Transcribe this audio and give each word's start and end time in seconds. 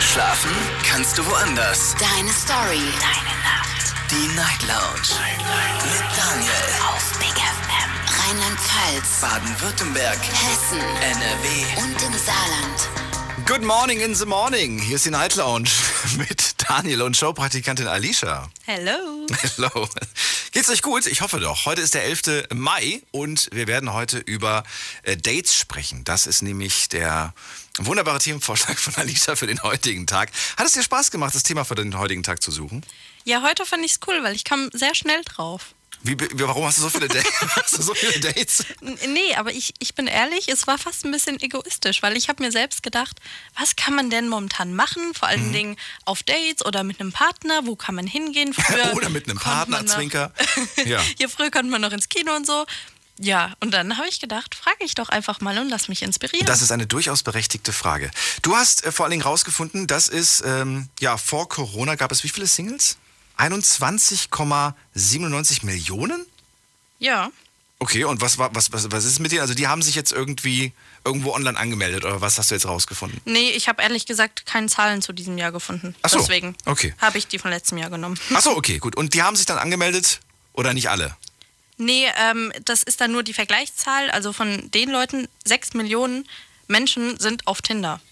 Schlafen 0.00 0.50
kannst 0.88 1.18
du 1.18 1.26
woanders. 1.26 1.94
Deine 2.00 2.32
Story. 2.32 2.80
Deine 3.00 3.36
Nacht. 3.44 3.94
Die 4.10 4.34
Night 4.34 4.62
Lounge. 4.62 5.20
Mit 5.84 6.16
Daniel. 6.16 6.52
Auf 6.88 7.18
Big 7.18 7.36
FM. 7.36 7.90
Rheinland-Pfalz. 8.18 9.20
Baden-Württemberg. 9.20 10.18
Hessen. 10.18 10.80
NRW. 10.80 11.82
Und 11.82 12.02
im 12.02 12.18
Saarland. 12.18 12.88
Good 13.46 13.62
morning 13.62 14.00
in 14.00 14.14
the 14.14 14.26
morning. 14.26 14.78
Hier 14.78 14.96
ist 14.96 15.04
die 15.04 15.10
Night 15.10 15.36
Lounge 15.36 15.68
mit 16.16 16.54
Daniel 16.68 17.02
und 17.02 17.16
Showpraktikantin 17.16 17.86
Alicia. 17.86 18.48
Hello. 18.64 19.26
Hello. 19.56 19.88
Geht's 20.52 20.68
euch 20.68 20.82
gut? 20.82 21.06
Ich 21.06 21.20
hoffe 21.20 21.38
doch. 21.38 21.64
Heute 21.64 21.80
ist 21.80 21.94
der 21.94 22.02
11. 22.04 22.48
Mai 22.52 23.02
und 23.12 23.48
wir 23.52 23.68
werden 23.68 23.92
heute 23.92 24.18
über 24.18 24.64
äh, 25.04 25.16
Dates 25.16 25.54
sprechen. 25.54 26.02
Das 26.02 26.26
ist 26.26 26.42
nämlich 26.42 26.88
der 26.88 27.34
wunderbare 27.78 28.18
Themenvorschlag 28.18 28.76
von 28.76 28.96
Alicia 28.96 29.36
für 29.36 29.46
den 29.46 29.62
heutigen 29.62 30.08
Tag. 30.08 30.32
Hat 30.56 30.66
es 30.66 30.72
dir 30.72 30.82
Spaß 30.82 31.12
gemacht, 31.12 31.36
das 31.36 31.44
Thema 31.44 31.64
für 31.64 31.76
den 31.76 31.96
heutigen 31.96 32.24
Tag 32.24 32.42
zu 32.42 32.50
suchen? 32.50 32.84
Ja, 33.24 33.42
heute 33.42 33.64
fand 33.64 33.84
ich 33.84 33.92
es 33.92 34.00
cool, 34.08 34.24
weil 34.24 34.34
ich 34.34 34.42
kam 34.42 34.70
sehr 34.72 34.96
schnell 34.96 35.22
drauf. 35.24 35.74
Wie, 36.02 36.16
warum 36.40 36.64
hast 36.64 36.78
du 36.78 36.82
so 36.82 36.88
viele, 36.88 37.08
hast 37.56 37.76
du 37.78 37.82
so 37.82 37.92
viele 37.94 38.18
Dates? 38.20 38.64
Nee, 38.80 39.34
aber 39.36 39.52
ich, 39.52 39.74
ich 39.80 39.94
bin 39.94 40.06
ehrlich, 40.06 40.48
es 40.48 40.66
war 40.66 40.78
fast 40.78 41.04
ein 41.04 41.10
bisschen 41.12 41.38
egoistisch, 41.40 42.02
weil 42.02 42.16
ich 42.16 42.28
habe 42.28 42.42
mir 42.42 42.50
selbst 42.50 42.82
gedacht, 42.82 43.18
was 43.58 43.76
kann 43.76 43.94
man 43.94 44.08
denn 44.10 44.28
momentan 44.28 44.74
machen? 44.74 45.12
Vor 45.14 45.28
Mhm. 45.28 45.34
allen 45.34 45.52
Dingen 45.52 45.76
auf 46.06 46.22
Dates 46.22 46.64
oder 46.64 46.84
mit 46.84 47.00
einem 47.00 47.12
Partner, 47.12 47.66
wo 47.66 47.76
kann 47.76 47.94
man 47.94 48.06
hingehen? 48.06 48.54
Früher 48.54 48.92
Oder 48.96 49.10
mit 49.10 49.28
einem 49.28 49.38
Partner, 49.38 49.82
noch- 49.82 49.94
Zwinker. 49.94 50.32
Ja. 50.86 51.00
ja, 51.18 51.28
früher 51.28 51.50
konnte 51.50 51.70
man 51.70 51.80
noch 51.82 51.92
ins 51.92 52.08
Kino 52.08 52.34
und 52.34 52.46
so. 52.46 52.64
Ja, 53.22 53.52
und 53.60 53.72
dann 53.72 53.98
habe 53.98 54.08
ich 54.08 54.18
gedacht, 54.18 54.54
frage 54.54 54.82
ich 54.82 54.94
doch 54.94 55.10
einfach 55.10 55.42
mal 55.42 55.58
und 55.58 55.68
lass 55.68 55.88
mich 55.88 56.00
inspirieren. 56.00 56.46
Das 56.46 56.62
ist 56.62 56.72
eine 56.72 56.86
durchaus 56.86 57.22
berechtigte 57.22 57.70
Frage. 57.74 58.10
Du 58.40 58.56
hast 58.56 58.82
äh, 58.84 58.92
vor 58.92 59.04
allen 59.04 59.10
Dingen 59.10 59.22
rausgefunden, 59.22 59.86
dass 59.86 60.08
es, 60.08 60.42
ähm, 60.46 60.88
ja, 61.00 61.18
vor 61.18 61.46
Corona 61.50 61.96
gab 61.96 62.10
es 62.12 62.24
wie 62.24 62.30
viele 62.30 62.46
Singles? 62.46 62.96
21,97 63.40 65.64
Millionen? 65.64 66.26
ja. 66.98 67.30
Okay, 67.82 68.04
und 68.04 68.20
was, 68.20 68.36
was, 68.36 68.70
was, 68.72 68.92
was 68.92 69.06
ist 69.06 69.20
mit 69.20 69.32
denen? 69.32 69.40
Also 69.40 69.54
die 69.54 69.66
haben 69.66 69.80
sich 69.80 69.94
jetzt 69.94 70.12
irgendwie 70.12 70.74
irgendwo 71.02 71.32
online 71.32 71.58
angemeldet 71.58 72.04
oder 72.04 72.20
was 72.20 72.36
hast 72.36 72.50
du 72.50 72.54
jetzt 72.54 72.66
rausgefunden? 72.66 73.22
Nee, 73.24 73.52
ich 73.52 73.68
habe 73.68 73.82
ehrlich 73.82 74.04
gesagt 74.04 74.44
keine 74.44 74.66
Zahlen 74.66 75.00
zu 75.00 75.14
diesem 75.14 75.38
Jahr 75.38 75.50
gefunden. 75.50 75.94
Ach 76.02 76.10
so, 76.10 76.18
Deswegen 76.18 76.54
okay. 76.66 76.94
habe 76.98 77.16
ich 77.16 77.26
die 77.26 77.38
von 77.38 77.50
letztem 77.50 77.78
Jahr 77.78 77.88
genommen. 77.88 78.20
Achso, 78.34 78.50
okay, 78.56 78.76
gut. 78.76 78.96
Und 78.96 79.14
die 79.14 79.22
haben 79.22 79.34
sich 79.34 79.46
dann 79.46 79.56
angemeldet 79.56 80.20
oder 80.52 80.74
nicht 80.74 80.90
alle? 80.90 81.16
Nee, 81.78 82.06
ähm, 82.18 82.52
das 82.66 82.82
ist 82.82 83.00
dann 83.00 83.12
nur 83.12 83.22
die 83.22 83.32
Vergleichszahl. 83.32 84.10
Also 84.10 84.34
von 84.34 84.70
den 84.72 84.90
Leuten, 84.90 85.26
sechs 85.46 85.72
Millionen 85.72 86.28
Menschen 86.68 87.18
sind 87.18 87.46
auf 87.46 87.62
Tinder. 87.62 88.02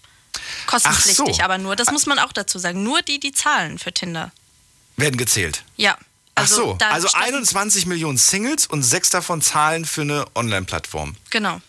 Kostenpflichtig 0.65 1.35
so. 1.35 1.43
aber 1.43 1.59
nur. 1.59 1.75
Das 1.75 1.91
muss 1.91 2.07
man 2.07 2.17
auch 2.17 2.33
dazu 2.33 2.57
sagen. 2.57 2.81
Nur 2.81 3.03
die, 3.03 3.19
die 3.19 3.33
zahlen 3.33 3.77
für 3.77 3.93
Tinder. 3.93 4.31
Werden 4.99 5.17
gezählt. 5.17 5.63
Ja. 5.77 5.97
Ach 6.35 6.47
so, 6.47 6.77
also 6.79 7.07
stand- 7.09 7.25
21 7.25 7.85
Millionen 7.85 8.17
Singles 8.17 8.65
und 8.65 8.81
sechs 8.83 9.09
davon 9.09 9.41
zahlen 9.41 9.83
für 9.85 10.01
eine 10.01 10.25
Online-Plattform. 10.35 11.15
Genau. 11.29 11.59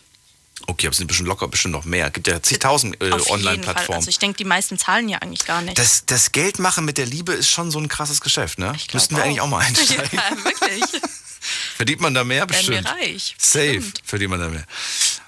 Okay, 0.67 0.85
aber 0.87 0.91
es 0.91 0.97
sind 0.97 1.07
bestimmt 1.07 1.27
locker, 1.27 1.47
bestimmt 1.47 1.73
noch 1.73 1.85
mehr. 1.85 2.09
Gibt 2.11 2.27
ja 2.27 2.41
zigtausend 2.41 3.01
äh, 3.01 3.09
Fall. 3.09 3.21
Online-Plattformen. 3.31 3.97
Also 3.97 4.09
ich 4.09 4.19
denke, 4.19 4.37
die 4.37 4.45
meisten 4.45 4.77
zahlen 4.77 5.09
ja 5.09 5.17
eigentlich 5.17 5.45
gar 5.45 5.61
nicht. 5.61 5.77
Das, 5.77 6.05
das 6.05 6.31
Geldmachen 6.31 6.85
mit 6.85 6.97
der 6.97 7.05
Liebe 7.07 7.33
ist 7.33 7.49
schon 7.49 7.71
so 7.71 7.79
ein 7.79 7.89
krasses 7.89 8.21
Geschäft, 8.21 8.59
ne? 8.59 8.73
Ich 8.77 8.93
Müssten 8.93 9.15
wir 9.15 9.23
eigentlich 9.23 9.41
auch 9.41 9.47
mal 9.47 9.59
einsteigen. 9.65 10.09
ja, 10.13 10.45
wirklich. 10.45 10.83
Verdient 11.75 11.99
man 12.01 12.13
da 12.13 12.23
mehr? 12.23 12.47
Werden 12.47 12.67
wir 12.67 12.77
Bestimmt. 12.81 12.87
reich. 12.87 13.35
Safe 13.39 13.73
Bestimmt. 13.77 14.01
verdient 14.05 14.29
man 14.31 14.39
da 14.39 14.49
mehr. 14.49 14.63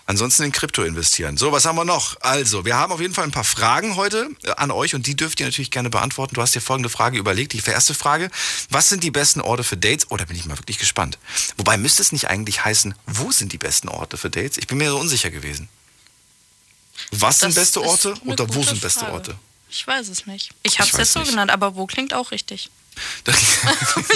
Ansonsten 0.06 0.44
in 0.44 0.52
Krypto 0.52 0.84
investieren. 0.84 1.38
So, 1.38 1.54
was 1.54 1.66
haben 1.66 1.78
wir 1.78 1.86
noch? 1.86 2.20
Also, 2.20 2.66
wir 2.66 2.76
haben 2.76 2.92
auf 2.92 3.00
jeden 3.00 3.14
Fall 3.14 3.23
ein 3.23 3.32
paar 3.32 3.46
Fragen 3.46 3.96
heute 3.96 4.30
äh, 4.44 4.52
an 4.52 4.70
euch 4.70 4.96
und 4.96 5.08
die 5.08 5.16
dürft 5.16 5.40
ihr 5.40 5.46
natürlich 5.46 5.72
gerne 5.72 5.90
beantworten. 5.90 6.36
Du 6.36 6.42
hast 6.42 6.54
dir 6.54 6.62
folgende 6.62 6.90
Frage 6.90 7.18
überlegt. 7.18 7.54
Die 7.54 7.62
erste 7.66 7.94
Frage, 7.94 8.30
was 8.70 8.90
sind 8.90 9.04
die 9.04 9.12
besten 9.12 9.40
Orte 9.40 9.64
für 9.64 9.78
Dates? 9.78 10.08
Oh, 10.09 10.18
da 10.18 10.26
bin 10.26 10.36
ich 10.36 10.46
mal 10.46 10.58
wirklich 10.58 10.78
gespannt. 10.78 11.18
Wobei 11.58 11.78
müsste 11.78 12.02
es 12.02 12.12
nicht 12.12 12.28
eigentlich 12.30 12.66
heißen, 12.66 12.96
wo 13.08 13.31
sind 13.31 13.53
die 13.53 13.58
besten 13.58 13.88
Orte 13.88 14.18
für 14.18 14.30
Dates? 14.30 14.58
Ich 14.58 14.68
bin 14.68 14.78
mir 14.78 14.90
so 14.90 15.00
unsicher 15.00 15.30
gewesen. 15.31 15.69
Was 17.12 17.40
sind 17.40 17.50
Das 17.50 17.63
beste 17.63 17.80
ist 17.80 17.86
Orte 17.86 18.13
oder 18.25 18.53
wo 18.53 18.62
sind 18.63 18.81
beste 18.81 19.02
Frage. 19.02 19.13
Orte? 19.13 19.36
Ich 19.69 19.88
weiß 19.88 20.09
es 20.09 20.25
nicht. 20.28 20.52
Ich 20.63 20.80
habe 20.80 20.90
es 20.92 20.97
jetzt 20.97 21.13
so 21.13 21.19
nicht. 21.19 21.30
genannt, 21.31 21.50
aber 21.50 21.75
wo 21.75 21.88
klingt 21.88 22.13
auch 22.13 22.31
richtig. 22.31 22.69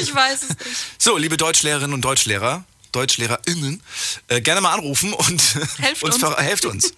ich 0.02 0.14
weiß 0.14 0.44
es 0.44 0.50
nicht. 0.50 0.78
So, 1.00 1.18
liebe 1.18 1.38
Deutschlehrerinnen 1.38 1.94
und 1.94 2.02
Deutschlehrer, 2.02 2.64
DeutschlehrerInnen, 2.92 3.82
äh, 4.28 4.42
gerne 4.42 4.62
mal 4.62 4.74
anrufen 4.74 5.14
und 5.14 5.42
Helft 5.78 6.04
uns, 6.04 6.24
uns. 6.24 6.36
helft 6.38 6.66
uns. 6.66 6.94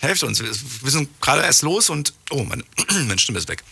helft 0.00 0.22
uns. 0.22 0.40
Wir, 0.40 0.90
sind 0.90 1.20
gerade 1.20 1.42
erst 1.42 1.62
los 1.62 1.90
und 1.90 2.12
oh, 2.30 2.44
meine, 2.44 2.64
meine 3.06 3.18
Stimme 3.18 3.38
ist 3.38 3.48
weg. 3.48 3.62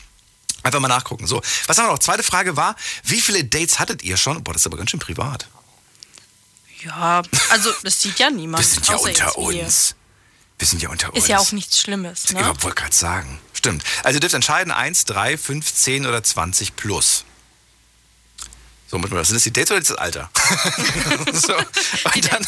Einfach 0.63 0.81
mal 0.81 0.89
nachgucken. 0.89 1.27
So, 1.27 1.43
was 1.67 1.77
haben 1.79 1.87
wir 1.87 1.93
noch? 1.93 1.99
Zweite 1.99 2.23
Frage 2.23 2.57
war, 2.57 2.77
wie 3.05 3.21
viele 3.21 3.45
Dates 3.45 3.79
hattet 3.79 4.03
ihr 4.05 4.17
schon? 4.17 4.43
Boah, 4.45 4.53
das 4.53 4.63
ist 4.63 4.67
aber 4.67 4.77
ganz 4.77 4.91
schön 4.91 5.01
privat. 5.01 5.49
Ja, 6.85 7.23
also 7.51 7.73
das 7.83 8.01
sieht 8.01 8.19
ja 8.19 8.31
niemand. 8.31 8.63
Wir 8.63 8.69
sind 8.69 8.89
ja 8.89 8.97
unter 8.97 9.39
uns. 9.39 9.95
Wir 10.59 10.67
sind 10.69 10.83
ja 10.83 10.89
unter 10.91 11.09
uns. 11.09 11.19
Ist 11.19 11.29
ja 11.29 11.39
auch 11.39 11.51
nichts 11.53 11.81
Schlimmes. 11.81 12.25
Ich 12.27 12.33
Ne? 12.33 12.45
wollte 12.61 12.77
gerade 12.81 12.95
sagen. 12.95 13.41
Stimmt. 13.53 13.83
Also 14.05 14.17
ihr 14.17 14.21
dürft 14.21 14.35
entscheiden, 14.35 14.73
1, 14.73 15.05
3, 15.07 15.37
5, 15.39 15.75
10 15.75 16.07
oder 16.07 16.23
20 16.23 16.77
plus. 16.77 17.25
So, 18.93 18.99
mit 18.99 19.11
was 19.11 19.29
sind 19.29 19.37
das 19.37 19.45
die 19.45 19.53
Dates 19.55 19.71
oder 19.71 19.81
das 19.81 19.93
Alter? 19.93 20.31
so. 21.33 21.55
und, 21.57 22.31
dann, 22.31 22.47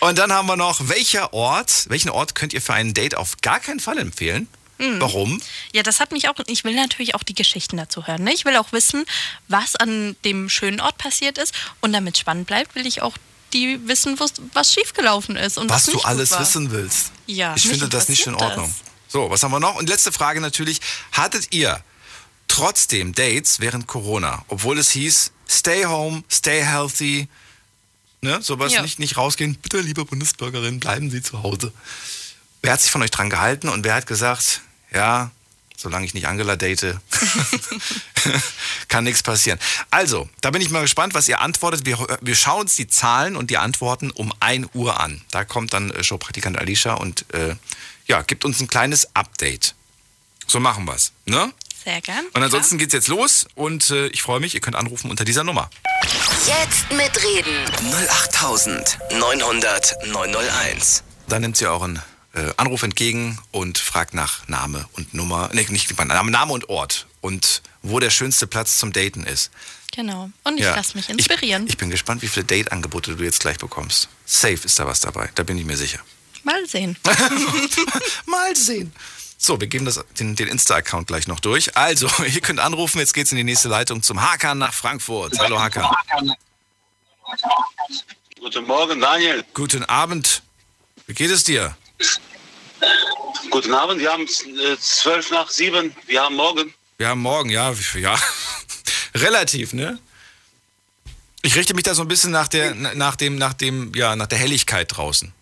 und 0.00 0.18
dann 0.18 0.30
haben 0.30 0.46
wir 0.46 0.56
noch, 0.56 0.90
welcher 0.90 1.32
Ort, 1.32 1.86
welchen 1.88 2.10
Ort 2.10 2.34
könnt 2.34 2.52
ihr 2.52 2.60
für 2.60 2.74
ein 2.74 2.92
Date 2.92 3.14
auf 3.14 3.38
gar 3.40 3.58
keinen 3.58 3.80
Fall 3.80 3.96
empfehlen? 3.96 4.46
Hm. 4.78 5.00
Warum? 5.00 5.40
Ja, 5.72 5.82
das 5.82 6.00
hat 6.00 6.12
mich 6.12 6.28
auch. 6.28 6.34
Ich 6.48 6.64
will 6.64 6.74
natürlich 6.74 7.14
auch 7.14 7.22
die 7.22 7.34
Geschichten 7.34 7.78
dazu 7.78 8.06
hören. 8.06 8.24
Ne? 8.24 8.34
Ich 8.34 8.44
will 8.44 8.58
auch 8.58 8.72
wissen, 8.72 9.06
was 9.48 9.74
an 9.74 10.16
dem 10.26 10.50
schönen 10.50 10.82
Ort 10.82 10.98
passiert 10.98 11.38
ist. 11.38 11.54
Und 11.80 11.94
damit 11.94 12.18
spannend 12.18 12.46
bleibt, 12.46 12.74
will 12.74 12.86
ich 12.86 13.00
auch 13.00 13.16
die 13.54 13.80
wissen, 13.88 14.20
was, 14.20 14.34
was 14.52 14.74
schiefgelaufen 14.74 15.36
ist. 15.36 15.56
Und 15.56 15.70
Was 15.70 15.86
was, 15.86 15.94
du 15.94 16.00
alles 16.02 16.38
wissen 16.38 16.72
willst. 16.72 17.10
Ja, 17.26 17.54
Ich 17.56 17.66
finde 17.66 17.88
das 17.88 18.10
nicht 18.10 18.26
in 18.26 18.34
Ordnung. 18.34 18.66
das. 18.66 18.92
So, 19.12 19.30
was 19.30 19.42
haben 19.42 19.52
wir 19.52 19.60
noch? 19.60 19.76
Und 19.76 19.88
letzte 19.88 20.12
Frage 20.12 20.42
natürlich. 20.42 20.82
Hattet 21.12 21.54
ihr 21.54 21.82
trotzdem 22.52 23.14
Dates 23.14 23.60
während 23.60 23.86
Corona, 23.86 24.44
obwohl 24.48 24.78
es 24.78 24.90
hieß, 24.90 25.32
stay 25.48 25.86
home, 25.86 26.22
stay 26.30 26.62
healthy, 26.62 27.26
ne, 28.20 28.42
sowas 28.42 28.72
Ja. 28.72 28.82
nicht, 28.82 28.98
nicht 28.98 29.16
rausgehen, 29.16 29.54
bitte, 29.56 29.80
liebe 29.80 30.04
Bundesbürgerin, 30.04 30.78
bleiben 30.78 31.10
Sie 31.10 31.22
zu 31.22 31.42
Hause. 31.42 31.72
Wer 32.60 32.74
hat 32.74 32.80
sich 32.82 32.90
von 32.90 33.02
euch 33.02 33.10
dran 33.10 33.30
gehalten 33.30 33.68
und 33.70 33.84
wer 33.84 33.94
hat 33.94 34.06
gesagt, 34.06 34.60
ja, 34.92 35.30
solange 35.78 36.04
ich 36.04 36.12
nicht 36.12 36.26
Angela 36.26 36.56
date, 36.56 36.98
kann 38.88 39.04
nichts 39.04 39.22
passieren. 39.22 39.58
Also, 39.90 40.28
da 40.42 40.50
bin 40.50 40.60
ich 40.60 40.68
mal 40.68 40.82
gespannt, 40.82 41.14
was 41.14 41.28
ihr 41.28 41.40
antwortet. 41.40 41.86
Wir, 41.86 41.98
wir 42.20 42.36
schauen 42.36 42.62
uns 42.62 42.76
die 42.76 42.86
Zahlen 42.86 43.34
und 43.34 43.48
die 43.50 43.56
Antworten 43.56 44.10
um 44.10 44.32
1 44.40 44.68
Uhr 44.74 45.00
an. 45.00 45.22
Da 45.30 45.44
kommt 45.46 45.72
dann 45.72 45.90
äh, 45.90 46.04
Showpraktikant 46.04 46.58
Alicia 46.58 46.94
und 46.94 47.24
äh, 47.32 47.56
ja, 48.06 48.20
gibt 48.22 48.44
uns 48.44 48.60
ein 48.60 48.68
kleines 48.68 49.16
Update. 49.16 49.74
So 50.46 50.60
machen 50.60 50.84
wir's, 50.84 51.12
ne? 51.24 51.50
Sehr 51.84 52.00
gern. 52.00 52.24
Und 52.32 52.42
ansonsten 52.42 52.78
geht's 52.78 52.92
jetzt 52.94 53.08
los 53.08 53.46
und 53.54 53.90
äh, 53.90 54.06
ich 54.08 54.22
freue 54.22 54.40
mich, 54.40 54.54
ihr 54.54 54.60
könnt 54.60 54.76
anrufen 54.76 55.10
unter 55.10 55.24
dieser 55.24 55.44
Nummer. 55.44 55.68
Jetzt 56.46 56.90
mitreden. 56.92 57.64
08900 58.10 60.06
901. 60.06 61.02
Dann 61.28 61.42
nimmt 61.42 61.56
sie 61.56 61.66
euren 61.66 62.00
äh, 62.34 62.50
Anruf 62.56 62.82
entgegen 62.82 63.38
und 63.50 63.78
fragt 63.78 64.14
nach 64.14 64.46
Name 64.48 64.86
und 64.92 65.14
Nummer, 65.14 65.50
nee, 65.52 65.66
nicht 65.70 65.96
Name, 65.98 66.30
Name 66.30 66.52
und 66.52 66.68
Ort 66.68 67.06
und 67.20 67.62
wo 67.82 67.98
der 68.00 68.10
schönste 68.10 68.46
Platz 68.46 68.78
zum 68.78 68.92
Daten 68.92 69.24
ist. 69.24 69.50
Genau. 69.94 70.30
Und 70.44 70.56
ich 70.58 70.62
Ja. 70.64 70.74
lasse 70.74 70.96
mich 70.96 71.08
inspirieren. 71.10 71.64
Ich, 71.64 71.70
ich 71.72 71.76
bin 71.78 71.90
gespannt, 71.90 72.22
wie 72.22 72.28
viele 72.28 72.44
Date-Angebote 72.44 73.14
du 73.16 73.24
jetzt 73.24 73.40
gleich 73.40 73.58
bekommst. 73.58 74.08
Safe 74.24 74.54
ist 74.64 74.78
da 74.78 74.86
was 74.86 75.00
dabei, 75.00 75.28
da 75.34 75.42
bin 75.42 75.58
ich 75.58 75.64
mir 75.66 75.76
sicher. 75.76 75.98
Mal 76.44 76.66
sehen. 76.66 76.96
Mal 78.26 78.56
sehen. 78.56 78.92
So, 79.44 79.60
wir 79.60 79.66
geben 79.66 79.84
das, 79.84 79.98
den, 80.20 80.36
den 80.36 80.46
Insta-Account 80.46 81.08
gleich 81.08 81.26
noch 81.26 81.40
durch. 81.40 81.76
Also, 81.76 82.08
ihr 82.32 82.40
könnt 82.40 82.60
anrufen, 82.60 83.00
jetzt 83.00 83.12
geht's 83.12 83.32
in 83.32 83.36
die 83.36 83.44
nächste 83.44 83.68
Leitung 83.68 84.00
zum 84.00 84.22
Hakan 84.22 84.58
nach 84.58 84.72
Frankfurt. 84.72 85.36
Hallo 85.40 85.58
Hakan. 85.58 85.84
Guten 88.38 88.64
Morgen, 88.66 89.00
Daniel. 89.00 89.44
Guten 89.52 89.84
Abend. 89.84 90.42
Wie 91.08 91.14
geht 91.14 91.30
es 91.32 91.42
dir? 91.42 91.76
Guten 93.50 93.74
Abend. 93.74 94.00
Wir 94.00 94.12
haben 94.12 94.22
äh, 94.22 94.78
zwölf 94.78 95.32
nach 95.32 95.50
sieben. 95.50 95.92
Wir 96.06 96.22
haben 96.22 96.36
morgen. 96.36 96.72
Wir 96.98 97.08
haben 97.08 97.20
morgen, 97.20 97.50
ja, 97.50 97.74
ja. 97.96 98.16
Relativ, 99.16 99.72
ne? 99.72 99.98
Ich 101.42 101.56
richte 101.56 101.74
mich 101.74 101.82
da 101.82 101.96
so 101.96 102.02
ein 102.02 102.08
bisschen 102.08 102.30
nach 102.30 102.46
der, 102.46 102.76
nach 102.76 103.16
dem, 103.16 103.38
nach 103.38 103.54
dem, 103.54 103.92
ja, 103.96 104.14
nach 104.14 104.28
der 104.28 104.38
Helligkeit 104.38 104.96
draußen. 104.96 105.32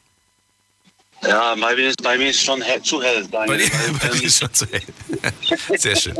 Ja, 1.22 1.54
bei 1.54 1.76
mir 1.76 1.88
ist, 1.90 2.02
bei 2.02 2.16
mir 2.16 2.30
ist 2.30 2.42
schon 2.42 2.62
zu 2.82 3.02
hell, 3.02 3.26
Bei 3.30 3.46
Daniel. 3.46 3.68
dir, 3.68 3.98
bei 4.00 4.08
dir 4.08 4.24
ist 4.26 4.38
schon 4.40 4.54
zu 4.54 4.66
hell. 4.66 4.82
Sehr 5.78 5.96
schön. 5.96 6.16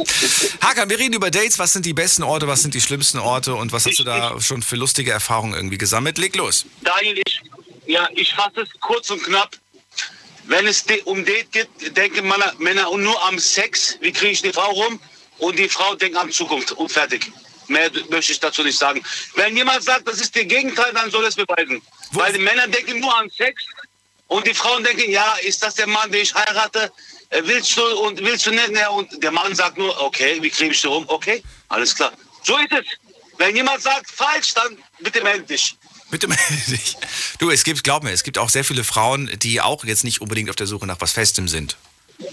Hakan, 0.61 0.91
wir 0.91 0.99
reden 0.99 1.15
über 1.15 1.31
Dates. 1.31 1.59
Was 1.59 1.73
sind 1.73 1.87
die 1.87 1.95
besten 1.95 2.23
Orte, 2.23 2.47
was 2.49 2.61
sind 2.63 2.75
die 2.75 2.81
schlimmsten 2.83 3.19
Orte 3.19 3.55
und 3.55 3.73
was 3.73 3.87
hast 3.87 3.99
du 3.99 4.05
da 4.05 4.39
schon 4.41 4.63
für 4.63 4.77
lustige 4.77 5.11
Erfahrungen 5.11 5.55
irgendwie 5.55 5.79
gesammelt? 5.79 6.19
Leg 6.19 6.37
los. 6.37 6.67
Daniel, 6.83 7.21
ich, 7.25 7.41
ja, 7.87 8.09
ich 8.15 8.35
fasse 8.35 8.61
es 8.61 8.69
kurz 8.81 9.09
und 9.11 9.23
knapp. 9.23 9.57
wenn 10.45 10.67
es 10.67 10.85
um 11.07 11.25
Date 11.25 11.51
geht, 11.51 11.97
denken 11.97 12.29
Männer, 12.29 12.53
Männer 12.59 12.95
nur 12.97 13.23
am 13.27 13.39
Sex, 13.39 13.97
wie 14.03 14.13
kriege 14.13 14.33
ich 14.33 14.43
die 14.43 14.53
Frau 14.53 14.71
rum? 14.71 15.01
Und 15.39 15.59
die 15.59 15.69
Frau 15.71 15.95
denkt 15.95 16.19
an 16.19 16.31
Zukunft 16.31 16.73
und 16.73 16.93
fertig. 16.93 17.33
Mehr 17.69 17.91
möchte 18.11 18.33
ich 18.33 18.41
dazu 18.41 18.63
nicht 18.63 18.79
sagen. 18.79 19.03
Wenn 19.37 19.57
jemand 19.57 19.83
sagt, 19.83 20.07
das 20.07 20.21
ist 20.21 20.37
das 20.37 20.43
Gegenteil, 20.43 20.93
dann 20.93 21.11
soll 21.11 21.25
es 21.25 21.37
beweisen. 21.37 21.81
Weil 22.13 22.33
die 22.35 22.41
Männer 22.41 22.67
denken 22.67 23.01
nur 23.01 23.17
an 23.17 23.31
Sex 23.31 23.63
und 24.31 24.47
die 24.47 24.55
Frauen 24.55 24.83
denken, 24.85 25.11
ja, 25.11 25.35
ist 25.43 25.63
das 25.63 25.75
der 25.75 25.89
Mann, 25.89 26.11
den 26.13 26.23
ich 26.23 26.35
heirate? 26.35 26.93
Äh, 27.31 27.43
Willst 27.45 27.77
du 27.77 27.83
und 28.07 28.21
willst 28.21 28.47
du 28.47 28.53
nicht? 28.53 28.71
Ja, 28.71 28.91
und 28.91 29.23
der 29.23 29.33
Mann 29.33 29.55
sagt 29.57 29.77
nur, 29.77 30.01
okay, 30.01 30.39
wie 30.41 30.51
kriege 30.51 30.73
ich 30.73 30.81
die 30.81 30.87
rum? 30.87 31.05
Okay, 31.09 31.43
alles 31.69 31.95
klar. 31.95 32.13
So 32.45 32.57
ist 32.59 32.71
es. 32.71 32.87
Wenn 33.39 33.57
jemand 33.57 33.83
sagt 33.83 34.09
falsch, 34.11 34.55
dann 34.55 34.79
bitte 35.01 35.21
melde 35.23 35.43
dich. 35.45 35.77
Bitte 36.11 36.29
melde 36.29 36.45
dich. 36.69 36.97
Du, 37.39 37.51
es 37.51 37.65
gibt, 37.65 37.83
glaub 37.83 38.05
mir, 38.05 38.13
es 38.13 38.23
gibt 38.23 38.39
auch 38.39 38.51
sehr 38.51 38.65
viele 38.65 38.85
Frauen, 38.85 39.29
die 39.41 39.61
auch 39.61 39.85
jetzt 39.85 40.05
nicht 40.05 40.21
unbedingt 40.21 40.49
auf 40.49 40.57
der 40.57 40.69
Suche 40.69 40.87
nach 40.87 41.01
was 41.01 41.11
Festem 41.13 41.49
sind. 41.49 41.77
Äh, 42.21 42.25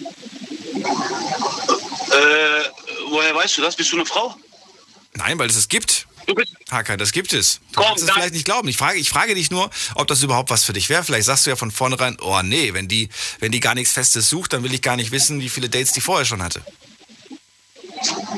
woher 3.10 3.34
weißt 3.36 3.58
du 3.58 3.62
das? 3.62 3.76
Bist 3.76 3.92
du 3.92 3.96
eine 3.96 4.06
Frau? 4.06 4.36
Nein, 5.14 5.40
weil 5.40 5.50
es 5.50 5.56
es 5.56 5.68
gibt. 5.68 6.07
Hakan, 6.72 6.98
das 7.00 7.12
gibt 7.12 7.32
es. 7.34 7.60
Du 7.72 7.76
Komm, 7.76 7.86
kannst 7.86 8.04
es 8.04 8.12
vielleicht 8.12 8.34
nicht 8.34 8.46
glauben. 8.46 8.68
Ich 8.68 8.78
frage, 8.78 9.00
ich 9.00 9.10
frage 9.10 9.34
dich 9.36 9.50
nur, 9.52 9.70
ob 9.96 10.08
das 10.08 10.22
überhaupt 10.24 10.50
was 10.50 10.64
für 10.66 10.74
dich 10.74 10.90
wäre. 10.90 11.04
Vielleicht 11.04 11.26
sagst 11.26 11.46
du 11.46 11.50
ja 11.50 11.56
von 11.56 11.72
vornherein, 11.72 12.18
oh 12.22 12.42
nee, 12.44 12.74
wenn 12.74 12.88
die, 12.88 13.10
wenn 13.40 13.52
die 13.52 13.60
gar 13.60 13.76
nichts 13.76 13.94
Festes 13.94 14.30
sucht, 14.30 14.54
dann 14.54 14.64
will 14.64 14.74
ich 14.74 14.82
gar 14.82 14.96
nicht 14.98 15.12
wissen, 15.12 15.40
wie 15.40 15.50
viele 15.50 15.70
Dates 15.70 15.94
die 15.94 16.02
vorher 16.02 16.26
schon 16.26 16.44
hatte. 16.44 16.62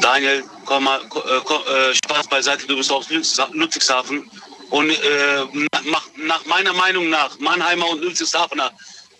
Daniel, 0.01 0.43
komm 0.65 0.83
mal, 0.85 0.99
ko- 1.09 1.21
äh, 1.21 1.41
komm, 1.43 1.61
äh, 1.67 1.93
Spaß 1.95 2.27
beiseite, 2.27 2.65
du 2.67 2.77
bist 2.77 2.91
aus 2.91 3.07
Ludwigs- 3.09 3.39
Ludwigshafen. 3.51 4.29
Und 4.69 4.89
äh, 4.91 5.45
nach, 5.89 6.03
nach 6.17 6.45
meiner 6.45 6.73
Meinung 6.73 7.09
nach, 7.09 7.37
Mannheimer 7.39 7.89
und 7.89 8.01
Ludwigshafener, 8.01 8.71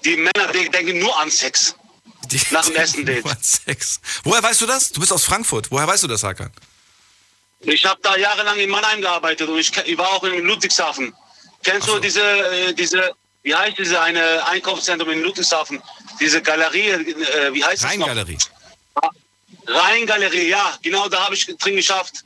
die 0.06 0.16
Männer 0.16 0.52
die 0.54 0.70
denken 0.70 1.00
nur 1.00 1.18
an 1.20 1.30
Sex. 1.32 1.76
Die, 2.32 2.40
Nach 2.52 2.64
dem 2.64 2.76
ersten 2.76 3.06
Date. 3.06 3.26
Woher 4.24 4.44
weißt 4.44 4.62
du 4.62 4.68
das? 4.68 4.92
Du 4.92 5.00
bist 5.00 5.12
aus 5.12 5.24
Frankfurt. 5.26 5.72
Woher 5.72 5.88
weißt 5.88 6.04
du 6.04 6.08
das, 6.08 6.22
Hakan? 6.24 6.52
Ich 7.62 7.86
habe 7.86 8.00
da 8.02 8.16
jahrelang 8.16 8.58
in 8.58 8.70
Mannheim 8.70 9.02
gearbeitet 9.02 9.50
und 9.50 9.58
ich, 9.58 9.76
ich 9.86 9.98
war 9.98 10.10
auch 10.14 10.24
in 10.24 10.46
Ludwigshafen. 10.46 11.14
Kennst 11.64 11.88
so. 11.88 11.96
du 11.96 12.02
diese, 12.02 12.22
äh, 12.22 12.74
diese, 12.74 13.12
wie 13.44 13.54
heißt 13.54 13.78
diese 13.78 14.00
eine 14.02 14.46
Einkaufszentrum 14.48 15.10
in 15.12 15.22
Ludwigshafen? 15.22 15.82
Diese 16.20 16.42
Galerie, 16.42 16.90
äh, 16.90 17.54
wie 17.54 17.64
heißt 17.64 17.84
das 17.84 17.98
noch? 17.98 18.08
Rheingalerie. 18.08 18.38
Rheingalerie, 19.68 20.50
ja, 20.50 20.78
genau 20.82 21.10
da 21.10 21.26
habe 21.26 21.36
ich 21.36 21.46
drin 21.58 21.76
geschafft. 21.76 22.24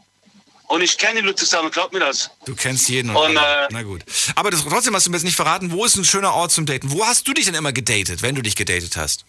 Und 0.67 0.81
ich 0.81 0.97
kenne 0.97 1.21
Ludwigshafen, 1.21 1.71
glaub 1.71 1.91
mir 1.93 1.99
das. 1.99 2.29
Du 2.45 2.55
kennst 2.55 2.87
jeden. 2.89 3.15
Und 3.15 3.35
äh, 3.35 3.67
Na 3.69 3.83
gut. 3.83 4.03
Aber 4.35 4.49
das, 4.49 4.63
trotzdem 4.63 4.95
hast 4.95 5.05
du 5.05 5.11
mir 5.11 5.17
jetzt 5.17 5.25
nicht 5.25 5.35
verraten, 5.35 5.71
wo 5.71 5.83
ist 5.83 5.95
ein 5.97 6.05
schöner 6.05 6.33
Ort 6.33 6.51
zum 6.51 6.65
Daten? 6.65 6.91
Wo 6.91 7.05
hast 7.05 7.27
du 7.27 7.33
dich 7.33 7.45
denn 7.45 7.55
immer 7.55 7.73
gedatet, 7.73 8.21
wenn 8.21 8.35
du 8.35 8.41
dich 8.41 8.55
gedatet 8.55 8.95
hast? 8.97 9.25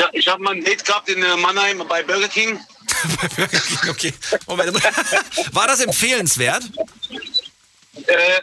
Ja, 0.00 0.08
ich 0.12 0.26
habe 0.28 0.42
mal 0.42 0.54
ein 0.54 0.64
Date 0.64 0.84
gehabt 0.84 1.08
in 1.08 1.22
äh, 1.22 1.36
Mannheim 1.36 1.84
bei 1.88 2.02
Burger 2.02 2.28
King. 2.28 2.58
Bei 3.20 3.28
Burger 3.28 3.58
King, 3.58 3.90
okay. 3.90 4.12
Moment. 4.46 4.74
War 5.52 5.66
das 5.66 5.80
empfehlenswert? 5.80 6.64
Äh, 8.06 8.40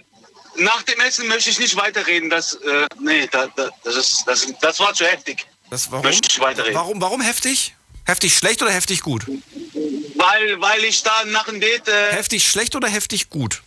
nach 0.55 0.83
dem 0.83 0.99
Essen 1.01 1.27
möchte 1.27 1.49
ich 1.49 1.59
nicht 1.59 1.75
weiterreden. 1.75 2.29
Das, 2.29 2.53
äh, 2.55 2.87
nee, 2.99 3.27
da, 3.31 3.47
da, 3.55 3.69
das, 3.83 3.95
ist, 3.95 4.23
das, 4.25 4.47
das 4.61 4.79
war 4.79 4.93
zu 4.93 5.05
heftig. 5.05 5.45
Das, 5.69 5.91
warum, 5.91 6.03
Möchte 6.05 6.27
ich 6.29 6.39
weiterreden. 6.39 6.75
warum, 6.75 7.01
warum 7.01 7.21
heftig? 7.21 7.75
Heftig 8.05 8.35
schlecht 8.35 8.61
oder 8.61 8.71
heftig 8.71 9.01
gut? 9.01 9.25
Weil, 9.27 10.59
weil 10.61 10.83
ich 10.83 11.03
da 11.03 11.23
nach 11.25 11.45
dem 11.45 11.59
Date, 11.61 11.87
äh, 11.87 12.11
Heftig 12.11 12.47
schlecht 12.47 12.75
oder 12.75 12.87
heftig 12.87 13.29
gut? 13.29 13.61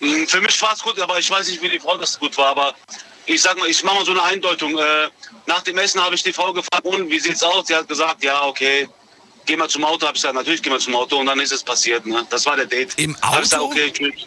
mh, 0.00 0.26
für 0.26 0.40
mich 0.40 0.60
war 0.60 0.72
es 0.74 0.80
gut, 0.82 0.98
aber 1.00 1.18
ich 1.18 1.30
weiß 1.30 1.48
nicht, 1.48 1.62
wie 1.62 1.68
die 1.68 1.78
Frau 1.80 1.96
das 1.96 2.18
gut 2.18 2.36
war. 2.36 2.48
Aber 2.48 2.74
ich 3.26 3.42
sag 3.42 3.58
mal, 3.58 3.68
ich 3.68 3.82
mache 3.82 3.96
mal 3.96 4.04
so 4.04 4.12
eine 4.12 4.22
Eindeutung. 4.22 4.78
Äh, 4.78 5.08
nach 5.46 5.62
dem 5.62 5.76
Essen 5.78 6.00
habe 6.00 6.14
ich 6.14 6.22
die 6.22 6.32
Frau 6.32 6.52
gefragt, 6.52 6.84
und 6.84 7.10
wie 7.10 7.18
sieht's 7.18 7.42
aus? 7.42 7.66
Sie 7.66 7.74
hat 7.74 7.88
gesagt, 7.88 8.22
ja, 8.24 8.44
okay. 8.44 8.88
Geh 9.44 9.56
mal 9.56 9.68
zum 9.68 9.84
Auto, 9.84 10.06
habe 10.06 10.16
ich 10.16 10.22
gesagt, 10.22 10.34
natürlich 10.34 10.62
geh 10.62 10.70
mal 10.70 10.80
zum 10.80 10.96
Auto 10.96 11.18
und 11.18 11.26
dann 11.26 11.38
ist 11.38 11.52
es 11.52 11.62
passiert. 11.62 12.04
Ne? 12.04 12.26
Das 12.30 12.46
war 12.46 12.56
der 12.56 12.66
Date. 12.66 12.94
Im 12.96 13.16
Hab 13.20 13.34
ich 13.34 13.42
gesagt, 13.42 13.62
Auto? 13.62 13.72
okay, 13.72 13.92
tschüss. 13.92 14.26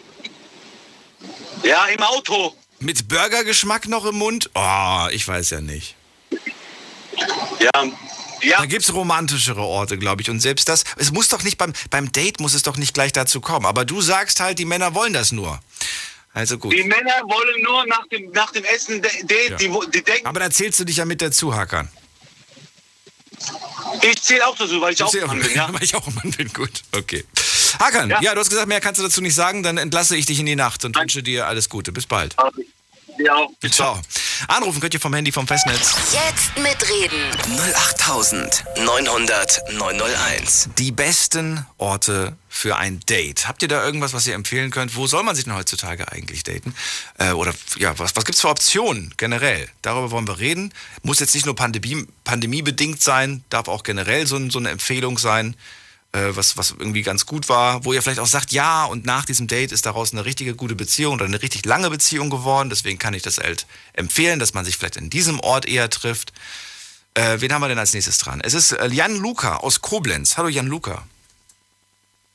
Ja, 1.62 1.86
im 1.86 2.02
Auto. 2.02 2.54
Mit 2.78 3.08
Burgergeschmack 3.08 3.86
noch 3.88 4.06
im 4.06 4.16
Mund? 4.16 4.50
Oh, 4.54 5.06
ich 5.10 5.28
weiß 5.28 5.50
ja 5.50 5.60
nicht. 5.60 5.94
Ja, 7.60 7.84
ja. 8.42 8.58
Da 8.58 8.66
gibt 8.66 8.82
es 8.82 8.94
romantischere 8.94 9.60
Orte, 9.60 9.98
glaube 9.98 10.22
ich. 10.22 10.30
Und 10.30 10.40
selbst 10.40 10.68
das, 10.68 10.84
es 10.96 11.12
muss 11.12 11.28
doch 11.28 11.42
nicht 11.42 11.58
beim, 11.58 11.74
beim 11.90 12.10
Date 12.10 12.40
muss 12.40 12.54
es 12.54 12.62
doch 12.62 12.78
nicht 12.78 12.94
gleich 12.94 13.12
dazu 13.12 13.42
kommen. 13.42 13.66
Aber 13.66 13.84
du 13.84 14.00
sagst 14.00 14.40
halt, 14.40 14.58
die 14.58 14.64
Männer 14.64 14.94
wollen 14.94 15.12
das 15.12 15.32
nur. 15.32 15.60
Also 16.32 16.58
gut. 16.58 16.72
Die 16.72 16.84
Männer 16.84 17.20
wollen 17.24 17.62
nur 17.62 17.86
nach 17.86 18.06
dem, 18.08 18.30
nach 18.30 18.52
dem 18.52 18.64
Essen 18.64 19.02
de- 19.02 19.24
Date, 19.26 19.50
Ja. 19.50 19.56
die, 19.56 19.70
die 19.92 20.02
denken, 20.02 20.26
Aber 20.26 20.38
da 20.40 20.50
zählst 20.50 20.78
du 20.80 20.84
dich 20.84 20.96
ja 20.98 21.04
mit 21.04 21.20
dazu, 21.20 21.54
Hakan. 21.54 21.88
ich 24.02 24.22
zähle 24.22 24.46
auch 24.46 24.56
dazu, 24.56 24.80
weil 24.80 24.92
ich 24.92 25.02
auch 25.02 25.10
Sehr- 25.10 25.26
Mann 25.26 25.40
bin, 25.40 25.52
ja. 25.54 25.68
Weil 25.72 25.82
ich 25.82 25.94
auch 25.94 26.06
ein 26.06 26.14
Mann 26.14 26.30
bin, 26.30 26.52
gut. 26.52 26.82
Okay. 26.92 27.24
Hakan, 27.80 28.10
ja. 28.10 28.20
Ja. 28.22 28.34
du 28.34 28.40
hast 28.40 28.50
gesagt, 28.50 28.68
mehr 28.68 28.80
kannst 28.80 28.98
du 29.00 29.02
dazu 29.04 29.20
nicht 29.20 29.34
sagen. 29.34 29.62
Dann 29.62 29.76
entlasse 29.78 30.16
ich 30.16 30.26
dich 30.26 30.38
in 30.38 30.46
die 30.46 30.56
Nacht 30.56 30.84
und 30.84 30.96
wünsche 30.96 31.22
dir 31.22 31.46
alles 31.46 31.68
Gute. 31.68 31.90
Bis 31.92 32.06
bald. 32.06 32.36
Ja, 33.18 33.46
Ciao. 33.70 34.00
Anrufen 34.48 34.80
könnt 34.80 34.94
ihr 34.94 35.00
vom 35.00 35.12
Handy 35.12 35.30
vom 35.32 35.46
Festnetz. 35.46 35.94
Jetzt 36.12 36.56
mitreden. 36.56 37.20
08900 37.74 39.60
901. 39.72 40.70
Die 40.78 40.90
besten 40.92 41.66
Orte 41.76 42.36
für 42.52 42.76
ein 42.76 42.98
Date. 43.08 43.46
Habt 43.46 43.62
ihr 43.62 43.68
da 43.68 43.82
irgendwas, 43.82 44.12
was 44.12 44.26
ihr 44.26 44.34
empfehlen 44.34 44.72
könnt? 44.72 44.96
Wo 44.96 45.06
soll 45.06 45.22
man 45.22 45.36
sich 45.36 45.44
denn 45.44 45.54
heutzutage 45.54 46.10
eigentlich 46.10 46.42
daten? 46.42 46.74
Äh, 47.16 47.30
oder 47.30 47.54
ja, 47.78 47.96
was, 47.98 48.16
was 48.16 48.24
gibt's 48.24 48.40
für 48.40 48.48
Optionen 48.48 49.14
generell? 49.16 49.68
Darüber 49.82 50.10
wollen 50.10 50.26
wir 50.26 50.40
reden. 50.40 50.74
Muss 51.02 51.20
jetzt 51.20 51.32
nicht 51.32 51.46
nur 51.46 51.54
Pandemie, 51.54 52.06
pandemiebedingt 52.24 53.00
sein, 53.00 53.44
darf 53.50 53.68
auch 53.68 53.84
generell 53.84 54.26
so, 54.26 54.50
so 54.50 54.58
eine 54.58 54.70
Empfehlung 54.70 55.16
sein, 55.16 55.54
äh, 56.10 56.30
was, 56.30 56.56
was 56.56 56.74
irgendwie 56.76 57.02
ganz 57.02 57.24
gut 57.24 57.48
war, 57.48 57.84
wo 57.84 57.92
ihr 57.92 58.02
vielleicht 58.02 58.18
auch 58.18 58.26
sagt, 58.26 58.50
ja, 58.50 58.84
und 58.84 59.06
nach 59.06 59.24
diesem 59.24 59.46
Date 59.46 59.70
ist 59.70 59.86
daraus 59.86 60.12
eine 60.12 60.24
richtige 60.24 60.56
gute 60.56 60.74
Beziehung 60.74 61.14
oder 61.14 61.26
eine 61.26 61.40
richtig 61.40 61.64
lange 61.64 61.88
Beziehung 61.88 62.30
geworden. 62.30 62.68
Deswegen 62.68 62.98
kann 62.98 63.14
ich 63.14 63.22
das 63.22 63.38
halt 63.38 63.66
empfehlen, 63.92 64.40
dass 64.40 64.54
man 64.54 64.64
sich 64.64 64.76
vielleicht 64.76 64.96
in 64.96 65.08
diesem 65.08 65.38
Ort 65.38 65.66
eher 65.66 65.88
trifft. 65.88 66.32
Äh, 67.14 67.40
wen 67.40 67.52
haben 67.52 67.62
wir 67.62 67.68
denn 67.68 67.78
als 67.78 67.92
nächstes 67.92 68.18
dran? 68.18 68.40
Es 68.42 68.54
ist 68.54 68.72
äh, 68.72 68.88
Jan 68.88 69.14
Luca 69.14 69.58
aus 69.58 69.80
Koblenz. 69.80 70.36
Hallo 70.36 70.48
Jan 70.48 70.66
Luca. 70.66 71.06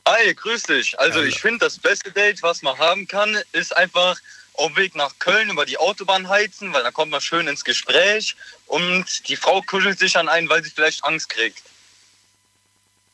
Hi, 0.07 0.34
grüß 0.34 0.63
dich. 0.63 0.98
Also 1.00 1.19
Hallo. 1.19 1.28
ich 1.28 1.40
finde, 1.40 1.60
das 1.66 1.80
beste 1.80 2.12
Date, 2.12 2.42
was 2.44 2.62
man 2.62 2.78
haben 2.78 3.07
kann, 3.07 3.38
ist 3.54 3.75
einfach 3.75 4.19
auf 4.54 4.68
dem 4.68 4.75
Weg 4.78 4.96
nach 4.96 5.18
Köln 5.19 5.50
über 5.50 5.66
die 5.66 5.78
Autobahn 5.78 6.30
heizen, 6.30 6.72
weil 6.74 6.84
da 6.84 6.92
kommt 6.92 7.12
man 7.12 7.22
schön 7.22 7.48
ins 7.48 7.63
Gespräch 7.66 8.36
und 8.68 9.28
die 9.28 9.36
Frau 9.36 9.62
kuschelt 9.62 9.98
sich 10.00 10.16
an 10.18 10.30
einen, 10.30 10.48
weil 10.48 10.63
sie 10.63 10.69
vielleicht 10.69 11.04
Angst 11.04 11.30
kriegt. 11.30 11.62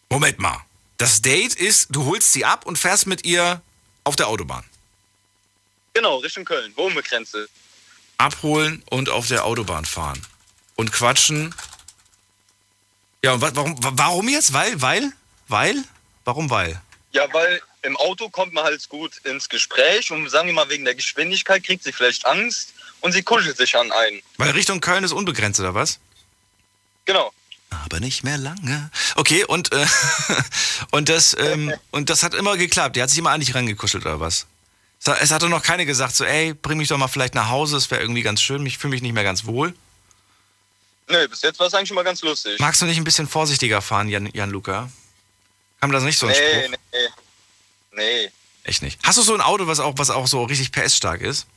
Moment 0.09 0.37
mal. 0.39 0.59
Das 0.97 1.21
Date 1.21 1.55
ist, 1.55 1.87
du 1.95 2.05
holst 2.05 2.33
sie 2.33 2.45
ab 2.45 2.65
und 2.65 2.77
fährst 2.77 3.07
mit 3.07 3.25
ihr 3.25 3.61
auf 4.03 4.15
der 4.15 4.27
Autobahn. 4.27 4.63
Genau, 5.93 6.17
Richtung 6.17 6.45
Köln, 6.45 6.75
Wohnbegrenze. 6.75 7.49
Abholen 8.17 8.83
und 8.89 9.09
auf 9.09 9.27
der 9.27 9.45
Autobahn 9.45 9.85
fahren. 9.85 10.21
Und 10.75 10.91
quatschen. 10.91 11.55
Ja, 13.23 13.33
und 13.33 13.41
wa- 13.41 13.51
warum, 13.53 13.83
wa- 13.83 13.91
warum 13.95 14.29
jetzt? 14.29 14.53
Weil, 14.53 14.79
weil, 14.81 15.11
weil? 15.47 15.83
Warum 16.25 16.49
weil? 16.49 16.81
Ja, 17.11 17.31
weil 17.33 17.61
im 17.81 17.97
Auto 17.97 18.29
kommt 18.29 18.53
man 18.53 18.63
halt 18.63 18.87
gut 18.89 19.17
ins 19.25 19.49
Gespräch 19.49 20.11
und 20.11 20.29
sagen 20.29 20.47
wir 20.47 20.53
mal 20.53 20.69
wegen 20.69 20.85
der 20.85 20.95
Geschwindigkeit 20.95 21.63
kriegt 21.63 21.83
sie 21.83 21.91
vielleicht 21.91 22.25
Angst 22.25 22.73
und 23.01 23.11
sie 23.11 23.23
kuschelt 23.23 23.57
sich 23.57 23.75
an 23.75 23.91
einen. 23.91 24.21
Weil 24.37 24.51
Richtung 24.51 24.79
Köln 24.81 25.03
ist 25.03 25.11
unbegrenzt, 25.11 25.59
oder 25.59 25.73
was? 25.73 25.99
Genau. 27.05 27.33
Aber 27.69 27.99
nicht 27.99 28.23
mehr 28.23 28.37
lange. 28.37 28.91
Okay, 29.15 29.43
und, 29.45 29.71
äh, 29.73 29.85
und, 30.91 31.09
das, 31.09 31.35
ähm, 31.39 31.73
und 31.91 32.09
das 32.09 32.21
hat 32.23 32.33
immer 32.33 32.55
geklappt. 32.57 32.95
Die 32.95 33.01
hat 33.01 33.09
sich 33.09 33.17
immer 33.19 33.31
an 33.31 33.39
dich 33.39 33.55
rangekuschelt, 33.55 34.05
oder 34.05 34.19
was? 34.19 34.45
Es 34.99 35.07
hat- 35.07 35.29
hatte 35.31 35.49
noch 35.49 35.63
keine 35.63 35.85
gesagt, 35.85 36.15
so, 36.15 36.23
ey, 36.23 36.53
bring 36.53 36.77
mich 36.77 36.89
doch 36.89 36.97
mal 36.97 37.07
vielleicht 37.07 37.33
nach 37.33 37.49
Hause, 37.49 37.77
es 37.77 37.89
wäre 37.89 38.01
irgendwie 38.01 38.21
ganz 38.21 38.41
schön, 38.41 38.63
ich 38.65 38.77
fühle 38.77 38.91
mich 38.91 39.01
nicht 39.01 39.13
mehr 39.13 39.23
ganz 39.23 39.45
wohl. 39.45 39.73
Nö, 41.09 41.27
bis 41.27 41.41
jetzt 41.41 41.59
war 41.59 41.67
es 41.67 41.73
eigentlich 41.73 41.87
schon 41.87 41.95
mal 41.95 42.03
ganz 42.03 42.21
lustig. 42.21 42.59
Magst 42.59 42.81
du 42.81 42.85
nicht 42.85 42.97
ein 42.97 43.03
bisschen 43.03 43.27
vorsichtiger 43.27 43.81
fahren, 43.81 44.07
Jan, 44.07 44.29
Jan 44.33 44.49
Luca? 44.51 44.89
Kam 45.81 45.91
das 45.91 46.03
nicht 46.03 46.17
so 46.17 46.27
ein 46.27 46.31
nee, 46.31 46.63
Spruch? 46.63 46.77
nee, 46.93 47.07
nee. 47.93 48.31
Echt 48.63 48.83
nicht. 48.83 48.99
Hast 49.03 49.17
du 49.17 49.23
so 49.23 49.33
ein 49.33 49.41
Auto, 49.41 49.67
was 49.67 49.79
auch, 49.79 49.93
was 49.97 50.11
auch 50.11 50.27
so 50.27 50.43
richtig 50.43 50.71
PS-stark 50.71 51.21
ist? 51.21 51.47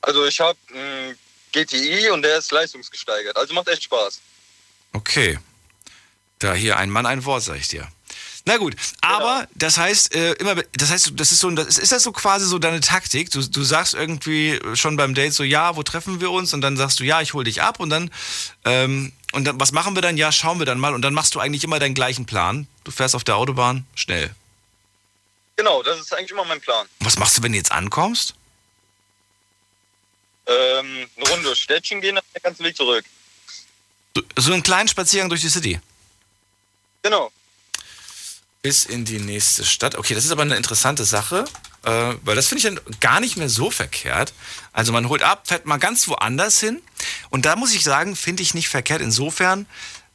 Also 0.00 0.24
ich 0.24 0.40
habe 0.40 0.58
einen 0.72 1.18
GTI 1.52 2.10
und 2.10 2.22
der 2.22 2.38
ist 2.38 2.50
leistungsgesteigert. 2.50 3.36
Also 3.36 3.52
macht 3.52 3.68
echt 3.68 3.84
Spaß. 3.84 4.20
Okay. 4.92 5.38
Da 6.38 6.54
hier 6.54 6.78
ein 6.78 6.90
Mann, 6.90 7.06
ein 7.06 7.24
Wort, 7.24 7.42
sag 7.42 7.56
ich 7.56 7.68
dir. 7.68 7.86
Na 8.48 8.58
gut, 8.58 8.76
aber 9.00 9.48
das 9.56 9.76
heißt, 9.76 10.14
äh, 10.14 10.34
immer, 10.34 10.54
das 10.76 10.90
heißt, 10.90 11.12
das 11.16 11.32
ist 11.32 11.40
so, 11.40 11.50
das 11.50 11.66
ist, 11.66 11.78
ist 11.78 11.90
das 11.90 12.04
so 12.04 12.12
quasi 12.12 12.46
so 12.46 12.60
deine 12.60 12.80
Taktik? 12.80 13.28
Du, 13.30 13.42
du 13.42 13.64
sagst 13.64 13.94
irgendwie 13.94 14.60
schon 14.74 14.96
beim 14.96 15.14
Date 15.14 15.34
so, 15.34 15.42
ja, 15.42 15.74
wo 15.74 15.82
treffen 15.82 16.20
wir 16.20 16.30
uns? 16.30 16.54
Und 16.54 16.60
dann 16.60 16.76
sagst 16.76 17.00
du, 17.00 17.04
ja, 17.04 17.20
ich 17.20 17.34
hol 17.34 17.42
dich 17.42 17.62
ab 17.62 17.80
und 17.80 17.90
dann, 17.90 18.08
ähm, 18.64 19.12
und 19.32 19.44
dann, 19.44 19.60
was 19.60 19.72
machen 19.72 19.94
wir 19.94 20.02
dann? 20.02 20.16
Ja, 20.16 20.32
schauen 20.32 20.58
wir 20.58 20.66
dann 20.66 20.78
mal. 20.78 20.94
Und 20.94 21.02
dann 21.02 21.14
machst 21.14 21.34
du 21.34 21.40
eigentlich 21.40 21.64
immer 21.64 21.78
deinen 21.78 21.94
gleichen 21.94 22.26
Plan. 22.26 22.66
Du 22.84 22.90
fährst 22.90 23.14
auf 23.14 23.24
der 23.24 23.36
Autobahn 23.36 23.86
schnell. 23.94 24.34
Genau, 25.56 25.82
das 25.82 26.00
ist 26.00 26.14
eigentlich 26.14 26.30
immer 26.30 26.44
mein 26.44 26.60
Plan. 26.60 26.86
Was 27.00 27.18
machst 27.18 27.38
du, 27.38 27.42
wenn 27.42 27.52
du 27.52 27.58
jetzt 27.58 27.72
ankommst? 27.72 28.34
ähm, 30.46 31.08
eine 31.16 31.28
Runde 31.28 31.44
durchs 31.44 31.60
Städtchen 31.60 32.00
gehen, 32.00 32.14
dann 32.14 32.24
den 32.34 32.42
ganzen 32.42 32.64
Weg 32.64 32.76
zurück. 32.76 33.04
So, 34.14 34.22
so 34.36 34.52
einen 34.52 34.62
kleinen 34.62 34.88
Spaziergang 34.88 35.28
durch 35.28 35.40
die 35.40 35.48
City. 35.48 35.80
Genau. 37.02 37.30
Bis 38.62 38.84
in 38.84 39.04
die 39.04 39.18
nächste 39.18 39.64
Stadt. 39.64 39.96
Okay, 39.96 40.14
das 40.14 40.24
ist 40.24 40.30
aber 40.30 40.42
eine 40.42 40.56
interessante 40.56 41.04
Sache, 41.04 41.44
äh, 41.86 42.16
weil 42.24 42.34
das 42.34 42.48
finde 42.48 42.58
ich 42.68 42.74
dann 42.74 42.98
gar 43.00 43.20
nicht 43.20 43.36
mehr 43.36 43.48
so 43.48 43.70
verkehrt. 43.70 44.34
Also 44.72 44.92
man 44.92 45.08
holt 45.08 45.22
ab, 45.22 45.46
fährt 45.46 45.66
mal 45.66 45.78
ganz 45.78 46.08
woanders 46.08 46.58
hin. 46.58 46.82
Und 47.30 47.46
da 47.46 47.54
muss 47.54 47.74
ich 47.74 47.84
sagen, 47.84 48.16
finde 48.16 48.42
ich 48.42 48.54
nicht 48.54 48.68
verkehrt 48.68 49.00
insofern, 49.00 49.66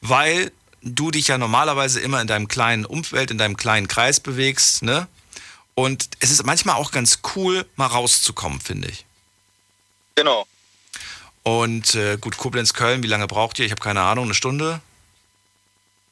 weil 0.02 0.52
du 0.82 1.12
dich 1.12 1.30
ja 1.30 1.38
normalerweise 1.38 2.02
immer 2.02 2.20
in 2.20 2.28
deinem 2.28 2.50
kleinen 2.50 2.86
Umfeld, 2.86 3.32
in 3.32 3.38
deinem 3.38 3.56
kleinen 3.56 3.88
Kreis 3.88 4.20
bewegst, 4.20 4.84
ne? 4.84 5.08
Und 5.74 6.10
es 6.20 6.30
ist 6.32 6.46
manchmal 6.46 6.76
auch 6.76 6.92
ganz 6.92 7.20
cool, 7.36 7.66
mal 7.78 7.88
rauszukommen, 7.88 8.60
finde 8.60 8.90
ich. 8.90 9.06
Genau. 10.16 10.46
Und 11.44 11.96
äh, 11.96 12.18
gut, 12.18 12.38
Koblenz, 12.38 12.74
Köln, 12.74 13.02
wie 13.02 13.08
lange 13.08 13.28
braucht 13.28 13.58
ihr? 13.60 13.66
Ich 13.66 13.72
habe 13.72 13.82
keine 13.82 14.02
Ahnung, 14.02 14.26
eine 14.26 14.34
Stunde? 14.34 14.82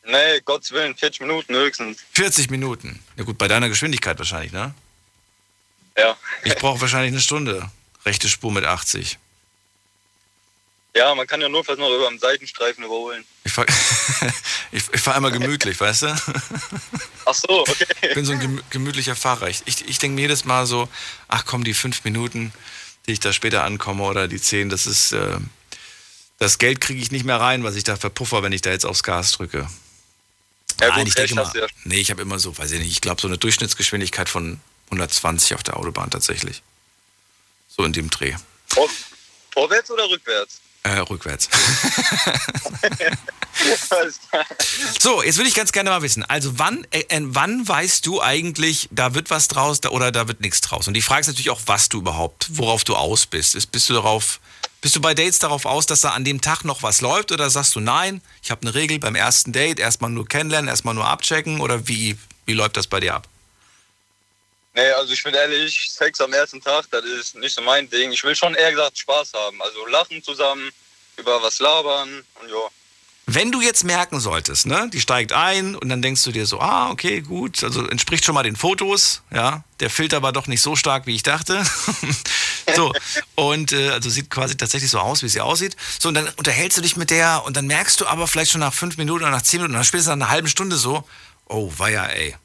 Nee, 0.05 0.39
Gottes 0.45 0.71
Willen, 0.71 0.95
40 0.95 1.21
Minuten 1.21 1.53
höchstens. 1.53 1.99
40 2.13 2.49
Minuten. 2.49 3.03
Ja 3.17 3.25
gut, 3.25 3.37
bei 3.37 3.49
deiner 3.49 3.67
Geschwindigkeit 3.67 4.17
wahrscheinlich, 4.17 4.53
ne? 4.53 4.73
Ja. 5.99 6.17
Ich 6.43 6.55
brauche 6.55 6.81
wahrscheinlich 6.81 7.11
eine 7.11 7.21
Stunde. 7.21 7.69
Rechte 8.05 8.29
Spur 8.29 8.51
mit 8.51 8.65
80. 8.65 9.17
Ja, 10.95 11.13
man 11.13 11.27
kann 11.27 11.39
ja 11.39 11.49
nur 11.49 11.63
vielleicht 11.63 11.79
noch 11.79 11.89
über 11.93 12.09
den 12.09 12.19
Seitenstreifen 12.19 12.83
überholen. 12.83 13.23
Ich 13.43 13.53
fahre 13.53 13.67
ich, 14.71 14.83
ich 14.91 15.01
fahr 15.01 15.15
immer 15.17 15.31
gemütlich, 15.31 15.79
weißt 15.79 16.03
du? 16.03 16.07
Ach 17.25 17.33
so, 17.33 17.61
okay. 17.61 17.85
Ich 18.01 18.13
bin 18.15 18.25
so 18.25 18.31
ein 18.33 18.39
gemü- 18.41 18.63
gemütlicher 18.71 19.15
Fahrer. 19.15 19.49
Ich, 19.49 19.63
ich, 19.65 19.99
denke 19.99 20.15
mir 20.15 20.21
jedes 20.21 20.45
Mal 20.45 20.65
so, 20.65 20.89
ach 21.27 21.45
komm, 21.45 21.63
die 21.63 21.73
fünf 21.73 22.03
Minuten, 22.03 22.51
die 23.07 23.13
ich 23.13 23.19
da 23.19 23.33
später 23.33 23.63
ankomme 23.63 24.03
oder 24.03 24.27
die 24.27 24.41
zehn, 24.41 24.69
das 24.69 24.87
ist, 24.87 25.11
äh, 25.11 25.37
das 26.39 26.57
Geld 26.57 26.81
kriege 26.81 27.01
ich 27.01 27.11
nicht 27.11 27.25
mehr 27.25 27.39
rein, 27.39 27.63
was 27.63 27.75
ich 27.75 27.83
da 27.83 27.95
verpuffer, 27.95 28.41
wenn 28.41 28.51
ich 28.51 28.61
da 28.61 28.71
jetzt 28.71 28.85
aufs 28.85 29.03
Gas 29.03 29.33
drücke. 29.33 29.69
Ja, 30.79 30.87
Nein, 30.87 30.99
gut, 30.99 31.07
ich 31.09 31.15
denke 31.15 31.35
mal, 31.35 31.51
ja. 31.53 31.67
nee, 31.83 31.97
ich 31.97 32.09
habe 32.09 32.21
immer 32.21 32.39
so, 32.39 32.57
weiß 32.57 32.71
ich 32.71 32.79
nicht, 32.79 32.91
ich 32.91 33.01
glaube 33.01 33.21
so 33.21 33.27
eine 33.27 33.37
Durchschnittsgeschwindigkeit 33.37 34.29
von 34.29 34.59
120 34.91 35.55
auf 35.55 35.63
der 35.63 35.77
Autobahn 35.77 36.09
tatsächlich. 36.09 36.61
So 37.67 37.83
in 37.83 37.93
dem 37.93 38.09
Dreh. 38.09 38.35
Vor, 38.67 38.89
vorwärts 39.51 39.89
oder 39.91 40.09
rückwärts? 40.09 40.61
Äh, 40.83 40.99
rückwärts. 40.99 41.49
So, 44.99 45.23
jetzt 45.23 45.37
würde 45.37 45.49
ich 45.49 45.55
ganz 45.55 45.71
gerne 45.71 45.89
mal 45.89 46.01
wissen. 46.01 46.23
Also 46.23 46.59
wann, 46.59 46.85
äh, 46.91 46.99
äh, 47.09 47.21
wann 47.21 47.67
weißt 47.67 48.05
du 48.05 48.21
eigentlich, 48.21 48.87
da 48.91 49.13
wird 49.13 49.29
was 49.29 49.47
draus 49.47 49.81
da, 49.81 49.89
oder 49.89 50.11
da 50.11 50.27
wird 50.27 50.41
nichts 50.41 50.61
draus? 50.61 50.87
Und 50.87 50.93
die 50.93 51.01
Frage 51.01 51.21
ist 51.21 51.27
natürlich 51.27 51.49
auch, 51.49 51.61
was 51.65 51.89
du 51.89 51.99
überhaupt, 51.99 52.47
worauf 52.51 52.83
du 52.83 52.95
aus 52.95 53.25
bist. 53.25 53.55
Ist, 53.55 53.71
bist 53.71 53.89
du 53.89 53.93
darauf, 53.93 54.39
bist 54.81 54.95
du 54.95 55.01
bei 55.01 55.13
Dates 55.13 55.39
darauf 55.39 55.65
aus, 55.65 55.85
dass 55.85 56.01
da 56.01 56.11
an 56.11 56.23
dem 56.23 56.41
Tag 56.41 56.63
noch 56.63 56.83
was 56.83 57.01
läuft 57.01 57.31
oder 57.31 57.49
sagst 57.49 57.75
du 57.75 57.79
nein, 57.79 58.21
ich 58.41 58.51
habe 58.51 58.61
eine 58.61 58.73
Regel 58.73 58.99
beim 58.99 59.15
ersten 59.15 59.51
Date, 59.51 59.79
erstmal 59.79 60.09
nur 60.09 60.27
kennenlernen, 60.27 60.69
erstmal 60.69 60.93
nur 60.93 61.07
abchecken 61.07 61.59
oder 61.59 61.87
wie, 61.87 62.17
wie 62.45 62.53
läuft 62.53 62.77
das 62.77 62.87
bei 62.87 62.99
dir 62.99 63.15
ab? 63.15 63.27
Nee, 64.79 64.91
also 64.91 65.11
ich 65.11 65.23
bin 65.23 65.33
ehrlich, 65.33 65.91
Sex 65.91 66.21
am 66.21 66.31
ersten 66.31 66.61
Tag, 66.61 66.85
das 66.91 67.03
ist 67.03 67.35
nicht 67.35 67.53
so 67.53 67.61
mein 67.61 67.89
Ding. 67.89 68.13
Ich 68.13 68.23
will 68.23 68.35
schon 68.35 68.55
eher 68.55 68.71
gesagt 68.71 68.97
Spaß 68.97 69.33
haben. 69.33 69.61
Also 69.61 69.85
lachen 69.87 70.23
zusammen, 70.23 70.71
über 71.17 71.41
was 71.43 71.59
labern 71.59 72.23
und 72.41 72.49
ja. 72.49 72.69
Wenn 73.25 73.51
du 73.51 73.61
jetzt 73.61 73.83
merken 73.83 74.21
solltest, 74.21 74.65
ne, 74.65 74.89
die 74.91 75.01
steigt 75.01 75.33
ein 75.33 75.75
und 75.75 75.89
dann 75.89 76.01
denkst 76.01 76.23
du 76.23 76.31
dir 76.31 76.45
so, 76.45 76.61
ah, 76.61 76.89
okay, 76.91 77.19
gut, 77.19 77.63
also 77.63 77.85
entspricht 77.87 78.23
schon 78.23 78.33
mal 78.33 78.43
den 78.43 78.55
Fotos, 78.55 79.21
ja, 79.31 79.63
der 79.81 79.89
Filter 79.89 80.23
war 80.23 80.31
doch 80.31 80.47
nicht 80.47 80.61
so 80.61 80.75
stark, 80.77 81.05
wie 81.05 81.15
ich 81.15 81.23
dachte. 81.23 81.61
so, 82.75 82.93
und 83.35 83.73
äh, 83.73 83.89
also 83.89 84.09
sieht 84.09 84.29
quasi 84.29 84.55
tatsächlich 84.55 84.89
so 84.89 84.99
aus, 84.99 85.21
wie 85.23 85.29
sie 85.29 85.41
aussieht. 85.41 85.75
So, 85.99 86.07
und 86.07 86.15
dann 86.15 86.29
unterhältst 86.37 86.77
du 86.77 86.81
dich 86.81 86.95
mit 86.95 87.09
der 87.09 87.43
und 87.45 87.57
dann 87.57 87.67
merkst 87.67 87.99
du 87.99 88.07
aber 88.07 88.27
vielleicht 88.27 88.51
schon 88.51 88.61
nach 88.61 88.73
fünf 88.73 88.97
Minuten 88.97 89.23
oder 89.23 89.31
nach 89.31 89.43
zehn 89.43 89.59
Minuten 89.59 89.75
oder 89.75 89.83
spätestens 89.83 90.15
nach 90.15 90.25
einer 90.25 90.29
halben 90.29 90.47
Stunde 90.47 90.77
so, 90.77 91.03
oh, 91.49 91.71
weia, 91.77 92.05
ey, 92.05 92.35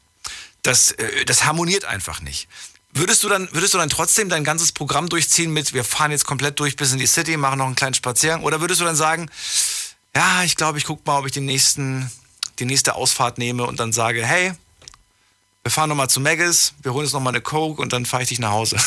das, 0.64 0.90
äh, 0.92 1.24
das 1.24 1.44
harmoniert 1.44 1.84
einfach 1.84 2.20
nicht. 2.20 2.48
Würdest 2.92 3.24
du, 3.24 3.28
dann, 3.28 3.48
würdest 3.52 3.74
du 3.74 3.78
dann 3.78 3.90
trotzdem 3.90 4.28
dein 4.28 4.44
ganzes 4.44 4.70
Programm 4.72 5.08
durchziehen 5.08 5.52
mit, 5.52 5.74
wir 5.74 5.82
fahren 5.82 6.12
jetzt 6.12 6.26
komplett 6.26 6.60
durch 6.60 6.76
bis 6.76 6.92
in 6.92 6.98
die 6.98 7.06
City, 7.06 7.36
machen 7.36 7.58
noch 7.58 7.66
einen 7.66 7.74
kleinen 7.74 7.94
Spaziergang? 7.94 8.44
Oder 8.44 8.60
würdest 8.60 8.80
du 8.80 8.84
dann 8.84 8.94
sagen, 8.94 9.28
ja, 10.14 10.44
ich 10.44 10.54
glaube, 10.54 10.78
ich 10.78 10.84
gucke 10.84 11.02
mal, 11.04 11.18
ob 11.18 11.26
ich 11.26 11.32
den 11.32 11.44
nächsten, 11.44 12.10
die 12.60 12.64
nächste 12.66 12.94
Ausfahrt 12.94 13.38
nehme 13.38 13.66
und 13.66 13.80
dann 13.80 13.92
sage, 13.92 14.24
hey, 14.24 14.52
wir 15.64 15.72
fahren 15.72 15.88
nochmal 15.88 16.08
zu 16.08 16.20
Maggis, 16.20 16.74
wir 16.82 16.92
holen 16.92 17.04
uns 17.04 17.12
nochmal 17.12 17.32
eine 17.32 17.40
Coke 17.40 17.82
und 17.82 17.92
dann 17.92 18.06
fahre 18.06 18.22
ich 18.22 18.28
dich 18.28 18.38
nach 18.38 18.52
Hause. 18.52 18.76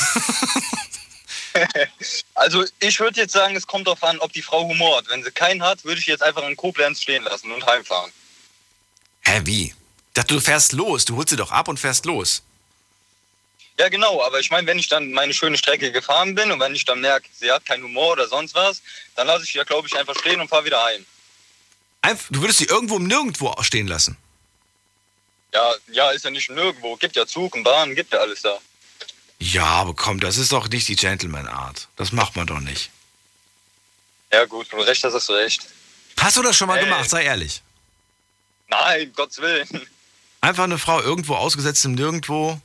Also 2.36 2.63
ich 2.79 3.00
würde 3.00 3.19
jetzt 3.19 3.34
sagen, 3.34 3.55
es 3.55 3.65
kommt 3.65 3.88
darauf 3.88 4.03
an, 4.03 4.19
ob 4.19 4.31
die 4.31 4.43
Frau 4.43 4.67
Humor 4.67 4.98
hat. 4.98 5.10
Wenn 5.10 5.24
sie 5.24 5.31
keinen 5.31 5.63
hat, 5.63 5.84
würde 5.86 6.00
ich 6.00 6.05
jetzt 6.05 6.22
einfach 6.22 6.48
in 6.48 6.55
Koblenz 6.55 7.01
stehen 7.01 7.24
lassen 7.24 7.51
und 7.51 7.65
heimfahren. 7.65 8.12
Hä, 9.22 9.41
wie? 9.43 9.74
Ich 10.17 10.24
dachte, 10.24 10.33
du 10.33 10.41
fährst 10.41 10.71
los, 10.71 11.05
du 11.05 11.15
holst 11.15 11.29
sie 11.29 11.36
doch 11.36 11.51
ab 11.51 11.67
und 11.67 11.79
fährst 11.79 12.07
los. 12.07 12.41
Ja, 13.77 13.88
genau, 13.88 14.24
aber 14.24 14.39
ich 14.39 14.50
meine, 14.50 14.65
wenn 14.65 14.79
ich 14.79 14.88
dann 14.88 15.12
meine 15.12 15.31
schöne 15.31 15.59
Strecke 15.59 15.91
gefahren 15.91 16.33
bin 16.33 16.51
und 16.51 16.59
wenn 16.59 16.74
ich 16.74 16.86
dann 16.86 17.01
merke, 17.01 17.29
sie 17.39 17.51
hat 17.51 17.67
keinen 17.67 17.83
Humor 17.83 18.13
oder 18.13 18.27
sonst 18.27 18.55
was, 18.55 18.81
dann 19.13 19.27
lasse 19.27 19.43
ich 19.43 19.53
ja, 19.53 19.63
glaube 19.63 19.88
ich, 19.88 19.95
einfach 19.95 20.17
stehen 20.17 20.41
und 20.41 20.47
fahre 20.47 20.65
wieder 20.65 20.83
heim. 20.83 21.05
Einf 22.01 22.29
du 22.31 22.41
würdest 22.41 22.57
sie 22.57 22.65
irgendwo 22.65 22.97
Nirgendwo 22.97 23.53
stehen 23.62 23.86
lassen. 23.86 24.17
Ja, 25.53 25.75
ja, 25.91 26.09
ist 26.09 26.25
ja 26.25 26.31
nicht 26.31 26.50
nirgendwo. 26.50 26.95
Gibt 26.95 27.15
ja 27.15 27.27
Zug 27.27 27.53
und 27.53 27.62
Bahn, 27.62 27.93
gibt 27.93 28.12
ja 28.12 28.17
alles 28.17 28.41
da. 28.41 28.57
Ja, 29.38 29.65
aber 29.65 29.93
komm, 29.93 30.19
das 30.19 30.38
ist 30.38 30.51
doch 30.51 30.67
nicht 30.67 30.88
die 30.88 30.95
Gentleman-Art. 30.95 31.89
Das 31.95 32.12
macht 32.12 32.36
man 32.36 32.47
doch 32.47 32.59
nicht. 32.59 32.89
Ja, 34.33 34.45
gut, 34.45 34.65
du 34.74 34.77
recht 34.77 35.03
hast, 35.03 35.13
hast 35.13 35.29
du 35.29 35.33
recht. 35.33 35.67
Hast 36.19 36.38
du 36.38 36.41
das 36.41 36.57
schon 36.57 36.69
mal 36.69 36.79
Ey. 36.79 36.86
gemacht, 36.86 37.07
sei 37.07 37.25
ehrlich. 37.25 37.62
Nein, 38.67 39.13
Gottes 39.15 39.38
Willen. 39.38 39.88
Einfach 40.48 40.63
eine 40.63 40.77
Frau 40.77 41.01
irgendwo 41.01 41.36
ausgesetzt 41.36 41.84
im 41.84 41.92
Nirgendwo? 41.92 42.58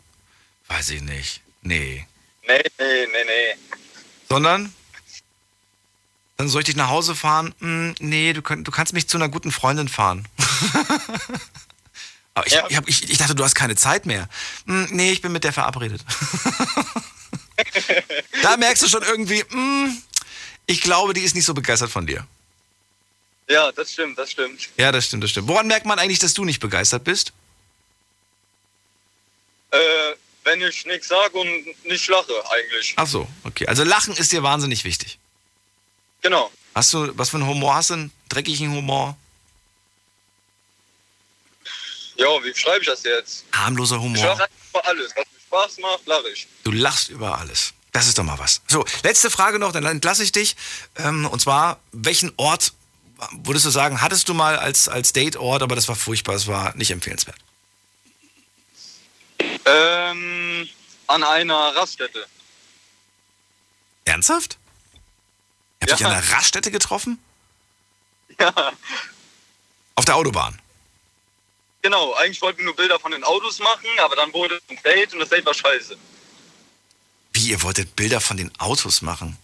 Weiß 0.69 0.91
ich 0.91 1.03
nicht. 1.03 1.41
Nee. 1.63 2.07
Nee, 2.47 2.63
nee, 2.79 3.07
nee, 3.07 3.25
nee. 3.27 3.79
Sondern? 4.29 4.73
Dann 6.37 6.49
soll 6.49 6.61
ich 6.61 6.67
dich 6.67 6.77
nach 6.77 6.91
Hause 6.91 7.17
fahren? 7.17 7.53
Hm, 7.59 7.97
nee, 7.99 8.35
du, 8.35 8.41
könnt, 8.41 8.69
du 8.69 8.71
kannst 8.71 8.93
mich 8.93 9.09
zu 9.09 9.17
einer 9.17 9.29
guten 9.29 9.51
Freundin 9.51 9.89
fahren. 9.89 10.29
Aber 12.35 12.47
ich, 12.47 12.53
Ja. 12.53 12.67
ich, 12.69 12.77
hab, 12.77 12.89
ich, 12.89 13.11
ich 13.11 13.19
dachte, 13.19 13.35
du 13.35 13.43
hast 13.43 13.57
keine 13.57 13.75
Zeit 13.75 14.07
mehr. 14.07 14.29
Hm, 14.67 14.87
nee, 14.93 15.11
ich 15.11 15.21
bin 15.21 15.33
mit 15.33 15.43
der 15.43 15.53
verabredet. 15.53 16.05
da 18.43 18.57
merkst 18.59 18.85
du 18.85 18.89
schon 18.89 19.03
irgendwie, 19.03 19.43
hm, 19.51 20.01
ich 20.67 20.83
glaube, 20.83 21.15
die 21.15 21.23
ist 21.23 21.35
nicht 21.35 21.47
so 21.47 21.53
begeistert 21.53 21.91
von 21.91 22.07
dir. 22.07 22.25
Ja, 23.49 23.73
das 23.73 23.93
stimmt, 23.93 24.17
das 24.19 24.31
stimmt. 24.31 24.69
Ja, 24.77 24.93
das 24.93 25.07
stimmt, 25.07 25.25
das 25.25 25.33
stimmt. 25.33 25.49
Woran 25.49 25.67
merkt 25.67 25.85
man 25.85 25.99
eigentlich, 25.99 26.21
dass 26.21 26.33
du 26.33 26.45
nicht 26.45 26.61
begeistert 26.61 27.03
bist? 27.03 27.33
Äh, 29.73 29.79
wenn 30.45 30.61
ich 30.61 30.85
nichts 30.87 31.09
sage 31.09 31.37
und 31.39 31.85
nicht 31.85 32.07
lache, 32.09 32.33
eigentlich. 32.51 32.95
Ach 32.97 33.07
so, 33.07 33.29
okay. 33.45 33.67
Also 33.67 33.85
Lachen 33.85 34.15
ist 34.17 34.33
dir 34.33 34.43
wahnsinnig 34.43 34.85
wichtig. 34.85 35.19
Genau. 36.21 36.51
Hast 36.75 36.93
du, 36.95 37.17
was 37.19 37.31
für 37.31 37.37
einen 37.37 37.47
Humor 37.47 37.75
hast 37.75 37.91
du? 37.91 37.95
Einen 37.95 38.13
dreckigen 38.29 38.73
Humor? 38.75 39.17
Ja, 42.17 42.27
wie 42.43 42.55
schreibe 42.55 42.81
ich 42.81 42.87
das 42.87 43.03
jetzt? 43.05 43.45
Harmloser 43.53 43.97
Ich 43.97 44.03
Humor? 44.03 44.25
lache 44.25 44.43
einfach 44.45 44.69
über 44.71 44.87
alles. 44.87 45.11
Was 45.17 45.25
mir 45.27 45.41
Spaß 45.47 45.79
macht, 45.79 46.07
lache 46.07 46.29
ich. 46.31 46.47
Du 46.65 46.71
lachst 46.73 47.09
über 47.09 47.39
alles. 47.39 47.73
Das 47.93 48.07
ist 48.09 48.19
doch 48.19 48.25
mal 48.25 48.39
was. 48.39 48.63
So, 48.69 48.85
letzte 49.03 49.31
Frage 49.31 49.59
noch, 49.59 49.73
dann 49.73 49.85
entlasse 49.85 50.23
ich 50.23 50.33
dich. 50.33 50.57
Ähm, 50.97 51.27
und 51.27 51.41
zwar, 51.41 51.79
welchen 51.93 52.33
Ort 52.37 52.73
würdest 53.33 53.67
du 53.67 53.71
sagen, 53.71 54.01
hattest 54.01 54.29
du 54.29 54.35
mal 54.35 54.57
als, 54.59 54.89
als 54.89 55.13
Date-Ort, 55.13 55.63
aber 55.63 55.77
das 55.77 55.89
war 55.89 55.95
furchtbar, 55.97 56.35
es 56.35 56.47
war 56.47 56.75
nicht 56.77 56.91
empfehlenswert? 56.91 57.37
Ähm, 59.65 60.69
an 61.07 61.23
einer 61.23 61.75
Raststätte. 61.77 62.27
Ernsthaft? 64.05 64.59
Ihr 65.81 65.83
habt 65.83 65.91
Ja. 65.91 65.97
dich 65.97 66.07
an 66.07 66.13
einer 66.13 66.31
Raststätte 66.33 66.71
getroffen? 66.71 67.23
Ja, 68.39 68.73
Auf 69.95 70.05
der 70.07 70.17
Autobahn? 70.17 70.59
genau. 71.83 72.15
Eigentlich 72.15 72.41
wollten 72.41 72.59
wir 72.59 72.65
nur 72.67 72.77
Bilder 72.77 72.99
von 72.99 73.13
den 73.13 73.23
Autos 73.25 73.59
machen, 73.59 73.87
aber 74.01 74.17
dann 74.17 74.33
wurde 74.33 74.57
es 74.57 74.63
ein 74.71 74.83
Date 74.83 75.13
und 75.13 75.21
das 75.21 75.29
Date 75.29 75.45
war 75.45 75.55
scheiße. 75.55 75.97
Wie, 77.35 77.49
ihr 77.51 77.63
wolltet 77.63 77.95
Bilder 77.97 78.21
von 78.21 78.37
den 78.37 78.51
Autos 78.59 79.03
machen? 79.03 79.37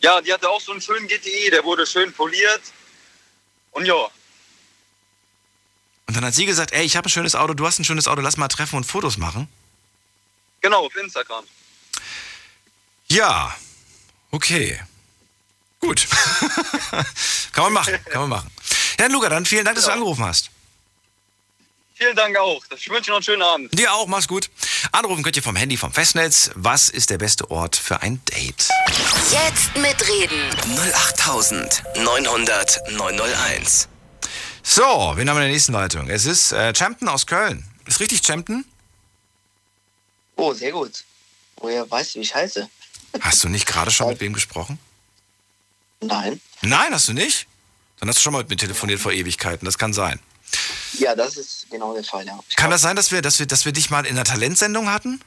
Ja, 0.00 0.20
die 0.20 0.32
hatte 0.32 0.48
auch 0.48 0.60
so 0.60 0.72
einen 0.72 0.80
schönen 0.80 1.06
GTI, 1.08 1.50
der 1.50 1.64
wurde 1.64 1.86
schön 1.86 2.12
poliert. 2.12 2.60
Und 3.72 3.84
ja, 3.86 4.08
Und 6.08 6.16
dann 6.16 6.24
hat 6.24 6.34
sie 6.34 6.46
gesagt, 6.46 6.72
ey, 6.72 6.84
ich 6.84 6.96
habe 6.96 7.06
ein 7.08 7.10
schönes 7.10 7.34
Auto, 7.34 7.54
du 7.54 7.66
hast 7.66 7.78
ein 7.78 7.84
schönes 7.84 8.06
Auto, 8.08 8.20
lass 8.20 8.36
mal 8.36 8.48
treffen 8.48 8.76
und 8.76 8.84
Fotos 8.84 9.16
machen. 9.18 9.48
genau, 10.60 10.86
auf 10.86 10.94
Instagram. 10.96 11.44
Ja, 13.08 13.54
okay. 14.30 14.80
Gut. 15.80 16.06
kann 17.52 17.64
man 17.64 17.72
machen, 17.74 17.98
kann 18.10 18.20
man 18.22 18.30
machen. 18.30 18.50
Ja, 18.98 19.06
Luca, 19.08 19.28
dann 19.28 19.44
vielen 19.46 19.64
Dank, 19.64 19.74
dass 19.76 19.84
du 19.84 19.90
Ja. 19.90 19.94
angerufen 19.94 20.24
hast. 20.24 20.50
Vielen 21.94 22.14
Dank 22.16 22.36
auch. 22.36 22.62
Ich 22.76 22.88
wünsche 22.90 23.04
dir 23.04 23.10
noch 23.10 23.16
einen 23.16 23.22
schönen 23.22 23.42
Abend. 23.42 23.78
Dir 23.78 23.92
auch, 23.92 24.06
mach's 24.06 24.28
gut. 24.28 24.50
Anrufen 24.92 25.22
könnt 25.22 25.36
ihr 25.36 25.42
vom 25.42 25.56
Handy, 25.56 25.76
vom 25.78 25.92
Festnetz. 25.92 26.50
Was 26.54 26.88
ist 26.90 27.08
der 27.10 27.16
beste 27.18 27.50
Ort 27.50 27.74
für 27.76 28.02
ein 28.02 28.22
Date? 28.26 28.68
Jetzt 29.32 29.74
mitreden. 29.76 30.50
08900 30.94 32.90
901. 32.92 33.88
So, 34.68 34.82
wen 35.14 35.28
haben 35.30 35.36
wir 35.36 35.42
in 35.42 35.48
der 35.48 35.48
nächsten 35.52 35.72
Leitung? 35.72 36.08
Es 36.10 36.26
ist 36.26 36.50
äh, 36.50 36.74
Champton 36.74 37.06
aus 37.06 37.24
Köln. 37.24 37.64
Ist 37.86 38.00
richtig 38.00 38.26
Champton? 38.26 38.64
Oh, 40.34 40.52
sehr 40.54 40.72
gut. 40.72 41.04
Woher 41.58 41.88
weißt 41.88 42.14
du, 42.14 42.18
wie 42.18 42.24
ich 42.24 42.34
heiße? 42.34 42.68
Hast 43.20 43.44
du 43.44 43.48
nicht 43.48 43.64
gerade 43.66 43.92
schon 43.92 44.08
mit 44.08 44.20
wem 44.20 44.32
gesprochen? 44.32 44.80
Nein. 46.00 46.40
Nein, 46.62 46.92
hast 46.92 47.06
du 47.06 47.12
nicht? 47.12 47.46
Dann 48.00 48.08
hast 48.08 48.18
du 48.18 48.22
schon 48.22 48.32
mal 48.32 48.40
mit 48.40 48.50
mir 48.50 48.56
telefoniert 48.56 48.98
vor 48.98 49.12
Ewigkeiten. 49.12 49.64
Das 49.64 49.78
kann 49.78 49.92
sein. 49.92 50.18
Ja, 50.94 51.14
das 51.14 51.36
ist 51.36 51.68
genau 51.70 51.94
der 51.94 52.02
Fall, 52.02 52.26
ja. 52.26 52.36
Ich 52.48 52.56
Kann 52.56 52.72
das 52.72 52.82
sein, 52.82 52.96
dass 52.96 53.12
wir, 53.12 53.22
dass 53.22 53.38
wir, 53.38 53.46
dass 53.46 53.66
wir 53.66 53.72
dich 53.72 53.90
mal 53.90 54.04
in 54.04 54.16
einer 54.16 54.24
Talentsendung 54.24 54.90
hatten? 54.90 55.20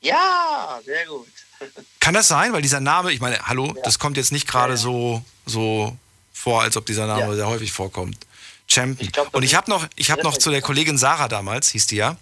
Ja, 0.00 0.80
sehr 0.84 1.06
gut. 1.06 1.28
Kann 2.00 2.14
das 2.14 2.26
sein? 2.26 2.52
Weil 2.52 2.60
dieser 2.60 2.80
Name, 2.80 3.12
ich 3.12 3.20
meine, 3.20 3.38
hallo, 3.46 3.72
das 3.84 4.00
kommt 4.00 4.16
jetzt 4.16 4.32
nicht 4.32 4.48
gerade 4.48 4.72
Ja, 4.72 4.78
ja. 4.78 4.82
so, 4.82 5.24
so 5.46 5.96
vor, 6.34 6.60
als 6.62 6.76
ob 6.76 6.84
dieser 6.84 7.06
Name 7.06 7.22
Ja. 7.22 7.34
sehr 7.34 7.46
häufig 7.46 7.72
vorkommt. 7.72 8.18
Champion. 8.66 9.06
Ich 9.06 9.12
glaub, 9.12 9.34
Und 9.34 9.42
ich 9.42 9.52
ist- 9.52 9.56
habe 9.56 9.70
noch, 9.70 9.86
ich 9.96 10.08
das 10.08 10.18
noch 10.22 10.32
ist- 10.34 10.42
zu 10.42 10.50
der 10.50 10.60
Kollegin 10.60 10.98
Sarah 10.98 11.28
damals, 11.28 11.68
hieß 11.70 11.86
die 11.86 11.96
ja, 11.96 12.16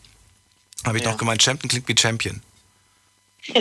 habe 0.84 0.98
ich 0.98 1.04
Ja. 1.04 1.10
noch 1.10 1.18
gemeint, 1.18 1.42
Champion 1.42 1.68
klingt 1.68 1.88
wie 1.88 1.96
Champion. 1.98 2.40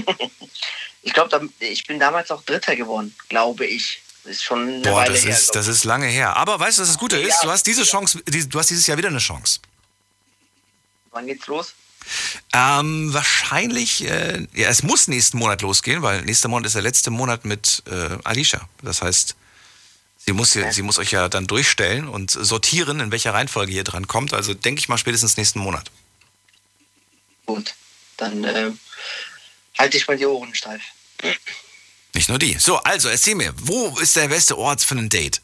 Ich 1.03 1.13
glaube, 1.13 1.49
ich 1.59 1.87
bin 1.87 1.99
damals 1.99 2.29
auch 2.29 2.43
Dritter 2.43 2.75
geworden, 2.75 3.15
glaube 3.27 3.65
ich. 3.65 4.03
Das 4.23 4.33
ist 4.33 4.43
schon 4.43 4.67
eine 4.67 4.81
Boah, 4.81 4.97
Weile 4.97 5.13
das 5.13 5.23
her. 5.25 5.31
ist, 5.35 5.55
das 5.55 5.65
ist 5.65 5.83
lange 5.83 6.05
her. 6.05 6.37
Aber 6.37 6.59
weißt 6.59 6.77
du, 6.77 6.83
was 6.83 6.89
das 6.89 6.99
Gute 6.99 7.17
ist? 7.17 7.29
Ja. 7.29 7.41
Du 7.41 7.49
hast 7.49 7.65
diese 7.65 7.83
Chance, 7.85 8.19
du 8.23 8.59
hast 8.59 8.69
dieses 8.69 8.85
Jahr 8.85 8.99
wieder 8.99 9.07
eine 9.09 9.17
Chance. 9.17 9.61
Wann 11.09 11.25
geht's 11.25 11.47
los? 11.47 11.73
Ähm, 12.53 13.11
wahrscheinlich, 13.15 14.03
äh, 14.07 14.45
ja, 14.53 14.69
es 14.69 14.83
muss 14.83 15.07
nächsten 15.07 15.39
Monat 15.39 15.63
losgehen, 15.63 16.03
weil 16.03 16.21
nächster 16.21 16.49
Monat 16.49 16.67
ist 16.67 16.75
der 16.75 16.83
letzte 16.83 17.09
Monat 17.09 17.45
mit 17.45 17.81
äh, 17.89 18.17
Alicia. 18.23 18.61
Das 18.83 19.01
heißt, 19.01 19.35
sie 20.25 20.33
muss, 20.33 20.53
hier, 20.53 20.71
sie 20.71 20.81
muss 20.81 20.97
euch 20.97 21.11
ja 21.11 21.29
dann 21.29 21.47
durchstellen 21.47 22.07
und 22.07 22.31
sortieren, 22.31 22.99
in 22.99 23.11
welcher 23.11 23.33
Reihenfolge 23.33 23.71
ihr 23.71 23.83
dran 23.83 24.07
kommt. 24.07 24.33
Also 24.33 24.53
denke 24.53 24.79
ich 24.79 24.89
mal 24.89 24.97
spätestens 24.97 25.37
nächsten 25.37 25.59
Monat. 25.59 25.91
Gut. 27.45 27.75
Dann 28.17 28.43
äh, 28.43 28.71
halte 29.77 29.97
ich 29.97 30.07
mal 30.07 30.17
die 30.17 30.25
Ohren 30.25 30.53
steif. 30.53 30.81
Nicht 32.13 32.29
nur 32.29 32.39
die. 32.39 32.57
So, 32.59 32.77
also 32.77 33.09
erzähl 33.09 33.35
mir, 33.35 33.53
wo 33.57 33.97
ist 33.99 34.15
der 34.15 34.27
beste 34.27 34.57
Ort 34.57 34.81
für 34.81 34.95
ein 34.95 35.09
Date? 35.09 35.41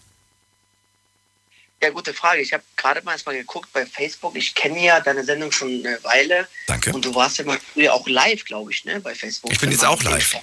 Ja, 1.81 1.91
gute 1.91 2.13
Frage. 2.13 2.41
Ich 2.41 2.53
habe 2.53 2.63
gerade 2.75 3.03
mal 3.03 3.12
erstmal 3.12 3.36
geguckt 3.36 3.72
bei 3.72 3.86
Facebook. 3.86 4.36
Ich 4.36 4.55
kenne 4.55 4.84
ja 4.84 5.00
deine 5.00 5.24
Sendung 5.24 5.51
schon 5.51 5.69
eine 5.69 6.03
Weile. 6.03 6.48
Danke. 6.65 6.91
Und 6.91 7.05
du 7.05 7.13
warst 7.13 7.38
ja 7.38 7.46
mal 7.46 7.60
früher 7.74 7.93
auch 7.93 8.07
live, 8.07 8.43
glaube 8.46 8.72
ich, 8.72 8.84
ne, 8.84 9.00
bei 9.00 9.13
Facebook. 9.13 9.51
Ich 9.51 9.60
bin 9.60 9.72
jetzt 9.72 9.86
auch 9.86 10.01
live. 10.01 10.38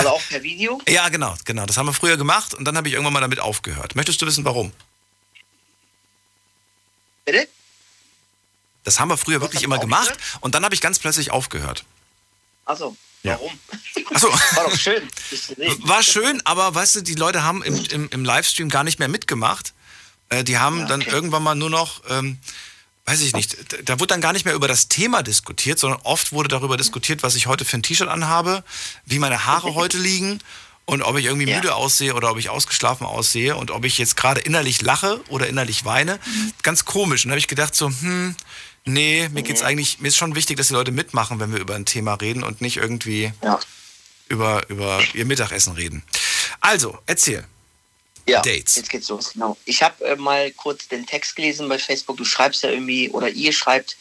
Also 0.00 0.10
auch 0.10 0.22
per 0.28 0.42
Video? 0.42 0.80
Ja, 0.88 1.08
genau, 1.08 1.34
genau. 1.44 1.66
Das 1.66 1.76
haben 1.76 1.86
wir 1.86 1.92
früher 1.92 2.16
gemacht 2.16 2.54
und 2.54 2.64
dann 2.64 2.76
habe 2.76 2.88
ich 2.88 2.94
irgendwann 2.94 3.12
mal 3.12 3.20
damit 3.20 3.40
aufgehört. 3.40 3.94
Möchtest 3.96 4.20
du 4.22 4.26
wissen, 4.26 4.44
warum? 4.44 4.72
Bitte? 7.24 7.48
Das 8.84 8.98
haben 8.98 9.08
wir 9.08 9.16
früher 9.16 9.40
wirklich 9.40 9.62
immer 9.62 9.78
gemacht 9.78 10.12
und 10.40 10.54
dann 10.54 10.64
habe 10.64 10.74
ich 10.74 10.80
ganz 10.80 10.98
plötzlich 10.98 11.30
aufgehört. 11.30 11.84
Achso, 12.64 12.96
Ja. 13.22 13.32
warum? 13.34 13.58
Achso. 14.14 14.28
War 14.56 14.64
doch 14.70 14.76
schön. 14.76 15.08
War 15.80 16.02
schön, 16.02 16.40
aber 16.46 16.74
weißt 16.74 16.96
du, 16.96 17.00
die 17.02 17.14
Leute 17.14 17.42
haben 17.42 17.62
im, 17.62 17.84
im, 17.86 18.08
im 18.10 18.24
Livestream 18.24 18.68
gar 18.70 18.84
nicht 18.84 18.98
mehr 18.98 19.08
mitgemacht. 19.08 19.74
Äh, 20.30 20.44
die 20.44 20.58
haben 20.58 20.80
Ja, 20.80 20.86
dann 20.86 21.02
okay. 21.02 21.10
irgendwann 21.10 21.42
mal 21.42 21.54
nur 21.54 21.70
noch, 21.70 22.02
ähm, 22.08 22.38
weiß 23.06 23.20
ich 23.22 23.32
nicht, 23.34 23.56
da- 23.88 23.98
wurde 23.98 24.08
dann 24.08 24.20
gar 24.20 24.32
nicht 24.32 24.44
mehr 24.44 24.54
über 24.54 24.68
das 24.68 24.88
Thema 24.88 25.22
diskutiert, 25.22 25.78
sondern 25.78 26.00
oft 26.02 26.32
wurde 26.32 26.48
darüber 26.48 26.76
diskutiert, 26.76 27.22
was 27.22 27.34
ich 27.34 27.46
heute 27.46 27.64
für 27.64 27.76
ein 27.76 27.82
T-Shirt 27.82 28.08
anhabe, 28.08 28.62
wie 29.04 29.18
meine 29.18 29.46
Haare 29.46 29.74
heute 29.74 29.98
liegen 29.98 30.38
und 30.84 31.02
ob 31.02 31.16
ich 31.18 31.24
irgendwie 31.26 31.48
Ja. 31.48 31.56
müde 31.56 31.74
aussehe 31.74 32.14
oder 32.14 32.30
ob 32.30 32.38
ich 32.38 32.50
ausgeschlafen 32.50 33.06
aussehe 33.06 33.56
und 33.56 33.70
ob 33.70 33.84
ich 33.84 33.98
jetzt 33.98 34.16
gerade 34.16 34.40
innerlich 34.40 34.82
lache 34.82 35.20
oder 35.28 35.46
innerlich 35.48 35.84
weine. 35.84 36.18
Ganz 36.62 36.84
komisch. 36.84 37.24
Und 37.24 37.30
da 37.30 37.32
habe 37.32 37.38
ich 37.40 37.48
gedacht 37.48 37.74
so, 37.74 37.88
hm, 37.88 38.34
nee, 38.84 39.28
mir 39.32 39.42
geht's 39.42 39.62
eigentlich, 39.62 40.00
mir 40.00 40.08
ist 40.08 40.16
schon 40.16 40.34
wichtig, 40.34 40.56
dass 40.56 40.68
die 40.68 40.74
Leute 40.74 40.90
mitmachen, 40.92 41.38
wenn 41.40 41.52
wir 41.52 41.60
über 41.60 41.74
ein 41.76 41.86
Thema 41.86 42.14
reden 42.14 42.42
und 42.42 42.60
nicht 42.60 42.76
irgendwie 42.78 43.32
Ja. 43.42 43.60
über, 44.28 44.68
über 44.68 45.00
ihr 45.14 45.26
Mittagessen 45.26 45.72
reden. 45.74 46.02
Also, 46.60 46.98
erzähl. 47.06 47.44
Ja, 48.30 48.42
Dates. 48.42 48.76
jetzt 48.76 48.90
geht's 48.90 49.08
los. 49.08 49.32
Genau. 49.32 49.56
Ich 49.64 49.82
habe 49.82 50.04
äh, 50.04 50.16
mal 50.16 50.50
kurz 50.52 50.88
den 50.88 51.06
Text 51.06 51.36
gelesen 51.36 51.68
bei 51.68 51.78
Facebook. 51.78 52.16
Du 52.16 52.24
schreibst 52.24 52.62
ja 52.62 52.70
irgendwie, 52.70 53.10
oder 53.10 53.28
ihr 53.28 53.52
schreibt 53.52 53.96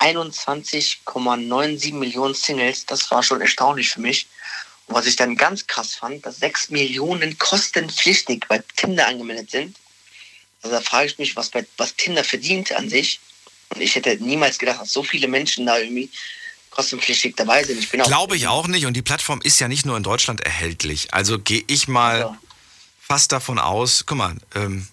21,97 0.00 1.94
Millionen 1.94 2.34
Singles. 2.34 2.86
Das 2.86 3.10
war 3.10 3.22
schon 3.22 3.40
erstaunlich 3.40 3.90
für 3.90 4.00
mich. 4.00 4.26
Und 4.86 4.94
was 4.94 5.06
ich 5.06 5.16
dann 5.16 5.36
ganz 5.36 5.66
krass 5.66 5.94
fand, 5.94 6.24
dass 6.26 6.38
6 6.38 6.70
Millionen 6.70 7.38
kostenpflichtig 7.38 8.44
bei 8.48 8.62
Tinder 8.76 9.06
angemeldet 9.06 9.50
sind. 9.50 9.76
Also 10.62 10.76
da 10.76 10.82
frage 10.82 11.06
ich 11.06 11.18
mich, 11.18 11.36
was, 11.36 11.50
bei, 11.50 11.66
was 11.76 11.96
Tinder 11.96 12.24
verdient 12.24 12.72
an 12.72 12.88
sich. 12.88 13.20
Und 13.74 13.80
ich 13.80 13.94
hätte 13.94 14.16
niemals 14.20 14.58
gedacht, 14.58 14.80
dass 14.80 14.92
so 14.92 15.02
viele 15.02 15.28
Menschen 15.28 15.66
da 15.66 15.78
irgendwie 15.78 16.10
kostenpflichtig 16.70 17.34
dabei 17.36 17.64
sind. 17.64 17.78
Ich 17.78 17.90
bin 17.90 18.02
Glaube 18.02 18.36
ich 18.36 18.46
auch 18.46 18.68
nicht. 18.68 18.86
Und 18.86 18.94
die 18.94 19.02
Plattform 19.02 19.40
ist 19.42 19.58
ja 19.58 19.66
nicht 19.66 19.86
nur 19.86 19.96
in 19.96 20.02
Deutschland 20.02 20.40
erhältlich. 20.42 21.12
Also 21.14 21.38
gehe 21.38 21.64
ich 21.66 21.88
mal 21.88 22.20
Ja. 22.20 22.38
Fast 23.06 23.32
davon 23.32 23.58
aus. 23.58 24.04
Guck 24.06 24.18
mal, 24.18 24.34
ähm, 24.54 24.86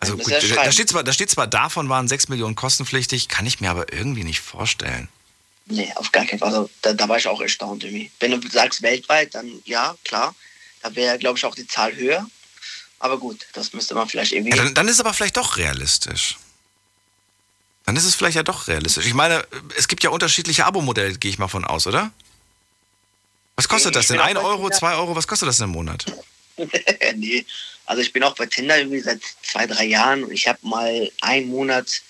also 0.00 0.16
gut, 0.16 0.32
da 0.32 0.72
steht, 0.72 0.88
zwar, 0.88 1.04
da 1.04 1.12
steht 1.12 1.30
zwar, 1.30 1.46
davon 1.46 1.88
waren 1.88 2.08
6 2.08 2.28
Millionen 2.28 2.56
kostenpflichtig, 2.56 3.28
kann 3.28 3.46
ich 3.46 3.60
mir 3.60 3.70
aber 3.70 3.92
irgendwie 3.92 4.24
nicht 4.24 4.40
vorstellen. 4.40 5.08
Nee, 5.66 5.92
auf 5.94 6.10
gar 6.10 6.24
keinen 6.24 6.40
Fall. 6.40 6.48
Also, 6.48 6.70
da, 6.82 6.92
da 6.92 7.08
war 7.08 7.18
ich 7.18 7.28
auch 7.28 7.40
erstaunt 7.40 7.84
irgendwie. 7.84 8.10
Wenn 8.18 8.32
du 8.40 8.48
sagst 8.48 8.82
weltweit, 8.82 9.34
dann 9.34 9.62
ja, 9.64 9.94
klar. 10.04 10.34
Da 10.82 10.94
wäre, 10.96 11.18
glaube 11.18 11.38
ich, 11.38 11.44
auch 11.44 11.54
die 11.54 11.66
Zahl 11.68 11.94
höher. 11.94 12.26
Aber 12.98 13.18
gut, 13.18 13.46
das 13.52 13.72
müsste 13.72 13.94
man 13.94 14.08
vielleicht 14.08 14.32
irgendwie. 14.32 14.56
Ja, 14.56 14.64
dann, 14.64 14.74
dann 14.74 14.88
ist 14.88 14.94
es 14.94 15.00
aber 15.00 15.14
vielleicht 15.14 15.36
doch 15.36 15.56
realistisch. 15.56 16.36
Dann 17.84 17.96
ist 17.96 18.04
es 18.04 18.14
vielleicht 18.14 18.36
ja 18.36 18.42
doch 18.42 18.66
realistisch. 18.68 19.06
Ich 19.06 19.14
meine, 19.14 19.44
es 19.76 19.86
gibt 19.88 20.02
ja 20.02 20.10
unterschiedliche 20.10 20.66
Abo-Modelle, 20.66 21.16
gehe 21.18 21.30
ich 21.30 21.38
mal 21.38 21.48
von 21.48 21.64
aus, 21.64 21.86
oder? 21.86 22.10
Was 23.56 23.68
kostet 23.68 23.92
Ich 23.92 23.96
das 23.98 24.06
denn? 24.08 24.16
bin 24.16 24.22
auch 24.22 24.28
1 24.28 24.38
bei 24.38 24.44
Euro, 24.44 24.62
Tinder. 24.62 24.78
2 24.78 24.94
Euro, 24.94 25.16
was 25.16 25.28
kostet 25.28 25.48
das 25.48 25.58
denn 25.58 25.64
im 25.64 25.70
Monat? 25.72 26.06
nee. 27.16 27.44
Also 27.86 28.02
ich 28.02 28.12
bin 28.12 28.22
auch 28.22 28.34
bei 28.36 28.46
Tinder 28.46 28.78
irgendwie 28.78 29.00
seit 29.00 29.20
zwei, 29.42 29.66
drei 29.66 29.84
Jahren 29.84 30.24
und 30.24 30.32
ich 30.32 30.46
habe 30.48 30.58
mal 30.62 31.10
einen 31.20 31.48
Monat 31.48 32.02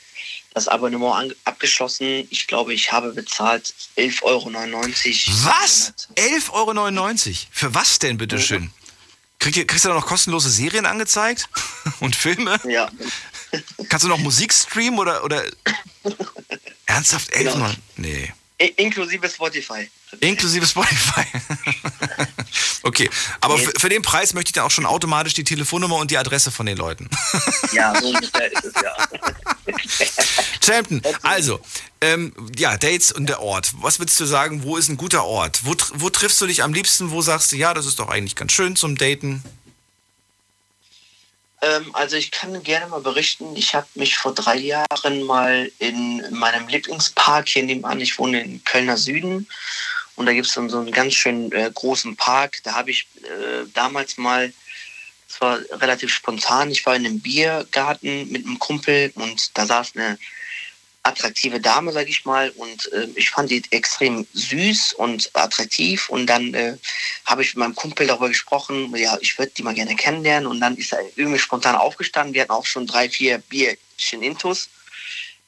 das 0.55 0.68
Abonnement 0.68 1.35
abgeschlossen. 1.44 2.26
Ich 2.31 2.46
glaube, 2.46 2.74
ich 2.74 2.92
habe 2.92 3.12
bezahlt 3.12 3.74
11,99 3.96 4.22
Euro. 4.22 4.50
Was? 5.44 5.92
11,99 6.16 7.28
Euro? 7.28 7.37
Für 7.50 7.74
was 7.74 7.98
denn, 7.98 8.18
bitteschön? 8.18 8.70
Krieg, 9.38 9.66
kriegst 9.66 9.85
du 9.85 9.88
da 9.88 9.94
noch 9.94 10.07
kostenlose 10.07 10.50
Serien 10.50 10.87
angezeigt? 10.87 11.48
Und 12.00 12.14
Filme? 12.14 12.61
Ja, 12.68 12.90
Kannst 13.88 14.05
du 14.05 14.09
noch 14.09 14.18
Musik 14.18 14.52
streamen 14.52 14.98
oder. 14.98 15.24
oder 15.24 15.44
Ernsthaft? 16.87 17.35
11,99 17.35 17.52
Genau. 17.52 17.70
Nee. 17.96 18.33
inklusive 18.76 19.28
Spotify. 19.28 19.90
Inklusive 20.20 20.66
Spotify. 20.66 21.25
okay, 22.83 23.09
aber 23.40 23.59
für, 23.59 23.72
für 23.79 23.88
den 23.88 24.03
Preis 24.03 24.35
möchte 24.35 24.51
ich 24.51 24.53
dann 24.53 24.64
auch 24.64 24.70
schon 24.70 24.87
automatisch 24.87 25.35
die 25.35 25.44
Telefonnummer 25.44 25.96
und 25.96 26.11
die 26.11 26.18
Adresse 26.18 26.51
von 26.51 26.66
den 26.66 26.77
Leuten. 26.77 27.09
Ja, 27.72 27.98
so 27.98 28.09
ungefähr 28.09 28.53
ist 28.53 28.64
es 28.64 28.75
ja. 28.83 28.94
Champton, 30.62 31.01
also, 31.22 31.61
ähm, 32.03 32.35
ja, 32.57 32.77
Dates 32.77 33.11
und 33.11 33.27
der 33.29 33.40
Ort. 33.40 33.72
Was 33.81 33.98
würdest 33.98 34.20
du 34.20 34.27
sagen, 34.27 34.62
wo 34.62 34.77
ist 34.77 34.88
ein 34.88 34.98
guter 34.98 35.25
Ort? 35.25 35.61
Wo, 35.64 35.75
wo 35.94 36.11
triffst 36.11 36.40
du 36.40 36.46
dich 36.46 36.62
am 36.62 36.75
liebsten? 36.75 37.11
Wo 37.11 37.22
sagst 37.22 37.53
du, 37.53 37.57
ja, 37.57 37.72
das 37.72 37.87
ist 37.87 37.98
doch 37.98 38.09
eigentlich 38.09 38.37
ganz 38.37 38.53
schön 38.53 38.77
zum 38.77 38.96
Daten? 38.96 39.42
Ähm, 41.62 41.94
also 41.94 42.16
ich 42.16 42.31
kann 42.31 42.62
gerne 42.62 42.88
mal 42.88 43.01
berichten, 43.01 43.57
ich 43.57 43.75
habe 43.75 43.87
mich 43.94 44.18
vor 44.18 44.35
drei 44.35 44.57
Jahren 44.57 45.22
mal 45.22 45.70
in 45.79 46.22
meinem 46.31 46.68
Lieblingspark 46.68 47.48
hier 47.48 47.62
nebenan, 47.62 48.01
ich 48.01 48.18
wohne 48.18 48.42
in 48.42 48.62
Kölner 48.64 48.98
Süden 48.98 49.48
und 50.16 50.27
da 50.27 50.33
gibt 50.33 50.46
es 50.46 50.55
dann 50.55 50.68
so 50.68 50.79
einen 50.79 50.92
ganz 50.92 51.14
schönen 51.14 51.53
äh, 51.53 51.70
großen 51.72 52.16
Park. 52.16 52.59
Da 52.64 52.75
habe 52.75 52.90
ich 52.90 53.07
äh, 53.22 53.66
damals 53.72 54.18
mal, 54.18 54.53
das 55.29 55.40
war 55.40 55.59
relativ 55.81 56.12
spontan, 56.12 56.70
ich 56.70 56.85
war 56.85 56.94
in 56.94 57.07
einem 57.07 57.20
Biergarten 57.20 58.31
mit 58.31 58.44
einem 58.44 58.59
Kumpel 58.59 59.12
und 59.14 59.57
da 59.57 59.66
saß 59.66 59.92
eine 59.96 60.18
attraktive 61.05 61.61
Dame, 61.61 61.92
sag 61.92 62.09
ich 62.09 62.25
mal, 62.25 62.51
und 62.51 62.92
äh, 62.92 63.09
ich 63.16 63.31
fand 63.31 63.51
die 63.51 63.62
extrem 63.70 64.27
süß 64.35 64.94
und 64.94 65.31
attraktiv. 65.35 66.09
Und 66.09 66.27
dann 66.27 66.55
äh, 66.55 66.77
habe 67.27 67.42
ich 67.42 67.55
mit 67.55 67.59
meinem 67.59 67.75
Kumpel 67.75 68.07
darüber 68.07 68.29
gesprochen, 68.29 68.94
ja, 68.96 69.18
ich 69.20 69.38
würde 69.38 69.53
die 69.57 69.62
mal 69.62 69.75
gerne 69.75 69.96
kennenlernen. 69.96 70.46
Und 70.46 70.61
dann 70.61 70.77
ist 70.77 70.92
er 70.92 71.01
irgendwie 71.16 71.38
spontan 71.38 71.75
aufgestanden, 71.75 72.35
wir 72.35 72.42
hatten 72.42 72.53
auch 72.53 72.66
schon 72.66 72.87
drei, 72.87 73.09
vier 73.09 73.38
Bierchen 73.38 74.22
Intus, 74.22 74.68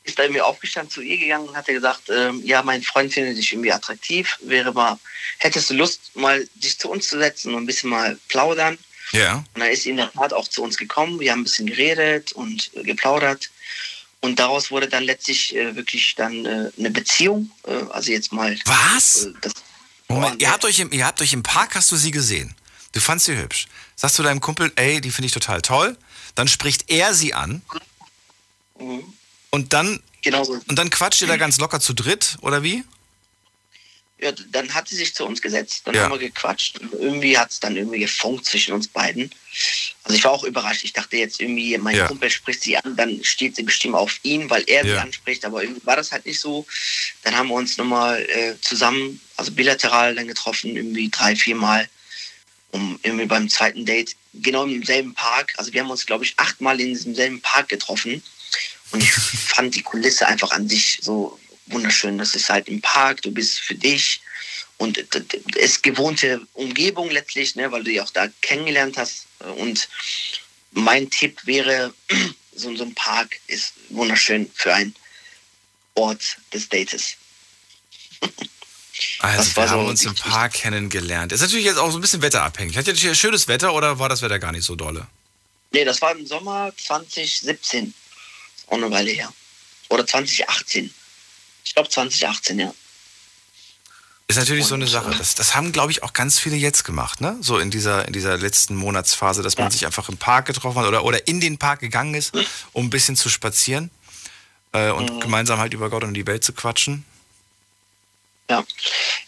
ist 0.05 0.19
da 0.19 0.23
irgendwie 0.23 0.43
aufgestanden 0.43 0.90
zu 0.90 1.01
ihr 1.01 1.19
gegangen 1.19 1.49
und 1.49 1.57
hat 1.57 1.67
gesagt, 1.67 2.11
ähm, 2.11 2.43
ja, 2.45 2.62
mein 2.62 2.83
Freund 2.83 3.12
findet 3.12 3.38
dich 3.38 3.53
irgendwie 3.53 3.73
attraktiv, 3.73 4.37
wäre 4.43 4.73
mal, 4.73 4.99
hättest 5.38 5.71
du 5.71 5.75
Lust, 5.75 6.14
mal 6.14 6.47
dich 6.55 6.79
zu 6.79 6.90
uns 6.90 7.09
zu 7.09 7.19
setzen 7.19 7.55
und 7.55 7.62
ein 7.62 7.67
bisschen 7.67 7.90
mal 7.90 8.19
plaudern? 8.29 8.79
Ja. 9.12 9.37
Und 9.55 9.61
dann 9.61 9.71
ist 9.71 9.85
sie 9.85 9.90
in 9.90 9.97
der 9.97 10.12
Tat 10.12 10.33
auch 10.33 10.49
zu 10.49 10.62
uns 10.62 10.77
gekommen. 10.77 11.21
Wir 11.21 11.33
haben 11.33 11.40
ein 11.40 11.45
bisschen 11.45 11.67
geredet 11.67 12.33
und 12.33 12.71
äh, 12.75 12.83
geplaudert. 12.83 13.51
Und 14.21 14.38
daraus 14.38 14.71
wurde 14.71 14.88
dann 14.88 15.05
letztlich 15.05 15.55
äh, 15.55 15.75
wirklich 15.77 16.14
dann 16.14 16.45
äh, 16.45 16.71
eine 16.79 16.90
Beziehung. 16.90 17.51
Äh, 17.67 17.73
also 17.90 18.11
jetzt 18.11 18.33
mal. 18.33 18.59
Was? 18.64 19.25
Äh, 19.25 19.51
Moment, 20.09 20.40
ihr 20.40 20.51
habt, 20.51 20.64
euch 20.64 20.81
im, 20.81 20.93
ihr 20.93 21.07
habt 21.07 21.21
euch 21.23 21.33
im 21.33 21.43
Park, 21.43 21.75
hast 21.75 21.90
du 21.90 21.97
sie 21.97 22.11
gesehen. 22.11 22.55
Du 22.93 23.01
fandst 23.01 23.27
sie 23.27 23.37
hübsch. 23.37 23.67
Sagst 23.97 24.19
du 24.19 24.23
deinem 24.23 24.40
Kumpel, 24.40 24.73
ey, 24.77 25.01
die 25.01 25.11
finde 25.11 25.27
ich 25.27 25.33
total 25.33 25.62
toll. 25.62 25.97
Dann 26.35 26.49
spricht 26.49 26.90
er 26.90 27.14
sie 27.14 27.35
an. 27.35 27.62
Mhm. 28.79 29.12
Und 29.55 29.73
dann, 29.73 30.03
genau 30.23 30.43
so. 30.43 30.55
und 30.67 30.77
dann 30.77 30.90
quatscht 30.90 31.23
ihr 31.23 31.29
da 31.29 31.37
ganz 31.37 31.59
locker 31.59 31.79
zu 31.79 31.93
dritt, 31.95 32.38
oder 32.43 32.62
wie? 32.64 32.83
Ja, 34.19 34.33
dann 34.51 34.73
hat 34.75 34.88
sie 34.88 34.97
sich 34.97 35.14
zu 35.14 35.25
uns 35.25 35.40
gesetzt, 35.43 35.83
dann 35.85 35.95
Ja. 35.95 36.03
haben 36.05 36.12
wir 36.12 36.19
gequatscht. 36.19 36.79
Und 36.81 36.93
irgendwie 36.95 37.37
hat 37.38 37.51
es 37.53 37.61
dann 37.61 37.77
irgendwie 37.77 38.01
gefunkt 38.01 38.47
zwischen 38.47 38.73
uns 38.73 38.88
beiden. 38.88 39.31
Also 40.03 40.17
ich 40.17 40.25
war 40.25 40.33
auch 40.33 40.45
überrascht. 40.45 40.83
Ich 40.85 40.93
dachte 40.93 41.17
jetzt 41.17 41.40
irgendwie, 41.40 41.77
mein 41.79 41.97
Ja. 41.97 42.07
Kumpel 42.09 42.31
spricht 42.31 42.62
sie 42.62 42.77
an, 42.77 42.97
dann 42.97 43.23
steht 43.23 43.55
sie 43.55 43.62
bestimmt 43.62 43.95
auf 43.95 44.19
ihn, 44.23 44.49
weil 44.51 44.64
er 44.67 44.83
sie 44.85 44.90
Ja. 44.90 45.03
anspricht. 45.03 45.45
Aber 45.45 45.62
irgendwie 45.62 45.85
war 45.87 45.97
das 45.97 46.11
halt 46.11 46.27
nicht 46.27 46.40
so. 46.40 46.67
Dann 47.23 47.37
haben 47.37 47.49
wir 47.49 47.55
uns 47.55 47.77
nochmal 47.77 48.23
äh, 48.29 48.55
zusammen, 48.61 49.21
also 49.37 49.53
bilateral 49.53 50.14
dann 50.17 50.27
getroffen, 50.29 50.77
irgendwie 50.77 51.11
drei, 51.11 51.37
vier 51.37 51.57
Mal. 51.57 51.88
Um 52.71 52.99
irgendwie 53.05 53.27
beim 53.27 53.49
zweiten 53.49 53.85
Date, 53.87 54.17
genau 54.33 54.64
im 54.64 54.83
selben 54.85 55.14
Park. 55.14 55.53
Also 55.59 55.73
wir 55.73 55.81
haben 55.83 55.90
uns, 55.90 56.07
glaube 56.07 56.25
ich, 56.25 56.35
achtmal 56.38 56.81
in 56.81 56.88
diesem 56.88 57.14
selben 57.14 57.40
Park 57.40 57.69
getroffen. 57.69 58.21
Und 58.94 59.02
ich 59.02 59.11
fand 59.11 59.74
die 59.74 59.83
Kulisse 59.83 60.24
einfach 60.28 60.52
an 60.52 60.68
sich 60.68 61.00
so 61.02 61.37
wunderschön. 61.66 62.16
Das 62.16 62.37
ist 62.37 62.48
halt 62.48 62.68
im 62.68 62.80
Park, 62.80 63.22
du 63.22 63.33
bist 63.33 63.59
für 63.59 63.74
dich 63.74 64.20
und 64.76 64.96
es 64.98 65.07
ist 65.57 65.83
gewohnte 65.83 66.40
Umgebung 66.52 67.11
letztlich, 67.11 67.57
ne, 67.57 67.72
weil 67.72 67.83
du 67.83 67.90
die 67.90 68.00
auch 68.00 68.11
da 68.11 68.28
kennengelernt 68.40 68.96
hast. 68.96 69.26
Und 69.57 69.88
mein 70.70 71.11
Tipp 71.11 71.40
wäre, 71.44 71.92
so, 72.54 72.76
so 72.76 72.85
ein 72.85 72.94
Park 72.94 73.40
ist 73.48 73.72
wunderschön 73.88 74.48
für 74.54 74.72
einen 74.72 74.94
Ort 75.94 76.37
des 76.52 76.68
Dates. 76.68 77.16
Also, 79.18 79.57
wir 79.57 79.70
haben 79.70 79.83
so 79.83 79.88
uns 79.88 80.04
im 80.04 80.14
Park 80.14 80.52
kennengelernt. 80.52 81.33
Ist 81.33 81.40
natürlich 81.40 81.64
jetzt 81.64 81.78
auch 81.78 81.90
so 81.90 81.98
ein 81.98 82.00
bisschen 82.00 82.22
wetterabhängig. 82.22 82.76
Hat 82.76 82.87
ihr 82.87 83.14
schönes 83.16 83.48
Wetter 83.48 83.74
oder 83.74 83.98
war 83.98 84.09
das 84.09 84.22
Wetter 84.22 84.38
gar 84.38 84.52
nicht 84.52 84.64
so 84.64 84.76
dolle? 84.76 85.09
Nee, 85.72 85.85
das 85.85 86.00
war 86.00 86.12
im 86.12 86.24
Sommer 86.24 86.72
2017. 86.76 87.92
Auch 88.75 88.79
eine 88.79 88.91
Weile 88.91 89.13
her. 89.13 89.33
Oder 89.89 90.05
2018. 90.05 90.93
Ich 91.65 91.75
glaube 91.75 91.89
2018, 91.89 92.59
ja. 92.59 92.75
Ist 94.27 94.37
natürlich 94.37 94.67
so 94.67 94.75
eine 94.75 94.85
Und, 94.87 94.91
Sache. 94.91 95.13
äh, 95.13 95.17
Das, 95.17 95.37
das 95.37 95.55
haben, 95.55 95.71
glaube 95.71 95.93
ich, 95.93 96.03
auch 96.03 96.13
ganz 96.13 96.41
viele 96.41 96.57
jetzt 96.57 96.83
gemacht, 96.83 97.21
ne? 97.21 97.37
So 97.41 97.59
in 97.59 97.71
dieser, 97.71 98.07
in 98.09 98.13
dieser 98.13 98.37
letzten 98.37 98.75
Monatsphase, 98.75 99.43
dass 99.43 99.57
man 99.59 99.67
Ja. 99.67 99.71
sich 99.71 99.87
einfach 99.87 100.09
im 100.09 100.17
Park 100.17 100.47
getroffen 100.47 100.81
hat 100.81 100.89
oder, 100.89 101.05
oder 101.05 101.29
in 101.29 101.41
den 101.41 101.57
Park 101.59 101.81
gegangen 101.81 102.15
ist, 102.15 102.33
um 102.73 102.87
ein 102.87 102.91
bisschen 102.91 103.15
zu 103.17 103.29
spazieren 103.29 103.91
äh, 104.73 104.91
und 104.91 105.09
Mhm. 105.09 105.21
gemeinsam 105.21 105.61
halt 105.61 105.73
über 105.73 105.89
Gott 105.89 106.03
und 106.03 106.15
die 106.15 106.27
Welt 106.27 106.43
zu 106.43 106.53
quatschen. 106.53 107.05
Ja. 108.51 108.65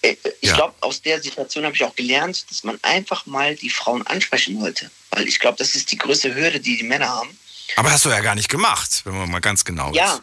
Äh, 0.03 0.17
Ich 0.41 0.49
Ja. 0.51 0.57
glaube, 0.57 0.75
aus 0.81 1.03
der 1.03 1.23
Situation 1.23 1.65
habe 1.65 1.77
ich 1.77 1.85
auch 1.85 1.95
gelernt, 1.95 2.51
dass 2.51 2.65
man 2.65 2.79
einfach 2.83 3.27
mal 3.27 3.55
die 3.55 3.71
Frauen 3.71 4.05
ansprechen 4.09 4.59
sollte. 4.59 4.91
Weil 5.11 5.29
ich 5.29 5.39
glaube, 5.39 5.57
das 5.59 5.75
ist 5.77 5.93
die 5.93 5.99
größte 5.99 6.35
Hürde, 6.35 6.59
die 6.59 6.77
die 6.79 6.83
Männer 6.85 7.09
haben. 7.09 7.39
Aber 7.77 7.91
hast 7.91 8.05
du 8.05 8.11
ja 8.11 8.21
gar 8.21 8.35
nicht 8.37 8.49
gemacht, 8.49 9.03
wenn 9.05 9.17
man 9.17 9.31
mal 9.31 9.41
ganz 9.41 9.65
genau 9.65 9.93
Ja, 9.93 10.15
ist. 10.15 10.23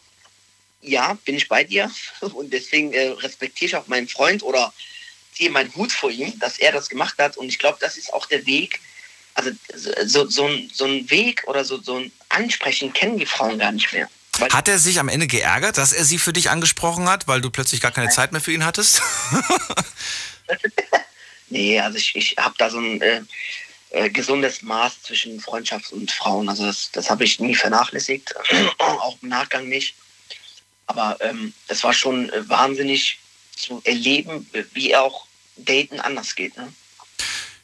ja, 0.82 1.18
bin 1.26 1.36
ich 1.36 1.48
bei 1.50 1.64
dir. 1.64 1.92
Und 2.22 2.52
deswegen 2.54 2.94
äh, 2.94 3.10
respektiere 3.10 3.68
ich 3.68 3.76
auch 3.76 3.88
meinen 3.88 4.08
Freund 4.08 4.44
oder 4.44 4.74
ziehe 5.36 5.50
meinen 5.50 5.74
Hut 5.76 5.92
vor 5.92 6.10
ihm, 6.12 6.38
dass 6.40 6.58
er 6.60 6.72
das 6.72 6.90
gemacht 6.90 7.16
hat. 7.18 7.38
Und 7.38 7.50
ich 7.50 7.60
glaube, 7.60 7.78
das 7.82 7.98
ist 7.98 8.14
auch 8.14 8.26
der 8.28 8.46
Weg. 8.46 8.80
Also 9.36 9.52
so, 10.06 10.30
so, 10.30 10.48
ein, 10.48 10.70
so 10.74 10.86
ein 10.86 11.10
Weg 11.10 11.44
oder 11.48 11.66
so, 11.66 11.82
so 11.82 11.98
ein 11.98 12.12
Ansprechen 12.30 12.94
kennen 12.94 13.18
die 13.18 13.26
Frauen 13.26 13.58
gar 13.58 13.72
nicht 13.72 13.92
mehr. 13.92 14.08
Weil, 14.38 14.50
Hat 14.50 14.68
er 14.68 14.80
sich 14.80 15.00
am 15.00 15.10
Ende 15.10 15.28
geärgert, 15.28 15.78
dass 15.78 15.92
er 15.92 16.06
sie 16.06 16.18
für 16.20 16.34
dich 16.34 16.50
angesprochen 16.50 17.08
hat, 17.10 17.28
weil 17.28 17.42
du 17.42 17.50
plötzlich 17.50 17.82
gar 17.82 17.92
keine 17.92 18.10
Zeit 18.10 18.32
mehr 18.32 18.42
für 18.42 18.52
ihn 18.52 18.66
hattest? 18.66 19.02
nee, 21.50 21.80
also 21.80 21.98
ich, 21.98 22.16
ich 22.16 22.36
habe 22.38 22.56
da 22.58 22.70
so 22.70 22.80
ein 22.80 23.02
äh, 23.02 23.22
äh, 23.94 24.10
gesundes 24.10 24.62
Maß 24.62 25.04
zwischen 25.04 25.40
Freundschaft 25.40 25.92
und 25.94 26.12
Frauen. 26.12 26.50
Also 26.50 26.66
das, 26.66 26.92
das 26.92 27.10
habe 27.10 27.24
ich 27.24 27.40
nie 27.40 27.56
vernachlässigt, 27.56 28.34
auch 28.80 29.18
im 29.22 29.30
Nachgang 29.30 29.70
nicht. 29.70 29.96
Aber 30.88 31.18
ähm, 31.22 31.54
es 31.68 31.84
war 31.84 31.94
schon 31.94 32.30
äh, 32.32 32.50
wahnsinnig 32.50 33.20
zu 33.56 33.82
erleben, 33.86 34.50
wie 34.74 34.96
auch 34.96 35.26
Daten 35.58 36.00
anders 36.00 36.36
geht. 36.36 36.58
Ne? 36.58 36.74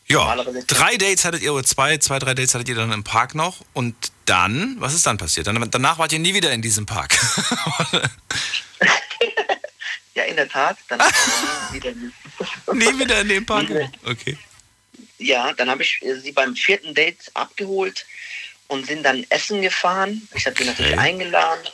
Ja, 0.07 0.35
drei 0.67 0.97
Dates 0.97 1.25
hattet 1.25 1.41
ihr, 1.41 1.53
oder 1.53 1.63
zwei, 1.63 1.97
zwei, 1.97 2.19
drei 2.19 2.33
Dates 2.33 2.53
hattet 2.53 2.69
ihr 2.69 2.75
dann 2.75 2.91
im 2.91 3.03
Park 3.03 3.35
noch. 3.35 3.65
Und 3.73 3.95
dann, 4.25 4.75
was 4.79 4.93
ist 4.93 5.05
dann 5.05 5.17
passiert? 5.17 5.47
Dann, 5.47 5.69
danach 5.69 5.99
wart 5.99 6.13
ihr 6.13 6.19
nie 6.19 6.33
wieder 6.33 6.51
in 6.51 6.61
diesem 6.61 6.85
Park. 6.85 7.17
Ja, 10.15 10.25
in 10.25 10.35
der 10.35 10.49
Tat. 10.49 10.77
Dann 10.89 10.99
wieder, 11.71 11.93
nie 11.93 12.99
wieder 12.99 13.21
in 13.21 13.29
dem 13.29 13.45
Park? 13.45 13.69
Okay. 14.03 14.37
Ja, 15.17 15.53
dann 15.53 15.69
habe 15.69 15.83
ich 15.83 16.01
äh, 16.03 16.15
sie 16.19 16.31
beim 16.31 16.55
vierten 16.55 16.93
Date 16.93 17.31
abgeholt 17.33 18.05
und 18.67 18.85
sind 18.85 19.03
dann 19.03 19.25
essen 19.29 19.61
gefahren. 19.61 20.27
Ich 20.35 20.45
habe 20.45 20.57
sie 20.57 20.65
natürlich 20.65 20.93
Okay. 20.93 21.01
eingeladen. 21.01 21.67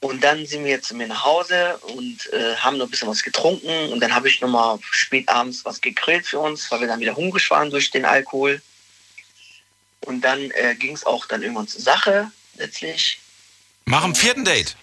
Und 0.00 0.24
dann 0.24 0.46
sind 0.46 0.64
wir 0.64 0.80
zu 0.80 0.94
mir 0.94 1.06
nach 1.08 1.24
Hause 1.24 1.76
und 1.82 2.32
äh, 2.32 2.56
haben 2.56 2.78
noch 2.78 2.86
ein 2.86 2.90
bisschen 2.90 3.08
was 3.08 3.22
getrunken. 3.22 3.92
Und 3.92 4.00
dann 4.00 4.14
habe 4.14 4.28
ich 4.28 4.40
nochmal 4.40 4.78
spät 4.90 5.28
abends 5.28 5.62
was 5.66 5.80
gegrillt 5.80 6.26
für 6.26 6.38
uns, 6.38 6.70
weil 6.70 6.80
wir 6.80 6.88
dann 6.88 7.00
wieder 7.00 7.16
hungrig 7.16 7.50
waren 7.50 7.70
durch 7.70 7.90
den 7.90 8.06
Alkohol. 8.06 8.62
Und 10.00 10.22
dann 10.22 10.50
äh, 10.52 10.74
ging 10.74 10.94
es 10.94 11.04
auch 11.04 11.26
dann 11.26 11.42
irgendwann 11.42 11.68
zur 11.68 11.82
Sache, 11.82 12.32
letztlich. 12.56 13.20
Mach 13.84 14.02
am 14.02 14.14
vierten 14.14 14.44
Date. 14.44 14.74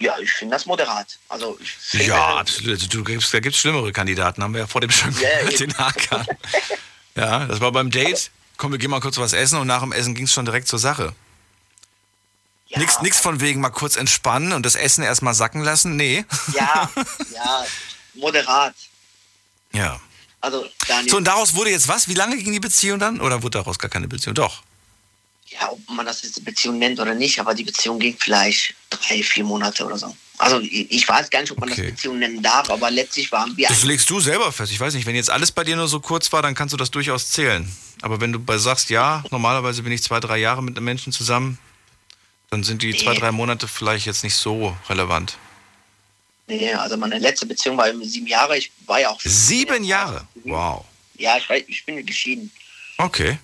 Ja, 0.00 0.16
ich 0.18 0.30
finde 0.30 0.54
das 0.54 0.64
moderat. 0.66 1.18
Also 1.28 1.58
ich 1.60 2.06
Ja, 2.06 2.36
absolut. 2.36 2.70
Also, 2.74 2.86
Du 2.86 3.02
gibst, 3.02 3.34
da 3.34 3.40
gibt 3.40 3.54
es 3.56 3.60
schlimmere 3.60 3.92
Kandidaten, 3.92 4.42
haben 4.42 4.54
wir 4.54 4.60
ja 4.60 4.66
vor 4.66 4.80
dem 4.80 4.90
schon 4.90 5.12
Ja, 5.20 5.28
gehört, 5.40 5.60
den 5.60 5.76
Hakan. 5.76 6.26
Ja, 7.16 7.46
das 7.46 7.60
war 7.60 7.72
beim 7.72 7.90
Date. 7.90 8.30
Komm, 8.56 8.70
wir 8.72 8.78
gehen 8.78 8.90
mal 8.90 9.00
kurz 9.00 9.18
was 9.18 9.32
essen 9.32 9.58
und 9.58 9.66
nach 9.66 9.80
dem 9.80 9.92
Essen 9.92 10.14
ging 10.14 10.24
es 10.26 10.32
schon 10.32 10.44
direkt 10.44 10.68
zur 10.68 10.78
Sache. 10.78 11.14
ja, 12.68 12.78
Nix, 12.78 13.00
nix 13.02 13.18
von 13.18 13.40
wegen 13.40 13.60
mal 13.60 13.70
kurz 13.70 13.96
entspannen 13.96 14.52
und 14.52 14.64
das 14.64 14.76
Essen 14.76 15.02
erstmal 15.02 15.34
sacken 15.34 15.62
lassen. 15.62 15.96
Nee. 15.96 16.24
Ja, 16.54 16.88
ja, 17.34 17.64
moderat. 18.14 18.74
Ja. 19.72 20.00
Also 20.40 20.64
Daniel, 20.86 21.10
So, 21.10 21.16
und 21.16 21.24
daraus 21.24 21.54
wurde 21.56 21.70
jetzt 21.70 21.88
was? 21.88 22.06
Wie 22.08 22.14
lange 22.14 22.36
ging 22.36 22.52
die 22.52 22.60
Beziehung 22.60 23.00
dann? 23.00 23.20
Oder 23.20 23.42
wurde 23.42 23.58
daraus 23.58 23.78
gar 23.80 23.90
keine 23.90 24.06
Beziehung? 24.06 24.34
Doch. 24.36 24.62
Ja, 25.50 25.70
ob 25.70 25.80
man 25.90 26.06
das 26.06 26.22
jetzt 26.22 26.44
Beziehung 26.44 26.78
nennt 26.78 27.00
oder 27.00 27.14
nicht, 27.14 27.38
aber 27.38 27.54
die 27.54 27.64
Beziehung 27.64 27.98
ging 27.98 28.16
vielleicht 28.18 28.74
drei, 28.90 29.22
vier 29.22 29.44
Monate 29.44 29.84
oder 29.84 29.96
so. 29.98 30.14
Also 30.40 30.60
ich, 30.60 31.08
weiß 31.08 31.30
gar 31.30 31.40
nicht, 31.40 31.50
ob 31.50 31.58
man 31.58 31.70
Okay. 31.72 31.82
das 31.82 31.90
Beziehung 31.96 32.18
nennen 32.20 32.40
darf, 32.42 32.70
aber 32.70 32.90
letztlich 32.92 33.32
waren 33.32 33.56
wir 33.56 33.66
Das 33.68 33.82
legst 33.82 34.08
du 34.08 34.20
selber 34.20 34.52
fest. 34.52 34.70
Ich 34.70 34.78
weiß 34.78 34.94
nicht, 34.94 35.04
wenn 35.06 35.16
jetzt 35.16 35.30
alles 35.30 35.50
bei 35.50 35.64
dir 35.64 35.74
nur 35.74 35.88
so 35.88 35.98
kurz 35.98 36.32
war, 36.32 36.42
dann 36.42 36.54
kannst 36.54 36.72
du 36.72 36.76
das 36.76 36.90
durchaus 36.92 37.30
zählen. 37.32 37.68
Aber 38.02 38.20
wenn 38.20 38.32
du 38.32 38.38
bei 38.38 38.56
sagst, 38.56 38.88
ja, 38.90 39.24
normalerweise 39.30 39.82
bin 39.82 39.90
ich 39.92 40.02
zwei, 40.02 40.20
drei 40.20 40.38
Jahre 40.38 40.62
mit 40.62 40.76
einem 40.76 40.84
Menschen 40.84 41.12
zusammen, 41.12 41.58
dann 42.50 42.62
sind 42.62 42.82
die 42.82 42.94
zwei, 42.96 43.14
Nee. 43.14 43.18
drei 43.18 43.32
Monate 43.32 43.66
vielleicht 43.66 44.06
jetzt 44.06 44.22
nicht 44.22 44.34
so 44.36 44.76
relevant. 44.88 45.36
Nee, 46.46 46.72
also 46.72 46.96
meine 46.96 47.18
letzte 47.18 47.44
Beziehung 47.44 47.76
war 47.76 47.88
eben 47.88 48.02
sieben 48.04 48.26
Jahre. 48.26 48.56
Ich 48.56 48.70
war 48.86 49.00
ja 49.00 49.10
auch 49.10 49.20
Sieben 49.22 49.84
Jahre? 49.84 50.26
Wow. 50.44 50.84
Ja, 51.16 51.36
ich, 51.36 51.48
ich 51.68 51.84
bin 51.84 52.06
geschieden. 52.06 52.50
Okay. 52.96 53.38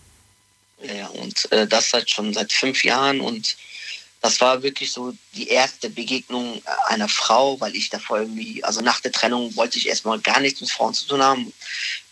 Ja, 0.92 1.06
und 1.08 1.50
äh, 1.52 1.66
das 1.66 1.90
seit 1.90 2.10
schon 2.10 2.32
seit 2.34 2.52
fünf 2.52 2.84
Jahren 2.84 3.20
und 3.20 3.56
das 4.20 4.40
war 4.40 4.62
wirklich 4.62 4.90
so 4.90 5.14
die 5.34 5.48
erste 5.48 5.90
Begegnung 5.90 6.62
einer 6.86 7.08
Frau, 7.08 7.60
weil 7.60 7.76
ich 7.76 7.90
davor 7.90 8.20
irgendwie, 8.20 8.64
also 8.64 8.80
nach 8.80 9.00
der 9.00 9.12
Trennung 9.12 9.54
wollte 9.56 9.78
ich 9.78 9.86
erstmal 9.88 10.18
gar 10.20 10.40
nichts 10.40 10.60
mit 10.62 10.70
Frauen 10.70 10.94
zu 10.94 11.06
tun 11.06 11.22
haben, 11.22 11.52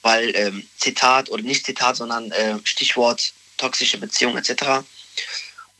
weil 0.02 0.30
ähm, 0.36 0.66
Zitat 0.78 1.30
oder 1.30 1.42
nicht 1.42 1.64
Zitat, 1.64 1.96
sondern 1.96 2.30
äh, 2.32 2.58
Stichwort 2.64 3.32
toxische 3.56 3.96
Beziehung 3.98 4.36
etc. 4.36 4.84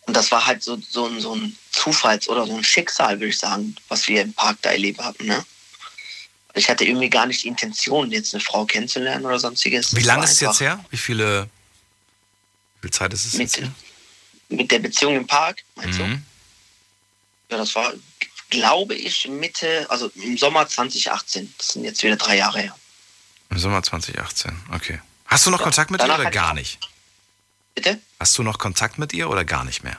Und 0.06 0.16
das 0.16 0.30
war 0.30 0.46
halt 0.46 0.62
so, 0.62 0.78
so, 0.88 1.06
ein- 1.06 1.20
so 1.20 1.34
ein 1.34 1.56
Zufalls- 1.72 2.28
oder 2.28 2.46
so 2.46 2.56
ein 2.56 2.64
Schicksal, 2.64 3.20
würde 3.20 3.28
ich 3.28 3.38
sagen, 3.38 3.76
was 3.88 4.08
wir 4.08 4.22
im 4.22 4.32
Park 4.32 4.56
da 4.62 4.70
erlebt 4.70 5.00
hatten. 5.00 5.26
Ne? 5.26 5.44
Ich 6.54 6.68
hatte 6.70 6.84
irgendwie 6.84 7.10
gar 7.10 7.26
nicht 7.26 7.42
die 7.44 7.48
Intention, 7.48 8.10
jetzt 8.10 8.34
eine 8.34 8.42
Frau 8.42 8.64
kennenzulernen 8.64 9.24
oder 9.26 9.38
sonstiges. 9.38 9.94
Wie 9.94 10.00
lange 10.06 10.24
ist 10.24 10.32
es 10.32 10.40
jetzt 10.40 10.60
her? 10.60 10.84
Wie 10.90 10.96
viele 10.96 11.48
wie 12.82 12.88
viel 12.88 12.90
Zeit 12.92 13.12
ist 13.12 13.24
es 13.24 13.34
Mit, 13.34 13.56
jetzt 13.56 13.70
mit 14.48 14.70
der 14.70 14.80
Beziehung 14.80 15.16
im 15.16 15.26
Park, 15.26 15.62
meinst 15.76 15.98
du? 15.98 16.04
Mhm. 16.04 16.22
Ja, 17.50 17.56
das 17.58 17.74
war, 17.74 17.92
glaube 18.50 18.94
ich, 18.94 19.28
Mitte, 19.28 19.86
also 19.88 20.10
im 20.16 20.36
Sommer 20.36 20.66
2018. 20.68 21.54
Das 21.58 21.68
sind 21.68 21.84
jetzt 21.84 22.02
wieder 22.02 22.16
drei 22.16 22.36
Jahre 22.36 22.60
her. 22.60 22.76
Im 23.50 23.58
Sommer 23.58 23.82
2018. 23.82 24.54
Okay. 24.72 25.00
Hast 25.26 25.46
du 25.46 25.50
noch 25.50 25.58
Ja, 25.60 25.64
Kontakt 25.64 25.90
mit 25.90 26.00
ihr 26.02 26.12
oder 26.14 26.30
gar 26.30 26.54
nicht? 26.54 26.78
Bitte? 27.74 28.00
Hast 28.18 28.36
du 28.36 28.42
noch 28.42 28.58
Kontakt 28.58 28.98
mit 28.98 29.12
ihr 29.12 29.30
oder 29.30 29.44
gar 29.44 29.64
nicht 29.64 29.84
mehr? 29.84 29.96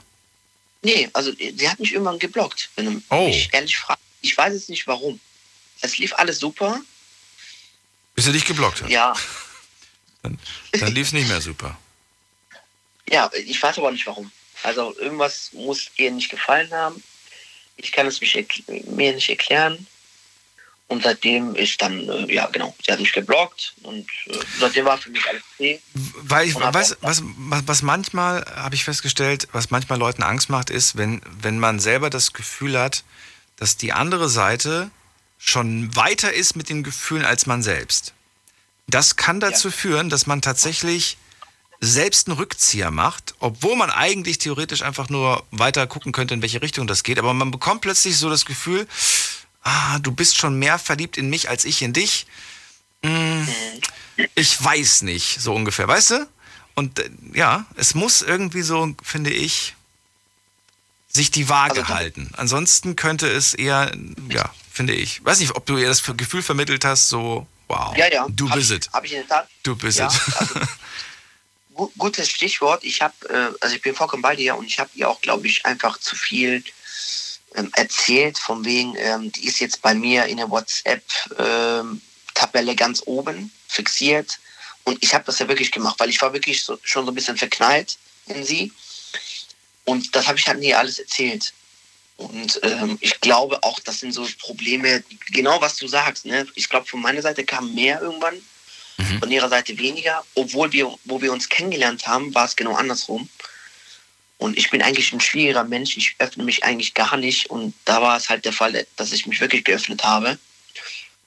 Nee, 0.81 1.09
also 1.13 1.31
sie 1.31 1.69
hat 1.69 1.79
mich 1.79 1.93
irgendwann 1.93 2.19
geblockt, 2.19 2.69
wenn 2.75 2.85
du 2.85 3.01
Oh. 3.09 3.27
mich 3.27 3.49
ehrlich 3.53 3.77
fragst. 3.77 4.03
Ich 4.21 4.37
weiß 4.37 4.53
jetzt 4.53 4.69
nicht 4.69 4.85
warum. 4.87 5.19
Es 5.81 5.97
lief 5.97 6.13
alles 6.15 6.39
super. 6.39 6.81
Bis 8.15 8.25
sie 8.25 8.31
dich 8.33 8.45
geblockt 8.45 8.81
hat. 8.83 8.89
Ja, 8.89 9.13
Dann, 10.23 10.39
dann 10.71 10.93
lief 10.93 11.07
es 11.07 11.13
nicht 11.13 11.27
mehr 11.27 11.41
super. 11.41 11.77
Ja, 13.09 13.29
ich 13.45 13.61
weiß 13.61 13.77
aber 13.77 13.91
nicht 13.91 14.07
warum. 14.07 14.31
Also 14.63 14.95
irgendwas 14.97 15.51
muss 15.53 15.91
ihr 15.97 16.11
nicht 16.11 16.29
gefallen 16.29 16.71
haben. 16.71 17.03
Ich 17.75 17.91
kann 17.91 18.07
es 18.07 18.21
mir 18.21 19.13
nicht 19.13 19.29
erklären. 19.29 19.87
Und 20.87 21.01
seitdem 21.01 21.55
ist 21.55 21.81
dann, 21.81 22.07
äh, 22.07 22.31
ja 22.31 22.45
genau, 22.47 22.75
sie 22.85 22.91
hat 22.91 22.99
mich 22.99 23.13
geblockt 23.13 23.73
und 23.83 24.07
äh, 24.27 24.37
seitdem 24.59 24.85
war 24.85 24.97
für 24.97 25.09
mich 25.09 25.27
alles 25.27 25.41
okay. 25.55 25.81
Weil 25.93 26.47
ich 26.47 26.55
weiß, 26.55 26.97
was, 27.01 27.23
was, 27.25 27.63
was 27.65 27.81
manchmal, 27.81 28.45
habe 28.55 28.75
ich 28.75 28.83
festgestellt, 28.83 29.47
was 29.53 29.71
manchmal 29.71 29.97
Leuten 29.97 30.21
Angst 30.21 30.49
macht, 30.49 30.69
ist, 30.69 30.95
wenn, 30.95 31.21
wenn 31.41 31.57
man 31.57 31.79
selber 31.79 32.09
das 32.09 32.33
Gefühl 32.33 32.77
hat, 32.77 33.03
dass 33.55 33.77
die 33.77 33.93
andere 33.93 34.29
Seite 34.29 34.91
schon 35.39 35.95
weiter 35.95 36.31
ist 36.31 36.55
mit 36.55 36.69
den 36.69 36.83
Gefühlen 36.83 37.25
als 37.25 37.45
man 37.45 37.63
selbst. 37.63 38.13
Das 38.87 39.15
kann 39.15 39.39
dazu 39.39 39.71
führen, 39.71 40.09
dass 40.09 40.27
man 40.27 40.41
tatsächlich 40.41 41.17
selbst 41.85 42.27
einen 42.27 42.37
Rückzieher 42.37 42.91
macht, 42.91 43.35
obwohl 43.39 43.75
man 43.75 43.91
eigentlich 43.91 44.37
theoretisch 44.37 44.83
einfach 44.83 45.09
nur 45.09 45.43
weiter 45.51 45.85
gucken 45.85 46.11
könnte, 46.13 46.33
in 46.33 46.41
welche 46.41 46.61
Richtung 46.61 46.87
das 46.87 47.03
geht. 47.03 47.19
Aber 47.19 47.33
man 47.33 47.51
bekommt 47.51 47.81
plötzlich 47.81 48.17
so 48.17 48.29
das 48.29 48.45
Gefühl, 48.45 48.87
ah, 49.63 49.99
du 49.99 50.11
bist 50.11 50.37
schon 50.37 50.57
mehr 50.57 50.79
verliebt 50.79 51.17
in 51.17 51.29
mich 51.29 51.49
als 51.49 51.65
ich 51.65 51.81
in 51.81 51.91
dich. 51.91 52.25
Hm, 53.03 53.47
ich 54.35 54.63
weiß 54.63 55.01
nicht, 55.01 55.41
so 55.41 55.53
ungefähr, 55.53 55.87
weißt 55.87 56.11
du? 56.11 56.27
Und 56.75 56.99
äh, 56.99 57.09
ja, 57.33 57.65
es 57.75 57.95
muss 57.95 58.21
irgendwie 58.21 58.61
so, 58.61 58.95
finde 59.03 59.31
ich, 59.31 59.75
sich 61.09 61.31
die 61.31 61.49
Waage 61.49 61.81
Also, 61.81 61.93
halten. 61.93 62.31
Ansonsten 62.37 62.95
könnte 62.95 63.27
es 63.27 63.53
eher, 63.53 63.91
ja, 64.29 64.49
finde 64.71 64.93
ich. 64.93 65.23
Weiß 65.25 65.39
nicht, 65.39 65.55
ob 65.55 65.65
du 65.65 65.77
ihr 65.77 65.87
das 65.89 66.01
Gefühl 66.17 66.41
vermittelt 66.41 66.85
hast, 66.85 67.09
so, 67.09 67.45
wow, 67.67 67.95
Ja, 67.97 68.11
ja. 68.11 68.25
du 68.29 68.49
hab 68.49 68.55
bist 68.55 68.71
es. 68.71 68.89
Hab 68.93 69.03
ich 69.03 69.11
in 69.11 69.19
der 69.19 69.27
Tat. 69.27 69.49
Du 69.63 69.75
bist 69.75 69.99
Ja, 69.99 70.07
es. 70.07 70.35
also, 70.37 70.53
gu 70.55 70.59
gutes 71.97 72.29
Stichwort. 72.29 72.83
Ich 72.83 73.01
habe, 73.01 73.13
äh, 73.29 73.51
also 73.61 73.75
ich 73.75 73.81
bin 73.81 73.95
vollkommen 73.95 74.21
bei 74.21 74.35
dir 74.35 74.55
und 74.55 74.65
ich 74.65 74.77
habe 74.79 74.89
ihr 74.95 75.09
auch, 75.09 75.21
glaube 75.21 75.47
ich, 75.47 75.65
einfach 75.65 75.97
zu 75.99 76.15
viel 76.15 76.63
ähm, 77.55 77.71
erzählt, 77.75 78.37
von 78.37 78.63
wegen, 78.65 78.95
ähm, 78.97 79.31
die 79.31 79.47
ist 79.47 79.59
jetzt 79.59 79.81
bei 79.81 79.93
mir 79.93 80.25
in 80.25 80.37
der 80.37 80.49
WhatsApp-Tabelle 80.49 82.75
ganz 82.75 83.03
oben 83.05 83.51
fixiert. 83.67 84.39
Und 84.83 85.03
ich 85.03 85.13
habe 85.13 85.25
das 85.25 85.39
ja 85.39 85.47
wirklich 85.47 85.71
gemacht, 85.71 85.99
weil 85.99 86.09
ich 86.09 86.21
war 86.21 86.33
wirklich 86.33 86.63
so, 86.63 86.77
schon 86.83 87.05
so 87.05 87.11
ein 87.11 87.15
bisschen 87.15 87.37
verknallt 87.37 87.97
in 88.25 88.43
sie. 88.43 88.71
Und 89.85 90.15
das 90.15 90.27
habe 90.27 90.37
ich 90.37 90.47
halt 90.47 90.59
nie 90.59 90.73
alles 90.73 90.99
erzählt. 90.99 91.53
Und 92.17 92.59
ähm, 92.63 92.97
ich 93.01 93.19
glaube 93.21 93.63
auch, 93.63 93.79
das 93.79 93.99
sind 93.99 94.13
so 94.13 94.27
Probleme, 94.39 95.03
genau 95.31 95.59
was 95.61 95.77
du 95.77 95.87
sagst. 95.87 96.25
Ne? 96.25 96.47
Ich 96.55 96.69
glaube, 96.69 96.85
von 96.85 97.01
meiner 97.01 97.21
Seite 97.21 97.43
kam 97.43 97.73
mehr 97.73 98.01
irgendwann, 98.01 98.35
von 99.19 99.31
ihrer 99.31 99.49
Seite 99.49 99.77
weniger. 99.77 100.23
Obwohl 100.35 100.71
wir, 100.71 100.93
wo 101.05 101.21
wir 101.21 101.31
uns 101.31 101.49
kennengelernt 101.49 102.07
haben, 102.07 102.33
war 102.33 102.45
es 102.45 102.55
genau 102.55 102.75
andersrum. 102.75 103.29
Und 104.37 104.57
ich 104.57 104.69
bin 104.69 104.81
eigentlich 104.81 105.13
ein 105.13 105.21
schwieriger 105.21 105.63
Mensch. 105.63 105.95
Ich 105.95 106.15
öffne 106.19 106.43
mich 106.43 106.63
eigentlich 106.63 106.93
gar 106.93 107.15
nicht. 107.17 107.49
Und 107.49 107.73
da 107.85 108.01
war 108.01 108.17
es 108.17 108.29
halt 108.29 108.45
der 108.45 108.53
Fall, 108.53 108.85
dass 108.97 109.11
ich 109.11 109.25
mich 109.25 109.39
wirklich 109.39 109.63
geöffnet 109.63 110.03
habe. 110.03 110.37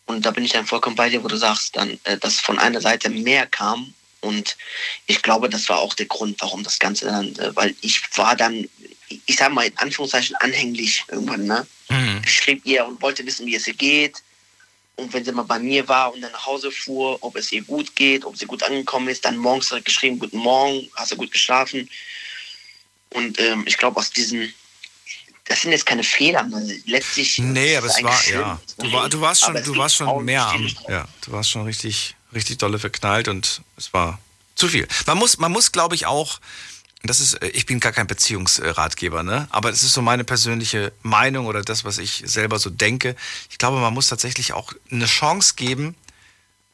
Und 0.07 0.25
da 0.25 0.31
bin 0.31 0.45
ich 0.45 0.53
dann 0.53 0.67
vollkommen 0.67 0.97
bei 0.97 1.09
dir, 1.09 1.23
wo 1.25 1.29
du 1.29 1.37
sagst, 1.37 1.77
dann, 1.77 1.99
äh, 2.05 2.17
dass 2.19 2.41
von 2.41 2.59
einer 2.59 2.81
Seite 2.81 3.11
mehr 3.11 3.47
kam. 3.47 3.95
Und 4.21 4.57
ich 5.07 5.23
glaube, 5.23 5.49
das 5.49 5.69
war 5.69 5.79
auch 5.79 5.95
der 5.95 6.07
Grund, 6.07 6.41
warum 6.41 6.63
das 6.63 6.79
Ganze 6.79 7.07
dann, 7.07 7.35
äh, 7.37 7.55
weil 7.55 7.75
ich 7.81 8.03
war 8.17 8.37
dann, 8.37 8.69
ich 9.09 9.37
sag 9.37 9.53
mal 9.53 9.67
in 9.67 9.77
Anführungszeichen, 9.79 10.37
anhänglich 10.37 11.05
irgendwann, 11.09 11.45
ne? 11.45 11.67
Mhm. 11.89 12.23
Ich 12.25 12.35
schrieb 12.35 12.67
ihr 12.67 12.85
und 12.87 13.01
wollte 13.03 13.25
wissen, 13.27 13.47
wie 13.47 13.55
es 13.55 13.67
ihr 13.67 13.75
geht. 13.75 14.23
Und 14.97 15.13
wenn 15.13 15.25
sie 15.25 15.33
mal 15.33 15.43
bei 15.43 15.59
mir 15.59 15.87
war 15.89 16.13
und 16.13 16.23
dann 16.23 16.33
nach 16.33 16.47
Hause 16.47 16.71
fuhr, 16.71 17.19
ob 17.21 17.37
es 17.37 17.53
ihr 17.53 17.63
gut 17.63 17.95
geht, 17.95 18.25
ob 18.25 18.37
sie 18.37 18.47
gut 18.47 18.63
angekommen 18.63 19.09
ist, 19.09 19.25
dann 19.25 19.37
morgens 19.37 19.69
direkt 19.69 19.85
geschrieben, 19.85 20.19
guten 20.19 20.39
Morgen, 20.39 20.89
hast 20.95 21.13
du 21.13 21.17
gut 21.17 21.31
geschlafen? 21.31 21.89
Und 23.11 23.39
ähm, 23.39 23.65
ich 23.67 23.77
glaube, 23.77 23.99
aus 23.99 24.11
diesen, 24.11 24.53
das 25.45 25.63
sind 25.63 25.73
jetzt 25.73 25.85
keine 25.85 26.03
Fehler, 26.03 26.49
letztlich. 26.87 27.39
Nee, 27.39 27.77
aber 27.77 27.89
es 27.89 28.03
war, 28.03 28.29
ja. 28.29 28.61
Du, 28.79 28.93
war, 28.93 29.09
du 29.11 29.21
warst 29.21 29.43
schon, 29.43 29.63
du 29.63 29.77
warst 29.77 29.97
schon 29.97 30.25
mehr 30.25 30.47
am, 30.47 30.67
ja, 30.89 31.07
du 31.23 31.33
warst 31.33 31.51
schon 31.51 31.65
richtig, 31.65 32.17
richtig 32.35 32.57
dolle 32.59 32.79
verknallt 32.79 33.29
und 33.29 33.61
es 33.77 33.93
war 33.93 34.19
zu 34.55 34.67
viel. 34.67 34.89
Man 35.07 35.19
muss, 35.19 35.37
man 35.37 35.53
muss, 35.53 35.73
glaube 35.73 35.95
ich, 35.95 36.07
auch, 36.07 36.41
das 37.09 37.21
ist, 37.21 37.35
äh, 37.35 37.49
ich 37.49 37.67
bin 37.67 37.81
gar 37.81 37.93
kein 37.93 38.07
Beziehungsratgeber, 38.07 39.23
ne? 39.23 39.49
Aber 39.51 39.71
das 39.71 39.83
ist 39.83 39.93
so 39.93 40.03
meine 40.03 40.25
persönliche 40.25 40.93
Meinung 41.03 41.47
oder 41.47 41.63
das, 41.63 41.85
was 41.85 41.99
ich 41.99 42.23
selber 42.27 42.59
so 42.59 42.71
denke. 42.71 43.17
Ich 43.51 43.59
glaube, 43.59 43.79
man 43.79 43.95
muss 43.95 44.09
tatsächlich 44.09 44.53
auch 44.53 44.73
eine 44.91 45.07
Chance 45.07 45.55
geben, 45.57 45.95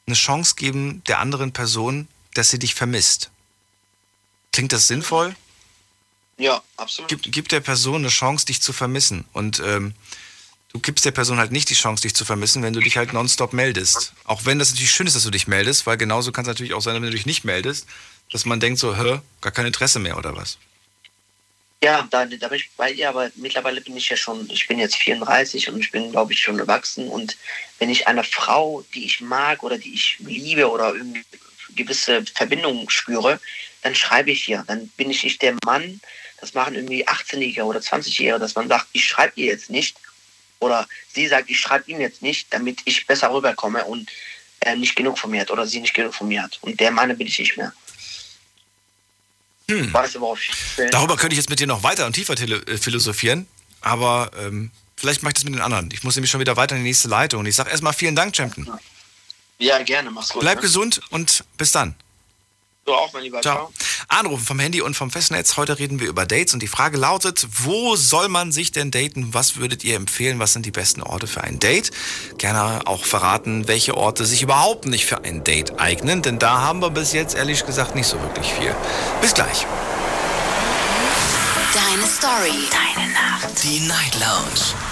eine 0.06 0.16
Chance 0.16 0.54
geben 0.56 1.02
der 1.06 1.18
anderen 1.18 1.52
Person, 1.52 2.08
dass 2.34 2.50
sie 2.50 2.58
dich 2.58 2.74
vermisst. 2.74 3.30
Klingt 4.52 4.72
das 4.72 4.86
sinnvoll? 4.86 5.34
Ja, 6.38 6.62
absolut. 6.76 7.08
gib, 7.08 7.22
gib 7.32 7.48
der 7.48 7.60
Person 7.60 7.96
eine 7.96 8.08
Chance, 8.08 8.46
dich 8.46 8.60
zu 8.60 8.72
vermissen. 8.72 9.24
Und 9.32 9.62
ähm, 9.64 9.94
du 10.72 10.80
gibst 10.80 11.04
der 11.04 11.10
Person 11.10 11.38
halt 11.38 11.52
nicht 11.52 11.70
die 11.70 11.74
Chance, 11.74 12.02
dich 12.02 12.14
zu 12.14 12.24
vermissen, 12.24 12.62
wenn 12.62 12.72
du 12.72 12.80
dich 12.80 12.96
halt 12.96 13.12
nonstop 13.12 13.52
meldest. 13.52 14.12
Auch 14.24 14.44
wenn 14.44 14.58
das 14.58 14.70
natürlich 14.70 14.92
schön 14.92 15.06
ist, 15.06 15.14
dass 15.14 15.24
du 15.24 15.30
dich 15.30 15.46
meldest, 15.46 15.86
weil 15.86 15.96
genauso 15.96 16.32
kann 16.32 16.44
es 16.44 16.48
natürlich 16.48 16.74
auch 16.74 16.82
sein, 16.82 16.94
wenn 16.94 17.02
du 17.02 17.10
dich 17.10 17.26
nicht 17.26 17.44
meldest, 17.44 17.86
dass 18.32 18.44
man 18.44 18.60
denkt 18.60 18.78
so, 18.78 18.96
hä, 18.96 19.20
gar 19.40 19.52
kein 19.52 19.66
Interesse 19.66 19.98
mehr 19.98 20.16
oder 20.16 20.34
was. 20.34 20.58
Ja, 21.82 22.06
da, 22.10 22.24
da 22.24 22.48
bin 22.48 22.58
ich 22.58 22.70
bei 22.76 22.92
dir, 22.92 23.08
aber 23.08 23.30
mittlerweile 23.34 23.80
bin 23.80 23.96
ich 23.96 24.08
ja 24.08 24.16
schon, 24.16 24.48
ich 24.50 24.68
bin 24.68 24.78
jetzt 24.78 24.96
34 24.96 25.68
und 25.68 25.80
ich 25.80 25.90
bin, 25.90 26.12
glaube 26.12 26.32
ich, 26.32 26.40
schon 26.40 26.58
erwachsen. 26.58 27.08
Und 27.08 27.36
wenn 27.80 27.90
ich 27.90 28.06
eine 28.06 28.22
Frau, 28.22 28.84
die 28.94 29.04
ich 29.04 29.20
mag 29.20 29.64
oder 29.64 29.78
die 29.78 29.92
ich 29.92 30.16
liebe 30.20 30.70
oder 30.70 30.94
irgendwie 30.94 31.24
gewisse 31.74 32.24
Verbindungen 32.34 32.88
spüre, 32.88 33.40
dann 33.82 33.96
schreibe 33.96 34.30
ich 34.30 34.48
ihr. 34.48 34.62
Dann 34.68 34.86
bin 34.96 35.10
ich 35.10 35.24
nicht 35.24 35.42
der 35.42 35.56
Mann, 35.64 36.00
das 36.40 36.54
machen 36.54 36.74
irgendwie 36.74 37.06
18-Jährige 37.06 37.64
oder 37.64 37.80
20-Jährige, 37.80 38.38
dass 38.38 38.54
man 38.54 38.68
sagt, 38.68 38.86
ich 38.92 39.04
schreibe 39.04 39.32
ihr 39.36 39.46
jetzt 39.46 39.70
nicht. 39.70 39.96
Oder 40.60 40.86
sie 41.12 41.26
sagt, 41.26 41.50
ich 41.50 41.58
schreibe 41.58 41.90
ihm 41.90 42.00
jetzt 42.00 42.22
nicht, 42.22 42.46
damit 42.50 42.80
ich 42.84 43.06
besser 43.06 43.32
rüberkomme 43.32 43.84
und 43.84 44.08
er 44.60 44.76
nicht 44.76 44.94
genug 44.94 45.18
von 45.18 45.32
mir 45.32 45.40
hat 45.40 45.50
oder 45.50 45.66
sie 45.66 45.80
nicht 45.80 45.94
genug 45.94 46.14
von 46.14 46.28
mir 46.28 46.42
hat. 46.42 46.58
Und 46.60 46.78
der 46.78 46.92
Mann 46.92 47.16
bin 47.16 47.26
ich 47.26 47.38
nicht 47.38 47.56
mehr. 47.56 47.72
Hm. 49.72 49.92
Weißt 49.92 50.14
du, 50.14 50.20
worauf 50.20 50.40
ich 50.40 50.50
will? 50.76 50.90
Darüber 50.90 51.16
könnte 51.16 51.34
ich 51.34 51.38
jetzt 51.38 51.50
mit 51.50 51.60
dir 51.60 51.66
noch 51.66 51.82
weiter 51.82 52.06
und 52.06 52.12
tiefer 52.12 52.34
äh, 52.34 52.78
philosophieren, 52.78 53.46
aber 53.80 54.30
ähm, 54.38 54.70
vielleicht 54.96 55.22
mache 55.22 55.30
ich 55.30 55.34
das 55.34 55.44
mit 55.44 55.54
den 55.54 55.62
anderen. 55.62 55.90
Ich 55.92 56.04
muss 56.04 56.14
nämlich 56.16 56.30
schon 56.30 56.40
wieder 56.40 56.56
weiter 56.56 56.76
in 56.76 56.82
die 56.82 56.88
nächste 56.88 57.08
Leitung. 57.08 57.40
Und 57.40 57.46
ich 57.46 57.56
sage 57.56 57.70
erstmal 57.70 57.92
vielen 57.92 58.14
Dank, 58.14 58.36
Champion. 58.36 58.70
Ja, 59.58 59.82
gerne, 59.82 60.10
mach's 60.10 60.30
gut. 60.30 60.42
Bleib 60.42 60.56
ne? 60.56 60.62
gesund 60.62 61.00
und 61.10 61.44
bis 61.56 61.72
dann. 61.72 61.94
Du 62.84 62.92
auch, 62.92 63.12
mein 63.12 63.22
Lieber. 63.22 63.40
Ciao. 63.42 63.72
Anrufen 64.08 64.44
vom 64.44 64.58
Handy 64.58 64.80
und 64.80 64.94
vom 64.94 65.10
Festnetz. 65.10 65.56
Heute 65.56 65.78
reden 65.78 66.00
wir 66.00 66.08
über 66.08 66.26
Dates 66.26 66.52
und 66.52 66.62
die 66.62 66.68
Frage 66.68 66.98
lautet, 66.98 67.46
wo 67.62 67.94
soll 67.94 68.28
man 68.28 68.50
sich 68.50 68.72
denn 68.72 68.90
daten? 68.90 69.32
Was 69.32 69.56
würdet 69.56 69.84
ihr 69.84 69.94
empfehlen? 69.94 70.40
Was 70.40 70.52
sind 70.52 70.66
die 70.66 70.72
besten 70.72 71.00
Orte 71.00 71.28
für 71.28 71.42
ein 71.42 71.60
Date? 71.60 71.92
Gerne 72.38 72.86
auch 72.86 73.04
verraten, 73.04 73.68
welche 73.68 73.96
Orte 73.96 74.26
sich 74.26 74.42
überhaupt 74.42 74.86
nicht 74.86 75.06
für 75.06 75.22
ein 75.22 75.44
Date 75.44 75.78
eignen, 75.78 76.22
denn 76.22 76.40
da 76.40 76.60
haben 76.60 76.80
wir 76.80 76.90
bis 76.90 77.12
jetzt 77.12 77.36
ehrlich 77.36 77.64
gesagt 77.64 77.94
nicht 77.94 78.08
so 78.08 78.20
wirklich 78.20 78.52
viel. 78.52 78.74
Bis 79.20 79.32
gleich. 79.32 79.64
Deine 81.72 82.06
Story. 82.06 82.68
Deine 82.70 83.12
Nacht. 83.12 83.62
Die 83.62 83.80
Night 83.80 84.14
Lounge. 84.18 84.91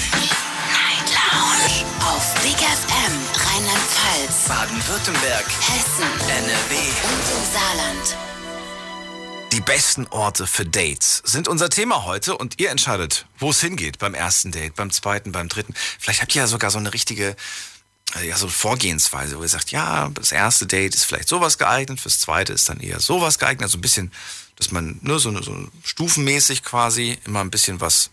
Lounge. 1.31 1.85
Auf 2.01 2.33
Big 2.41 2.57
FM 2.57 3.13
Rheinland-Pfalz, 3.35 4.47
Baden-Württemberg, 4.47 5.45
Hessen 5.45 6.03
NRW. 6.29 6.75
und 6.75 7.25
im 7.37 7.53
Saarland. 7.53 8.17
Die 9.51 9.61
besten 9.61 10.07
Orte 10.07 10.47
für 10.47 10.65
Dates 10.65 11.21
sind 11.25 11.47
unser 11.47 11.69
Thema 11.69 12.05
heute 12.05 12.37
und 12.37 12.59
ihr 12.59 12.69
entscheidet, 12.69 13.25
wo 13.37 13.51
es 13.51 13.61
hingeht 13.61 13.99
beim 13.99 14.13
ersten 14.13 14.51
Date, 14.51 14.75
beim 14.75 14.91
zweiten, 14.91 15.31
beim 15.31 15.49
dritten. 15.49 15.73
Vielleicht 15.99 16.21
habt 16.21 16.35
ihr 16.35 16.41
ja 16.41 16.47
sogar 16.47 16.71
so 16.71 16.79
eine 16.79 16.93
richtige 16.93 17.35
äh, 18.15 18.27
ja, 18.27 18.37
so 18.37 18.47
Vorgehensweise, 18.47 19.37
wo 19.37 19.43
ihr 19.43 19.49
sagt, 19.49 19.71
ja, 19.71 20.09
das 20.09 20.31
erste 20.31 20.67
Date 20.67 20.95
ist 20.95 21.05
vielleicht 21.05 21.29
sowas 21.29 21.57
geeignet, 21.57 21.99
fürs 21.99 22.19
zweite 22.19 22.53
ist 22.53 22.67
dann 22.69 22.79
eher 22.79 22.99
sowas 22.99 23.39
geeignet. 23.39 23.63
Also 23.63 23.77
ein 23.77 23.81
bisschen, 23.81 24.11
dass 24.55 24.71
man 24.71 24.99
nur 25.01 25.19
so, 25.19 25.41
so 25.41 25.67
stufenmäßig 25.83 26.63
quasi 26.63 27.17
immer 27.25 27.41
ein 27.41 27.51
bisschen 27.51 27.81
was 27.81 28.09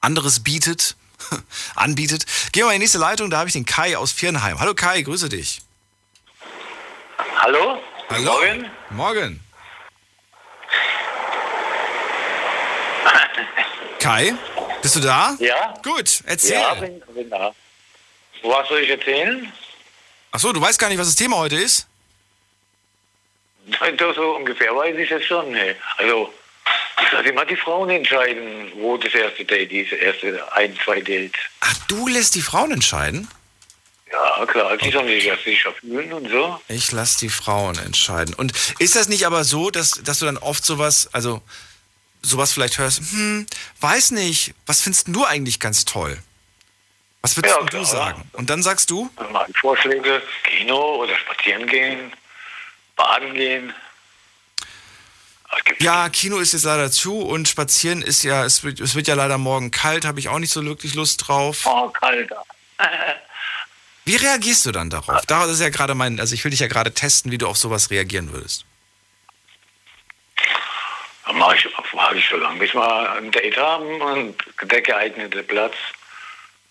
anderes 0.00 0.40
bietet, 0.40 0.96
anbietet. 1.74 2.26
Gehen 2.52 2.62
wir 2.62 2.66
mal 2.66 2.72
in 2.72 2.80
die 2.80 2.84
nächste 2.84 2.98
Leitung, 2.98 3.30
da 3.30 3.38
habe 3.38 3.48
ich 3.48 3.52
den 3.52 3.64
Kai 3.64 3.96
aus 3.96 4.12
Viernheim. 4.12 4.60
Hallo 4.60 4.74
Kai, 4.74 5.02
grüße 5.02 5.28
dich. 5.28 5.62
Hallo? 7.36 7.80
Hallo. 8.10 8.32
Morgen. 8.32 8.70
Morgen. 8.90 9.40
Kai, 13.98 14.34
bist 14.82 14.96
du 14.96 15.00
da? 15.00 15.36
Ja? 15.38 15.74
Gut, 15.82 16.22
erzähl. 16.24 16.60
Ja, 16.60 16.74
bin, 16.74 17.02
bin 17.14 17.30
da. 17.30 17.54
Was 18.42 18.68
soll 18.68 18.80
ich 18.80 18.90
erzählen? 18.90 19.52
Ach 20.30 20.38
so, 20.38 20.52
du 20.52 20.60
weißt 20.60 20.78
gar 20.78 20.88
nicht, 20.88 20.98
was 20.98 21.08
das 21.08 21.16
Thema 21.16 21.36
heute 21.36 21.56
ist? 21.56 21.86
So 24.14 24.36
ungefähr 24.36 24.74
weiß 24.74 24.96
ich 24.96 25.10
es 25.10 25.24
schon. 25.24 25.50
Ne? 25.50 25.76
Also, 25.98 26.32
ich 27.02 27.12
lasse 27.12 27.28
immer 27.28 27.44
die 27.44 27.56
Frauen 27.56 27.90
entscheiden, 27.90 28.72
wo 28.76 28.96
das 28.96 29.14
erste 29.14 29.44
Date 29.44 29.72
ist, 29.72 29.92
erste 29.92 30.52
ein, 30.52 30.76
zwei 30.84 31.00
Dates. 31.00 31.40
Ach, 31.60 31.74
du 31.88 32.08
lässt 32.08 32.34
die 32.34 32.42
Frauen 32.42 32.72
entscheiden? 32.72 33.28
Ja, 34.10 34.46
klar, 34.46 34.76
die 34.76 34.90
sollen 34.90 35.06
sich 35.08 35.26
erst 35.26 35.44
sicher 35.44 35.72
fühlen 35.72 36.12
und 36.12 36.28
so. 36.30 36.58
Ich 36.68 36.92
lasse 36.92 37.18
die 37.18 37.28
Frauen 37.28 37.78
entscheiden. 37.78 38.34
Und 38.34 38.52
ist 38.78 38.96
das 38.96 39.08
nicht 39.08 39.26
aber 39.26 39.44
so, 39.44 39.70
dass, 39.70 39.90
dass 40.02 40.18
du 40.18 40.24
dann 40.24 40.38
oft 40.38 40.64
sowas, 40.64 41.10
also 41.12 41.42
sowas 42.22 42.52
vielleicht 42.52 42.78
hörst, 42.78 43.00
hm, 43.10 43.46
weiß 43.80 44.12
nicht, 44.12 44.54
was 44.66 44.80
findest 44.80 45.08
du 45.08 45.24
eigentlich 45.24 45.60
ganz 45.60 45.84
toll? 45.84 46.18
Was 47.20 47.36
würdest 47.36 47.56
Ja, 47.60 47.66
du 47.66 47.84
sagen? 47.84 48.22
Und 48.32 48.48
dann 48.48 48.62
sagst 48.62 48.90
du, 48.90 49.10
ich 49.48 49.58
Vorschläge, 49.58 50.22
Kino 50.44 50.96
oder 51.02 51.16
spazieren 51.16 51.66
gehen, 51.66 52.12
baden 52.96 53.34
gehen. 53.34 53.74
Ja, 55.80 56.08
Kino 56.08 56.38
ist 56.38 56.52
jetzt 56.52 56.64
leider 56.64 56.90
zu 56.90 57.20
und 57.20 57.48
spazieren 57.48 58.02
ist 58.02 58.22
ja, 58.22 58.44
es 58.44 58.64
wird, 58.64 58.80
es 58.80 58.94
wird 58.94 59.06
ja 59.06 59.14
leider 59.14 59.38
morgen 59.38 59.70
kalt, 59.70 60.04
habe 60.04 60.18
ich 60.18 60.28
auch 60.28 60.38
nicht 60.38 60.52
so 60.52 60.64
wirklich 60.64 60.94
Lust 60.94 61.28
drauf. 61.28 61.64
Oh, 61.64 61.88
kalter. 61.88 62.44
Wie 64.04 64.16
reagierst 64.16 64.64
du 64.66 64.72
dann 64.72 64.90
darauf? 64.90 65.24
Da 65.26 65.44
ist 65.44 65.60
ja 65.60 65.68
gerade 65.68 65.94
mein, 65.94 66.18
also 66.18 66.34
ich 66.34 66.42
will 66.42 66.50
dich 66.50 66.60
ja 66.60 66.66
gerade 66.66 66.92
testen, 66.92 67.30
wie 67.30 67.38
du 67.38 67.46
auf 67.46 67.58
sowas 67.58 67.90
reagieren 67.90 68.32
würdest. 68.32 68.64
Dann 71.26 71.36
mache 71.36 71.56
ich, 71.56 71.68
warte 71.92 72.16
ich 72.16 72.28
so 72.28 72.36
lange, 72.36 72.58
bis 72.58 72.74
wir 72.74 73.12
ein 73.12 73.30
Date 73.30 73.58
haben 73.58 74.00
und 74.00 74.36
der 74.62 74.80
geeignete 74.80 75.42
Platz 75.42 75.74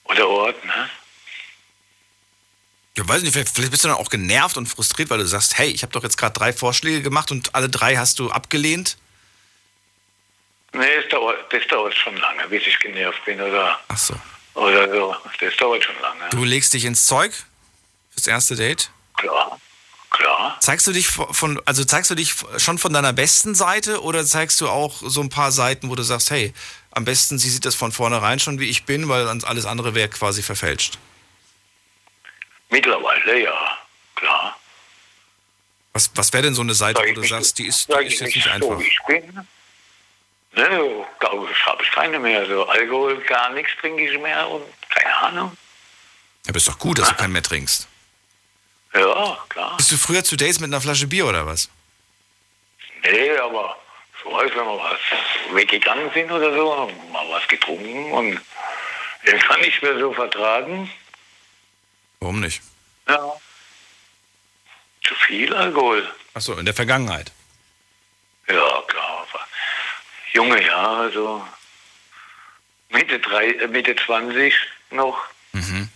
oder 0.06 0.28
Ort. 0.28 0.66
Ne? 0.66 0.90
Ja, 2.98 3.08
weiß 3.08 3.22
nicht, 3.22 3.34
vielleicht 3.34 3.54
vielleicht 3.54 3.70
bist 3.72 3.84
du 3.84 3.90
dann 3.90 3.98
auch 3.98 4.10
genervt 4.10 4.58
und 4.58 4.66
frustriert, 4.66 5.12
weil 5.12 5.20
du 5.20 5.28
sagst, 5.28 5.58
hey, 5.60 5.70
ich 5.70 5.84
habe 5.84 5.94
doch 5.94 6.02
jetzt 6.02 6.18
gerade 6.18 6.34
drei 6.34 6.52
Vorschläge 6.52 7.04
gemacht 7.04 7.32
und 7.32 7.54
alle 7.54 7.70
drei 7.70 7.96
hast 7.96 8.18
du 8.18 8.32
abgelehnt. 8.32 8.98
Nee, 10.74 11.02
das 11.02 11.10
dauert, 11.10 11.54
das 11.54 11.68
dauert 11.68 11.96
schon 11.96 12.18
lange, 12.18 12.48
bis 12.50 12.66
ich 12.66 12.78
genervt 12.80 13.24
bin 13.26 13.40
oder, 13.40 13.80
Ach 13.88 13.98
so. 13.98 14.16
oder 14.56 14.90
so. 14.92 15.16
Das 15.40 15.56
dauert 15.58 15.84
schon 15.84 15.96
lange. 16.02 16.30
Du 16.32 16.44
legst 16.44 16.74
dich 16.74 16.86
ins 16.86 17.06
Zeug 17.06 17.34
fürs 18.10 18.26
erste 18.26 18.56
Date. 18.56 18.90
Klar, 19.16 19.60
klar. 20.10 20.58
Zeigst 20.60 20.88
du 20.88 20.92
dich 20.92 21.08
von, 21.08 21.62
also 21.66 21.86
zeigst 21.86 22.10
du 22.10 22.16
dich 22.16 22.34
schon 22.58 22.80
von 22.80 22.94
deiner 22.94 23.14
besten 23.14 23.54
Seite 23.54 24.02
oder 24.02 24.26
zeigst 24.26 24.60
du 24.60 24.70
auch 24.70 24.96
so 25.06 25.22
ein 25.22 25.30
paar 25.30 25.52
Seiten, 25.52 25.90
wo 25.90 25.96
du 25.96 26.04
sagst, 26.04 26.32
hey, 26.32 26.52
am 26.92 27.06
besten 27.06 27.38
sie 27.38 27.50
sieht 27.50 27.66
das 27.66 27.76
von 27.76 27.92
vornherein 27.92 28.40
schon, 28.40 28.60
wie 28.60 28.70
ich 28.70 28.86
bin, 28.86 29.08
weil 29.08 29.28
alles 29.28 29.66
andere 29.68 29.94
wäre 29.94 30.10
quasi 30.10 30.42
verfälscht. 30.42 30.98
Mittlerweile, 32.78 33.40
ja, 33.44 33.78
klar. 34.14 34.56
Was, 35.94 36.12
was 36.14 36.32
wäre 36.32 36.44
denn 36.44 36.54
so 36.54 36.62
eine 36.62 36.76
Seite, 36.76 37.00
Sag 37.00 37.06
wo 37.06 37.10
ich 37.10 37.16
du 37.16 37.22
mich- 37.22 37.30
sagst, 37.32 37.58
die 37.58 37.66
ist, 37.66 37.90
die 37.90 37.94
ist 38.06 38.14
ich 38.14 38.20
jetzt 38.20 38.36
nicht 38.36 38.44
so, 38.44 38.50
einfach? 38.52 38.80
wie 38.80 38.84
ich 38.88 39.00
bin. 39.08 39.48
Ne, 40.52 41.06
glaube 41.20 41.50
ich, 41.52 41.66
habe 41.66 41.82
ich 41.84 41.90
keine 41.92 42.20
mehr. 42.20 42.46
So 42.46 42.68
Alkohol, 42.68 43.18
gar 43.24 43.50
nichts 43.52 43.72
trinke 43.82 44.08
ich 44.08 44.20
mehr 44.20 44.48
und 44.48 44.64
keine 44.90 45.16
Ahnung. 45.18 45.58
Ja, 46.46 46.50
aber 46.50 46.58
ist 46.58 46.68
doch 46.68 46.78
gut, 46.78 47.00
dass 47.00 47.10
du 47.10 47.16
keinen 47.16 47.34
mehr 47.34 47.42
trinkst. 47.42 47.88
Ja, 48.94 49.38
klar. 49.50 49.76
Bist 49.78 49.92
du 49.92 49.98
früher 49.98 50.24
zu 50.24 50.36
Dates 50.38 50.60
mit 50.60 50.70
einer 50.70 50.82
Flasche 50.82 51.08
Bier 51.08 51.26
oder 51.26 51.48
was? 51.48 51.70
Nee, 53.04 53.36
aber 53.38 53.76
so 54.24 54.32
weiß, 54.32 54.52
wenn 54.56 54.66
wir 54.66 54.78
was 54.80 55.00
weggegangen 55.56 56.12
sind 56.14 56.32
oder 56.32 56.54
so, 56.54 56.78
haben 56.78 57.12
mal 57.12 57.28
was 57.30 57.48
getrunken 57.48 58.12
und 58.12 58.40
irgendwann 59.24 59.62
nicht 59.62 59.82
mehr 59.82 59.98
so 59.98 60.14
vertragen. 60.14 60.92
Warum 62.20 62.40
nicht? 62.40 62.62
Ja. 63.08 63.34
Zu 65.04 65.16
viel 65.16 65.54
Alkohol. 65.54 66.08
Achso, 66.34 66.54
in 66.56 66.66
der 66.66 66.74
Vergangenheit. 66.74 67.32
Ja, 68.48 68.82
klar. 68.88 69.28
aber 69.30 69.48
Junge 70.34 70.66
Jahre, 70.66 71.12
so 71.12 71.46
Mitte, 72.90 73.20
drei, 73.20 73.52
äh, 73.52 73.68
Mitte 73.68 73.96
20 73.96 74.54
noch. 74.92 75.18
Mhm. 75.54 75.90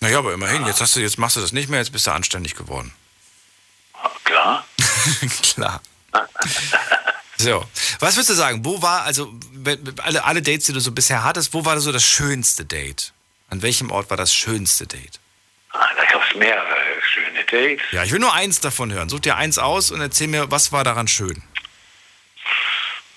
Naja, 0.00 0.18
aber 0.18 0.34
immerhin, 0.34 0.66
jetzt, 0.66 0.80
hast 0.80 0.96
du, 0.96 1.00
jetzt 1.00 1.18
machst 1.18 1.36
du 1.36 1.40
das 1.40 1.52
nicht 1.52 1.68
mehr, 1.68 1.80
jetzt 1.80 1.92
bist 1.92 2.06
du 2.06 2.10
anständig 2.10 2.54
geworden. 2.54 2.92
Klar. 4.24 4.66
Klar. 5.42 5.80
So, 7.36 7.66
was 8.00 8.16
würdest 8.16 8.30
du 8.30 8.34
sagen? 8.34 8.64
Wo 8.64 8.80
war, 8.80 9.02
also 9.02 9.32
alle, 10.02 10.24
alle 10.24 10.42
Dates, 10.42 10.66
die 10.66 10.72
du 10.72 10.80
so 10.80 10.92
bisher 10.92 11.24
hattest, 11.24 11.52
wo 11.52 11.64
war 11.64 11.78
so 11.80 11.92
das 11.92 12.04
schönste 12.04 12.64
Date? 12.64 13.12
An 13.54 13.62
welchem 13.62 13.92
Ort 13.92 14.10
war 14.10 14.16
das 14.16 14.34
schönste 14.34 14.84
Date? 14.84 15.20
Ah, 15.70 15.86
da 15.96 16.04
gab 16.06 16.28
es 16.28 16.34
mehrere 16.34 16.74
schöne 17.02 17.44
Dates. 17.44 17.84
Ja, 17.92 18.02
ich 18.02 18.10
will 18.10 18.18
nur 18.18 18.34
eins 18.34 18.58
davon 18.58 18.92
hören. 18.92 19.08
Such 19.08 19.20
dir 19.20 19.36
eins 19.36 19.58
aus 19.58 19.92
und 19.92 20.00
erzähl 20.00 20.26
mir, 20.26 20.50
was 20.50 20.72
war 20.72 20.82
daran 20.82 21.06
schön? 21.06 21.40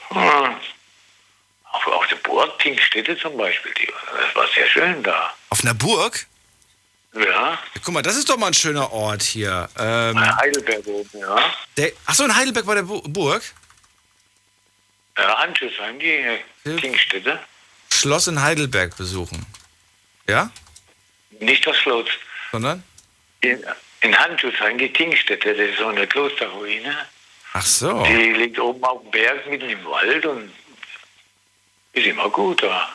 Hm. 0.10 0.56
Auf, 1.71 1.88
auf 1.88 2.08
der 2.10 2.17
Burg 2.17 2.60
Tingstätte 2.60 3.17
zum 3.17 3.36
Beispiel, 3.36 3.73
die, 3.82 3.88
das 3.88 4.36
war 4.36 4.47
sehr 4.54 4.67
schön 4.67 5.02
da. 5.02 5.34
Auf 5.50 5.63
einer 5.63 5.73
Burg? 5.73 6.28
Ja, 7.15 7.21
Ja, 7.23 7.60
guck 7.84 7.95
mal, 7.95 8.04
das 8.04 8.15
ist 8.15 8.30
doch 8.30 8.38
mal 8.38 8.45
ein 8.47 8.54
schöner 8.54 8.91
Ort 8.91 9.23
hier. 9.23 9.67
Ähm, 9.80 10.19
Heidelberg 10.38 10.86
oben, 10.86 11.19
ja. 11.19 11.52
der, 11.78 11.93
achso, 12.06 12.26
in 12.26 12.36
Heidelberg 12.36 12.67
war 12.67 12.76
der 12.76 12.84
Bu 12.84 13.02
Burg? 13.02 13.41
Ja, 15.17 15.39
Hanschesheim, 15.39 15.97
die. 15.97 16.78
Tingstätte. 16.80 17.39
Schloss 17.91 18.28
in 18.28 18.39
Heidelberg 18.39 18.95
besuchen. 18.95 19.43
Ja? 20.30 20.52
Nicht 21.40 21.66
das 21.66 21.78
Schloss. 21.78 22.08
Sondern? 22.52 22.84
In, 23.42 23.63
in 24.02 24.18
Hanschesheim, 24.18 24.78
die 24.78 24.92
Tingstätte, 24.92 25.54
das 25.54 25.70
ist 25.70 25.78
so 25.78 25.88
eine 25.88 26.08
Klosterruine. 26.08 26.96
Ach 27.54 27.66
so. 27.66 28.04
Die 28.04 28.34
liegt 28.34 28.60
oben 28.60 28.84
auf 28.84 29.02
dem 29.02 29.12
Berg, 29.12 29.48
mitten 29.48 29.70
im 29.70 29.86
Wald 29.86 30.26
und 30.26 30.52
ist 31.94 32.06
immer 32.06 32.30
gut 32.30 32.62
da. 32.62 32.90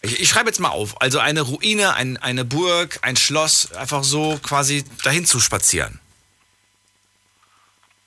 Ich, 0.00 0.20
ich 0.20 0.28
schreibe 0.28 0.48
jetzt 0.48 0.60
mal 0.60 0.68
auf. 0.68 1.00
Also 1.02 1.18
eine 1.18 1.40
Ruine, 1.40 1.94
ein, 1.94 2.16
eine 2.18 2.44
Burg, 2.44 2.98
ein 3.02 3.16
Schloss, 3.16 3.72
einfach 3.72 4.04
so 4.04 4.38
quasi 4.42 4.84
dahin 5.02 5.26
zu 5.26 5.40
spazieren. 5.40 6.00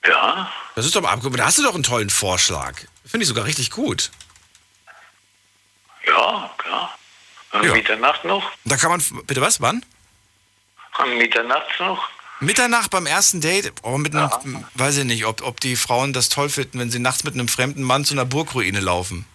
Ja, 0.04 0.50
Das 0.74 0.84
ist 0.84 0.96
doch 0.96 1.02
mal 1.02 1.16
Da 1.16 1.44
hast 1.44 1.58
du 1.58 1.62
doch 1.62 1.74
einen 1.74 1.84
tollen 1.84 2.10
Vorschlag. 2.10 2.80
Finde 3.04 3.22
ich 3.22 3.28
sogar 3.28 3.44
richtig 3.44 3.70
gut. 3.70 4.10
ja, 6.06 6.50
klar. 6.58 6.98
Und 7.52 7.64
Ja. 7.64 7.72
Mitternacht 7.74 8.24
noch? 8.24 8.50
Da 8.64 8.76
kann 8.76 8.90
man. 8.90 9.02
Bitte 9.26 9.40
was? 9.40 9.60
Wann? 9.60 9.84
Am 10.94 11.16
Mitternacht 11.18 11.78
noch? 11.80 12.08
Mitternacht 12.40 12.90
beim 12.90 13.06
ersten 13.06 13.40
Date? 13.40 13.72
Oh, 13.82 13.98
mit 13.98 14.16
einem, 14.16 14.64
weiß 14.74 14.98
ich 14.98 15.04
nicht, 15.04 15.24
ob, 15.26 15.42
ob 15.42 15.60
die 15.60 15.76
Frauen 15.76 16.12
das 16.12 16.28
toll 16.28 16.48
finden, 16.48 16.80
wenn 16.80 16.90
sie 16.90 16.98
nachts 16.98 17.22
mit 17.24 17.34
einem 17.34 17.46
fremden 17.48 17.82
Mann 17.82 18.04
zu 18.04 18.14
einer 18.14 18.24
Burgruine 18.24 18.80
laufen. 18.80 19.26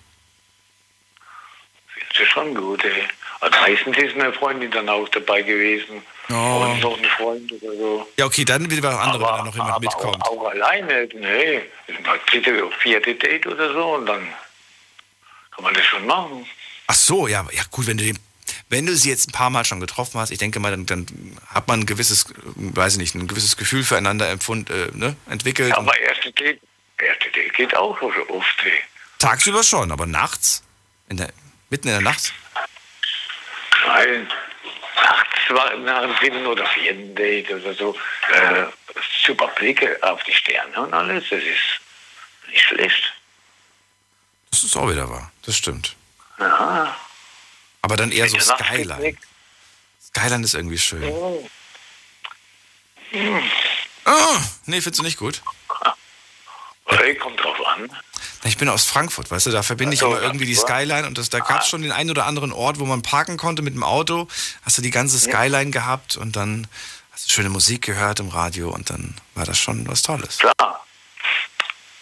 Das 2.10 2.22
ist 2.22 2.32
schon 2.32 2.54
gut, 2.54 2.84
ey. 2.84 3.08
Also 3.40 3.58
meistens 3.60 3.98
ist 3.98 4.16
eine 4.16 4.34
Freundin 4.34 4.72
dann 4.72 4.90
auch 4.90 5.08
dabei 5.10 5.42
gewesen. 5.42 6.02
Oh. 6.30 6.34
Und 6.34 6.80
noch 6.82 6.98
ein 6.98 7.06
Freund 7.06 7.52
oder 7.54 7.74
so. 7.78 8.08
Ja, 8.18 8.26
okay, 8.26 8.44
dann 8.44 8.70
wieder 8.70 8.84
was 8.84 8.98
anderes, 8.98 9.22
wenn 9.22 9.38
da 9.38 9.44
noch 9.44 9.54
jemand 9.54 9.72
aber 9.72 9.80
mitkommt. 9.80 10.22
Auch, 10.24 10.32
auch 10.32 10.50
alleine, 10.50 11.08
nee. 11.14 11.62
Das 12.04 12.20
dritte, 12.30 12.70
vierte 12.80 13.16
Date 13.16 13.48
oder 13.48 13.72
so 13.72 13.94
und 13.96 14.06
dann 14.08 14.28
kann 15.56 15.64
man 15.64 15.74
das 15.74 15.86
schon 15.86 16.06
machen. 16.06 16.46
Ach 16.88 16.96
so, 16.96 17.28
ja, 17.28 17.46
ja 17.52 17.64
gut, 17.70 17.86
wenn 17.88 17.98
du 17.98 18.06
den, 18.06 18.18
wenn 18.70 18.86
du 18.86 18.96
sie 18.96 19.10
jetzt 19.10 19.30
ein 19.30 19.34
paar 19.34 19.50
Mal 19.50 19.66
schon 19.66 19.82
getroffen 19.82 20.20
hast, 20.20 20.32
ich 20.32 20.40
denke 20.40 20.60
mal, 20.60 20.72
dann, 20.72 20.86
dann 20.86 21.06
hat 21.48 21.68
man 21.68 21.82
ein 21.82 21.86
gewisses, 21.86 22.32
äh, 22.32 22.36
weiß 22.56 22.94
ich 22.94 23.00
nicht, 23.00 23.16
ein 23.16 23.28
gewisses 23.28 23.58
Gefühl 23.58 23.84
füreinander 23.84 24.30
empfund, 24.30 24.70
äh, 24.70 24.90
ne, 24.94 25.16
entwickelt. 25.30 25.70
Ja, 25.70 25.78
aber 25.78 25.98
erste 26.00 26.32
Date, 26.32 26.62
erste 26.98 27.30
Date 27.32 27.54
geht 27.54 27.76
auch 27.76 28.02
oft, 28.02 28.64
ey. 28.64 28.72
Tagsüber 29.20 29.64
schon, 29.64 29.92
aber 29.92 30.06
nachts, 30.06 30.64
in 31.10 31.18
der, 31.18 31.32
mitten 31.70 31.88
in 31.88 31.94
der 31.94 32.02
Nacht. 32.02 32.34
Nein, 33.86 34.30
nachts 34.96 35.40
war 35.50 35.76
nach 35.78 36.02
dem 36.02 36.16
dritten 36.16 36.46
oder 36.46 36.66
vierten 36.68 37.16
Date 37.16 37.52
oder 37.52 37.74
so, 37.74 37.96
äh, 38.34 38.66
super 39.26 39.48
Blicke 39.48 39.98
auf 40.02 40.24
die 40.24 40.34
Sterne 40.34 40.80
und 40.80 40.94
alles, 40.94 41.26
das 41.30 41.44
ist 41.44 42.50
nicht 42.50 42.64
schlecht. 42.64 43.14
Das 44.52 44.64
ist 44.64 44.78
auch 44.78 44.90
wieder 44.90 45.10
wahr, 45.10 45.32
das 45.44 45.58
stimmt. 45.58 45.96
Ja, 46.40 46.96
Aber 47.82 47.98
dann 47.98 48.12
eher 48.12 48.30
so 48.30 48.40
Skyline. 48.40 49.18
Skyline 50.02 50.44
ist 50.44 50.54
irgendwie 50.54 50.78
schön. 50.78 51.04
Oh. 51.04 51.48
Oh, 54.06 54.38
nee, 54.66 54.82
findest 54.82 55.00
du 55.00 55.04
nicht 55.04 55.18
gut? 55.18 55.42
Hey, 56.90 57.16
kommt 57.16 57.38
drauf 57.44 57.58
an. 57.68 57.90
Ich 58.46 58.58
bin 58.58 58.70
aus 58.70 58.86
Frankfurt, 58.86 59.30
weißt 59.30 59.48
du, 59.48 59.52
da 59.52 59.62
verbinde 59.62 59.94
ich 59.94 60.02
immer 60.02 60.22
irgendwie 60.22 60.46
die. 60.46 60.56
Skyline 60.56 61.06
und 61.06 61.18
das, 61.18 61.30
da 61.30 61.40
gab 61.40 61.62
es 61.62 61.68
schon 61.68 61.82
den 61.82 61.92
einen 61.92 62.10
oder 62.10 62.26
anderen 62.26 62.54
Ort, 62.54 62.80
wo 62.80 62.86
man 62.86 63.02
parken 63.02 63.36
konnte 63.36 63.62
mit 63.62 63.74
dem 63.74 63.84
Auto. 63.84 64.30
Hast 64.64 64.78
du 64.78 64.82
die 64.82 64.90
ganze 64.90 65.20
Skyline 65.20 65.72
gehabt 65.72 66.16
und 66.16 66.38
dann 66.38 66.68
hast 67.12 67.28
du 67.28 67.34
schöne 67.34 67.50
Musik 67.50 67.82
gehört 67.82 68.22
im 68.22 68.30
Radio 68.30 68.70
und 68.70 68.90
dann 68.90 69.16
war 69.36 69.46
das 69.46 69.60
schon 69.60 69.86
was 69.88 70.02
Tolles. 70.02 70.38
Klar. 70.38 70.86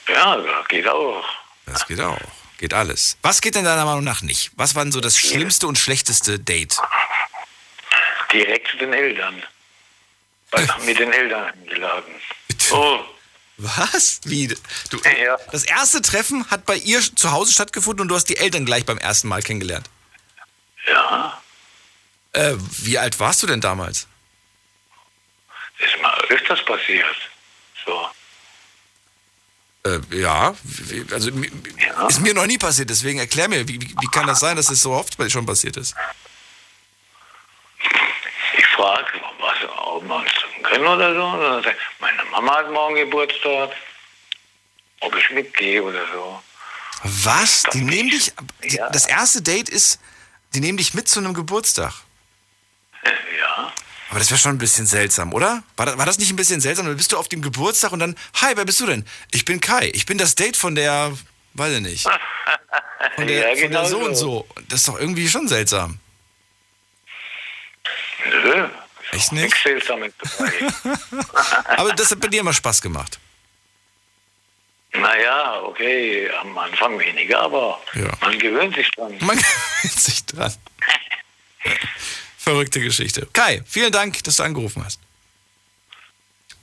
Ja, 0.07 0.35
Ja, 0.35 0.37
das 0.37 0.67
geht 0.67 0.87
auch. 0.87 1.25
Das 1.65 1.87
geht 1.87 1.99
auch. 1.99 2.19
Geht 2.57 2.73
alles. 2.73 3.17
Was 3.21 3.41
geht 3.41 3.55
denn 3.55 3.65
deiner 3.65 3.85
Meinung 3.85 4.03
nach 4.03 4.21
nicht? 4.21 4.51
Was 4.55 4.75
war 4.75 4.83
denn 4.83 4.91
so 4.91 5.01
das 5.01 5.17
schlimmste 5.17 5.67
und 5.67 5.77
schlechteste 5.77 6.39
Date? 6.39 6.77
Direkt 8.31 8.67
zu 8.69 8.77
den 8.77 8.93
Eltern. 8.93 9.43
Weil 10.51 10.67
mit 10.85 10.99
den 10.99 11.11
Eltern 11.11 11.43
eingeladen. 11.45 12.13
Oh, 12.71 12.99
Was? 13.57 14.21
Wie? 14.25 14.47
Du, 14.89 14.99
Ja. 15.21 15.37
Das 15.51 15.63
erste 15.65 16.01
Treffen 16.01 16.49
hat 16.49 16.65
bei 16.65 16.75
ihr 16.75 17.01
zu 17.01 17.31
Hause 17.31 17.51
stattgefunden 17.51 18.01
und 18.03 18.07
du 18.07 18.15
hast 18.15 18.25
die 18.25 18.37
Eltern 18.37 18.65
gleich 18.65 18.85
beim 18.85 18.97
ersten 18.97 19.27
Mal 19.27 19.41
kennengelernt. 19.41 19.89
ja. 20.87 21.41
Äh, 22.33 22.55
wie 22.83 22.97
alt 22.97 23.17
warst 23.21 23.41
du 23.43 23.47
denn 23.47 23.61
damals? 23.61 24.07
Ist 25.79 26.01
mal 26.01 26.19
öfters 26.29 26.63
passiert. 26.65 27.15
So. 27.85 28.09
Äh, 29.85 29.99
ja, 30.17 30.55
also 31.11 31.29
Ja. 31.29 32.07
ist 32.07 32.19
mir 32.21 32.33
noch 32.33 32.47
nie 32.47 32.57
passiert, 32.57 32.89
deswegen 32.89 33.19
erklär 33.19 33.47
mir, 33.47 33.67
wie, 33.67 33.79
wie 33.79 34.07
kann 34.11 34.25
das 34.25 34.39
sein, 34.39 34.55
dass 34.55 34.69
es 34.71 34.81
so 34.81 34.91
oft 34.93 35.15
schon 35.31 35.45
passiert 35.45 35.77
ist? 35.77 35.95
Ich 38.57 38.65
frage, 38.67 39.05
was, 39.39 39.69
ob 39.77 40.03
wir 40.03 40.15
uns 40.15 40.31
können 40.63 40.87
oder 40.87 41.13
so. 41.13 41.23
Und 41.23 41.39
dann 41.41 41.63
sagt, 41.63 41.77
meine 41.99 42.25
Mama 42.25 42.55
hat 42.57 42.71
morgen 42.71 42.95
Geburtstag. 42.95 43.71
Ob 45.01 45.15
ich 45.15 45.29
mitgehe 45.31 45.83
oder 45.83 46.01
so. 46.11 46.41
Was? 47.03 47.63
Die 47.73 47.81
nehmen 47.81 48.09
dich. 48.09 48.33
Ja. 48.63 48.89
Das 48.89 49.05
erste 49.05 49.41
Date 49.43 49.69
ist, 49.69 49.99
die 50.55 50.61
nehmen 50.61 50.77
dich 50.77 50.93
mit 50.95 51.07
zu 51.07 51.19
einem 51.19 51.33
Geburtstag. 51.35 51.93
Ja. 53.39 53.71
Aber 54.09 54.19
das 54.19 54.29
wäre 54.29 54.39
schon 54.39 54.51
ein 54.55 54.57
bisschen 54.59 54.85
seltsam, 54.85 55.33
oder? 55.33 55.63
War 55.77 55.85
das, 55.87 55.97
war 55.97 56.05
das 56.05 56.17
nicht 56.19 56.29
ein 56.29 56.35
bisschen 56.35 56.61
seltsam? 56.61 56.85
Dann 56.85 56.95
bist 56.97 57.11
du 57.11 57.17
auf 57.17 57.27
dem 57.27 57.41
Geburtstag 57.41 57.91
und 57.91 57.99
dann, 57.99 58.15
hi, 58.35 58.51
wer 58.55 58.65
bist 58.65 58.79
du 58.79 58.85
denn? 58.85 59.05
Ich 59.31 59.45
bin 59.45 59.59
Kai. 59.59 59.89
Ich 59.93 60.05
bin 60.05 60.17
das 60.17 60.35
Date 60.35 60.55
von 60.57 60.75
der, 60.75 61.11
weiß 61.53 61.73
ich 61.75 61.81
nicht. 61.81 62.07
Von 63.15 63.27
der, 63.27 63.37
Ja, 63.39 63.47
von 63.49 63.55
der 63.57 63.67
genau 63.69 63.85
so 63.85 63.99
und 63.99 64.15
so. 64.15 64.47
Das 64.67 64.79
ist 64.79 64.87
doch 64.87 64.99
irgendwie 64.99 65.29
schon 65.29 65.47
seltsam. 65.47 65.99
Nö. 68.43 68.67
Echt 69.11 69.31
Nichts 69.31 69.31
nicht? 69.31 69.63
Seltsames 69.63 70.11
dabei. 70.19 70.53
Aber 71.77 71.93
das 71.93 72.09
hat 72.11 72.19
bei 72.19 72.27
dir 72.27 72.41
immer 72.41 72.53
Spaß 72.53 72.81
gemacht. 72.81 73.19
naja, 74.91 75.61
okay, 75.61 76.29
am 76.41 76.57
Anfang 76.57 76.97
weniger, 76.99 77.41
aber 77.41 77.79
Ja. 77.93 78.09
man 78.21 78.39
gewöhnt 78.39 78.75
sich 78.75 78.89
dran. 78.91 79.15
Man 79.19 79.37
gewöhnt 79.37 79.99
sich 80.01 80.25
dran. 80.25 80.53
Verrückte 82.45 82.79
Geschichte. 82.79 83.27
Kai, 83.33 83.63
vielen 83.65 83.91
Dank, 83.91 84.23
dass 84.23 84.35
du 84.35 84.43
angerufen 84.43 84.85
hast. 84.85 84.99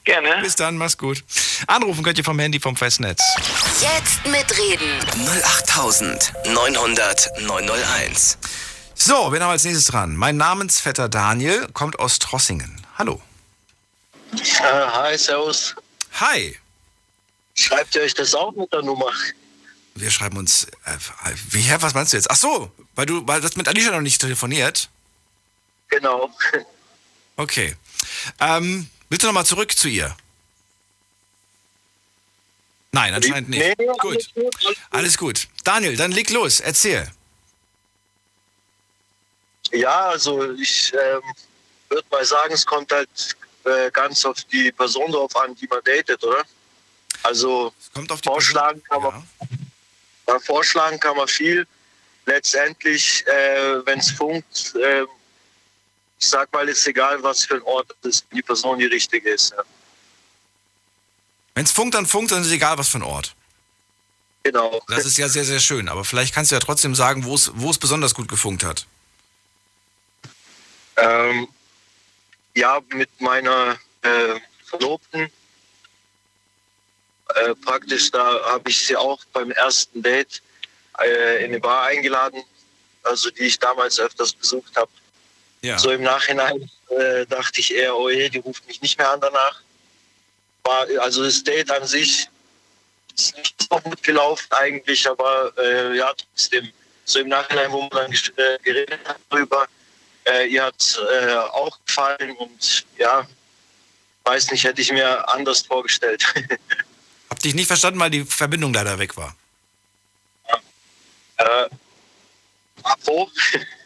Gerne. 0.04 0.40
Bis 0.40 0.54
dann, 0.54 0.76
mach's 0.76 0.96
gut. 0.96 1.24
Anrufen 1.66 2.04
könnt 2.04 2.18
ihr 2.18 2.24
vom 2.24 2.38
Handy 2.38 2.60
vom 2.60 2.76
Festnetz. 2.76 3.20
Jetzt 3.80 4.24
mitreden. 4.24 5.00
08900 5.66 7.30
901. 7.40 8.38
So, 8.94 9.32
wen 9.32 9.42
haben 9.42 9.48
wir 9.48 9.54
als 9.54 9.64
nächstes 9.64 9.86
dran? 9.86 10.14
Mein 10.14 10.36
Namensvetter 10.36 11.08
Daniel 11.08 11.66
kommt 11.72 11.98
aus 11.98 12.20
Trossingen. 12.20 12.86
Hallo. 12.96 13.20
Äh, 14.34 14.38
hi, 14.62 15.18
servus. 15.18 15.74
Hi. 16.20 16.56
Schreibt 17.56 17.96
ihr 17.96 18.02
euch 18.02 18.14
das 18.14 18.36
auch 18.36 18.52
mit 18.52 18.72
der 18.72 18.82
Nummer? 18.82 19.10
Wir 19.96 20.12
schreiben 20.12 20.36
uns. 20.36 20.68
Äh, 20.84 20.96
wie, 21.50 21.62
hä, 21.62 21.74
was 21.80 21.92
meinst 21.94 22.12
du 22.12 22.18
jetzt? 22.18 22.30
Ach 22.30 22.36
so, 22.36 22.70
weil 22.94 23.06
du 23.06 23.26
weil 23.26 23.40
das 23.40 23.56
mit 23.56 23.66
Alicia 23.66 23.90
noch 23.90 24.00
nicht 24.00 24.20
telefoniert. 24.20 24.88
Genau. 25.92 26.30
Okay. 27.36 27.76
Ähm, 28.40 28.88
willst 29.08 29.22
du 29.22 29.26
nochmal 29.26 29.46
zurück 29.46 29.72
zu 29.72 29.88
ihr? 29.88 30.16
Nein, 32.92 33.14
anscheinend 33.14 33.48
nicht. 33.48 33.78
Nee, 33.78 33.86
gut. 33.98 34.12
alles 34.12 34.34
gut, 34.34 34.44
alles 34.44 34.64
gut. 34.64 34.76
Alles 34.90 35.18
gut. 35.18 35.48
Daniel, 35.64 35.96
dann 35.96 36.12
leg 36.12 36.30
los, 36.30 36.60
erzähl. 36.60 37.10
Ja, 39.72 40.08
also 40.08 40.52
ich 40.52 40.92
ähm, 40.92 41.22
würde 41.88 42.06
mal 42.10 42.24
sagen, 42.24 42.52
es 42.52 42.64
kommt 42.64 42.92
halt 42.92 43.36
äh, 43.64 43.90
ganz 43.90 44.24
auf 44.24 44.42
die 44.44 44.72
Person 44.72 45.10
drauf 45.12 45.34
an, 45.36 45.54
die 45.54 45.66
man 45.66 45.82
datet, 45.84 46.22
oder? 46.24 46.44
Also 47.22 47.72
vorschlagen 48.22 48.82
kann 48.84 49.02
man, 49.02 49.28
ja, 50.28 50.38
vorschlagen 50.38 50.98
kann 51.00 51.16
man 51.16 51.28
viel. 51.28 51.66
Letztendlich, 52.26 53.26
äh, 53.26 53.84
wenn 53.86 53.98
es 53.98 54.10
funkt, 54.10 54.74
äh, 54.76 55.04
ich 56.22 56.28
sag 56.28 56.52
mal, 56.52 56.68
ist 56.68 56.86
egal, 56.86 57.20
was 57.24 57.44
für 57.44 57.56
ein 57.56 57.62
Ort 57.62 57.90
es 58.02 58.08
ist, 58.08 58.26
die 58.32 58.42
Person 58.42 58.78
die 58.78 58.86
richtige 58.86 59.28
ist. 59.28 59.50
Ja. 59.50 59.64
Wenn 61.54 61.64
es 61.64 61.72
funkt, 61.72 61.94
dann 61.96 62.06
funkt, 62.06 62.30
dann 62.30 62.42
ist 62.42 62.46
es 62.46 62.52
egal, 62.52 62.78
was 62.78 62.88
für 62.88 62.98
ein 62.98 63.02
Ort. 63.02 63.34
Genau. 64.44 64.80
Das 64.86 65.04
ist 65.04 65.18
ja 65.18 65.28
sehr, 65.28 65.44
sehr 65.44 65.58
schön. 65.58 65.88
Aber 65.88 66.04
vielleicht 66.04 66.32
kannst 66.32 66.52
du 66.52 66.54
ja 66.54 66.60
trotzdem 66.60 66.94
sagen, 66.94 67.24
wo 67.24 67.34
es 67.34 67.50
wo 67.54 67.70
es 67.70 67.78
besonders 67.78 68.14
gut 68.14 68.28
gefunkt 68.28 68.62
hat. 68.62 68.86
Ähm, 70.96 71.48
ja, 72.54 72.80
mit 72.90 73.10
meiner 73.20 73.76
äh, 74.02 74.38
Verlobten. 74.66 75.28
Äh, 77.34 77.54
praktisch, 77.64 78.12
da 78.12 78.44
habe 78.44 78.70
ich 78.70 78.86
sie 78.86 78.96
auch 78.96 79.24
beim 79.32 79.50
ersten 79.50 80.02
Date 80.02 80.40
äh, 81.00 81.44
in 81.44 81.50
eine 81.50 81.58
Bar 81.58 81.86
eingeladen, 81.86 82.44
also 83.02 83.28
die 83.30 83.42
ich 83.42 83.58
damals 83.58 83.98
öfters 83.98 84.32
besucht 84.32 84.76
habe. 84.76 84.90
Ja. 85.62 85.78
So 85.78 85.92
im 85.92 86.02
Nachhinein 86.02 86.70
äh, 86.88 87.24
dachte 87.26 87.60
ich 87.60 87.74
eher, 87.74 87.96
oh 87.96 88.10
je, 88.10 88.28
die 88.28 88.38
ruft 88.38 88.66
mich 88.66 88.82
nicht 88.82 88.98
mehr 88.98 89.10
an 89.10 89.20
danach. 89.20 89.62
War, 90.64 90.86
also 91.00 91.24
das 91.24 91.42
Date 91.42 91.70
an 91.70 91.86
sich 91.86 92.28
ist 93.16 93.36
nicht 93.36 93.68
so 93.70 93.78
gut 93.78 94.02
gelaufen 94.02 94.46
eigentlich, 94.50 95.08
aber 95.08 95.52
äh, 95.56 95.96
ja, 95.96 96.12
trotzdem, 96.14 96.72
so 97.04 97.20
im 97.20 97.28
Nachhinein, 97.28 97.70
wo 97.70 97.82
man 97.82 97.90
dann 97.90 98.12
äh, 98.12 98.58
geredet 98.62 99.00
hat 99.04 99.18
darüber, 99.30 99.66
äh, 100.26 100.46
ihr 100.46 100.64
hat 100.64 101.00
äh, 101.10 101.34
auch 101.34 101.78
gefallen 101.86 102.36
und 102.38 102.84
ja, 102.98 103.26
weiß 104.24 104.50
nicht, 104.50 104.64
hätte 104.64 104.80
ich 104.80 104.92
mir 104.92 105.28
anders 105.28 105.62
vorgestellt. 105.62 106.24
Hab 107.30 107.38
dich 107.40 107.54
nicht 107.54 107.66
verstanden, 107.66 108.00
weil 108.00 108.10
die 108.10 108.24
Verbindung 108.24 108.72
leider 108.72 108.98
weg 108.98 109.16
war. 109.16 109.36
äh, 111.38 111.68
apropos, 112.82 113.30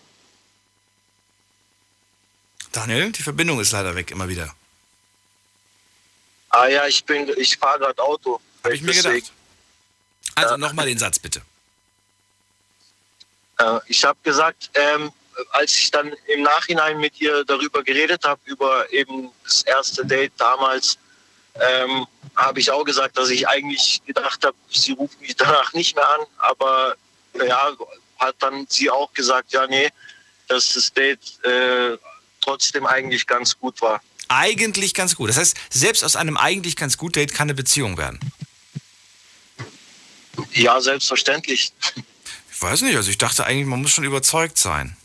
Daniel, 2.76 3.10
die 3.10 3.22
Verbindung 3.22 3.58
ist 3.60 3.72
leider 3.72 3.94
weg, 3.94 4.10
immer 4.10 4.28
wieder. 4.28 4.54
ah 6.50 6.66
ja, 6.68 6.86
ich 6.86 7.04
bin, 7.04 7.30
ich 7.38 7.56
fahre 7.56 7.78
gerade 7.80 8.02
Auto. 8.02 8.40
Habe 8.64 8.74
ich 8.74 8.82
mir 8.82 8.92
Deswegen. 8.92 9.14
gedacht. 9.14 9.32
Also 10.34 10.50
Ja. 10.54 10.58
nochmal 10.58 10.86
den 10.86 10.98
Satz 10.98 11.18
bitte. 11.18 11.40
Äh, 13.58 13.78
ich 13.86 14.04
habe 14.04 14.18
gesagt, 14.22 14.70
ähm, 14.74 15.10
als 15.50 15.72
ich 15.76 15.90
dann 15.90 16.14
im 16.34 16.42
Nachhinein 16.42 16.98
mit 16.98 17.20
ihr 17.20 17.44
darüber 17.44 17.82
geredet 17.82 18.24
habe, 18.24 18.40
über 18.44 18.90
eben 18.92 19.30
das 19.44 19.62
erste 19.62 20.04
Date 20.04 20.32
damals, 20.38 20.98
ähm, 21.60 22.06
habe 22.36 22.60
ich 22.60 22.70
auch 22.70 22.84
gesagt, 22.84 23.16
dass 23.16 23.30
ich 23.30 23.48
eigentlich 23.48 24.02
gedacht 24.06 24.44
habe, 24.44 24.56
sie 24.70 24.92
ruft 24.92 25.18
mich 25.20 25.34
danach 25.36 25.72
nicht 25.72 25.94
mehr 25.96 26.08
an, 26.08 26.20
aber 26.38 26.96
ja, 27.46 27.70
hat 28.18 28.36
dann 28.40 28.66
sie 28.68 28.90
auch 28.90 29.12
gesagt, 29.14 29.52
ja, 29.52 29.66
nee, 29.66 29.90
dass 30.48 30.74
das 30.74 30.92
Date 30.92 31.42
äh, 31.44 31.96
trotzdem 32.46 32.86
eigentlich 32.86 33.26
ganz 33.26 33.58
gut 33.58 33.82
war. 33.82 34.00
Eigentlich 34.28 34.94
ganz 34.94 35.16
gut. 35.16 35.28
Das 35.28 35.36
heißt, 35.36 35.56
selbst 35.70 36.04
aus 36.04 36.16
einem 36.16 36.36
eigentlich 36.36 36.76
ganz 36.76 36.96
gut 36.96 37.16
Date 37.16 37.34
kann 37.34 37.46
eine 37.46 37.54
Beziehung 37.54 37.98
werden. 37.98 38.18
Ja, 40.52 40.80
selbstverständlich. 40.80 41.72
Ich 42.52 42.62
weiß 42.62 42.82
nicht, 42.82 42.96
also 42.96 43.10
ich 43.10 43.18
dachte 43.18 43.44
eigentlich, 43.44 43.66
man 43.66 43.82
muss 43.82 43.92
schon 43.92 44.04
überzeugt 44.04 44.58
sein. 44.58 44.96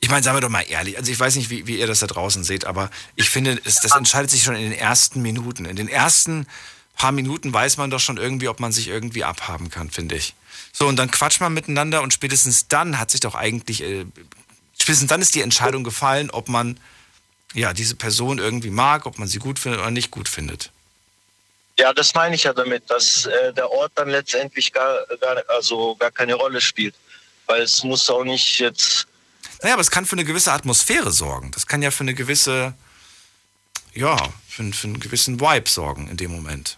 Ich 0.00 0.08
meine, 0.08 0.22
sagen 0.22 0.36
wir 0.36 0.40
doch 0.40 0.48
mal 0.48 0.62
ehrlich, 0.62 0.96
also 0.96 1.12
ich 1.12 1.20
weiß 1.20 1.36
nicht, 1.36 1.50
wie, 1.50 1.66
wie 1.66 1.78
ihr 1.78 1.86
das 1.86 2.00
da 2.00 2.06
draußen 2.06 2.42
seht, 2.42 2.64
aber 2.64 2.90
ich 3.16 3.28
finde, 3.28 3.60
es, 3.64 3.80
das 3.80 3.94
entscheidet 3.94 4.30
sich 4.30 4.42
schon 4.42 4.54
in 4.54 4.62
den 4.62 4.72
ersten 4.72 5.20
Minuten. 5.20 5.66
In 5.66 5.76
den 5.76 5.88
ersten 5.88 6.46
paar 6.96 7.12
Minuten 7.12 7.52
weiß 7.52 7.76
man 7.76 7.90
doch 7.90 8.00
schon 8.00 8.16
irgendwie, 8.16 8.48
ob 8.48 8.60
man 8.60 8.72
sich 8.72 8.88
irgendwie 8.88 9.24
abhaben 9.24 9.70
kann, 9.70 9.90
finde 9.90 10.16
ich. 10.16 10.34
So, 10.72 10.86
und 10.86 10.96
dann 10.96 11.10
quatscht 11.10 11.40
man 11.40 11.52
miteinander 11.52 12.02
und 12.02 12.12
spätestens 12.12 12.68
dann 12.68 12.98
hat 12.98 13.10
sich 13.10 13.20
doch 13.20 13.34
eigentlich, 13.34 13.82
äh, 13.82 14.06
spätestens 14.80 15.08
dann 15.08 15.22
ist 15.22 15.34
die 15.34 15.42
Entscheidung 15.42 15.84
gefallen, 15.84 16.30
ob 16.30 16.48
man 16.48 16.78
ja 17.54 17.72
diese 17.72 17.96
Person 17.96 18.38
irgendwie 18.38 18.70
mag, 18.70 19.06
ob 19.06 19.18
man 19.18 19.28
sie 19.28 19.38
gut 19.38 19.58
findet 19.58 19.80
oder 19.80 19.90
nicht 19.90 20.10
gut 20.10 20.28
findet. 20.28 20.70
Ja, 21.78 21.92
das 21.92 22.14
meine 22.14 22.34
ich 22.34 22.44
ja 22.44 22.52
damit, 22.52 22.90
dass 22.90 23.26
äh, 23.26 23.52
der 23.54 23.70
Ort 23.70 23.92
dann 23.94 24.10
letztendlich 24.10 24.72
gar, 24.72 25.06
gar, 25.20 25.42
also 25.48 25.94
gar 25.96 26.10
keine 26.10 26.34
Rolle 26.34 26.60
spielt. 26.60 26.94
Weil 27.46 27.62
es 27.62 27.82
muss 27.82 28.08
auch 28.10 28.22
nicht 28.22 28.60
jetzt 28.60 29.06
Naja, 29.62 29.74
aber 29.74 29.80
es 29.80 29.90
kann 29.90 30.06
für 30.06 30.12
eine 30.12 30.24
gewisse 30.24 30.52
Atmosphäre 30.52 31.10
sorgen. 31.10 31.50
Das 31.52 31.66
kann 31.66 31.82
ja 31.82 31.90
für 31.90 32.04
eine 32.04 32.14
gewisse, 32.14 32.74
ja, 33.94 34.16
für, 34.46 34.72
für 34.72 34.88
einen 34.88 35.00
gewissen 35.00 35.40
Vibe 35.40 35.68
sorgen 35.68 36.08
in 36.08 36.16
dem 36.16 36.30
Moment. 36.30 36.76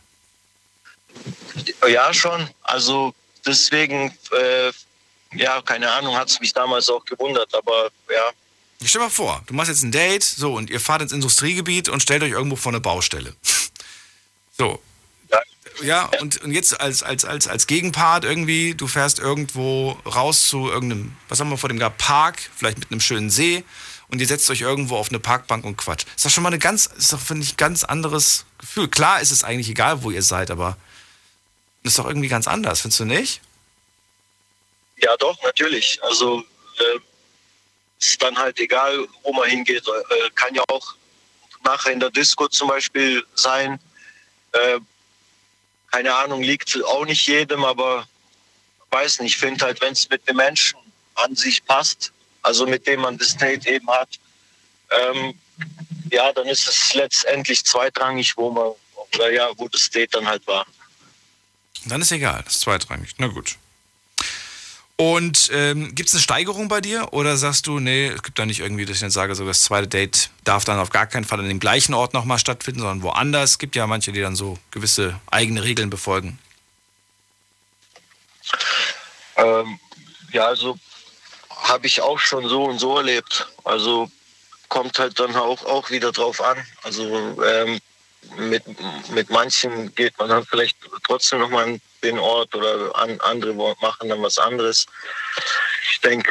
Ja, 1.86 2.14
schon. 2.14 2.48
Also 2.62 3.12
deswegen, 3.44 4.16
äh, 4.30 4.72
ja, 5.34 5.60
keine 5.62 5.90
Ahnung, 5.90 6.16
hat 6.16 6.28
es 6.28 6.40
mich 6.40 6.52
damals 6.52 6.88
auch 6.88 7.04
gewundert, 7.04 7.54
aber 7.54 7.90
ja. 8.10 8.30
Ich 8.80 8.88
stell 8.88 9.00
mal 9.00 9.10
vor, 9.10 9.42
du 9.46 9.54
machst 9.54 9.68
jetzt 9.68 9.82
ein 9.82 9.92
Date, 9.92 10.24
so, 10.24 10.54
und 10.54 10.70
ihr 10.70 10.80
fahrt 10.80 11.02
ins 11.02 11.12
Industriegebiet 11.12 11.88
und 11.88 12.02
stellt 12.02 12.22
euch 12.22 12.32
irgendwo 12.32 12.56
vor 12.56 12.72
eine 12.72 12.80
Baustelle. 12.80 13.34
So. 14.58 14.80
Ja. 15.30 15.40
ja, 15.82 16.10
und, 16.20 16.42
und 16.42 16.52
jetzt 16.52 16.78
als, 16.78 17.02
als, 17.02 17.24
als, 17.24 17.48
als 17.48 17.66
Gegenpart 17.66 18.22
irgendwie, 18.22 18.74
du 18.74 18.86
fährst 18.86 19.18
irgendwo 19.18 19.92
raus 20.04 20.46
zu 20.46 20.68
irgendeinem, 20.68 21.16
was 21.28 21.40
haben 21.40 21.48
wir 21.48 21.56
vor 21.56 21.70
dem 21.70 21.78
gehabt, 21.78 21.96
Park, 21.96 22.50
vielleicht 22.54 22.78
mit 22.78 22.90
einem 22.90 23.00
schönen 23.00 23.30
See 23.30 23.64
und 24.12 24.20
ihr 24.20 24.26
setzt 24.26 24.50
euch 24.50 24.60
irgendwo 24.60 24.96
auf 24.96 25.08
eine 25.08 25.18
Parkbank 25.18 25.64
und 25.64 25.78
quatscht. 25.78 26.06
Ist 26.14 26.26
doch 26.26 26.30
schon 26.30 26.42
mal 26.42 26.50
eine 26.50 26.58
ganz, 26.58 26.86
ist 26.86 27.14
doch, 27.14 27.18
finde 27.18 27.44
ich, 27.44 27.54
ein 27.54 27.56
ganz 27.56 27.82
anderes 27.82 28.44
Gefühl. 28.58 28.88
Klar 28.88 29.22
ist 29.22 29.30
es 29.30 29.42
eigentlich 29.42 29.70
egal, 29.70 30.02
wo 30.02 30.10
ihr 30.10 30.22
seid, 30.22 30.50
aber 30.50 30.76
ist 31.82 31.98
doch 31.98 32.06
irgendwie 32.06 32.28
ganz 32.28 32.46
anders, 32.46 32.82
findest 32.82 33.00
du 33.00 33.04
nicht? 33.06 33.40
Ja, 35.02 35.16
doch, 35.16 35.40
natürlich. 35.42 35.98
Also 36.02 36.40
äh, 36.78 36.98
ist 38.00 38.22
dann 38.22 38.36
halt 38.38 38.58
egal, 38.60 39.06
wo 39.22 39.32
man 39.32 39.48
hingeht. 39.48 39.86
Äh, 39.86 40.30
kann 40.34 40.54
ja 40.54 40.62
auch 40.68 40.94
nachher 41.64 41.92
in 41.92 42.00
der 42.00 42.10
Disco 42.10 42.48
zum 42.48 42.68
Beispiel 42.68 43.24
sein. 43.34 43.78
Äh, 44.52 44.78
keine 45.90 46.14
Ahnung, 46.14 46.42
liegt 46.42 46.82
auch 46.84 47.04
nicht 47.04 47.26
jedem, 47.26 47.64
aber 47.64 48.06
weiß 48.90 49.20
nicht. 49.20 49.32
Ich 49.32 49.38
finde 49.38 49.64
halt, 49.64 49.80
wenn 49.80 49.92
es 49.92 50.08
mit 50.08 50.26
dem 50.28 50.36
Menschen 50.36 50.78
an 51.14 51.34
sich 51.36 51.64
passt, 51.64 52.12
also 52.42 52.66
mit 52.66 52.86
dem 52.86 53.00
man 53.00 53.18
das 53.18 53.36
Date 53.36 53.66
eben 53.66 53.90
hat, 53.90 54.08
ähm, 54.90 55.38
ja, 56.10 56.32
dann 56.32 56.46
ist 56.46 56.68
es 56.68 56.94
letztendlich 56.94 57.64
zweitrangig, 57.64 58.36
wo 58.36 58.50
man, 58.50 58.72
oder 59.14 59.30
ja, 59.30 59.50
wo 59.56 59.68
das 59.68 59.90
Date 59.90 60.14
dann 60.14 60.26
halt 60.26 60.46
war. 60.46 60.66
Dann 61.86 62.00
ist 62.00 62.12
egal, 62.12 62.42
das 62.44 62.54
ist 62.54 62.60
zweitrangig. 62.60 63.14
Na 63.18 63.26
gut. 63.28 63.56
Und 64.96 65.50
ähm, 65.52 65.94
gibt 65.94 66.08
es 66.08 66.14
eine 66.14 66.22
Steigerung 66.22 66.68
bei 66.68 66.80
dir 66.80 67.12
oder 67.12 67.36
sagst 67.36 67.66
du, 67.66 67.80
nee, 67.80 68.08
es 68.08 68.22
gibt 68.22 68.38
da 68.38 68.46
nicht 68.46 68.60
irgendwie, 68.60 68.84
dass 68.84 68.96
ich 68.96 69.00
dann 69.00 69.10
sage, 69.10 69.34
so 69.34 69.46
das 69.46 69.62
zweite 69.62 69.88
Date 69.88 70.30
darf 70.44 70.64
dann 70.64 70.78
auf 70.78 70.90
gar 70.90 71.06
keinen 71.06 71.24
Fall 71.24 71.40
an 71.40 71.48
dem 71.48 71.60
gleichen 71.60 71.94
Ort 71.94 72.14
nochmal 72.14 72.38
stattfinden, 72.38 72.80
sondern 72.80 73.02
woanders? 73.02 73.52
Es 73.52 73.58
gibt 73.58 73.74
ja 73.74 73.86
manche, 73.86 74.12
die 74.12 74.20
dann 74.20 74.36
so 74.36 74.58
gewisse 74.70 75.18
eigene 75.30 75.64
Regeln 75.64 75.90
befolgen. 75.90 76.38
Ähm, 79.36 79.80
ja, 80.32 80.46
also 80.46 80.78
habe 81.50 81.86
ich 81.86 82.00
auch 82.00 82.18
schon 82.18 82.48
so 82.48 82.64
und 82.64 82.78
so 82.78 82.96
erlebt. 82.96 83.48
Also 83.64 84.10
kommt 84.68 84.98
halt 84.98 85.18
dann 85.18 85.34
auch, 85.36 85.64
auch 85.64 85.90
wieder 85.90 86.12
drauf 86.12 86.40
an. 86.40 86.58
Also 86.82 87.42
ähm, 87.42 87.80
mit, 88.36 88.62
mit 89.10 89.30
manchen 89.30 89.94
geht 89.94 90.18
man 90.18 90.28
dann 90.28 90.46
vielleicht 90.46 90.76
trotzdem 91.04 91.40
nochmal 91.40 91.64
an 91.64 91.80
den 92.02 92.18
Ort 92.18 92.54
oder 92.54 92.94
an, 92.96 93.20
andere 93.20 93.54
machen 93.80 94.08
dann 94.08 94.22
was 94.22 94.38
anderes. 94.38 94.86
Ich 95.90 96.00
denke, 96.00 96.30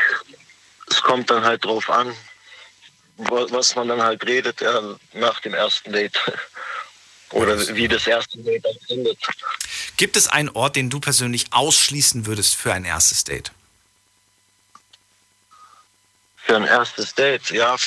es 0.90 1.02
kommt 1.02 1.30
dann 1.30 1.44
halt 1.44 1.64
drauf 1.64 1.90
an, 1.90 2.16
was 3.18 3.76
man 3.76 3.88
dann 3.88 4.02
halt 4.02 4.26
redet 4.26 4.62
ja, 4.62 4.96
nach 5.14 5.40
dem 5.42 5.54
ersten 5.54 5.92
Date. 5.92 6.20
Oder 7.32 7.58
wie 7.76 7.88
das 7.88 8.08
erste 8.08 8.40
Date 8.40 8.66
dann 8.66 8.76
endet. 8.90 9.18
Gibt 9.96 10.18
es 10.18 10.28
einen 10.28 10.50
Ort, 10.50 10.76
den 10.76 10.90
du 10.90 11.00
persönlich 11.00 11.46
ausschließen 11.52 12.26
würdest 12.26 12.56
für 12.56 12.74
ein 12.74 12.84
erstes 12.84 13.24
Date? 13.24 13.54
Für 16.36 16.58
ein 16.58 16.66
erstes 16.66 17.16
Date, 17.16 17.52
ja, 17.52 17.78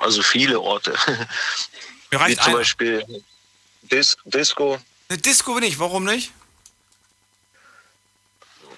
also 0.00 0.22
viele 0.22 0.60
Orte. 0.60 0.94
Wie 2.10 2.36
zum. 2.36 2.52
Beispiel 2.52 3.22
Dis 3.90 4.16
Disco. 4.24 4.78
Eine 5.08 5.18
Disco 5.18 5.54
bin 5.54 5.64
ich, 5.64 5.78
warum 5.78 6.04
nicht? 6.04 6.32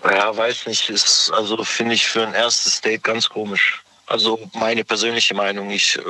Ja, 0.04 0.36
weiß 0.36 0.66
nicht, 0.66 0.88
ist 0.90 1.30
also 1.30 1.62
finde 1.62 1.94
ich 1.94 2.06
für 2.06 2.26
ein 2.26 2.34
erstes 2.34 2.80
Date 2.80 3.04
ganz 3.04 3.28
komisch. 3.28 3.82
Also 4.06 4.50
meine 4.54 4.84
persönliche 4.84 5.34
Meinung. 5.34 5.70
Ich 5.70 5.96
äh, 5.96 6.02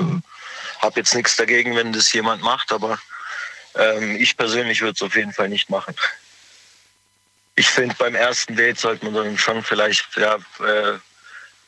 habe 0.81 1.01
jetzt 1.01 1.15
nichts 1.15 1.37
dagegen, 1.37 1.77
wenn 1.77 1.93
das 1.93 2.13
jemand 2.13 2.43
macht, 2.43 2.73
aber 2.73 2.99
ähm, 3.75 4.17
ich 4.17 4.37
persönlich 4.37 4.81
würde 4.81 4.95
es 4.95 5.03
auf 5.03 5.15
jeden 5.15 5.33
Fall 5.33 5.49
nicht 5.49 5.69
machen. 5.69 5.95
Ich 7.55 7.69
finde, 7.69 7.95
beim 7.97 8.15
ersten 8.15 8.57
Date 8.57 8.79
sollte 8.79 9.05
man 9.05 9.15
dann 9.15 9.37
schon 9.37 9.63
vielleicht 9.63 10.17
ja, 10.17 10.37
äh, 10.61 10.99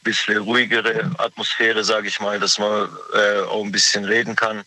bisschen 0.03 0.39
ruhigere 0.39 1.11
Atmosphäre, 1.19 1.85
sage 1.85 2.09
ich 2.09 2.21
mal, 2.21 2.39
dass 2.39 2.59
man 2.59 2.89
äh, 3.15 3.41
auch 3.41 3.65
ein 3.65 3.73
bisschen 3.73 4.05
reden 4.05 4.37
kann, 4.37 4.65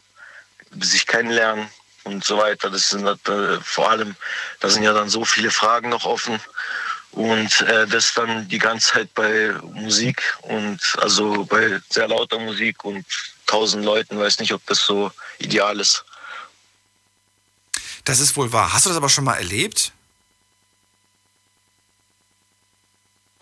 sich 0.80 1.08
kennenlernen 1.08 1.70
und 2.08 2.24
so 2.24 2.38
weiter. 2.38 2.70
Das 2.70 2.90
sind 2.90 3.06
äh, 3.06 3.60
vor 3.62 3.92
allem, 3.92 4.16
da 4.60 4.70
sind 4.70 4.84
ja 4.84 4.94
dann 4.94 5.10
so 5.10 5.26
viele 5.26 5.52
Fragen 5.52 5.90
noch 5.90 6.06
offen. 6.06 6.40
Und 7.12 7.62
äh, 7.62 7.88
das 7.88 8.14
dann 8.14 8.48
die 8.48 8.60
ganze 8.60 8.94
Zeit 8.94 9.14
bei 9.14 9.54
Musik 9.74 10.22
und 10.42 10.80
also 10.98 11.46
bei 11.46 11.80
sehr 11.90 12.08
lauter 12.08 12.40
Musik 12.40 12.84
und 12.84 13.06
tausend 13.46 13.86
Leuten, 13.86 14.20
weiß 14.20 14.40
nicht, 14.40 14.54
ob 14.54 14.66
das 14.68 14.80
so 14.80 15.12
ideal 15.40 15.80
ist. 15.80 16.04
Das 18.04 18.20
ist 18.20 18.38
wohl 18.38 18.52
wahr. 18.54 18.72
Hast 18.74 18.86
du 18.86 18.90
das 18.90 18.98
aber 18.98 19.10
schon 19.10 19.24
mal 19.24 19.36
erlebt? 19.36 19.92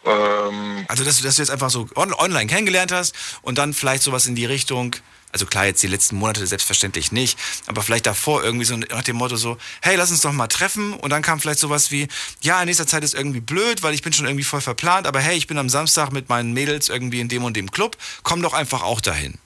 Ähm, 0.06 0.86
also, 0.88 1.04
dass 1.04 1.18
du, 1.18 1.24
dass 1.24 1.36
du 1.36 1.42
jetzt 1.42 1.52
einfach 1.52 1.70
so 1.70 1.88
on 1.96 2.14
online 2.14 2.48
kennengelernt 2.48 2.92
hast 2.92 3.16
und 3.42 3.58
dann 3.58 3.74
vielleicht 3.74 4.04
sowas 4.04 4.28
in 4.28 4.36
die 4.36 4.46
Richtung, 4.46 4.96
also 5.36 5.46
klar, 5.46 5.66
jetzt 5.66 5.84
die 5.84 5.88
letzten 5.88 6.16
Monate 6.16 6.48
selbstverständlich 6.48 7.12
nicht, 7.12 7.38
aber 7.68 7.84
vielleicht 7.84 8.06
davor 8.06 8.42
irgendwie 8.42 8.64
so 8.64 8.78
nach 8.78 9.04
dem 9.04 9.18
Motto 9.18 9.36
so, 9.36 9.58
hey, 9.82 9.98
lass 9.98 10.10
uns 10.10 10.22
doch 10.22 10.32
mal 10.32 10.48
treffen 10.48 10.94
und 10.94 11.10
dann 11.10 11.22
kam 11.22 11.42
vielleicht 11.42 11.60
sowas 11.60 11.92
wie, 11.92 12.08
ja, 12.40 12.62
in 12.62 12.68
nächster 12.68 12.88
Zeit 12.88 13.04
ist 13.04 13.14
irgendwie 13.14 13.42
blöd, 13.42 13.84
weil 13.84 13.94
ich 13.94 14.02
bin 14.02 14.14
schon 14.14 14.28
irgendwie 14.28 14.46
voll 14.46 14.62
verplant, 14.62 15.06
aber 15.08 15.20
hey, 15.20 15.36
ich 15.36 15.48
bin 15.48 15.58
am 15.58 15.68
Samstag 15.68 16.14
mit 16.14 16.30
meinen 16.30 16.54
Mädels 16.54 16.88
irgendwie 16.88 17.20
in 17.20 17.28
dem 17.28 17.44
und 17.44 17.58
dem 17.58 17.70
Club, 17.70 17.98
komm 18.24 18.42
doch 18.42 18.54
einfach 18.54 18.82
auch 18.82 19.02
dahin. 19.02 19.38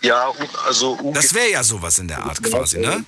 Ja, 0.00 0.32
also... 0.66 0.98
Das 1.14 1.32
wäre 1.32 1.52
ja 1.52 1.62
sowas 1.62 2.00
in 2.00 2.08
der 2.08 2.24
Art 2.24 2.42
quasi, 2.42 2.80
ne? 2.80 3.04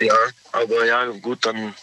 Ja, 0.00 0.16
aber 0.50 0.84
ja, 0.84 1.04
gut, 1.22 1.46
dann 1.46 1.76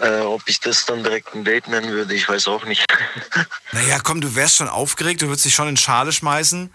äh, 0.00 0.20
ob 0.20 0.40
ich 0.46 0.60
das 0.60 0.86
dann 0.86 1.02
direkt 1.02 1.34
ein 1.34 1.44
Date 1.44 1.68
nennen 1.68 1.90
würde, 1.90 2.14
ich 2.14 2.26
weiß 2.26 2.48
auch 2.48 2.64
nicht. 2.64 2.86
naja, 3.72 3.98
komm, 4.02 4.22
du 4.22 4.34
wärst 4.34 4.56
schon 4.56 4.70
aufgeregt, 4.70 5.20
du 5.20 5.26
würdest 5.26 5.44
dich 5.44 5.54
schon 5.54 5.68
in 5.68 5.76
Schale 5.76 6.10
schmeißen 6.10 6.70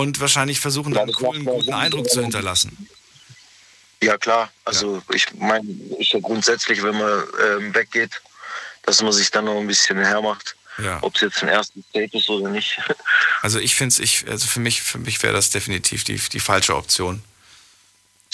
und 0.00 0.20
wahrscheinlich 0.20 0.60
versuchen, 0.60 0.96
einen 0.96 1.12
coolen, 1.12 1.44
guten 1.44 1.72
Eindruck 1.72 2.08
zu 2.08 2.22
hinterlassen. 2.22 2.88
Ja, 4.02 4.16
klar. 4.16 4.50
Also 4.64 4.96
ja. 4.96 5.14
ich 5.14 5.26
meine, 5.34 5.68
ist 5.98 6.12
ja 6.12 6.20
grundsätzlich, 6.20 6.82
wenn 6.82 6.96
man 6.96 7.22
ähm, 7.44 7.74
weggeht, 7.74 8.22
dass 8.82 9.02
man 9.02 9.12
sich 9.12 9.30
dann 9.30 9.44
noch 9.44 9.58
ein 9.58 9.66
bisschen 9.66 9.98
hermacht. 9.98 10.56
Ja. 10.78 10.98
Ob 11.02 11.14
es 11.14 11.20
jetzt 11.20 11.42
ein 11.42 11.48
erstes 11.48 11.82
Date 11.94 12.14
ist 12.14 12.28
oder 12.28 12.48
nicht. 12.48 12.78
Also 13.42 13.58
ich 13.58 13.74
finde 13.74 13.94
es, 13.94 13.98
ich, 13.98 14.28
also 14.28 14.46
für 14.46 14.60
mich, 14.60 14.82
für 14.82 14.98
mich 14.98 15.22
wäre 15.22 15.32
das 15.32 15.48
definitiv 15.48 16.04
die, 16.04 16.16
die 16.16 16.40
falsche 16.40 16.76
Option. 16.76 17.22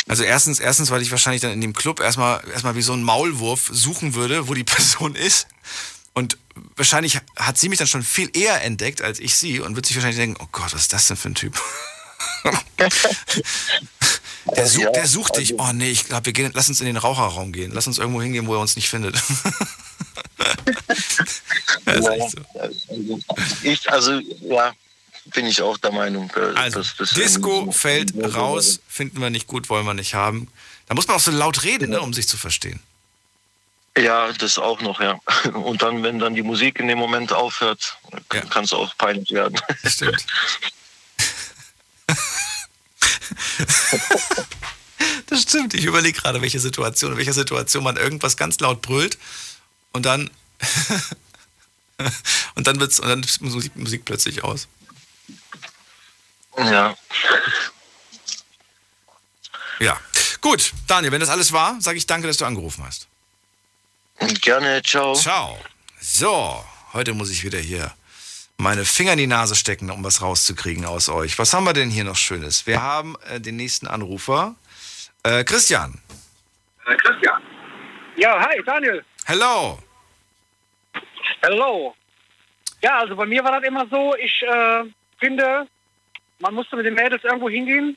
Also 0.08 0.24
erstens, 0.24 0.58
erstens, 0.58 0.90
weil 0.90 1.00
ich 1.00 1.12
wahrscheinlich 1.12 1.42
dann 1.42 1.52
in 1.52 1.60
dem 1.60 1.74
Club 1.74 2.00
erstmal, 2.00 2.42
erstmal 2.48 2.74
wie 2.74 2.82
so 2.82 2.92
ein 2.92 3.04
Maulwurf 3.04 3.70
suchen 3.72 4.14
würde, 4.14 4.48
wo 4.48 4.54
die 4.54 4.64
Person 4.64 5.14
ist. 5.14 5.46
Und 6.16 6.38
wahrscheinlich 6.76 7.20
hat 7.36 7.58
sie 7.58 7.68
mich 7.68 7.78
dann 7.78 7.86
schon 7.86 8.02
viel 8.02 8.34
eher 8.34 8.64
entdeckt 8.64 9.02
als 9.02 9.20
ich 9.20 9.34
sie 9.36 9.60
und 9.60 9.76
wird 9.76 9.84
sich 9.84 9.94
wahrscheinlich 9.96 10.16
denken, 10.16 10.40
oh 10.42 10.48
Gott, 10.50 10.72
was 10.72 10.80
ist 10.80 10.94
das 10.94 11.08
denn 11.08 11.18
für 11.18 11.28
ein 11.28 11.34
Typ? 11.34 11.60
der, 14.56 14.66
such, 14.66 14.92
der 14.94 15.06
sucht 15.06 15.36
dich. 15.36 15.58
Oh 15.58 15.72
nee, 15.74 15.90
ich 15.90 16.06
glaube, 16.06 16.24
wir 16.24 16.32
gehen, 16.32 16.52
lass 16.54 16.70
uns 16.70 16.80
in 16.80 16.86
den 16.86 16.96
Raucherraum 16.96 17.52
gehen. 17.52 17.70
Lass 17.70 17.86
uns 17.86 17.98
irgendwo 17.98 18.22
hingehen, 18.22 18.46
wo 18.46 18.54
er 18.54 18.60
uns 18.60 18.76
nicht 18.76 18.88
findet. 18.88 19.14
ja, 21.84 22.00
so. 22.00 23.20
Ich, 23.62 23.92
also, 23.92 24.18
ja, 24.40 24.72
bin 25.34 25.44
ich 25.44 25.60
auch 25.60 25.76
der 25.76 25.92
Meinung. 25.92 26.32
Also, 26.54 26.82
das 26.96 27.10
Disco 27.10 27.70
fällt 27.72 28.14
raus, 28.34 28.80
finden 28.88 29.20
wir 29.20 29.28
nicht 29.28 29.48
gut, 29.48 29.68
wollen 29.68 29.84
wir 29.84 29.92
nicht 29.92 30.14
haben. 30.14 30.48
Da 30.86 30.94
muss 30.94 31.06
man 31.08 31.18
auch 31.18 31.20
so 31.20 31.30
laut 31.30 31.62
reden, 31.62 31.90
ne, 31.90 32.00
um 32.00 32.14
sich 32.14 32.26
zu 32.26 32.38
verstehen. 32.38 32.80
Ja, 33.96 34.30
das 34.32 34.58
auch 34.58 34.82
noch, 34.82 35.00
ja. 35.00 35.18
Und 35.54 35.80
dann, 35.82 36.02
wenn 36.02 36.18
dann 36.18 36.34
die 36.34 36.42
Musik 36.42 36.78
in 36.80 36.88
dem 36.88 36.98
Moment 36.98 37.32
aufhört, 37.32 37.96
ja. 38.32 38.42
kann 38.42 38.64
es 38.64 38.72
auch 38.72 38.96
peinlich 38.98 39.30
werden. 39.30 39.58
Das 39.82 39.94
stimmt. 39.94 40.26
das 45.26 45.42
stimmt. 45.42 45.74
Ich 45.74 45.84
überlege 45.86 46.20
gerade, 46.20 46.42
welche 46.42 46.60
Situation, 46.60 47.12
in 47.12 47.18
welcher 47.18 47.32
Situation 47.32 47.84
man 47.84 47.96
irgendwas 47.96 48.36
ganz 48.36 48.60
laut 48.60 48.82
brüllt 48.82 49.16
und 49.92 50.04
dann 50.04 50.30
und 52.54 52.66
dann 52.66 52.78
wird's 52.80 53.00
und 53.00 53.08
dann 53.08 53.22
ist 53.22 53.40
Musik, 53.40 53.74
Musik 53.76 54.04
plötzlich 54.04 54.44
aus. 54.44 54.68
Ja. 56.58 56.94
Ja. 59.78 59.98
Gut, 60.40 60.72
Daniel, 60.86 61.12
wenn 61.12 61.20
das 61.20 61.28
alles 61.28 61.52
war, 61.52 61.80
sage 61.80 61.98
ich 61.98 62.06
danke, 62.06 62.26
dass 62.26 62.36
du 62.36 62.44
angerufen 62.44 62.84
hast. 62.84 63.08
Gerne, 64.18 64.82
ciao. 64.82 65.14
Ciao. 65.14 65.58
So, 66.00 66.64
heute 66.92 67.14
muss 67.14 67.30
ich 67.30 67.44
wieder 67.44 67.58
hier 67.58 67.92
meine 68.58 68.84
Finger 68.84 69.12
in 69.12 69.18
die 69.18 69.26
Nase 69.26 69.54
stecken, 69.54 69.90
um 69.90 70.02
was 70.02 70.22
rauszukriegen 70.22 70.84
aus 70.86 71.08
euch. 71.08 71.38
Was 71.38 71.52
haben 71.52 71.64
wir 71.64 71.72
denn 71.72 71.90
hier 71.90 72.04
noch 72.04 72.16
Schönes? 72.16 72.66
Wir 72.66 72.82
haben 72.82 73.16
äh, 73.28 73.40
den 73.40 73.56
nächsten 73.56 73.86
Anrufer. 73.86 74.54
Äh, 75.22 75.44
Christian. 75.44 76.00
Äh, 76.86 76.96
Christian. 76.96 77.42
Ja, 78.16 78.40
hi, 78.40 78.62
Daniel. 78.64 79.04
Hello. 79.26 79.78
Hello. 81.42 81.94
Ja, 82.82 83.00
also 83.00 83.16
bei 83.16 83.26
mir 83.26 83.44
war 83.44 83.60
das 83.60 83.68
immer 83.68 83.86
so, 83.90 84.14
ich 84.16 84.42
äh, 84.42 84.84
finde, 85.18 85.66
man 86.38 86.54
musste 86.54 86.76
mit 86.76 86.86
den 86.86 86.94
Mädels 86.94 87.24
irgendwo 87.24 87.50
hingehen, 87.50 87.96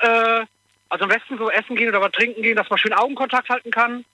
äh, 0.00 0.44
also 0.88 1.04
am 1.04 1.08
besten 1.08 1.38
so 1.38 1.50
essen 1.50 1.76
gehen 1.76 1.88
oder 1.88 2.00
was 2.00 2.12
trinken 2.12 2.42
gehen, 2.42 2.56
dass 2.56 2.68
man 2.70 2.78
schön 2.78 2.92
Augenkontakt 2.92 3.48
halten 3.48 3.70
kann. 3.70 4.04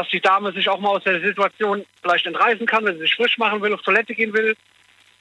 Dass 0.00 0.08
die 0.08 0.22
Dame 0.22 0.50
sich 0.52 0.66
auch 0.66 0.80
mal 0.80 0.96
aus 0.96 1.04
der 1.04 1.20
Situation 1.20 1.84
vielleicht 2.00 2.24
entreißen 2.24 2.64
kann, 2.64 2.86
wenn 2.86 2.94
sie 2.94 3.02
sich 3.02 3.14
frisch 3.16 3.36
machen 3.36 3.60
will, 3.60 3.74
auf 3.74 3.82
Toilette 3.82 4.14
gehen 4.14 4.32
will. 4.32 4.56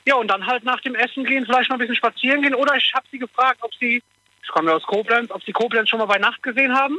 Ja, 0.05 0.15
und 0.15 0.30
dann 0.30 0.45
halt 0.45 0.63
nach 0.63 0.80
dem 0.80 0.95
Essen 0.95 1.25
gehen, 1.25 1.45
vielleicht 1.45 1.69
noch 1.69 1.75
ein 1.75 1.80
bisschen 1.80 1.97
spazieren 1.97 2.41
gehen. 2.41 2.55
Oder 2.55 2.77
ich 2.77 2.93
habe 2.95 3.05
sie 3.11 3.19
gefragt, 3.19 3.59
ob 3.59 3.75
sie, 3.75 4.01
ich 4.41 4.47
komme 4.47 4.69
ja 4.69 4.77
aus 4.77 4.84
Koblenz, 4.84 5.32
ob 5.32 5.43
sie 5.43 5.51
Koblenz 5.51 5.89
schon 5.89 5.99
mal 5.99 6.05
bei 6.05 6.17
Nacht 6.17 6.41
gesehen 6.43 6.73
haben. 6.73 6.97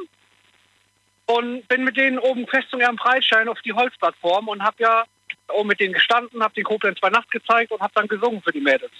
Und 1.25 1.67
bin 1.69 1.85
mit 1.85 1.97
denen 1.97 2.19
oben 2.19 2.47
Festung 2.47 2.83
am 2.83 2.97
Breitstein 2.97 3.49
auf 3.49 3.63
die 3.63 3.73
Holzplattform 3.73 4.49
und 4.49 4.63
habe 4.63 4.77
ja 4.81 5.05
oben 5.49 5.69
mit 5.69 5.81
denen 5.81 5.95
gestanden, 5.95 6.43
habe 6.43 6.53
den 6.53 6.65
Koblenz 6.65 7.01
bei 7.01 7.09
Nacht 7.09 7.31
gezeigt 7.31 7.73
und 7.73 7.81
habe 7.81 7.95
dann 7.95 8.09
gesungen 8.09 8.43
für 8.43 8.53
die 8.53 8.61
Mädels. 8.61 8.93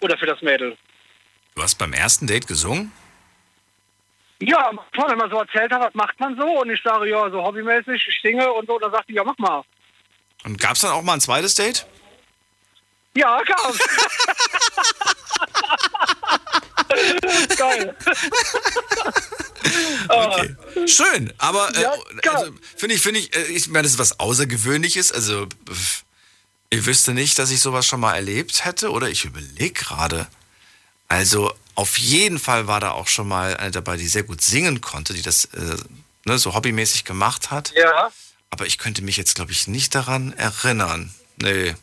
Oder 0.00 0.16
für 0.16 0.26
das 0.26 0.40
Mädel. 0.40 0.74
Du 1.54 1.62
hast 1.62 1.74
beim 1.74 1.92
ersten 1.92 2.26
Date 2.26 2.46
gesungen? 2.46 2.92
Ja, 4.40 4.70
man 4.72 5.30
so 5.30 5.38
erzählt 5.38 5.72
hat, 5.72 5.80
was 5.80 5.94
macht 5.94 6.18
man 6.20 6.36
so? 6.36 6.60
Und 6.60 6.70
ich 6.70 6.82
sage, 6.82 7.08
ja, 7.08 7.30
so 7.30 7.42
hobbymäßig, 7.42 8.06
ich 8.08 8.20
singe 8.22 8.52
und 8.52 8.66
so. 8.66 8.78
Dann 8.78 8.90
sagt 8.90 9.08
die, 9.08 9.14
ja, 9.14 9.24
mach 9.24 9.38
mal. 9.38 9.62
Und 10.44 10.60
gab 10.60 10.74
es 10.74 10.82
dann 10.82 10.92
auch 10.92 11.02
mal 11.02 11.14
ein 11.14 11.20
zweites 11.20 11.54
Date? 11.54 11.86
Ja, 13.16 13.40
gab's. 13.42 13.78
Geil. 17.56 17.96
Okay. 20.08 20.56
Schön, 20.86 21.32
aber 21.38 21.68
äh, 21.76 21.82
Ja, 21.82 21.92
also, 22.32 22.52
finde 22.76 22.94
ich, 22.94 23.02
finde 23.02 23.20
ich, 23.20 23.34
äh, 23.34 23.42
ich 23.46 23.68
meine, 23.68 23.82
das 23.82 23.92
ist 23.92 23.98
was 23.98 24.20
Außergewöhnliches. 24.20 25.12
Also, 25.12 25.46
pff, 25.68 26.04
ich 26.70 26.86
wüsste 26.86 27.14
nicht, 27.14 27.38
dass 27.38 27.50
ich 27.50 27.60
sowas 27.60 27.86
schon 27.86 28.00
mal 28.00 28.14
erlebt 28.14 28.64
hätte, 28.64 28.90
oder 28.90 29.08
ich 29.08 29.24
überlege 29.24 29.72
gerade. 29.72 30.28
Also, 31.08 31.52
auf 31.76 31.98
jeden 31.98 32.38
Fall 32.38 32.66
war 32.66 32.80
da 32.80 32.92
auch 32.92 33.06
schon 33.06 33.28
mal 33.28 33.56
eine 33.56 33.70
dabei, 33.70 33.96
die 33.96 34.08
sehr 34.08 34.22
gut 34.22 34.40
singen 34.40 34.80
konnte, 34.80 35.14
die 35.14 35.22
das 35.22 35.44
äh, 35.46 35.76
ne, 36.24 36.38
so 36.38 36.54
hobbymäßig 36.54 37.04
gemacht 37.04 37.50
hat. 37.50 37.72
Ja. 37.76 38.10
Aber 38.50 38.66
ich 38.66 38.78
könnte 38.78 39.02
mich 39.02 39.16
jetzt, 39.16 39.34
glaube 39.34 39.52
ich, 39.52 39.68
nicht 39.68 39.94
daran 39.94 40.32
erinnern. 40.32 41.14
Nee. 41.36 41.74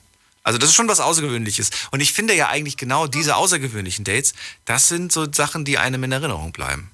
Also 0.44 0.60
das 0.60 0.70
ist 0.70 0.76
schon 0.76 0.90
was 0.90 1.00
Außergewöhnliches. 1.00 1.70
Und 1.92 2.02
ich 2.02 2.12
finde 2.12 2.34
ja 2.34 2.50
eigentlich 2.50 2.76
genau 2.76 3.08
diese 3.08 3.36
außergewöhnlichen 3.36 4.04
Dates, 4.04 4.34
das 4.66 4.90
sind 4.90 5.12
so 5.12 5.32
Sachen, 5.32 5.64
die 5.64 5.78
einem 5.78 6.04
in 6.04 6.12
Erinnerung 6.12 6.52
bleiben. 6.52 6.92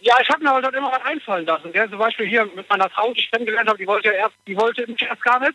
Ja, 0.00 0.16
ich 0.20 0.28
habe 0.28 0.42
mir 0.42 0.50
halt 0.50 0.74
immer 0.74 0.90
was 0.90 1.02
einfallen 1.04 1.46
lassen. 1.46 1.72
Gell? 1.72 1.88
Zum 1.88 1.98
Beispiel 1.98 2.26
hier 2.26 2.44
mit 2.56 2.68
meiner 2.68 2.90
Frau, 2.90 3.12
die 3.14 3.20
ich 3.20 3.30
kennengelernt 3.30 3.68
habe, 3.68 3.78
die 3.78 3.86
wollte 3.86 4.08
ja 4.08 4.14
erst, 4.14 4.34
die 4.48 4.56
wollte 4.56 4.84
mich 4.88 5.00
erst 5.00 5.22
gar 5.22 5.38
nicht. 5.38 5.54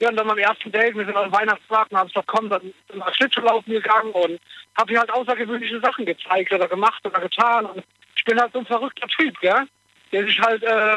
Ja, 0.00 0.08
und 0.08 0.16
dann 0.16 0.26
beim 0.26 0.38
ersten 0.38 0.72
Date, 0.72 0.96
wir 0.96 1.04
sind 1.04 1.14
am 1.14 1.30
Weihnachtsmarkt 1.30 1.92
und 1.92 1.98
haben 1.98 2.08
gesagt, 2.08 2.26
komm, 2.26 2.48
dann 2.48 2.62
sind 2.62 2.96
wir 2.96 3.14
Schlittschuhlaufen 3.14 3.70
gegangen 3.70 4.12
und 4.12 4.40
habe 4.78 4.92
ihr 4.92 4.98
halt 4.98 5.10
außergewöhnliche 5.10 5.78
Sachen 5.80 6.06
gezeigt 6.06 6.50
oder 6.52 6.66
gemacht 6.68 7.04
oder 7.04 7.20
getan. 7.20 7.66
Und 7.66 7.84
ich 8.16 8.24
bin 8.24 8.40
halt 8.40 8.50
so 8.54 8.60
ein 8.60 8.66
verrückter 8.66 9.06
Typ, 9.08 9.38
gell? 9.40 9.66
Der 10.10 10.24
sich 10.24 10.40
halt, 10.40 10.62
äh, 10.62 10.96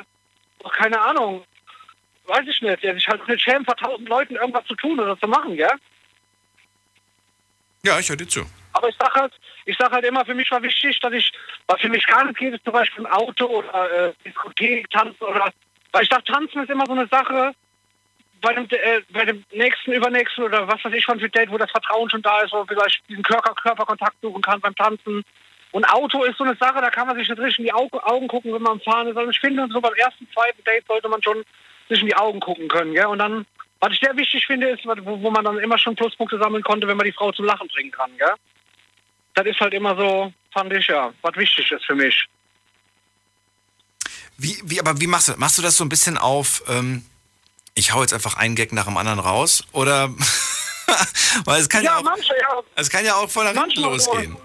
keine 0.72 1.02
Ahnung, 1.02 1.44
weiß 2.28 2.48
ich 2.48 2.62
nicht, 2.62 2.82
der 2.82 2.94
sich 2.94 3.06
halt 3.06 3.28
nicht 3.28 3.44
schämt, 3.44 3.66
vor 3.66 3.76
tausend 3.76 4.08
Leuten 4.08 4.38
irgendwas 4.38 4.66
zu 4.68 4.76
tun 4.76 4.98
oder 4.98 5.20
zu 5.20 5.28
machen, 5.28 5.58
gell? 5.58 5.74
Ja, 7.84 8.00
ich 8.00 8.08
höre 8.08 8.16
dir 8.16 8.28
zu. 8.28 8.46
Aber 8.72 8.88
ich 8.88 8.96
sag 8.98 9.14
halt, 9.14 9.34
ich 9.66 9.76
sag 9.78 9.92
halt 9.92 10.06
immer, 10.06 10.24
für 10.24 10.34
mich 10.34 10.50
war 10.50 10.64
wichtig, 10.64 10.98
dass 11.02 11.12
ich, 11.12 11.34
was 11.68 11.82
für 11.82 11.90
mich 11.90 12.08
gar 12.08 12.24
nicht 12.24 12.40
geht, 12.40 12.54
ist 12.54 12.64
zum 12.64 12.72
Beispiel 12.72 13.06
ein 13.06 13.12
Auto 13.12 13.48
oder 13.48 13.92
äh, 13.92 14.14
Diskothek, 14.26 14.90
Tanzen 14.92 15.22
oder, 15.26 15.52
weil 15.92 16.04
ich 16.04 16.10
dachte, 16.10 16.32
Tanzen 16.32 16.64
ist 16.64 16.70
immer 16.70 16.86
so 16.86 16.94
eine 16.94 17.08
Sache, 17.08 17.54
bei 18.44 18.54
dem, 18.54 18.68
äh, 18.70 19.02
bei 19.12 19.26
dem 19.26 19.44
nächsten, 19.52 19.94
übernächsten 19.94 20.44
oder 20.44 20.68
was 20.68 20.84
weiß 20.84 20.94
ich 20.94 21.06
von 21.06 21.20
für 21.20 21.30
Date, 21.30 21.50
wo 21.50 21.58
das 21.58 21.72
Vertrauen 21.72 22.10
schon 22.10 22.22
da 22.22 22.42
ist, 22.42 22.52
wo 22.52 22.58
man 22.58 22.68
vielleicht 22.68 23.02
diesen 23.08 23.24
Körper, 23.24 23.56
Körperkontakt 23.56 24.18
suchen 24.22 24.42
kann 24.42 24.60
beim 24.60 24.76
Tanzen. 24.76 25.24
Und 25.72 25.86
Auto 25.86 26.24
ist 26.24 26.38
so 26.38 26.44
eine 26.44 26.56
Sache, 26.58 26.82
da 26.82 26.92
kann 26.92 27.08
man 27.08 27.18
sich 27.18 27.28
nicht 27.28 27.40
richtig 27.40 27.60
in 27.60 27.66
die 27.66 27.74
Augen, 27.74 27.98
Augen 28.00 28.28
gucken, 28.28 28.54
wenn 28.54 28.62
man 28.62 28.74
am 28.74 28.82
Fahren 28.82 29.08
ist. 29.08 29.18
Also 29.18 29.32
ich 29.32 29.40
finde, 29.40 29.68
so 29.72 29.80
beim 29.80 29.94
ersten, 29.94 30.28
zweiten 30.32 30.64
Date 30.66 30.86
sollte 30.88 31.08
man 31.08 31.24
schon 31.24 31.44
sich 31.90 32.02
in 32.02 32.08
die 32.08 32.16
Augen 32.16 32.42
gucken 32.42 32.68
können, 32.68 32.94
gell? 32.94 33.06
Und 33.06 33.20
dann, 33.20 33.46
was 33.80 33.94
ich 33.94 34.00
sehr 34.00 34.16
wichtig 34.16 34.46
finde, 34.46 34.70
ist, 34.70 34.86
wo, 34.86 35.22
wo 35.22 35.32
man 35.32 35.46
dann 35.46 35.58
immer 35.60 35.78
schon 35.78 35.96
Pluspunkte 35.96 36.38
sammeln 36.38 36.64
konnte, 36.64 36.88
wenn 36.88 36.98
man 36.98 37.06
die 37.06 37.14
Frau 37.14 37.32
zum 37.32 37.46
Lachen 37.46 37.70
bringen 37.70 37.92
kann, 37.92 38.12
gell? 38.18 38.34
Das 39.36 39.46
ist 39.48 39.60
halt 39.62 39.74
immer 39.74 39.96
so, 39.96 40.34
fand 40.52 40.72
ich 40.74 40.86
ja, 40.88 41.14
was 41.22 41.36
wichtig 41.38 41.72
ist 41.72 41.86
für 41.86 41.96
mich. 41.96 42.26
Wie, 44.38 44.62
wie, 44.66 44.80
aber 44.80 45.00
wie 45.00 45.08
machst 45.08 45.30
du 45.30 45.32
das? 45.32 45.40
Machst 45.40 45.58
du 45.58 45.62
das 45.62 45.78
so 45.78 45.86
ein 45.86 45.90
bisschen 45.90 46.18
auf, 46.18 46.62
ähm, 46.68 47.06
ich 47.76 47.94
hau 47.94 48.02
jetzt 48.02 48.14
einfach 48.14 48.38
einen 48.38 48.56
Gag 48.56 48.72
nach 48.72 48.86
dem 48.86 48.98
anderen 48.98 49.20
raus? 49.20 49.64
Oder, 49.72 50.10
weil 51.46 51.60
es 51.62 51.70
kann 51.70 51.84
ja, 51.84 51.92
Ja, 51.92 51.98
auch, 52.00 52.04
manche, 52.04 52.34
ja. 52.40 52.62
es 52.76 52.90
kann 52.90 53.06
ja 53.06 53.16
auch 53.16 53.30
von 53.30 53.46
Manchmal 53.46 54.00
so. 54.00 54.12
losgehen. 54.14 54.38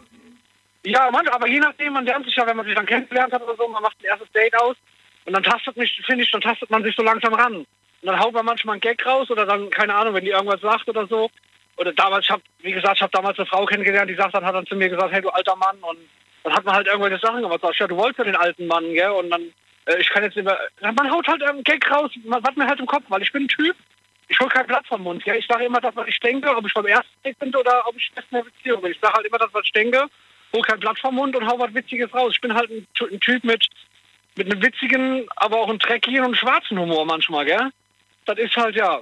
Ja, 0.85 1.11
manchmal, 1.11 1.35
aber 1.35 1.49
je 1.49 1.59
nachdem, 1.59 1.93
man 1.93 2.05
lernt 2.05 2.25
sich 2.25 2.37
ja, 2.37 2.47
wenn 2.47 2.57
man 2.57 2.65
sich 2.65 2.75
dann 2.75 2.87
kennengelernt 2.87 3.33
hat 3.33 3.43
oder 3.43 3.57
so, 3.57 3.69
man 3.69 3.83
macht 3.83 3.97
ein 4.01 4.07
erstes 4.07 4.31
Date 4.33 4.55
aus 4.61 4.77
und 5.25 5.33
dann 5.33 5.43
tastet 5.43 5.77
mich, 5.77 6.01
finde 6.07 6.25
ich, 6.25 6.31
dann 6.31 6.41
tastet 6.41 6.71
man 6.71 6.83
sich 6.83 6.95
so 6.97 7.03
langsam 7.03 7.35
ran. 7.35 7.57
Und 7.57 7.67
dann 8.03 8.19
haut 8.19 8.33
man 8.33 8.47
manchmal 8.47 8.75
einen 8.75 8.81
Gag 8.81 9.05
raus 9.05 9.29
oder 9.31 9.45
dann, 9.45 9.69
keine 9.71 9.95
Ahnung, 9.95 10.15
wenn 10.15 10.25
die 10.25 10.31
irgendwas 10.31 10.61
sagt 10.61 10.89
oder 10.89 11.07
so. 11.07 11.29
Oder 11.77 11.93
damals, 11.93 12.25
ich 12.25 12.31
hab, 12.31 12.41
wie 12.61 12.73
gesagt, 12.73 12.97
ich 12.97 13.03
habe 13.03 13.13
damals 13.13 13.39
eine 13.39 13.47
Frau 13.47 13.67
kennengelernt, 13.67 14.09
die 14.11 14.15
sagt 14.15 14.35
dann, 14.35 14.45
hat 14.45 14.55
dann 14.55 14.67
zu 14.67 14.77
mir 14.77 14.89
gesagt, 14.89 15.13
hey 15.13 15.21
du 15.21 15.29
alter 15.31 15.57
Mann 15.57 15.77
und 15.81 15.99
dann 16.45 16.55
hat 16.55 16.65
man 16.65 16.75
halt 16.75 16.87
irgendwelche 16.87 17.19
Sachen 17.19 17.43
gemacht. 17.43 17.61
Sag 17.61 17.79
ja, 17.79 17.87
du 17.87 17.97
wolltest 17.97 18.19
ja 18.19 18.25
den 18.25 18.37
alten 18.37 18.67
Mann, 18.67 18.95
gell? 18.95 19.11
Und 19.11 19.31
dann, 19.31 19.43
äh, 19.89 20.01
ich 20.01 20.09
kann 20.11 20.23
jetzt 20.23 20.37
mehr, 20.37 20.59
man 20.81 21.11
haut 21.11 21.27
halt 21.27 21.43
einen 21.43 21.65
Gag 21.65 21.91
raus, 21.91 22.11
was 22.25 22.57
mir 22.57 22.67
halt 22.67 22.81
im 22.81 22.87
Kopf, 22.87 23.05
weil 23.09 23.23
ich 23.23 23.33
bin 23.33 23.45
ein 23.45 23.49
Typ, 23.49 23.77
ich 24.29 24.39
hol 24.41 24.49
kein 24.49 24.67
Blatt 24.67 24.87
vom 24.87 25.03
Mund, 25.03 25.25
gell? 25.25 25.37
Ich 25.37 25.47
sage 25.47 25.65
immer 25.65 25.81
das, 25.81 25.97
was 25.97 26.07
ich 26.07 26.21
denke, 26.21 26.55
ob 26.55 26.67
ich 26.67 26.75
beim 26.75 26.87
ersten 26.87 27.23
Date 27.25 27.39
bin 27.39 27.55
oder 27.55 27.87
ob 27.87 27.97
ich 27.97 28.11
fest 28.15 28.27
in 28.31 28.37
einer 28.37 28.45
Beziehung 28.45 28.83
bin. 28.83 28.93
Ich 28.93 29.01
sage 29.01 29.15
halt 29.15 29.27
immer 29.27 29.39
das, 29.39 29.53
was 29.53 29.65
ich 29.65 29.73
denke, 29.73 30.05
hol 30.53 30.63
kein 30.63 30.81
Blatt 30.81 30.99
vom 30.99 31.15
Mund 31.15 31.35
und 31.35 31.47
hau 31.47 31.59
was 31.59 31.75
Witziges 31.75 32.13
raus. 32.13 32.33
Ich 32.35 32.41
bin 32.41 32.55
halt 32.55 32.71
ein, 32.71 32.87
ein 33.11 33.21
Typ 33.21 33.43
mit, 33.43 33.67
mit 34.37 34.53
einem 34.53 34.63
witzigen, 34.63 35.27
aber 35.37 35.59
auch 35.59 35.69
einem 35.69 35.79
dreckigen 35.79 36.25
und 36.25 36.37
schwarzen 36.37 36.79
Humor 36.79 37.07
manchmal, 37.07 37.47
gell? 37.47 37.71
Das 38.27 38.39
ist 38.39 38.55
halt, 38.57 38.77
ja. 38.77 38.97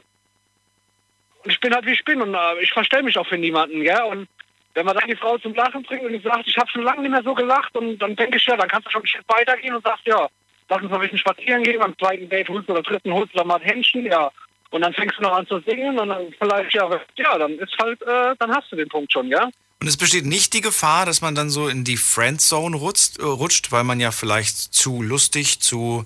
Und 1.43 1.51
ich 1.51 1.59
bin 1.59 1.75
halt, 1.75 1.87
wie 1.87 1.93
ich 1.93 2.05
bin 2.05 2.23
und 2.23 2.35
äh, 2.35 2.61
ich 2.63 2.73
verstell 2.73 3.03
mich 3.03 3.19
auch 3.19 3.27
für 3.27 3.39
niemanden, 3.39 3.81
gell? 3.83 4.03
Und 4.03 4.29
wenn 4.75 4.87
man 4.87 4.97
dann 4.97 5.09
die 5.09 5.17
Frau 5.17 5.39
zum 5.39 5.55
Lachen 5.55 5.83
bringt 5.83 6.05
und 6.05 6.23
sagt, 6.23 6.47
ich 6.47 6.57
habe 6.57 6.71
schon 6.71 6.83
lange 6.83 7.01
nicht 7.03 7.11
mehr 7.11 7.23
so 7.25 7.35
gelacht 7.35 7.75
und 7.75 7.99
dann 7.99 8.15
denke 8.15 8.37
ich, 8.37 8.47
ja, 8.47 8.57
dann 8.57 8.69
kannst 8.69 8.87
du 8.87 8.91
schon 8.91 9.01
einen 9.01 9.09
Schritt 9.09 9.25
weitergehen 9.27 9.75
und 9.75 9.83
sagst, 9.83 10.07
ja, 10.07 10.29
lass 10.69 10.83
uns 10.83 10.91
mal 10.91 10.97
ein 10.97 11.03
bisschen 11.03 11.19
spazieren 11.19 11.63
gehen, 11.63 11.79
beim 11.79 11.97
zweiten 11.99 12.29
Date 12.29 12.49
holst 12.49 12.69
du 12.69 12.73
oder 12.73 12.83
dritten 12.83 13.13
holst 13.13 13.35
du 13.35 13.39
dann 13.39 13.47
mal 13.47 13.57
ein 13.57 13.63
Händchen, 13.63 14.07
ja. 14.07 14.31
Und 14.71 14.83
dann 14.83 14.93
fängst 14.95 15.19
du 15.19 15.23
noch 15.23 15.33
an 15.33 15.47
zu 15.47 15.61
singen 15.61 15.99
und 15.99 16.09
dann 16.09 16.35
vielleicht, 16.39 16.75
ja, 16.75 16.89
ja, 17.17 17.39
dann 17.39 17.53
ist 17.53 17.77
halt, 17.81 18.03
äh, 18.03 18.35
dann 18.39 18.55
hast 18.55 18.71
du 18.71 18.77
den 18.77 18.89
Punkt 18.89 19.13
schon, 19.13 19.29
ja? 19.29 19.49
Und 19.81 19.89
es 19.89 19.97
besteht 19.97 20.25
nicht 20.25 20.55
die 20.55 20.61
Gefahr, 20.61 21.07
dass 21.07 21.21
man 21.21 21.35
dann 21.35 21.51
so 21.51 21.69
in 21.69 21.85
die 21.85 21.97
Friendzone 21.97 22.77
rutscht, 22.77 23.19
äh, 23.19 23.23
rutscht, 23.23 23.73
weil 23.73 23.85
man 23.85 24.01
ja 24.01 24.11
vielleicht 24.11 24.57
zu 24.57 25.03
lustig, 25.03 25.61
zu, 25.61 26.05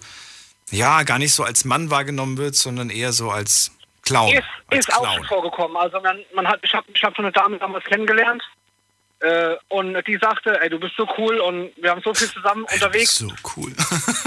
ja, 0.70 1.02
gar 1.04 1.18
nicht 1.18 1.32
so 1.32 1.44
als 1.44 1.64
Mann 1.64 1.90
wahrgenommen 1.90 2.36
wird, 2.36 2.56
sondern 2.56 2.90
eher 2.90 3.12
so 3.12 3.30
als 3.30 3.72
Clown. 4.02 4.34
Ist, 4.34 4.44
als 4.68 4.86
ist 4.86 4.94
auch 4.94 5.14
schon 5.14 5.24
vorgekommen. 5.24 5.76
Also 5.76 6.00
man, 6.00 6.18
man 6.34 6.46
hat, 6.46 6.60
ich 6.62 6.74
habe 6.74 6.86
ich 6.92 7.02
hab 7.02 7.16
so 7.16 7.22
eine 7.22 7.32
Dame 7.32 7.58
damals 7.58 7.84
kennengelernt 7.84 8.42
äh, 9.20 9.54
und 9.68 9.94
die 10.06 10.18
sagte, 10.20 10.60
ey, 10.60 10.68
du 10.68 10.78
bist 10.78 10.94
so 10.96 11.06
cool 11.18 11.38
und 11.40 11.70
wir 11.76 11.90
haben 11.90 12.02
so 12.02 12.12
viel 12.12 12.28
zusammen 12.28 12.64
unterwegs. 12.64 13.16
So 13.16 13.28
cool. 13.56 13.72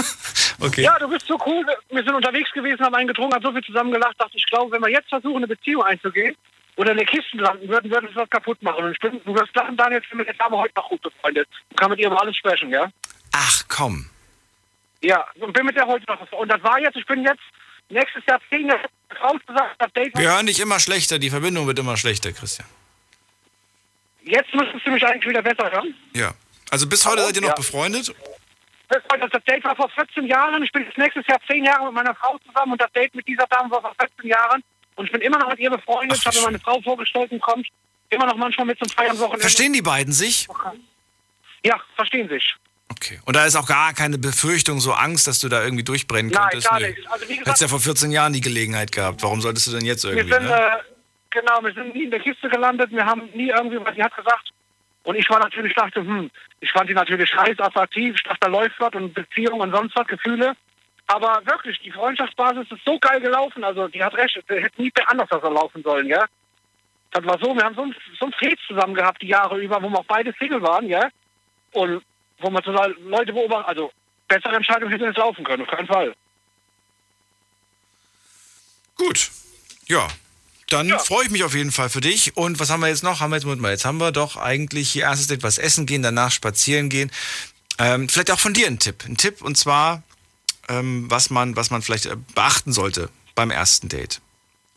okay. 0.64 0.82
Ja, 0.82 0.98
du 0.98 1.08
bist 1.08 1.26
so 1.26 1.38
cool. 1.46 1.64
Wir 1.90 2.02
sind 2.04 2.14
unterwegs 2.14 2.50
gewesen, 2.52 2.80
haben 2.84 2.94
einen 2.94 3.08
getrunken, 3.08 3.34
haben 3.34 3.42
so 3.44 3.52
viel 3.52 3.62
zusammen 3.64 3.92
gelacht. 3.92 4.14
Dachte 4.18 4.36
ich, 4.36 4.46
glaube, 4.46 4.72
wenn 4.72 4.82
wir 4.82 4.90
jetzt 4.90 5.08
versuchen, 5.08 5.36
eine 5.38 5.46
Beziehung 5.46 5.82
einzugehen 5.82 6.36
oder 6.76 6.90
in 6.92 6.96
der 6.98 7.06
Kiste 7.06 7.36
landen 7.36 7.68
würden, 7.68 7.90
würden 7.90 8.08
wir 8.08 8.20
das 8.22 8.30
kaputt 8.30 8.62
machen. 8.62 8.84
Und 8.84 8.92
ich 8.92 8.98
bin, 8.98 9.20
du 9.24 9.34
wirst 9.34 9.54
lachen, 9.54 9.76
Daniel, 9.76 10.00
ich 10.02 10.08
bin 10.08 10.18
mit 10.18 10.28
der 10.28 10.34
Dame 10.34 10.56
heute 10.58 10.72
noch 10.76 10.88
gut 10.88 11.02
befreundet. 11.02 11.48
Ich 11.70 11.76
kann 11.76 11.90
mit 11.90 11.98
ihr 12.00 12.06
über 12.08 12.20
alles 12.20 12.36
sprechen, 12.36 12.70
ja? 12.70 12.88
Ach 13.32 13.62
komm. 13.68 14.08
Ja, 15.02 15.24
und 15.40 15.52
bin 15.52 15.66
mit 15.66 15.76
der 15.76 15.86
heute 15.86 16.04
noch. 16.08 16.32
Und 16.32 16.48
das 16.48 16.62
war 16.62 16.80
jetzt, 16.80 16.96
ich 16.96 17.06
bin 17.06 17.22
jetzt 17.22 17.42
nächstes 17.90 18.24
Jahr 18.26 18.40
zehn 18.50 18.66
Jahre 18.68 18.80
raus 19.22 19.40
gesagt, 19.46 19.76
das 19.78 19.92
Date 19.92 20.16
Wir 20.16 20.30
hören 20.32 20.46
dich 20.46 20.58
immer 20.60 20.80
schlechter, 20.80 21.18
die 21.18 21.30
Verbindung 21.30 21.66
wird 21.66 21.78
immer 21.78 21.96
schlechter, 21.96 22.32
Christian. 22.32 22.66
Jetzt 24.22 24.54
müsstest 24.54 24.86
du 24.86 24.90
mich 24.90 25.06
eigentlich 25.06 25.28
wieder 25.28 25.42
besser 25.42 25.70
hören. 25.70 25.94
Ja. 26.14 26.32
Also 26.70 26.88
bis 26.88 27.04
heute 27.06 27.22
seid 27.22 27.36
ihr 27.36 27.42
noch 27.42 27.50
Ja. 27.50 27.54
befreundet? 27.54 28.14
Das 28.88 29.02
Das 29.30 29.44
Date 29.44 29.64
war 29.64 29.74
vor 29.76 29.88
14 29.90 30.26
Jahren. 30.26 30.62
Ich 30.62 30.72
bin 30.72 30.84
jetzt 30.84 30.98
nächstes 30.98 31.26
Jahr 31.26 31.40
10 31.46 31.64
Jahre 31.64 31.86
mit 31.86 31.94
meiner 31.94 32.14
Frau 32.14 32.36
zusammen 32.46 32.72
und 32.72 32.80
das 32.80 32.92
Date 32.92 33.14
mit 33.14 33.26
dieser 33.26 33.46
Dame 33.46 33.70
war 33.70 33.80
vor 33.80 33.94
14 33.98 34.28
Jahren. 34.28 34.62
Und 34.96 35.06
ich 35.06 35.12
bin 35.12 35.20
immer 35.22 35.38
noch 35.38 35.48
mit 35.48 35.58
ihr 35.58 35.70
befreundet. 35.70 36.18
ich 36.18 36.26
habe 36.26 36.40
meine 36.42 36.58
Frau 36.58 36.80
vorgestellt 36.80 37.32
und 37.32 37.40
kommt 37.40 37.66
immer 38.10 38.26
noch 38.26 38.36
manchmal 38.36 38.66
mit 38.66 38.78
zum 38.78 38.88
Feiern 38.88 39.18
Wochenende. 39.18 39.40
Verstehen 39.40 39.72
die 39.72 39.82
beiden 39.82 40.12
sich? 40.12 40.46
Ja, 41.64 41.80
verstehen 41.96 42.28
sich. 42.28 42.54
Okay. 42.90 43.18
Und 43.24 43.34
da 43.34 43.44
ist 43.46 43.56
auch 43.56 43.66
gar 43.66 43.92
keine 43.94 44.18
Befürchtung, 44.18 44.78
so 44.80 44.92
Angst, 44.92 45.26
dass 45.26 45.40
du 45.40 45.48
da 45.48 45.64
irgendwie 45.64 45.82
durchbrennen 45.82 46.30
Nein, 46.30 46.42
könntest? 46.50 46.68
gar 46.70 46.78
Nö. 46.78 46.86
nicht. 46.88 46.98
Also 47.10 47.24
wie 47.28 47.32
Hättest 47.32 47.44
gesagt, 47.44 47.60
ja 47.62 47.68
vor 47.68 47.80
14 47.80 48.10
Jahren 48.12 48.32
die 48.34 48.40
Gelegenheit 48.42 48.92
gehabt. 48.92 49.22
Warum 49.22 49.40
solltest 49.40 49.66
du 49.66 49.70
denn 49.72 49.84
jetzt 49.84 50.04
wir 50.04 50.12
irgendwie? 50.12 50.32
sind, 50.32 50.44
Ne? 50.44 50.54
äh, 50.54 50.78
genau, 51.30 51.60
wir 51.62 51.72
sind 51.72 51.94
nie 51.94 52.04
in 52.04 52.10
der 52.10 52.20
Kiste 52.20 52.48
gelandet. 52.48 52.90
Wir 52.92 53.04
haben 53.04 53.22
nie 53.34 53.48
irgendwie, 53.48 53.78
was 53.84 53.94
sie 53.96 54.02
hat 54.02 54.14
gesagt. 54.14 54.50
Und 55.04 55.16
ich 55.16 55.28
war 55.30 55.38
natürlich, 55.38 55.74
dachte, 55.74 56.00
hm, 56.00 56.30
ich 56.60 56.72
fand 56.72 56.88
die 56.88 56.94
natürlich 56.94 57.28
scheiß 57.30 57.58
attraktiv. 57.60 58.14
Ich 58.16 58.22
dachte, 58.22 58.40
da 58.40 58.48
läuft 58.48 58.80
was 58.80 58.94
und 58.94 59.14
Beziehung 59.14 59.60
und 59.60 59.70
sonst 59.70 59.94
was, 59.94 60.06
Gefühle. 60.06 60.54
Aber 61.06 61.42
wirklich, 61.44 61.78
die 61.80 61.90
Freundschaftsbasis 61.90 62.70
ist 62.70 62.84
so 62.84 62.98
geil 62.98 63.20
gelaufen. 63.20 63.62
Also, 63.62 63.88
die 63.88 64.02
hat 64.02 64.14
recht. 64.14 64.36
Es 64.36 64.62
hätte 64.62 64.82
nie 64.82 64.92
anders 65.06 65.28
das 65.30 65.42
laufen 65.42 65.82
sollen, 65.82 66.06
ja. 66.06 66.24
Das 67.10 67.24
war 67.26 67.38
so, 67.38 67.54
wir 67.54 67.62
haben 67.62 67.74
so 67.74 67.82
ein, 67.82 67.94
so 68.18 68.26
ein 68.26 68.32
Fest 68.32 68.62
zusammen 68.66 68.94
gehabt, 68.94 69.20
die 69.20 69.28
Jahre 69.28 69.60
über, 69.60 69.80
wo 69.82 69.88
wir 69.88 69.98
auch 69.98 70.06
beide 70.06 70.34
Single 70.38 70.62
waren, 70.62 70.88
ja. 70.88 71.08
Und 71.72 72.02
wo 72.38 72.50
man 72.50 72.62
so 72.64 72.72
Leute 72.72 73.32
beobachtet, 73.32 73.68
also 73.68 73.92
bessere 74.26 74.56
Entscheidungen 74.56 74.90
hätten 74.90 75.04
jetzt 75.04 75.18
laufen 75.18 75.44
können, 75.44 75.62
auf 75.62 75.68
keinen 75.68 75.86
Fall. 75.86 76.14
Gut. 78.96 79.30
Ja. 79.86 80.08
Dann 80.70 80.90
freue 80.98 81.24
ich 81.24 81.30
mich 81.30 81.44
auf 81.44 81.54
jeden 81.54 81.72
Fall 81.72 81.88
für 81.90 82.00
dich. 82.00 82.36
Und 82.36 82.58
was 82.58 82.70
haben 82.70 82.80
wir 82.80 82.88
jetzt 82.88 83.02
noch? 83.02 83.20
Haben 83.20 83.30
wir 83.30 83.36
jetzt, 83.36 83.44
mal, 83.46 83.70
jetzt 83.70 83.84
haben 83.84 83.98
wir 83.98 84.12
doch 84.12 84.36
eigentlich 84.36 84.90
hier 84.90 85.02
erstes 85.02 85.26
Date 85.26 85.42
was 85.42 85.58
essen 85.58 85.86
gehen, 85.86 86.02
danach 86.02 86.30
spazieren 86.32 86.88
gehen. 86.88 87.10
Ähm, 87.78 88.08
vielleicht 88.08 88.30
auch 88.30 88.40
von 88.40 88.54
dir 88.54 88.66
ein 88.66 88.78
Tipp. 88.78 89.04
Ein 89.06 89.16
Tipp 89.16 89.42
und 89.42 89.56
zwar, 89.56 90.02
ähm, 90.68 91.10
was, 91.10 91.30
man, 91.30 91.56
was 91.56 91.70
man 91.70 91.82
vielleicht 91.82 92.06
äh, 92.06 92.16
beachten 92.34 92.72
sollte 92.72 93.10
beim 93.34 93.50
ersten 93.50 93.88
Date. 93.88 94.20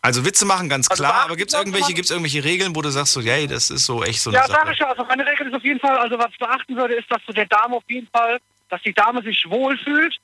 Also 0.00 0.24
Witze 0.24 0.44
machen, 0.44 0.68
ganz 0.68 0.88
Also 0.88 1.02
klar, 1.02 1.12
beachten 1.12 1.30
aber 1.30 1.36
gibt 1.36 1.52
es 1.52 1.58
irgendwelche, 1.58 1.92
gibt's 1.94 2.10
irgendwelche 2.10 2.44
Regeln, 2.44 2.76
wo 2.76 2.82
du 2.82 2.90
sagst 2.90 3.12
so, 3.14 3.20
hey, 3.20 3.46
das 3.46 3.70
ist 3.70 3.84
so 3.84 4.04
echt 4.04 4.20
so 4.20 4.30
eine 4.30 4.38
Ja, 4.38 4.46
Sache? 4.46 4.60
sag 4.64 4.72
ich 4.72 4.78
ja. 4.78 4.88
Also 4.90 5.04
meine 5.04 5.26
Regel 5.26 5.48
ist 5.48 5.54
auf 5.54 5.64
jeden 5.64 5.80
Fall, 5.80 5.98
also 5.98 6.18
was 6.18 6.30
ich 6.30 6.38
beachten 6.38 6.76
würde, 6.76 6.94
ist, 6.94 7.10
dass 7.10 7.20
du 7.26 7.32
der 7.32 7.46
Dame 7.46 7.76
auf 7.76 7.84
jeden 7.88 8.06
Fall, 8.08 8.38
dass 8.68 8.80
die 8.82 8.92
Dame 8.92 9.22
sich 9.22 9.44
wohlfühlt, 9.48 10.14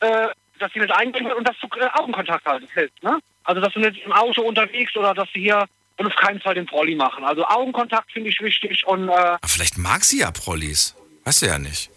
äh, 0.00 0.28
dass 0.58 0.72
sie 0.72 0.80
nicht 0.80 0.90
wird 0.90 1.34
und 1.34 1.48
dass 1.48 1.56
du 1.60 1.68
äh, 1.78 1.86
Augenkontakt 1.94 2.44
halt 2.46 2.64
hältst, 2.74 3.02
ne? 3.02 3.18
Also 3.44 3.60
dass 3.60 3.72
du 3.72 3.80
nicht 3.80 4.02
im 4.04 4.12
Auto 4.12 4.42
unterwegs 4.42 4.96
oder 4.96 5.12
dass 5.14 5.28
sie 5.34 5.40
hier 5.40 5.66
und 5.96 6.06
auf 6.06 6.16
keinen 6.16 6.40
Fall 6.40 6.54
den 6.54 6.66
Prolli 6.66 6.94
machen. 6.94 7.24
Also 7.24 7.46
Augenkontakt 7.46 8.10
finde 8.10 8.30
ich 8.30 8.40
wichtig 8.40 8.86
und 8.86 9.08
äh, 9.08 9.12
Aber 9.12 9.38
vielleicht 9.48 9.78
mag 9.78 10.02
sie 10.04 10.20
ja 10.20 10.30
Prollis. 10.30 10.94
Weißt 11.24 11.42
du 11.42 11.46
ja 11.46 11.58
nicht. 11.58 11.90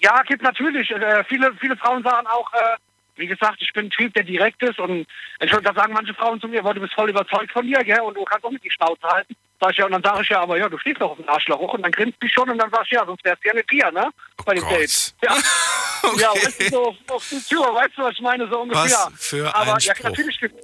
ja, 0.00 0.22
gibt 0.22 0.42
natürlich. 0.42 0.90
Äh, 0.90 1.24
viele, 1.24 1.54
viele 1.60 1.76
Frauen 1.76 2.02
sagen 2.02 2.26
auch, 2.28 2.52
äh, 2.52 2.76
wie 3.16 3.26
gesagt, 3.26 3.56
ich 3.60 3.72
bin 3.72 3.86
ein 3.86 3.90
Typ, 3.90 4.12
der 4.14 4.24
direkt 4.24 4.62
ist 4.62 4.78
und 4.78 5.06
da 5.40 5.72
sagen 5.74 5.92
manche 5.94 6.12
Frauen 6.14 6.38
zu 6.40 6.48
mir, 6.48 6.62
boah, 6.62 6.74
du 6.74 6.80
bist 6.82 6.92
voll 6.94 7.08
überzeugt 7.08 7.50
von 7.50 7.66
dir, 7.66 7.82
gell, 7.82 8.00
und 8.00 8.14
du 8.14 8.24
kannst 8.24 8.44
auch 8.44 8.50
nicht 8.50 8.64
die 8.64 8.70
Schnauze 8.70 9.02
halten. 9.04 9.34
Sag 9.58 9.70
ich 9.70 9.78
ja, 9.78 9.86
und 9.86 9.92
dann 9.92 10.02
sage 10.02 10.20
ich 10.22 10.28
ja, 10.28 10.40
aber 10.42 10.58
ja, 10.58 10.68
du 10.68 10.76
stehst 10.76 11.00
doch 11.00 11.12
auf 11.12 11.16
dem 11.16 11.26
Arschloch 11.28 11.58
hoch 11.58 11.72
und 11.72 11.82
dann 11.82 11.92
grinst 11.92 12.18
du 12.20 12.28
schon 12.28 12.50
und 12.50 12.58
dann 12.58 12.70
sagst 12.70 12.92
du, 12.92 12.96
ja, 12.96 13.06
sonst 13.06 13.24
wärst 13.24 13.42
du 13.42 13.48
ja 13.48 13.54
nicht 13.54 13.70
hier, 13.70 13.90
ne? 13.90 14.10
Bei 14.44 14.52
dem 14.54 14.62
Gott. 14.64 14.72
Date. 14.72 15.14
Ja, 15.22 15.34
ja 16.18 16.30
weißt 16.30 16.60
du, 16.60 16.68
so 16.70 16.96
auf, 17.08 17.28
die 17.30 17.40
Tür, 17.40 17.74
weißt 17.74 17.96
du, 17.96 18.02
was 18.02 18.12
ich 18.12 18.20
meine, 18.20 18.48
so 18.48 18.60
ungefähr. 18.60 18.84
Was 18.84 19.10
für 19.16 19.54
aber 19.54 19.74
ein 19.74 19.80
ja, 19.80 19.94
Spruch. 19.94 20.10
natürlich 20.10 20.40
gibt 20.40 20.54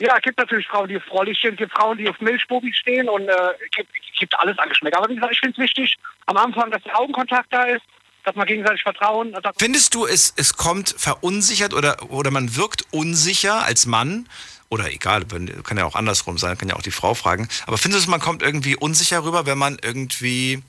ja, 0.00 0.16
es 0.16 0.22
gibt 0.22 0.38
natürlich 0.38 0.66
Frauen, 0.66 0.88
die 0.88 0.96
auf 0.96 1.02
Frolli 1.04 1.34
stehen, 1.34 1.52
es 1.52 1.58
gibt 1.58 1.72
Frauen, 1.72 1.98
die 1.98 2.08
auf 2.08 2.18
Milchbubi 2.20 2.72
stehen 2.72 3.06
und 3.08 3.28
äh, 3.28 3.32
es 3.32 3.70
gibt, 3.76 3.90
gibt 4.18 4.38
alles 4.38 4.58
an 4.58 4.68
Geschmäcker. 4.70 4.96
Aber 4.96 5.10
wie 5.10 5.14
gesagt, 5.14 5.34
ich 5.34 5.40
finde 5.40 5.52
es 5.52 5.62
wichtig, 5.62 5.96
am 6.24 6.38
Anfang, 6.38 6.70
dass 6.70 6.82
der 6.84 6.98
Augenkontakt 6.98 7.52
da 7.52 7.64
ist, 7.64 7.82
dass 8.24 8.34
man 8.34 8.46
gegenseitig 8.46 8.82
vertrauen. 8.82 9.36
Findest 9.58 9.94
du, 9.94 10.06
es, 10.06 10.32
es 10.36 10.54
kommt 10.54 10.94
verunsichert 10.96 11.74
oder, 11.74 12.10
oder 12.10 12.30
man 12.30 12.56
wirkt 12.56 12.84
unsicher 12.92 13.64
als 13.64 13.86
Mann? 13.86 14.28
Oder 14.68 14.92
egal, 14.92 15.24
kann 15.64 15.76
ja 15.76 15.84
auch 15.84 15.96
andersrum 15.96 16.38
sein, 16.38 16.56
kann 16.56 16.68
ja 16.68 16.76
auch 16.76 16.82
die 16.82 16.92
Frau 16.92 17.14
fragen. 17.14 17.48
Aber 17.66 17.76
findest 17.76 18.06
du, 18.06 18.10
man 18.10 18.20
kommt 18.20 18.42
irgendwie 18.42 18.76
unsicher 18.76 19.24
rüber, 19.24 19.44
wenn 19.44 19.58
man 19.58 19.78
irgendwie, 19.82 20.62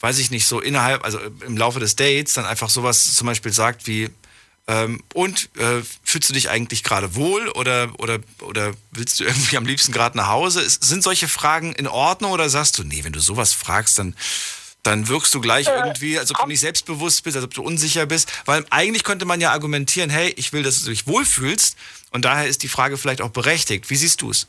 weiß 0.00 0.18
ich 0.18 0.30
nicht, 0.30 0.46
so 0.46 0.60
innerhalb, 0.60 1.04
also 1.04 1.18
im 1.44 1.56
Laufe 1.56 1.80
des 1.80 1.96
Dates 1.96 2.34
dann 2.34 2.44
einfach 2.44 2.70
sowas 2.70 3.14
zum 3.14 3.26
Beispiel 3.26 3.52
sagt 3.52 3.86
wie, 3.86 4.10
ähm, 4.68 5.02
und 5.14 5.48
äh, 5.56 5.82
fühlst 6.04 6.28
du 6.28 6.34
dich 6.34 6.50
eigentlich 6.50 6.84
gerade 6.84 7.14
wohl 7.14 7.48
oder, 7.48 7.88
oder, 7.98 8.18
oder 8.42 8.72
willst 8.92 9.18
du 9.18 9.24
irgendwie 9.24 9.56
am 9.56 9.64
liebsten 9.64 9.92
gerade 9.92 10.16
nach 10.16 10.28
Hause? 10.28 10.60
Ist, 10.60 10.84
sind 10.84 11.02
solche 11.02 11.26
Fragen 11.26 11.72
in 11.72 11.86
Ordnung 11.86 12.32
oder 12.32 12.50
sagst 12.50 12.78
du, 12.78 12.84
nee, 12.84 13.02
wenn 13.02 13.14
du 13.14 13.20
sowas 13.20 13.54
fragst, 13.54 13.98
dann, 13.98 14.14
dann 14.82 15.08
wirkst 15.08 15.34
du 15.34 15.40
gleich 15.40 15.68
irgendwie, 15.68 16.18
als 16.18 16.30
ob 16.30 16.42
du 16.42 16.46
nicht 16.46 16.60
selbstbewusst 16.60 17.24
bist, 17.24 17.36
als 17.36 17.46
ob 17.46 17.54
du 17.54 17.62
unsicher 17.62 18.04
bist. 18.04 18.30
Weil 18.44 18.66
eigentlich 18.68 19.04
könnte 19.04 19.24
man 19.24 19.40
ja 19.40 19.52
argumentieren, 19.52 20.10
hey, 20.10 20.34
ich 20.36 20.52
will, 20.52 20.62
dass 20.62 20.82
du 20.82 20.90
dich 20.90 21.06
wohlfühlst. 21.06 21.78
Und 22.10 22.26
daher 22.26 22.46
ist 22.46 22.62
die 22.62 22.68
Frage 22.68 22.98
vielleicht 22.98 23.22
auch 23.22 23.30
berechtigt. 23.30 23.88
Wie 23.88 23.96
siehst 23.96 24.20
du 24.20 24.30
es? 24.30 24.48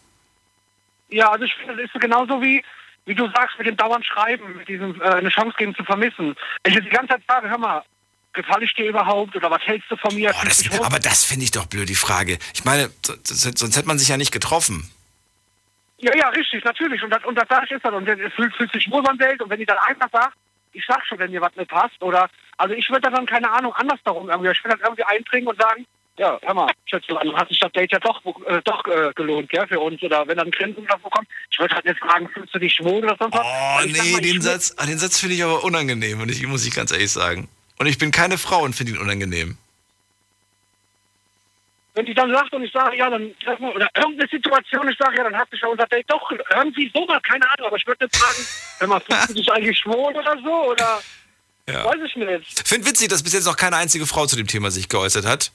Ja, 1.07 1.31
also 1.31 1.45
ich 1.45 1.53
finde, 1.55 1.77
das 1.77 1.85
ist 1.85 1.93
so 1.93 1.99
genauso 1.99 2.41
wie, 2.41 2.61
wie 3.09 3.15
du 3.15 3.27
sagst, 3.31 3.57
mit 3.57 3.67
dem 3.67 3.75
dauernd 3.75 4.05
Schreiben, 4.05 4.55
mit 4.57 4.67
diesem 4.67 5.01
äh, 5.01 5.05
eine 5.05 5.29
Chance 5.29 5.55
geben 5.57 5.73
zu 5.75 5.83
vermissen. 5.83 6.35
Wenn 6.63 6.71
ich 6.71 6.75
jetzt 6.75 6.85
die 6.85 6.95
ganze 6.95 7.13
Zeit 7.15 7.23
sage, 7.27 7.49
hör 7.49 7.57
mal, 7.57 7.83
gefalle 8.33 8.63
ich 8.65 8.73
dir 8.75 8.85
überhaupt 8.87 9.35
oder 9.35 9.49
was 9.49 9.61
hältst 9.63 9.89
du 9.91 9.95
von 9.97 10.13
mir? 10.13 10.31
Boah, 10.31 10.45
das, 10.45 10.63
aber 10.81 10.99
das 10.99 11.25
finde 11.25 11.43
ich 11.43 11.51
doch 11.51 11.65
blöd, 11.65 11.89
die 11.89 11.95
Frage. 11.95 12.37
Ich 12.53 12.63
meine, 12.63 12.89
so- 13.05 13.15
so- 13.23 13.51
sonst 13.55 13.75
hätte 13.75 13.87
man 13.87 13.97
sich 13.97 14.07
ja 14.09 14.17
nicht 14.17 14.31
getroffen. 14.31 14.89
Ja, 15.97 16.15
ja, 16.15 16.29
richtig, 16.29 16.63
natürlich. 16.63 17.03
Und 17.03 17.09
das, 17.09 17.25
und 17.25 17.35
das 17.35 17.45
sag 17.49 17.63
ich 17.65 17.71
ist 17.71 17.83
dann. 17.83 17.93
Und 17.95 18.05
der 18.05 18.15
fühlt, 18.31 18.55
fühlt 18.55 18.71
sich 18.71 18.89
wohl 18.91 19.01
beim 19.03 19.17
Date. 19.17 19.41
Und 19.41 19.49
wenn 19.49 19.59
die 19.59 19.65
dann 19.65 19.79
einfach 19.79 20.09
sagt, 20.11 20.35
ich 20.71 20.85
sag 20.87 21.05
schon, 21.05 21.17
wenn 21.19 21.31
mir 21.31 21.41
was 21.41 21.55
nicht 21.55 21.69
passt, 21.69 22.01
oder, 22.01 22.29
also 22.57 22.73
ich 22.75 22.87
würde 22.89 23.09
dann, 23.09 23.25
keine 23.25 23.49
Ahnung, 23.51 23.73
anders 23.73 23.99
darum 24.05 24.29
irgendwie, 24.29 24.51
ich 24.51 24.63
würde 24.63 24.77
dann 24.77 24.85
irgendwie 24.85 25.03
einbringen 25.03 25.47
und 25.47 25.59
sagen, 25.59 25.85
ja, 26.19 26.37
hör 26.41 26.53
mal, 26.53 26.71
Schätzchen, 26.85 27.17
hat 27.35 27.47
sich 27.47 27.59
das 27.59 27.71
Date 27.71 27.91
ja 27.93 27.99
doch, 27.99 28.21
äh, 28.45 28.61
doch 28.65 28.85
äh, 28.87 29.11
gelohnt, 29.15 29.49
gell, 29.49 29.65
für 29.67 29.79
uns, 29.79 30.03
oder 30.03 30.27
wenn 30.27 30.37
dann 30.37 30.51
Grinsen 30.51 30.85
so 30.85 31.09
kommt. 31.09 31.27
Ich 31.49 31.57
würde 31.57 31.73
halt 31.73 31.85
jetzt 31.85 31.99
fragen, 31.99 32.27
fühlst 32.29 32.53
du 32.53 32.59
dich 32.59 32.77
wohl 32.83 33.03
oder 33.03 33.15
sonst 33.17 33.33
was? 33.33 33.45
Oh, 33.45 33.87
nee, 33.87 34.11
mal, 34.11 34.21
den 34.21 34.41
Satz, 34.41 34.75
ah, 34.77 34.85
den 34.85 34.99
Satz 34.99 35.17
finde 35.17 35.35
ich 35.35 35.43
aber 35.43 35.63
unangenehm, 35.63 36.19
und 36.21 36.29
ich, 36.29 36.45
muss 36.45 36.65
ich 36.67 36.75
ganz 36.75 36.91
ehrlich 36.91 37.11
sagen. 37.11 37.47
Und 37.77 37.87
ich 37.87 37.97
bin 37.97 38.11
keine 38.11 38.37
Frau 38.37 38.63
und 38.63 38.75
finde 38.75 38.91
ihn 38.93 38.97
unangenehm. 38.97 39.57
Wenn 41.95 42.05
die 42.05 42.13
dann 42.13 42.31
sagt 42.31 42.53
und 42.53 42.63
ich 42.63 42.71
sage, 42.71 42.97
ja, 42.97 43.09
dann 43.09 43.33
treffen 43.39 43.63
wir, 43.65 43.75
oder 43.75 43.89
irgendeine 43.95 44.29
Situation, 44.29 44.89
ich 44.89 44.97
sage, 44.97 45.17
ja, 45.17 45.23
dann 45.23 45.37
hat 45.37 45.49
sich 45.49 45.61
ja 45.61 45.69
unser 45.69 45.87
Date 45.87 46.05
doch, 46.09 46.31
irgendwie 46.53 46.91
sowas, 46.93 47.21
keine 47.23 47.45
Ahnung, 47.49 47.67
aber 47.67 47.77
ich 47.77 47.87
würde 47.87 48.03
nicht 48.05 48.15
fragen, 48.17 48.45
wenn 48.79 48.89
man 48.89 49.01
fühlt 49.01 49.37
sich 49.37 49.51
eigentlich 49.51 49.79
schwul 49.79 50.13
oder 50.15 50.37
so, 50.43 50.71
oder, 50.71 51.01
Ja. 51.69 51.85
weiß 51.85 51.99
ich 52.05 52.15
nicht. 52.17 52.67
Finde 52.67 52.87
witzig, 52.87 53.07
dass 53.07 53.23
bis 53.23 53.33
jetzt 53.33 53.45
noch 53.45 53.55
keine 53.57 53.77
einzige 53.77 54.05
Frau 54.05 54.25
zu 54.25 54.35
dem 54.35 54.47
Thema 54.47 54.69
sich 54.71 54.89
geäußert 54.89 55.25
hat. 55.25 55.51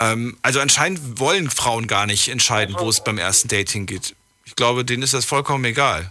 Ähm, 0.00 0.36
also 0.42 0.60
anscheinend 0.60 1.18
wollen 1.18 1.50
Frauen 1.50 1.86
gar 1.86 2.06
nicht 2.06 2.28
entscheiden, 2.28 2.76
wo 2.78 2.88
es 2.88 3.02
beim 3.02 3.18
ersten 3.18 3.48
Date 3.48 3.70
hingeht. 3.70 4.14
Ich 4.44 4.54
glaube, 4.54 4.84
denen 4.84 5.02
ist 5.02 5.14
das 5.14 5.24
vollkommen 5.24 5.64
egal. 5.64 6.10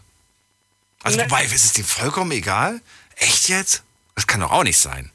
Also 1.03 1.17
Ne. 1.17 1.25
wobei, 1.25 1.45
ist 1.45 1.63
es 1.65 1.73
denen 1.73 1.87
vollkommen 1.87 2.31
egal? 2.31 2.81
Echt 3.15 3.49
jetzt? 3.49 3.83
Das 4.15 4.27
kann 4.27 4.41
doch 4.41 4.51
auch 4.51 4.63
nicht 4.63 4.77
sein. 4.77 5.11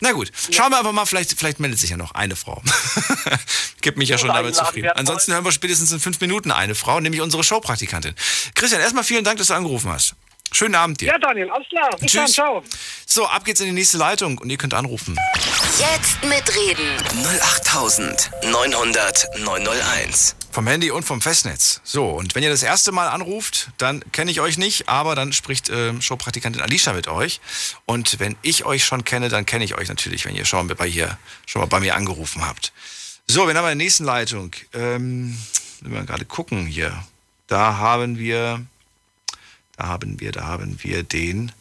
Na 0.00 0.12
gut, 0.12 0.30
schauen 0.50 0.70
wir 0.70 0.78
einfach 0.78 0.92
mal, 0.92 1.04
vielleicht, 1.06 1.36
vielleicht 1.38 1.60
meldet 1.60 1.78
sich 1.80 1.90
ja 1.90 1.96
noch 1.96 2.12
eine 2.12 2.36
Frau. 2.36 2.62
Gibt 3.80 3.98
mich 3.98 4.08
ja 4.08 4.18
schon 4.18 4.30
Oder 4.30 4.38
damit 4.40 4.54
zufrieden. 4.54 4.90
Ansonsten 4.90 5.32
hören 5.32 5.44
wir 5.44 5.52
spätestens 5.52 5.92
in 5.92 6.00
fünf 6.00 6.20
Minuten 6.20 6.50
eine 6.50 6.74
Frau, 6.74 7.00
nämlich 7.00 7.20
unsere 7.20 7.42
Showpraktikantin. 7.44 8.14
Christian, 8.54 8.80
erstmal 8.80 9.04
vielen 9.04 9.24
Dank, 9.24 9.38
dass 9.38 9.48
du 9.48 9.54
angerufen 9.54 9.90
hast. 9.90 10.14
Schönen 10.54 10.76
Abend 10.76 11.00
dir. 11.00 11.08
Ja, 11.08 11.18
Daniel, 11.18 11.50
alles 11.50 11.66
klar. 11.68 11.90
Bis 11.98 12.12
dann, 12.12 12.26
Tschüss. 12.26 12.34
ciao. 12.34 12.62
So, 13.06 13.26
ab 13.26 13.44
geht's 13.44 13.58
in 13.60 13.66
die 13.66 13.72
nächste 13.72 13.98
Leitung 13.98 14.38
und 14.38 14.50
ihr 14.50 14.56
könnt 14.56 14.72
anrufen. 14.72 15.16
Jetzt 15.78 16.22
mitreden. 16.24 16.96
08900 17.24 19.40
901. 19.40 20.36
Vom 20.52 20.68
Handy 20.68 20.92
und 20.92 21.02
vom 21.02 21.20
Festnetz. 21.20 21.80
So, 21.82 22.10
und 22.10 22.36
wenn 22.36 22.44
ihr 22.44 22.50
das 22.50 22.62
erste 22.62 22.92
Mal 22.92 23.08
anruft, 23.08 23.70
dann 23.78 24.04
kenne 24.12 24.30
ich 24.30 24.40
euch 24.40 24.56
nicht, 24.56 24.88
aber 24.88 25.16
dann 25.16 25.32
spricht 25.32 25.68
ähm, 25.70 26.00
Showpraktikantin 26.00 26.62
Alicia 26.62 26.92
mit 26.92 27.08
euch. 27.08 27.40
Und 27.86 28.20
wenn 28.20 28.36
ich 28.42 28.64
euch 28.64 28.84
schon 28.84 29.02
kenne, 29.02 29.28
dann 29.28 29.46
kenne 29.46 29.64
ich 29.64 29.76
euch 29.76 29.88
natürlich, 29.88 30.24
wenn 30.24 30.36
ihr 30.36 30.44
schon, 30.44 30.68
bei 30.68 30.86
hier, 30.86 31.18
schon 31.46 31.60
mal 31.60 31.66
bei 31.66 31.80
mir 31.80 31.96
angerufen 31.96 32.46
habt. 32.46 32.72
So, 33.26 33.48
wir 33.48 33.54
haben 33.56 33.64
eine 33.64 33.74
nächste 33.74 34.04
Leitung. 34.04 34.52
Ähm, 34.72 35.36
müssen 35.80 35.94
wir 35.94 36.04
gerade 36.04 36.24
gucken 36.24 36.64
hier. 36.66 37.02
Da 37.48 37.76
haben 37.78 38.18
wir, 38.18 38.64
da 39.76 39.86
haben 39.86 40.20
wir, 40.20 40.32
da 40.32 40.44
haben 40.44 40.78
wir 40.82 41.02
den 41.02 41.52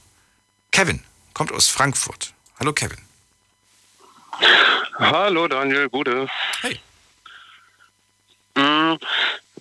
Kevin. 0.72 1.02
Kommt 1.34 1.52
aus 1.52 1.68
Frankfurt. 1.68 2.34
Hallo 2.60 2.74
Kevin. 2.74 3.00
Hallo 5.00 5.48
Daniel, 5.48 5.90
Gute. 5.90 6.28
Hey. 6.62 6.80
Mhm, 8.56 9.00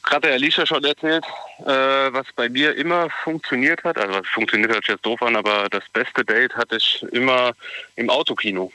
Gerade 0.02 0.26
der 0.26 0.34
Alicia 0.34 0.66
schon 0.66 0.84
erzählt, 0.84 1.24
äh, 1.60 1.64
was 1.64 2.26
bei 2.34 2.48
mir 2.48 2.74
immer 2.76 3.08
funktioniert 3.24 3.82
hat. 3.84 3.96
Also 3.96 4.14
was 4.14 4.26
funktioniert 4.28 4.70
hört 4.72 4.84
sich 4.84 4.94
jetzt 4.94 5.06
doof 5.06 5.22
an, 5.22 5.36
aber 5.36 5.68
das 5.70 5.84
beste 5.92 6.24
Date 6.24 6.54
hatte 6.54 6.76
ich 6.76 7.02
immer 7.12 7.52
im 7.96 8.10
Autokino. 8.10 8.72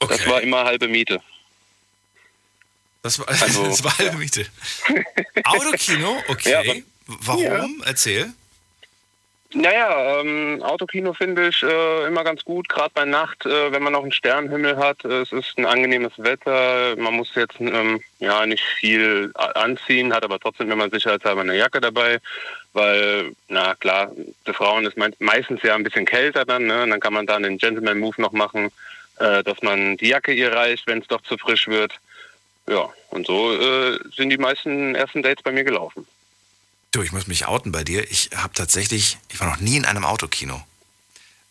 Das 0.00 0.26
war 0.26 0.42
immer 0.42 0.64
halbe 0.64 0.88
Miete. 0.88 1.22
Das 3.02 3.18
war, 3.18 3.28
Also, 3.42 3.64
das 3.64 3.84
war 3.84 3.96
halbe 3.96 4.18
Miete. 4.18 4.46
Autokino? 5.44 6.22
Okay. 6.28 6.50
Ja, 6.50 6.74
Warum? 7.06 7.82
Erzähl. 7.86 8.32
Naja, 9.56 10.20
ähm, 10.20 10.60
Autokino 10.64 11.12
finde 11.12 11.46
ich 11.46 11.62
äh, 11.62 12.06
immer 12.08 12.24
ganz 12.24 12.44
gut, 12.44 12.68
gerade 12.68 12.90
bei 12.92 13.04
Nacht, 13.04 13.46
äh, 13.46 13.70
wenn 13.70 13.84
man 13.84 13.92
noch 13.92 14.02
einen 14.02 14.10
Sternenhimmel 14.10 14.76
hat. 14.78 15.04
Äh, 15.04 15.20
es 15.20 15.30
ist 15.30 15.56
ein 15.56 15.64
angenehmes 15.64 16.12
Wetter, 16.16 16.96
man 16.96 17.14
muss 17.14 17.32
jetzt 17.36 17.60
ähm, 17.60 18.00
ja 18.18 18.46
nicht 18.46 18.64
viel 18.64 19.30
anziehen, 19.34 20.12
hat 20.12 20.24
aber 20.24 20.40
trotzdem 20.40 20.72
immer 20.72 20.90
sicherheitshalber 20.90 21.42
eine 21.42 21.56
Jacke 21.56 21.80
dabei, 21.80 22.18
weil, 22.72 23.30
na 23.46 23.76
klar, 23.76 24.10
für 24.44 24.54
Frauen 24.54 24.86
ist 24.86 24.96
mei- 24.96 25.14
meistens 25.20 25.62
ja 25.62 25.76
ein 25.76 25.84
bisschen 25.84 26.04
kälter 26.04 26.44
dann, 26.44 26.66
ne? 26.66 26.82
Und 26.82 26.90
dann 26.90 27.00
kann 27.00 27.12
man 27.12 27.26
dann 27.26 27.44
den 27.44 27.58
Gentleman-Move 27.58 28.20
noch 28.20 28.32
machen, 28.32 28.72
äh, 29.20 29.44
dass 29.44 29.62
man 29.62 29.96
die 29.98 30.08
Jacke 30.08 30.32
ihr 30.32 30.52
reicht, 30.52 30.88
wenn 30.88 30.98
es 30.98 31.06
doch 31.06 31.22
zu 31.22 31.38
frisch 31.38 31.68
wird. 31.68 31.92
Ja, 32.66 32.92
und 33.10 33.28
so 33.28 33.52
äh, 33.52 34.00
sind 34.16 34.30
die 34.30 34.38
meisten 34.38 34.96
ersten 34.96 35.22
Dates 35.22 35.44
bei 35.44 35.52
mir 35.52 35.62
gelaufen. 35.62 36.08
Du, 36.94 37.02
ich 37.02 37.10
muss 37.10 37.26
mich 37.26 37.46
outen 37.46 37.72
bei 37.72 37.82
dir. 37.82 38.08
Ich 38.08 38.30
habe 38.36 38.54
tatsächlich, 38.54 39.18
ich 39.28 39.40
war 39.40 39.50
noch 39.50 39.58
nie 39.58 39.76
in 39.76 39.84
einem 39.84 40.04
Autokino. 40.04 40.62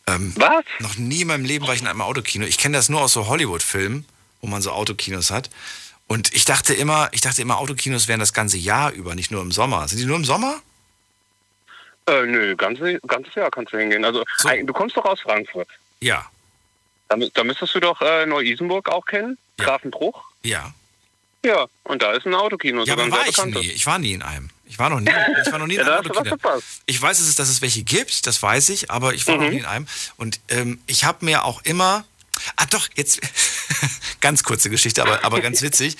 Ähm, 0.07 0.31
Was? 0.37 0.63
Noch 0.79 0.95
nie 0.95 1.23
in 1.23 1.27
meinem 1.27 1.43
Leben 1.43 1.67
war 1.67 1.73
ich 1.73 1.81
in 1.81 1.87
einem 1.87 1.99
Autokino. 1.99 2.45
Ich 2.45 2.57
kenne 2.57 2.77
das 2.77 2.87
nur 2.87 3.01
aus 3.01 3.11
so 3.11 3.27
Hollywood-Filmen, 3.27 4.05
wo 4.39 4.47
man 4.47 4.61
so 4.61 4.71
Autokinos 4.71 5.31
hat. 5.31 5.49
Und 6.07 6.33
ich 6.33 6.45
dachte 6.45 6.73
immer, 6.73 7.09
ich 7.11 7.19
dachte 7.19 7.41
immer, 7.41 7.57
Autokinos 7.57 8.07
wären 8.07 8.21
das 8.21 8.31
ganze 8.31 8.55
Jahr 8.55 8.91
über, 8.93 9.15
nicht 9.15 9.31
nur 9.31 9.41
im 9.41 9.51
Sommer. 9.51 9.85
Sind 9.89 9.99
die 9.99 10.05
nur 10.05 10.15
im 10.15 10.23
Sommer? 10.23 10.61
Äh, 12.07 12.25
nö, 12.25 12.55
ganze, 12.55 13.01
ganzes 13.01 13.35
Jahr 13.35 13.51
kannst 13.51 13.73
du 13.73 13.77
hingehen. 13.79 14.05
Also 14.05 14.23
ein- 14.45 14.65
du 14.65 14.71
kommst 14.71 14.95
doch 14.95 15.03
aus 15.03 15.19
Frankfurt. 15.19 15.67
Ja. 15.99 16.25
Da, 17.09 17.17
da 17.33 17.43
müsstest 17.43 17.75
du 17.75 17.81
doch 17.81 18.01
äh, 18.01 18.25
Neu-Isenburg 18.25 18.87
auch 18.87 19.05
kennen, 19.05 19.37
Grafenbruch. 19.57 20.23
Ja. 20.43 20.73
Ja, 21.43 21.65
und 21.83 22.01
da 22.01 22.13
ist 22.13 22.25
ein 22.25 22.33
Autokino. 22.33 22.85
Ja, 22.85 22.93
aber 22.93 23.11
war 23.11 23.27
ich 23.27 23.43
nie. 23.45 23.71
Ich 23.71 23.85
war 23.85 23.99
nie 23.99 24.13
in 24.13 24.21
einem. 24.21 24.49
Ich 24.65 24.79
war 24.79 24.89
noch 24.89 24.99
nie, 24.99 25.09
ich 25.45 25.51
war 25.51 25.59
noch 25.59 25.67
nie 25.67 25.75
in 25.75 25.81
einem 25.87 26.05
Autokino. 26.05 26.37
Ich 26.85 27.01
weiß, 27.01 27.17
dass 27.17 27.27
es, 27.27 27.35
dass 27.35 27.49
es 27.49 27.61
welche 27.61 27.83
gibt, 27.83 28.25
das 28.27 28.41
weiß 28.41 28.69
ich, 28.69 28.89
aber 28.91 29.13
ich 29.13 29.27
war 29.27 29.35
noch 29.35 29.43
Mhm. 29.43 29.49
nie 29.49 29.59
in 29.59 29.65
einem. 29.65 29.87
Und 30.17 30.39
ähm, 30.49 30.79
ich 30.87 31.03
habe 31.03 31.25
mir 31.25 31.43
auch 31.45 31.61
immer. 31.63 32.05
Ah, 32.55 32.65
doch, 32.65 32.87
jetzt. 32.95 33.19
ganz 34.21 34.43
kurze 34.43 34.69
Geschichte, 34.69 35.01
aber, 35.03 35.23
aber 35.23 35.41
ganz 35.41 35.61
witzig. 35.61 35.97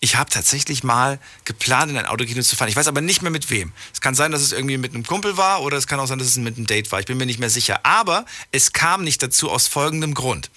Ich 0.00 0.16
habe 0.16 0.28
tatsächlich 0.28 0.82
mal 0.84 1.18
geplant, 1.44 1.90
in 1.90 1.96
ein 1.96 2.06
Autokino 2.06 2.42
zu 2.42 2.54
fahren. 2.56 2.68
Ich 2.68 2.76
weiß 2.76 2.86
aber 2.88 3.00
nicht 3.00 3.22
mehr 3.22 3.30
mit 3.30 3.48
wem. 3.50 3.72
Es 3.94 4.00
kann 4.00 4.14
sein, 4.14 4.30
dass 4.32 4.42
es 4.42 4.52
irgendwie 4.52 4.76
mit 4.76 4.94
einem 4.94 5.04
Kumpel 5.06 5.36
war 5.36 5.62
oder 5.62 5.76
es 5.78 5.86
kann 5.86 5.98
auch 6.00 6.06
sein, 6.06 6.18
dass 6.18 6.28
es 6.28 6.36
mit 6.36 6.56
einem 6.56 6.66
Date 6.66 6.92
war. 6.92 7.00
Ich 7.00 7.06
bin 7.06 7.16
mir 7.16 7.24
nicht 7.26 7.38
mehr 7.38 7.48
sicher. 7.50 7.80
Aber 7.84 8.26
es 8.52 8.72
kam 8.72 9.04
nicht 9.04 9.22
dazu 9.22 9.50
aus 9.50 9.68
folgendem 9.68 10.12
Grund. 10.14 10.50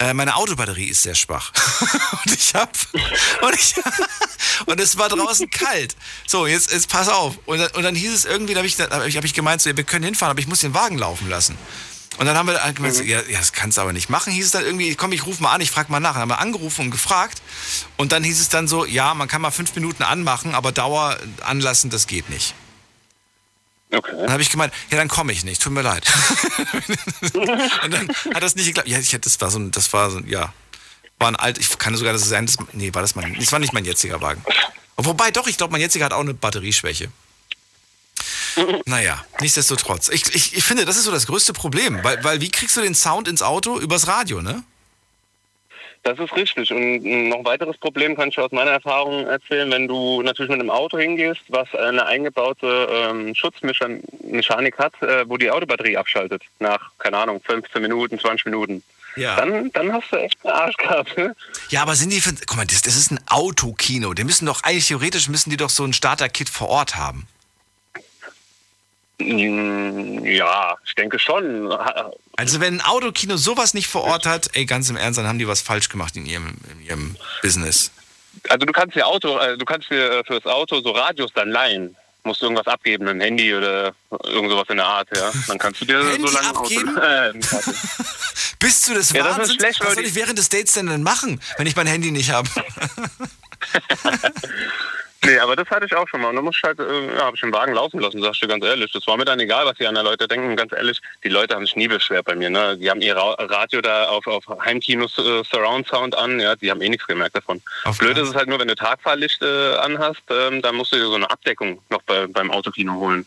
Äh, 0.00 0.14
meine 0.14 0.34
Autobatterie 0.36 0.86
ist 0.86 1.02
sehr 1.02 1.14
schwach. 1.14 1.52
und 2.24 2.32
ich 2.32 2.54
hab. 2.54 2.74
Und, 3.42 3.54
ich, 3.54 3.74
und 4.66 4.80
es 4.80 4.96
war 4.96 5.10
draußen 5.10 5.50
kalt. 5.50 5.94
So, 6.26 6.46
jetzt, 6.46 6.72
jetzt 6.72 6.88
pass 6.88 7.08
auf. 7.08 7.38
Und 7.44 7.58
dann, 7.58 7.70
und 7.72 7.82
dann 7.82 7.94
hieß 7.94 8.12
es 8.12 8.24
irgendwie, 8.24 8.54
da 8.54 8.60
habe 8.60 8.66
ich, 8.66 8.76
da 8.76 8.88
hab 8.88 9.06
ich, 9.06 9.16
hab 9.18 9.24
ich 9.24 9.34
gemeint, 9.34 9.60
so, 9.60 9.76
wir 9.76 9.84
können 9.84 10.04
hinfahren, 10.04 10.30
aber 10.30 10.40
ich 10.40 10.46
muss 10.46 10.60
den 10.60 10.72
Wagen 10.72 10.96
laufen 10.96 11.28
lassen. 11.28 11.56
Und 12.16 12.26
dann 12.26 12.36
haben 12.36 12.48
wir 12.48 12.62
halt 12.62 12.76
gemeint, 12.76 12.94
so, 12.94 13.02
ja, 13.02 13.20
ja, 13.28 13.38
das 13.38 13.52
kannst 13.52 13.76
du 13.76 13.82
aber 13.82 13.92
nicht 13.92 14.08
machen. 14.08 14.32
Hieß 14.32 14.46
es 14.46 14.52
dann 14.52 14.64
irgendwie, 14.64 14.94
komm, 14.94 15.12
ich 15.12 15.26
rufe 15.26 15.42
mal 15.42 15.52
an, 15.52 15.60
ich 15.60 15.70
frage 15.70 15.92
mal 15.92 16.00
nach. 16.00 16.14
Dann 16.14 16.22
haben 16.22 16.30
wir 16.30 16.38
angerufen 16.38 16.86
und 16.86 16.90
gefragt. 16.90 17.42
Und 17.98 18.12
dann 18.12 18.24
hieß 18.24 18.40
es 18.40 18.48
dann 18.48 18.68
so, 18.68 18.86
ja, 18.86 19.12
man 19.12 19.28
kann 19.28 19.42
mal 19.42 19.50
fünf 19.50 19.74
Minuten 19.74 20.02
anmachen, 20.02 20.54
aber 20.54 20.72
Dauer 20.72 21.18
anlassen, 21.42 21.90
das 21.90 22.06
geht 22.06 22.30
nicht. 22.30 22.54
Okay. 23.92 24.12
Dann 24.20 24.30
habe 24.30 24.42
ich 24.42 24.50
gemeint, 24.50 24.72
ja, 24.90 24.96
dann 24.98 25.08
komme 25.08 25.32
ich 25.32 25.44
nicht, 25.44 25.60
tut 25.62 25.72
mir 25.72 25.82
leid. 25.82 26.04
und 27.84 27.90
dann 27.92 28.08
hat 28.34 28.42
das 28.42 28.54
nicht 28.54 28.66
geklappt. 28.66 28.88
Ja, 28.88 28.98
ich, 28.98 29.10
das 29.20 29.40
war 29.40 29.50
so 29.50 29.58
ein, 29.58 29.70
das 29.72 29.92
war 29.92 30.10
so, 30.10 30.18
ein- 30.18 30.28
ja, 30.28 30.52
war 31.18 31.28
ein 31.28 31.36
alt, 31.36 31.58
ich 31.58 31.76
kann 31.78 31.96
sogar 31.96 32.12
das 32.12 32.28
sein, 32.28 32.46
das, 32.46 32.56
nee, 32.72 32.94
war 32.94 33.02
das 33.02 33.14
mein, 33.16 33.34
das 33.34 33.50
war 33.52 33.58
nicht 33.58 33.72
mein 33.72 33.84
jetziger 33.84 34.20
Wagen. 34.20 34.42
Wobei, 34.96 35.30
doch, 35.30 35.46
ich 35.46 35.56
glaube, 35.56 35.72
mein 35.72 35.80
jetziger 35.80 36.04
hat 36.04 36.12
auch 36.12 36.20
eine 36.20 36.34
Batterieschwäche. 36.34 37.10
Naja, 38.86 39.24
nichtsdestotrotz. 39.40 40.08
Ich, 40.08 40.34
ich, 40.34 40.54
ich 40.56 40.64
finde, 40.64 40.84
das 40.84 40.96
ist 40.96 41.04
so 41.04 41.10
das 41.10 41.26
größte 41.26 41.52
Problem, 41.52 42.02
weil, 42.02 42.22
weil 42.24 42.40
wie 42.40 42.50
kriegst 42.50 42.76
du 42.76 42.80
den 42.82 42.94
Sound 42.94 43.28
ins 43.28 43.42
Auto? 43.42 43.78
Übers 43.78 44.06
Radio, 44.08 44.42
ne? 44.42 44.62
Das 46.02 46.18
ist 46.18 46.34
richtig. 46.34 46.72
Und 46.72 47.04
noch 47.28 47.38
ein 47.38 47.44
weiteres 47.44 47.76
Problem 47.76 48.16
kann 48.16 48.30
ich 48.30 48.38
aus 48.38 48.52
meiner 48.52 48.70
Erfahrung 48.70 49.26
erzählen, 49.26 49.70
wenn 49.70 49.86
du 49.86 50.22
natürlich 50.22 50.50
mit 50.50 50.60
einem 50.60 50.70
Auto 50.70 50.98
hingehst, 50.98 51.42
was 51.48 51.74
eine 51.74 52.06
eingebaute 52.06 52.88
ähm, 52.90 53.34
Schutzmechanik 53.34 54.78
hat, 54.78 54.94
äh, 55.02 55.28
wo 55.28 55.36
die 55.36 55.50
Autobatterie 55.50 55.98
abschaltet 55.98 56.42
nach, 56.58 56.90
keine 56.98 57.18
Ahnung, 57.18 57.40
15 57.44 57.82
Minuten, 57.82 58.18
20 58.18 58.46
Minuten. 58.46 58.82
Ja. 59.16 59.36
Dann, 59.36 59.70
dann 59.72 59.92
hast 59.92 60.10
du 60.12 60.16
echt 60.16 60.38
eine 60.44 60.54
Arschkarte. 60.54 61.36
Ja, 61.68 61.82
aber 61.82 61.94
sind 61.96 62.12
die 62.12 62.20
für, 62.20 62.32
guck 62.46 62.56
mal, 62.56 62.66
das, 62.66 62.82
das 62.82 62.96
ist 62.96 63.10
ein 63.10 63.20
Autokino. 63.28 64.14
Die 64.14 64.24
müssen 64.24 64.46
doch, 64.46 64.62
eigentlich 64.62 64.86
theoretisch 64.86 65.28
müssen 65.28 65.50
die 65.50 65.56
doch 65.56 65.70
so 65.70 65.84
ein 65.84 65.92
Starter-Kit 65.92 66.48
vor 66.48 66.68
Ort 66.68 66.96
haben. 66.96 67.26
Mm, 69.20 70.24
Ja, 70.24 70.76
ich 70.84 70.94
denke 70.94 71.18
schon. 71.18 71.70
Also 72.36 72.60
wenn 72.60 72.80
ein 72.80 72.86
Autokino 72.86 73.36
sowas 73.36 73.74
nicht 73.74 73.86
vor 73.88 74.04
Ort 74.04 74.26
hat, 74.26 74.50
ey, 74.54 74.64
ganz 74.66 74.88
im 74.90 74.96
Ernst, 74.96 75.18
dann 75.18 75.26
haben 75.26 75.38
die 75.38 75.46
was 75.48 75.60
falsch 75.60 75.88
gemacht 75.88 76.16
in 76.16 76.26
ihrem, 76.26 76.56
in 76.72 76.82
ihrem 76.86 77.16
Business. 77.42 77.90
Also 78.48 78.64
du 78.64 78.72
kannst 78.72 78.96
dir 78.96 79.06
Auto, 79.06 79.38
äh, 79.38 79.58
du 79.58 79.64
kannst 79.64 79.90
dir 79.90 80.10
äh, 80.20 80.24
fürs 80.24 80.46
Auto 80.46 80.80
so 80.80 80.90
Radios 80.92 81.30
dann 81.34 81.50
leihen. 81.50 81.96
Musst 82.22 82.42
du 82.42 82.46
irgendwas 82.46 82.66
abgeben, 82.66 83.08
ein 83.08 83.20
Handy 83.20 83.54
oder 83.54 83.94
irgend 84.24 84.50
sowas 84.50 84.66
in 84.68 84.76
der 84.76 84.86
Art, 84.86 85.08
ja. 85.16 85.32
Dann 85.48 85.58
kannst 85.58 85.80
du 85.80 85.84
dir 85.86 86.04
Handy 86.04 86.26
so 86.28 86.34
lange 86.34 86.48
ein 86.50 86.56
Auto. 86.56 86.62
abgeben? 86.64 86.96
Äh. 87.00 87.32
Bist 88.58 88.88
du 88.88 88.94
des 88.94 89.10
Ja, 89.12 89.22
das 89.24 89.32
ist 89.32 89.38
Wahnsinns? 89.38 89.54
schlecht, 89.62 89.80
Was 89.80 89.94
soll 89.94 90.04
ich 90.04 90.14
während 90.14 90.38
des 90.38 90.48
Dates 90.50 90.74
denn 90.74 90.86
dann 90.86 91.02
machen, 91.02 91.40
wenn 91.56 91.66
ich 91.66 91.74
mein 91.76 91.86
Handy 91.86 92.10
nicht 92.10 92.30
habe? 92.30 92.48
Nee, 95.22 95.38
aber 95.38 95.54
das 95.54 95.68
hatte 95.68 95.84
ich 95.84 95.94
auch 95.94 96.08
schon 96.08 96.22
mal. 96.22 96.28
Und 96.30 96.36
dann 96.36 96.44
muss 96.44 96.56
ich 96.56 96.62
halt, 96.62 96.80
äh, 96.80 97.14
ja, 97.14 97.24
habe 97.26 97.36
ich 97.36 97.42
den 97.42 97.52
Wagen 97.52 97.74
laufen 97.74 98.00
lassen, 98.00 98.22
sag 98.22 98.32
ich 98.32 98.40
dir 98.40 98.48
ganz 98.48 98.64
ehrlich. 98.64 98.90
Das 98.92 99.06
war 99.06 99.18
mir 99.18 99.26
dann 99.26 99.38
egal, 99.38 99.66
was 99.66 99.76
die 99.76 99.86
anderen 99.86 100.06
Leute 100.06 100.26
denken. 100.26 100.56
Ganz 100.56 100.72
ehrlich, 100.72 100.98
die 101.22 101.28
Leute 101.28 101.54
haben 101.54 101.66
sich 101.66 101.76
nie 101.76 101.88
beschwert 101.88 102.24
bei 102.24 102.34
mir. 102.34 102.48
Ne? 102.48 102.78
Die 102.78 102.88
haben 102.88 103.02
ihr 103.02 103.14
Ra 103.14 103.34
Radio 103.34 103.82
da 103.82 104.08
auf, 104.08 104.26
auf 104.26 104.44
Heimkinos 104.64 105.18
äh, 105.18 105.44
Surround 105.44 105.86
Sound 105.88 106.16
an. 106.16 106.40
Ja, 106.40 106.56
die 106.56 106.70
haben 106.70 106.80
eh 106.80 106.88
nichts 106.88 107.06
gemerkt 107.06 107.36
davon. 107.36 107.60
Blöd 107.98 108.16
ist 108.16 108.30
es 108.30 108.34
halt 108.34 108.48
nur, 108.48 108.58
wenn 108.58 108.68
du 108.68 108.74
Tagfahrlicht 108.74 109.42
äh, 109.42 109.74
anhast, 109.76 110.22
ähm, 110.30 110.62
dann 110.62 110.74
musst 110.76 110.92
du 110.92 110.96
dir 110.96 111.06
so 111.06 111.14
eine 111.16 111.30
Abdeckung 111.30 111.82
noch 111.90 112.02
bei, 112.02 112.26
beim 112.26 112.50
Autokino 112.50 112.94
holen. 112.94 113.26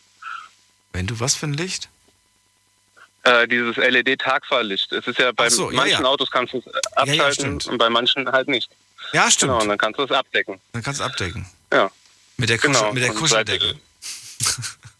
Wenn 0.94 1.06
du 1.06 1.20
was 1.20 1.36
für 1.36 1.46
ein 1.46 1.54
Licht? 1.54 1.90
Äh, 3.22 3.48
dieses 3.48 3.78
LED-Tagfahrlicht. 3.78 4.92
Es 4.92 5.08
ist 5.08 5.20
ja 5.20 5.32
bei 5.32 5.50
so, 5.50 5.70
ja, 5.70 5.78
manchen 5.78 6.04
ja. 6.04 6.10
Autos 6.10 6.32
kannst 6.32 6.54
du 6.54 6.58
es 6.58 6.66
Ja, 6.66 6.72
ja, 6.74 6.80
abschalten 6.96 7.34
stimmt. 7.62 7.68
und 7.68 7.78
bei 7.78 7.90
manchen 7.90 8.32
halt 8.32 8.48
nicht. 8.48 8.70
Ja, 9.14 9.30
stimmt. 9.32 9.52
Genau, 9.52 9.62
und 9.62 9.70
dann 9.70 9.78
kannst 9.78 10.00
du 10.00 10.04
es 10.04 10.12
abdecken. 10.12 10.60
Dann 10.74 10.84
kannst 10.84 11.00
du 11.00 11.04
abdecken. 11.06 11.46
Ja. 11.72 11.90
Mit 12.38 12.50
der, 12.50 12.58
Kuschel, 12.58 12.74
Genau, 12.74 12.94
mit 12.94 13.04
der 13.04 13.14
Kuscheldecke. 13.14 13.76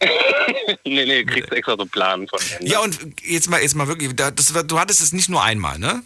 nee, 0.84 1.04
nee, 1.04 1.24
kriegst 1.24 1.52
extra 1.52 1.76
so 1.76 1.84
Plan 1.86 2.26
von 2.28 2.38
denen. 2.50 2.70
Ja, 2.70 2.78
und 2.80 2.98
jetzt 3.22 3.50
mal, 3.50 3.60
jetzt 3.60 3.74
mal 3.74 3.88
wirklich, 3.88 4.14
da- 4.14 4.30
das, 4.30 4.52
du 4.52 4.78
hattest 4.78 5.00
es 5.00 5.12
nicht 5.12 5.28
nur 5.28 5.42
einmal, 5.42 5.78
ne? 5.78 6.02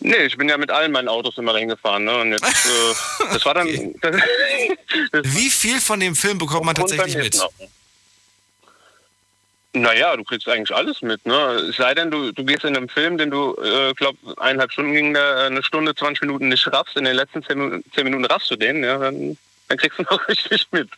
Nee, 0.00 0.24
ich 0.26 0.36
bin 0.36 0.48
ja 0.48 0.56
mit 0.56 0.70
allen 0.70 0.92
meinen 0.92 1.08
Autos 1.08 1.36
immer 1.38 1.56
hingefahren. 1.56 2.04
Ne? 2.04 2.16
Und 2.18 2.32
jetzt, 2.32 2.44
äh, 2.44 2.94
das 3.32 3.44
war 3.44 3.54
dann. 3.54 3.66
Wie 5.22 5.50
viel 5.50 5.80
von 5.80 6.00
dem 6.00 6.14
Film 6.14 6.38
bekommt 6.38 6.64
man 6.64 6.74
tatsächlich 6.74 7.16
mit? 7.16 7.40
auch. 7.40 7.52
Naja, 9.74 10.16
du 10.16 10.24
kriegst 10.24 10.48
eigentlich 10.48 10.74
alles 10.74 11.02
mit. 11.02 11.24
Ne? 11.26 11.34
Es 11.70 11.76
sei 11.76 11.94
denn, 11.94 12.10
du, 12.10 12.32
du 12.32 12.44
gehst 12.44 12.64
in 12.64 12.76
einem 12.76 12.88
Film, 12.88 13.18
den 13.18 13.30
du, 13.30 13.54
äh, 13.62 13.92
glaub, 13.94 14.16
eineinhalb 14.38 14.72
Stunden 14.72 14.92
ging, 14.94 15.12
der, 15.14 15.36
äh, 15.36 15.46
eine 15.46 15.62
Stunde, 15.62 15.94
20 15.94 16.22
Minuten 16.22 16.48
nicht 16.48 16.66
raffst. 16.72 16.96
In 16.96 17.04
den 17.04 17.14
letzten 17.14 17.42
10, 17.44 17.58
Minuten- 17.58 17.90
10 17.94 18.04
Minuten 18.04 18.24
raffst 18.24 18.50
du 18.50 18.56
den, 18.56 18.82
ja, 18.82 18.96
dann, 18.98 19.36
dann 19.68 19.78
kriegst 19.78 19.98
du 19.98 20.02
noch 20.10 20.26
richtig 20.28 20.66
mit. 20.70 20.88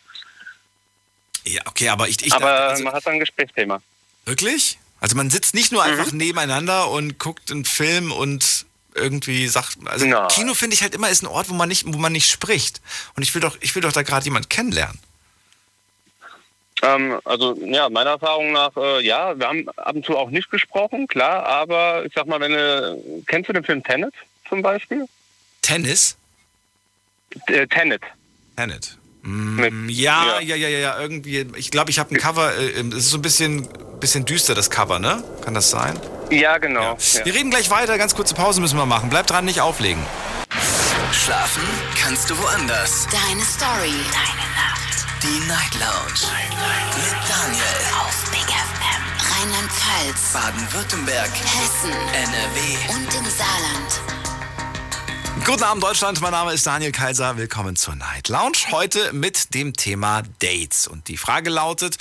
Ja, 1.44 1.62
okay, 1.66 1.88
aber 1.88 2.08
ich, 2.08 2.24
ich 2.24 2.32
Aber 2.32 2.46
dachte, 2.46 2.64
also, 2.68 2.84
man 2.84 2.92
hat 2.92 3.06
dann 3.06 3.14
ein 3.14 3.20
Gesprächsthema. 3.20 3.82
wirklich? 4.24 4.78
Also 5.00 5.16
man 5.16 5.30
sitzt 5.30 5.54
nicht 5.54 5.72
nur 5.72 5.82
einfach 5.82 6.12
nebeneinander 6.12 6.90
und 6.90 7.18
guckt 7.18 7.50
einen 7.50 7.64
Film 7.64 8.12
und 8.12 8.66
irgendwie 8.94 9.48
sagt, 9.48 9.78
also 9.86 10.04
Nein. 10.04 10.28
Kino 10.28 10.52
finde 10.52 10.74
ich 10.74 10.82
halt 10.82 10.94
immer 10.94 11.08
ist 11.08 11.22
ein 11.22 11.26
Ort, 11.26 11.48
wo 11.48 11.54
man 11.54 11.70
nicht, 11.70 11.84
wo 11.86 11.96
man 11.98 12.12
nicht 12.12 12.30
spricht. 12.30 12.82
Und 13.16 13.22
ich 13.22 13.34
will 13.34 13.40
doch, 13.40 13.56
ich 13.60 13.74
will 13.74 13.80
doch 13.80 13.92
da 13.92 14.02
gerade 14.02 14.26
jemand 14.26 14.50
kennenlernen. 14.50 14.98
Ähm, 16.82 17.18
also 17.24 17.54
ja, 17.62 17.88
meiner 17.90 18.10
Erfahrung 18.10 18.52
nach, 18.52 18.74
äh, 18.76 19.04
ja, 19.04 19.38
wir 19.38 19.46
haben 19.46 19.68
ab 19.76 19.94
und 19.94 20.04
zu 20.04 20.16
auch 20.16 20.30
nicht 20.30 20.50
gesprochen, 20.50 21.06
klar, 21.08 21.44
aber 21.46 22.04
ich 22.06 22.12
sag 22.14 22.26
mal, 22.26 22.40
wenn 22.40 22.52
du, 22.52 23.22
kennst 23.26 23.48
du 23.48 23.52
den 23.52 23.64
Film 23.64 23.82
Tenet 23.82 24.14
zum 24.48 24.62
Beispiel? 24.62 25.06
Tennis? 25.62 26.16
Äh, 27.46 27.66
Tenet. 27.66 28.02
Tenet. 28.56 28.96
Mm, 29.22 29.88
ja, 29.90 30.40
ja, 30.40 30.54
ja, 30.56 30.68
ja, 30.68 30.78
ja, 30.78 31.00
irgendwie. 31.00 31.46
Ich 31.56 31.70
glaube, 31.70 31.90
ich 31.90 31.98
habe 31.98 32.14
ein 32.14 32.18
Cover. 32.18 32.56
äh, 32.56 32.80
Es 32.80 32.94
ist 32.96 33.10
so 33.10 33.18
ein 33.18 33.22
bisschen, 33.22 33.68
bisschen 34.00 34.24
düster, 34.24 34.54
das 34.54 34.70
Cover, 34.70 34.98
ne? 34.98 35.22
Kann 35.44 35.52
das 35.52 35.70
sein? 35.70 36.00
Ja, 36.30 36.56
genau. 36.56 36.96
Ja. 37.12 37.24
Wir 37.26 37.34
reden 37.34 37.50
gleich 37.50 37.68
weiter. 37.70 37.98
Ganz 37.98 38.14
kurze 38.14 38.34
Pause 38.34 38.60
müssen 38.62 38.78
wir 38.78 38.86
machen. 38.86 39.10
Bleibt 39.10 39.28
dran, 39.30 39.44
nicht 39.44 39.60
auflegen. 39.60 40.02
Schlafen 41.12 41.62
kannst 42.02 42.30
du 42.30 42.38
woanders. 42.38 43.06
Deine 43.10 43.42
Story. 43.42 43.92
Deine 44.12 44.48
Nacht. 44.54 44.69
Die 45.22 45.46
Night 45.46 45.74
Lounge. 45.74 46.32
Mit 46.96 47.28
Daniel. 47.28 47.62
Auf 48.00 48.30
Big 48.30 48.40
FM. 48.40 49.02
Rheinland-Pfalz. 49.30 50.32
Baden-Württemberg. 50.32 51.30
Hessen. 51.30 51.92
NRW. 51.92 52.94
Und 52.94 53.14
im 53.14 53.30
Saarland. 53.30 54.00
Guten 55.44 55.62
Abend, 55.62 55.82
Deutschland. 55.82 56.22
Mein 56.22 56.30
Name 56.30 56.54
ist 56.54 56.66
Daniel 56.66 56.92
Kaiser. 56.92 57.36
Willkommen 57.36 57.76
zur 57.76 57.96
Night 57.96 58.28
Lounge. 58.28 58.56
Heute 58.70 59.12
mit 59.12 59.52
dem 59.52 59.74
Thema 59.74 60.22
Dates. 60.38 60.86
Und 60.86 61.08
die 61.08 61.18
Frage 61.18 61.50
lautet, 61.50 61.98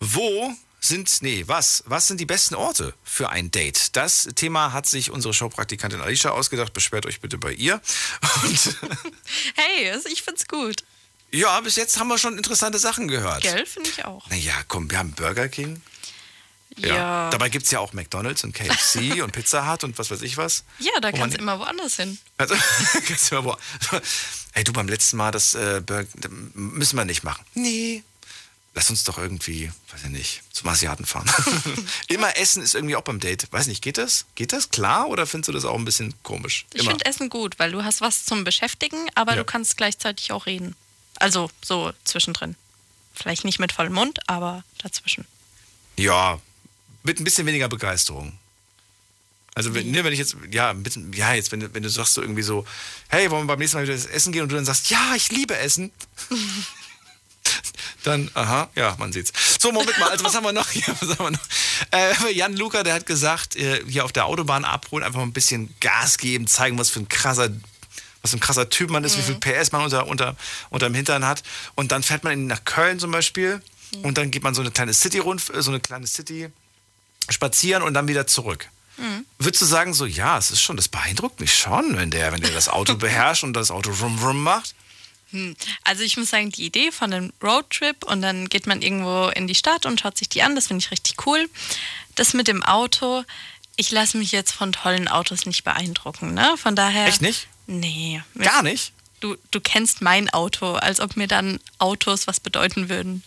wo 0.00 0.52
sind, 0.80 1.22
nee, 1.22 1.44
was? 1.46 1.84
Was 1.86 2.08
sind 2.08 2.18
die 2.20 2.26
besten 2.26 2.56
Orte 2.56 2.94
für 3.04 3.28
ein 3.28 3.52
Date? 3.52 3.94
Das 3.94 4.28
Thema 4.34 4.72
hat 4.72 4.86
sich 4.86 5.12
unsere 5.12 5.34
Showpraktikantin 5.34 6.00
Alicia 6.00 6.32
ausgedacht. 6.32 6.72
Beschwert 6.72 7.06
euch 7.06 7.20
bitte 7.20 7.38
bei 7.38 7.52
ihr. 7.52 7.80
Und 8.42 8.76
Hey, 9.54 9.92
also 9.92 10.08
ich 10.08 10.22
find's 10.22 10.48
gut. 10.48 10.82
Ja, 11.32 11.60
bis 11.60 11.76
jetzt 11.76 11.98
haben 11.98 12.08
wir 12.08 12.18
schon 12.18 12.36
interessante 12.36 12.78
Sachen 12.78 13.08
gehört. 13.08 13.42
Gell, 13.42 13.66
finde 13.66 13.90
ich 13.90 14.04
auch. 14.04 14.28
Naja, 14.30 14.54
komm, 14.68 14.90
wir 14.90 14.98
haben 14.98 15.12
Burger 15.12 15.48
King. 15.48 15.80
Ja. 16.76 17.30
Dabei 17.30 17.48
gibt 17.48 17.64
es 17.66 17.70
ja 17.72 17.80
auch 17.80 17.92
McDonalds 17.92 18.44
und 18.44 18.54
KFC 18.54 19.20
und 19.22 19.32
Pizza 19.32 19.70
Hut 19.70 19.84
und 19.84 19.98
was 19.98 20.10
weiß 20.10 20.22
ich 20.22 20.36
was. 20.36 20.64
Ja, 20.78 20.92
da 21.00 21.12
kannst 21.12 21.36
du 21.36 21.40
immer 21.42 21.58
woanders 21.58 21.96
hin. 21.96 22.18
Also, 22.38 22.54
kannst 23.06 23.30
du 23.30 23.36
mal 23.36 23.44
wo. 23.44 23.56
Ey, 24.54 24.64
du 24.64 24.72
beim 24.72 24.88
letzten 24.88 25.16
Mal, 25.16 25.30
das 25.30 25.54
äh, 25.54 25.82
Burger, 25.84 26.08
müssen 26.54 26.96
wir 26.96 27.04
nicht 27.04 27.22
machen. 27.22 27.44
Nee. 27.54 28.02
Lass 28.72 28.88
uns 28.88 29.02
doch 29.02 29.18
irgendwie, 29.18 29.68
weiß 29.92 30.04
ich 30.04 30.10
nicht, 30.10 30.42
zum 30.52 30.68
Asiaten 30.68 31.04
fahren. 31.04 31.28
Immer 32.06 32.36
essen 32.36 32.62
ist 32.62 32.76
irgendwie 32.76 32.94
auch 32.94 33.02
beim 33.02 33.18
Date. 33.18 33.48
Weiß 33.52 33.66
nicht, 33.66 33.82
geht 33.82 33.98
das? 33.98 34.26
Geht 34.36 34.52
das 34.52 34.70
klar 34.70 35.08
oder 35.08 35.26
findest 35.26 35.48
du 35.48 35.52
das 35.52 35.64
auch 35.64 35.74
ein 35.76 35.84
bisschen 35.84 36.14
komisch? 36.22 36.66
Ich 36.72 36.82
Immer. 36.82 36.90
finde 36.92 37.04
Essen 37.04 37.30
gut, 37.30 37.58
weil 37.58 37.72
du 37.72 37.82
hast 37.82 38.00
was 38.00 38.24
zum 38.24 38.44
Beschäftigen, 38.44 39.08
aber 39.16 39.32
Ja. 39.32 39.38
du 39.38 39.44
kannst 39.44 39.76
gleichzeitig 39.76 40.30
auch 40.30 40.46
reden. 40.46 40.76
Also 41.20 41.50
so 41.62 41.92
zwischendrin. 42.04 42.56
Vielleicht 43.14 43.44
nicht 43.44 43.58
mit 43.60 43.72
vollem 43.72 43.92
Mund, 43.92 44.18
aber 44.28 44.64
dazwischen. 44.78 45.26
Ja, 45.96 46.40
mit 47.02 47.20
ein 47.20 47.24
bisschen 47.24 47.46
weniger 47.46 47.68
Begeisterung. 47.68 48.36
Also 49.54 49.74
wenn, 49.74 49.90
ne, 49.90 50.04
wenn 50.04 50.12
ich 50.12 50.18
jetzt, 50.18 50.36
ja, 50.50 50.70
ein 50.70 50.82
bisschen, 50.82 51.12
ja, 51.12 51.34
jetzt, 51.34 51.52
wenn, 51.52 51.60
du- 51.60 51.74
wenn 51.74 51.82
du 51.82 51.90
sagst 51.90 52.14
so 52.14 52.22
irgendwie 52.22 52.42
so, 52.42 52.64
hey, 53.08 53.30
wollen 53.30 53.42
wir 53.44 53.48
beim 53.48 53.58
nächsten 53.58 53.76
Mal 53.78 53.82
wieder 53.84 53.94
das 53.94 54.06
Essen 54.06 54.32
gehen 54.32 54.42
und 54.42 54.48
du 54.50 54.56
dann 54.56 54.64
sagst, 54.64 54.90
ja, 54.90 55.14
ich 55.16 55.30
liebe 55.30 55.56
Essen. 55.56 55.90
dann, 58.04 58.30
aha, 58.34 58.70
ja, 58.76 58.96
man 58.98 59.12
sieht's. 59.12 59.32
So, 59.60 59.72
Moment 59.72 59.98
mal, 59.98 60.08
also 60.10 60.24
was 60.24 60.34
haben 60.34 60.44
wir 60.44 60.52
noch 60.52 60.70
hier? 60.70 60.84
Was 61.00 61.18
haben 61.18 61.26
wir 61.26 61.30
noch? 61.32 61.46
Äh, 61.90 62.32
Jan 62.32 62.56
Luca, 62.56 62.82
der 62.82 62.94
hat 62.94 63.06
gesagt, 63.06 63.56
äh, 63.56 63.84
hier 63.86 64.04
auf 64.04 64.12
der 64.12 64.26
Autobahn 64.26 64.64
abholen, 64.64 65.04
einfach 65.04 65.18
mal 65.18 65.26
ein 65.26 65.32
bisschen 65.32 65.74
Gas 65.80 66.16
geben, 66.18 66.46
zeigen, 66.46 66.78
was 66.78 66.88
für 66.90 67.00
ein 67.00 67.08
krasser, 67.08 67.50
was 68.22 68.32
ein 68.34 68.40
krasser 68.40 68.68
Typ 68.68 68.90
man 68.90 69.02
ist, 69.04 69.16
wie 69.18 69.22
viel 69.22 69.34
PS 69.36 69.72
man 69.72 69.82
unter, 69.82 70.06
unter, 70.06 70.36
unterm 70.70 70.94
Hintern 70.94 71.24
hat. 71.24 71.42
Und 71.74 71.92
dann 71.92 72.02
fährt 72.02 72.24
man 72.24 72.32
in- 72.34 72.46
nach 72.46 72.64
Köln 72.64 72.98
zum 72.98 73.10
Beispiel 73.10 73.62
und 74.02 74.18
dann 74.18 74.30
geht 74.30 74.42
man 74.42 74.54
so 74.54 74.60
eine 74.60 74.70
kleine 74.70 74.92
City 74.94 75.18
rund, 75.18 75.40
so 75.40 75.70
eine 75.70 75.80
kleine 75.80 76.06
City 76.06 76.48
spazieren 77.28 77.82
und 77.82 77.94
dann 77.94 78.08
wieder 78.08 78.26
zurück. 78.26 78.68
Mhm. 78.96 79.24
Würdest 79.38 79.62
du 79.62 79.66
sagen, 79.66 79.94
so, 79.94 80.04
ja, 80.06 80.36
es 80.38 80.50
ist 80.50 80.60
schon, 80.60 80.76
das 80.76 80.88
beeindruckt 80.88 81.40
mich 81.40 81.54
schon, 81.54 81.96
wenn 81.96 82.10
der, 82.10 82.32
wenn 82.32 82.40
der 82.40 82.50
das 82.50 82.68
Auto 82.68 82.94
beherrscht 82.96 83.44
und 83.44 83.54
das 83.54 83.70
Auto 83.70 83.90
rum 83.92 84.18
rum 84.22 84.42
macht? 84.42 84.74
Hm. 85.30 85.54
Also 85.84 86.02
ich 86.02 86.16
muss 86.16 86.30
sagen, 86.30 86.50
die 86.50 86.66
Idee 86.66 86.90
von 86.90 87.12
einem 87.12 87.32
Roadtrip 87.42 88.02
und 88.04 88.20
dann 88.20 88.48
geht 88.48 88.66
man 88.66 88.82
irgendwo 88.82 89.28
in 89.28 89.46
die 89.46 89.54
Stadt 89.54 89.86
und 89.86 90.00
schaut 90.00 90.18
sich 90.18 90.28
die 90.28 90.42
an, 90.42 90.56
das 90.56 90.66
finde 90.66 90.84
ich 90.84 90.90
richtig 90.90 91.24
cool. 91.24 91.48
Das 92.16 92.34
mit 92.34 92.48
dem 92.48 92.64
Auto, 92.64 93.22
ich 93.76 93.92
lasse 93.92 94.18
mich 94.18 94.32
jetzt 94.32 94.50
von 94.52 94.72
tollen 94.72 95.06
Autos 95.06 95.46
nicht 95.46 95.62
beeindrucken, 95.62 96.34
ne? 96.34 96.56
Von 96.58 96.74
daher. 96.74 97.06
Echt 97.06 97.22
nicht? 97.22 97.46
Nee. 97.70 98.20
Gar 98.36 98.64
nicht? 98.64 98.92
Du, 99.20 99.36
du 99.52 99.60
kennst 99.60 100.02
mein 100.02 100.28
Auto, 100.30 100.72
als 100.72 100.98
ob 100.98 101.16
mir 101.16 101.28
dann 101.28 101.60
Autos 101.78 102.26
was 102.26 102.40
bedeuten 102.40 102.88
würden. 102.88 103.22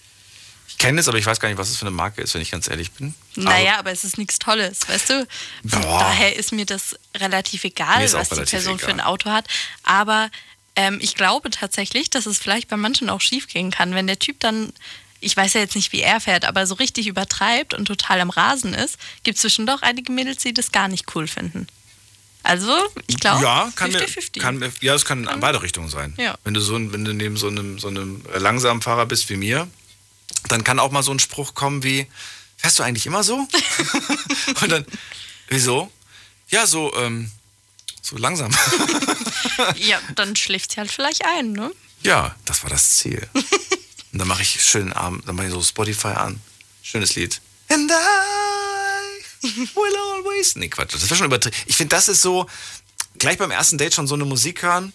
Ich 0.68 0.78
kenne 0.78 1.00
es, 1.00 1.08
aber 1.08 1.18
ich 1.18 1.26
weiß 1.26 1.40
gar 1.40 1.48
nicht, 1.48 1.58
was 1.58 1.70
es 1.70 1.78
für 1.78 1.86
eine 1.86 1.96
Marke 1.96 2.22
ist, 2.22 2.34
wenn 2.34 2.42
ich 2.42 2.52
ganz 2.52 2.70
ehrlich 2.70 2.92
bin. 2.92 3.14
Naja, 3.36 3.78
aber 3.80 3.92
es 3.92 4.04
ist 4.04 4.18
nichts 4.18 4.40
Tolles, 4.40 4.80
weißt 4.88 5.10
du? 5.12 5.28
Boah. 5.64 6.00
daher 6.00 6.36
ist 6.36 6.52
mir 6.52 6.66
das 6.66 6.98
relativ 7.16 7.64
egal, 7.64 8.12
was 8.12 8.30
die 8.30 8.36
relativ 8.36 8.52
Person 8.52 8.80
für 8.80 8.86
egal. 8.88 9.00
ein 9.00 9.06
Auto 9.06 9.30
hat. 9.30 9.48
Aber 9.84 10.30
ähm, 10.76 10.98
ich 11.02 11.16
glaube 11.16 11.50
tatsächlich, 11.50 12.10
dass 12.10 12.26
es 12.26 12.40
vielleicht 12.40 12.68
bei 12.68 12.78
manchen 12.78 13.10
auch 13.10 13.22
schief 13.22 13.48
gehen 13.48 13.72
kann, 13.72 13.94
wenn 13.94 14.08
der 14.08 14.20
Typ 14.20 14.40
dann, 14.42 14.74
ich 15.22 15.38
weiß 15.38 15.54
ja 15.54 15.62
jetzt 15.62 15.76
nicht, 15.76 15.94
wie 15.94 16.02
er 16.02 16.20
fährt, 16.20 16.44
aber 16.44 16.68
so 16.68 16.76
richtig 16.76 17.08
übertreibt 17.08 17.74
und 17.74 17.86
total 17.86 18.20
am 18.20 18.30
Rasen 18.30 18.74
ist, 18.74 18.98
gibt 19.24 19.36
es 19.36 19.42
zwischendurch 19.42 19.84
einige 19.84 20.12
Mädels, 20.12 20.44
die 20.44 20.54
das 20.54 20.74
gar 20.74 20.90
nicht 20.90 21.16
cool 21.16 21.28
finden. 21.28 21.68
Also, 22.44 22.78
ich 23.08 23.18
glaube, 23.20 23.44
ja, 23.44 23.72
kann 23.76 23.92
mir, 23.92 24.06
50-50. 24.06 24.40
kann 24.40 24.74
ja, 24.82 24.94
es 24.94 25.06
kann 25.06 25.28
in 25.28 25.40
beide 25.40 25.62
Richtungen 25.62 25.90
sein. 25.90 26.14
Ja. 26.18 26.38
Wenn 26.44 26.54
du 26.54 26.60
so 26.60 26.76
ein, 26.76 26.92
wenn 26.92 27.06
du 27.06 27.14
neben 27.14 27.38
so 27.38 27.48
einem, 27.48 27.80
so 27.80 27.88
einem 27.88 28.22
langsamen 28.38 28.82
Fahrer 28.82 29.06
bist 29.06 29.30
wie 29.30 29.38
mir, 29.38 29.68
dann 30.50 30.64
kann 30.64 30.80
auch 30.80 30.92
mal 30.92 31.04
so 31.04 31.12
ein 31.12 31.20
Spruch 31.20 31.54
kommen 31.54 31.84
wie, 31.84 32.08
fährst 32.58 32.80
du 32.80 32.84
eigentlich 32.84 33.06
immer 33.06 33.24
so? 33.24 33.48
und 34.62 34.72
dann, 34.72 34.86
wieso? 35.48 35.90
Ja, 36.50 36.68
so, 36.68 36.94
ähm, 36.96 37.32
so 38.02 38.18
langsam. 38.18 38.52
Ja, 39.76 40.00
dann 40.16 40.36
schläft 40.36 40.72
sie 40.72 40.78
halt 40.78 40.92
vielleicht 40.92 41.24
ein, 41.26 41.52
ne? 41.52 41.72
ja, 42.04 42.36
das 42.46 42.64
war 42.64 42.70
das 42.70 42.98
Ziel. 42.98 43.28
und 44.12 44.20
dann 44.20 44.28
mache 44.28 44.42
ich 44.42 44.64
schönen 44.64 44.94
Abend, 44.94 45.28
dann 45.28 45.36
mache 45.36 45.48
ich 45.48 45.54
so 45.54 45.62
Spotify 45.62 46.10
an. 46.10 46.42
Schönes 46.82 47.16
Lied. 47.16 47.40
And 47.70 47.90
I 47.92 48.73
will 49.44 49.96
always. 50.16 50.56
Nee, 50.56 50.70
Quatsch, 50.70 50.94
das 50.94 51.10
war 51.10 51.18
schon 51.18 51.28
übertrieben. 51.28 51.56
Ich 51.66 51.76
finde, 51.76 51.96
das 51.96 52.08
ist 52.08 52.22
so, 52.22 52.48
gleich 53.18 53.38
beim 53.38 53.52
ersten 53.52 53.78
Date 53.78 53.94
schon 53.94 54.08
so 54.08 54.16
eine 54.16 54.26
Musik 54.26 54.64
hören. 54.64 54.94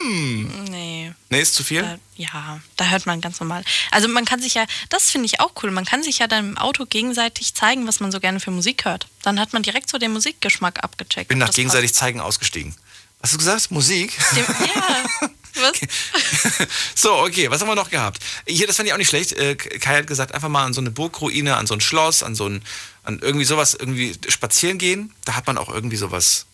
Hm. 0.00 0.64
Nee. 0.70 1.12
Nee, 1.30 1.40
ist 1.40 1.54
zu 1.54 1.64
viel? 1.64 1.82
Da, 1.82 1.98
ja, 2.16 2.60
da 2.76 2.84
hört 2.86 3.06
man 3.06 3.20
ganz 3.20 3.40
normal. 3.40 3.64
Also 3.90 4.08
man 4.08 4.24
kann 4.24 4.42
sich 4.42 4.54
ja, 4.54 4.66
das 4.90 5.10
finde 5.10 5.26
ich 5.26 5.40
auch 5.40 5.52
cool, 5.62 5.70
man 5.70 5.86
kann 5.86 6.02
sich 6.02 6.18
ja 6.18 6.26
dann 6.26 6.50
im 6.50 6.58
Auto 6.58 6.84
gegenseitig 6.84 7.54
zeigen, 7.54 7.86
was 7.86 8.00
man 8.00 8.12
so 8.12 8.20
gerne 8.20 8.38
für 8.38 8.50
Musik 8.50 8.84
hört. 8.84 9.08
Dann 9.22 9.40
hat 9.40 9.52
man 9.52 9.62
direkt 9.62 9.88
so 9.88 9.98
den 9.98 10.12
Musikgeschmack 10.12 10.84
abgecheckt. 10.84 11.28
bin 11.28 11.38
nach 11.38 11.50
gegenseitig 11.50 11.94
zeigen 11.94 12.20
ausgestiegen. 12.20 12.74
Was 13.20 13.30
hast 13.30 13.34
du 13.34 13.38
gesagt? 13.38 13.70
Musik? 13.70 14.16
passt. 14.18 14.36
Dem, 14.36 14.44
ja, 14.66 15.30
was? 15.62 16.66
So, 16.94 17.14
okay, 17.14 17.50
was 17.50 17.60
haben 17.60 17.68
wir 17.68 17.74
noch 17.74 17.90
gehabt? 17.90 18.22
Hier, 18.46 18.66
das 18.66 18.76
fand 18.76 18.88
ich 18.88 18.92
auch 18.92 18.98
nicht 18.98 19.08
schlecht. 19.08 19.32
Äh, 19.32 19.56
Kai 19.56 19.98
hat 19.98 20.06
gesagt, 20.06 20.32
einfach 20.32 20.48
mal 20.48 20.64
an 20.64 20.74
so 20.74 20.80
eine 20.80 20.90
Burgruine, 20.90 21.56
an 21.56 21.66
so 21.66 21.74
ein 21.74 21.80
Schloss, 21.80 22.22
an 22.22 22.34
so 22.34 22.48
ein, 22.48 22.62
an 23.06 23.20
irgendwie 23.20 23.44
sowas, 23.44 23.74
irgendwie 23.74 24.16
spazieren 24.28 24.78
gehen. 24.78 25.14
Da 25.24 25.34
hat 25.34 25.46
man 25.46 25.58
auch 25.58 25.68
irgendwie 25.68 25.96
sowas, 25.96 26.46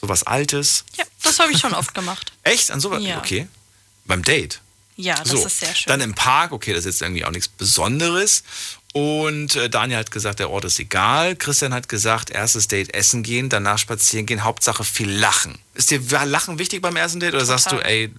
sowas 0.00 0.22
Altes. 0.22 0.84
Ja, 0.96 1.04
das 1.22 1.38
habe 1.38 1.52
ich 1.52 1.58
schon 1.58 1.74
oft 1.74 1.94
gemacht. 1.94 2.32
Echt? 2.42 2.70
An 2.70 2.80
sowas? 2.80 3.02
Ja. 3.02 3.18
Okay. 3.18 3.48
Beim 4.04 4.22
Date. 4.22 4.60
Ja, 4.96 5.14
das 5.16 5.28
so, 5.28 5.46
ist 5.46 5.60
sehr 5.60 5.74
schön. 5.74 5.90
Dann 5.90 6.00
im 6.00 6.14
Park, 6.14 6.52
okay, 6.52 6.72
das 6.72 6.80
ist 6.80 6.86
jetzt 6.86 7.02
irgendwie 7.02 7.24
auch 7.24 7.30
nichts 7.30 7.48
Besonderes. 7.48 8.42
Und 8.92 9.54
äh, 9.56 9.70
Daniel 9.70 9.98
hat 9.98 10.10
gesagt, 10.10 10.40
der 10.40 10.50
Ort 10.50 10.64
ist 10.64 10.78
egal. 10.78 11.36
Christian 11.36 11.72
hat 11.72 11.88
gesagt, 11.88 12.30
erstes 12.30 12.68
Date 12.68 12.92
essen 12.92 13.22
gehen, 13.22 13.48
danach 13.48 13.78
spazieren 13.78 14.26
gehen, 14.26 14.42
Hauptsache 14.42 14.84
viel 14.84 15.10
lachen. 15.10 15.58
Ist 15.74 15.90
dir 15.90 16.00
Lachen 16.26 16.58
wichtig 16.58 16.82
beim 16.82 16.96
ersten 16.96 17.20
Date 17.20 17.34
oder 17.34 17.46
sagst 17.46 17.66
du, 17.66 17.76
Total. 17.76 17.90
ey, 17.90 18.10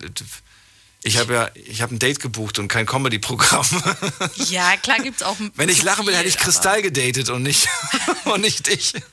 ich 1.04 1.18
habe 1.18 1.34
ja, 1.34 1.50
ich 1.56 1.82
habe 1.82 1.96
ein 1.96 2.00
Date 2.00 2.20
gebucht 2.20 2.60
und 2.60 2.68
kein 2.68 2.86
Comedy-Programm. 2.86 3.66
ja, 4.50 4.78
klar 4.78 5.00
gibt 5.00 5.22
es 5.22 5.24
auch. 5.24 5.36
Wenn 5.56 5.70
ich 5.70 5.82
lachen 5.82 6.06
will, 6.06 6.16
hätte 6.16 6.28
ich 6.28 6.36
aber- 6.36 6.44
Kristall 6.46 6.82
gedatet 6.82 7.30
und 7.30 7.44
nicht, 7.44 7.68
und 8.26 8.42
nicht 8.42 8.68
dich. 8.68 8.94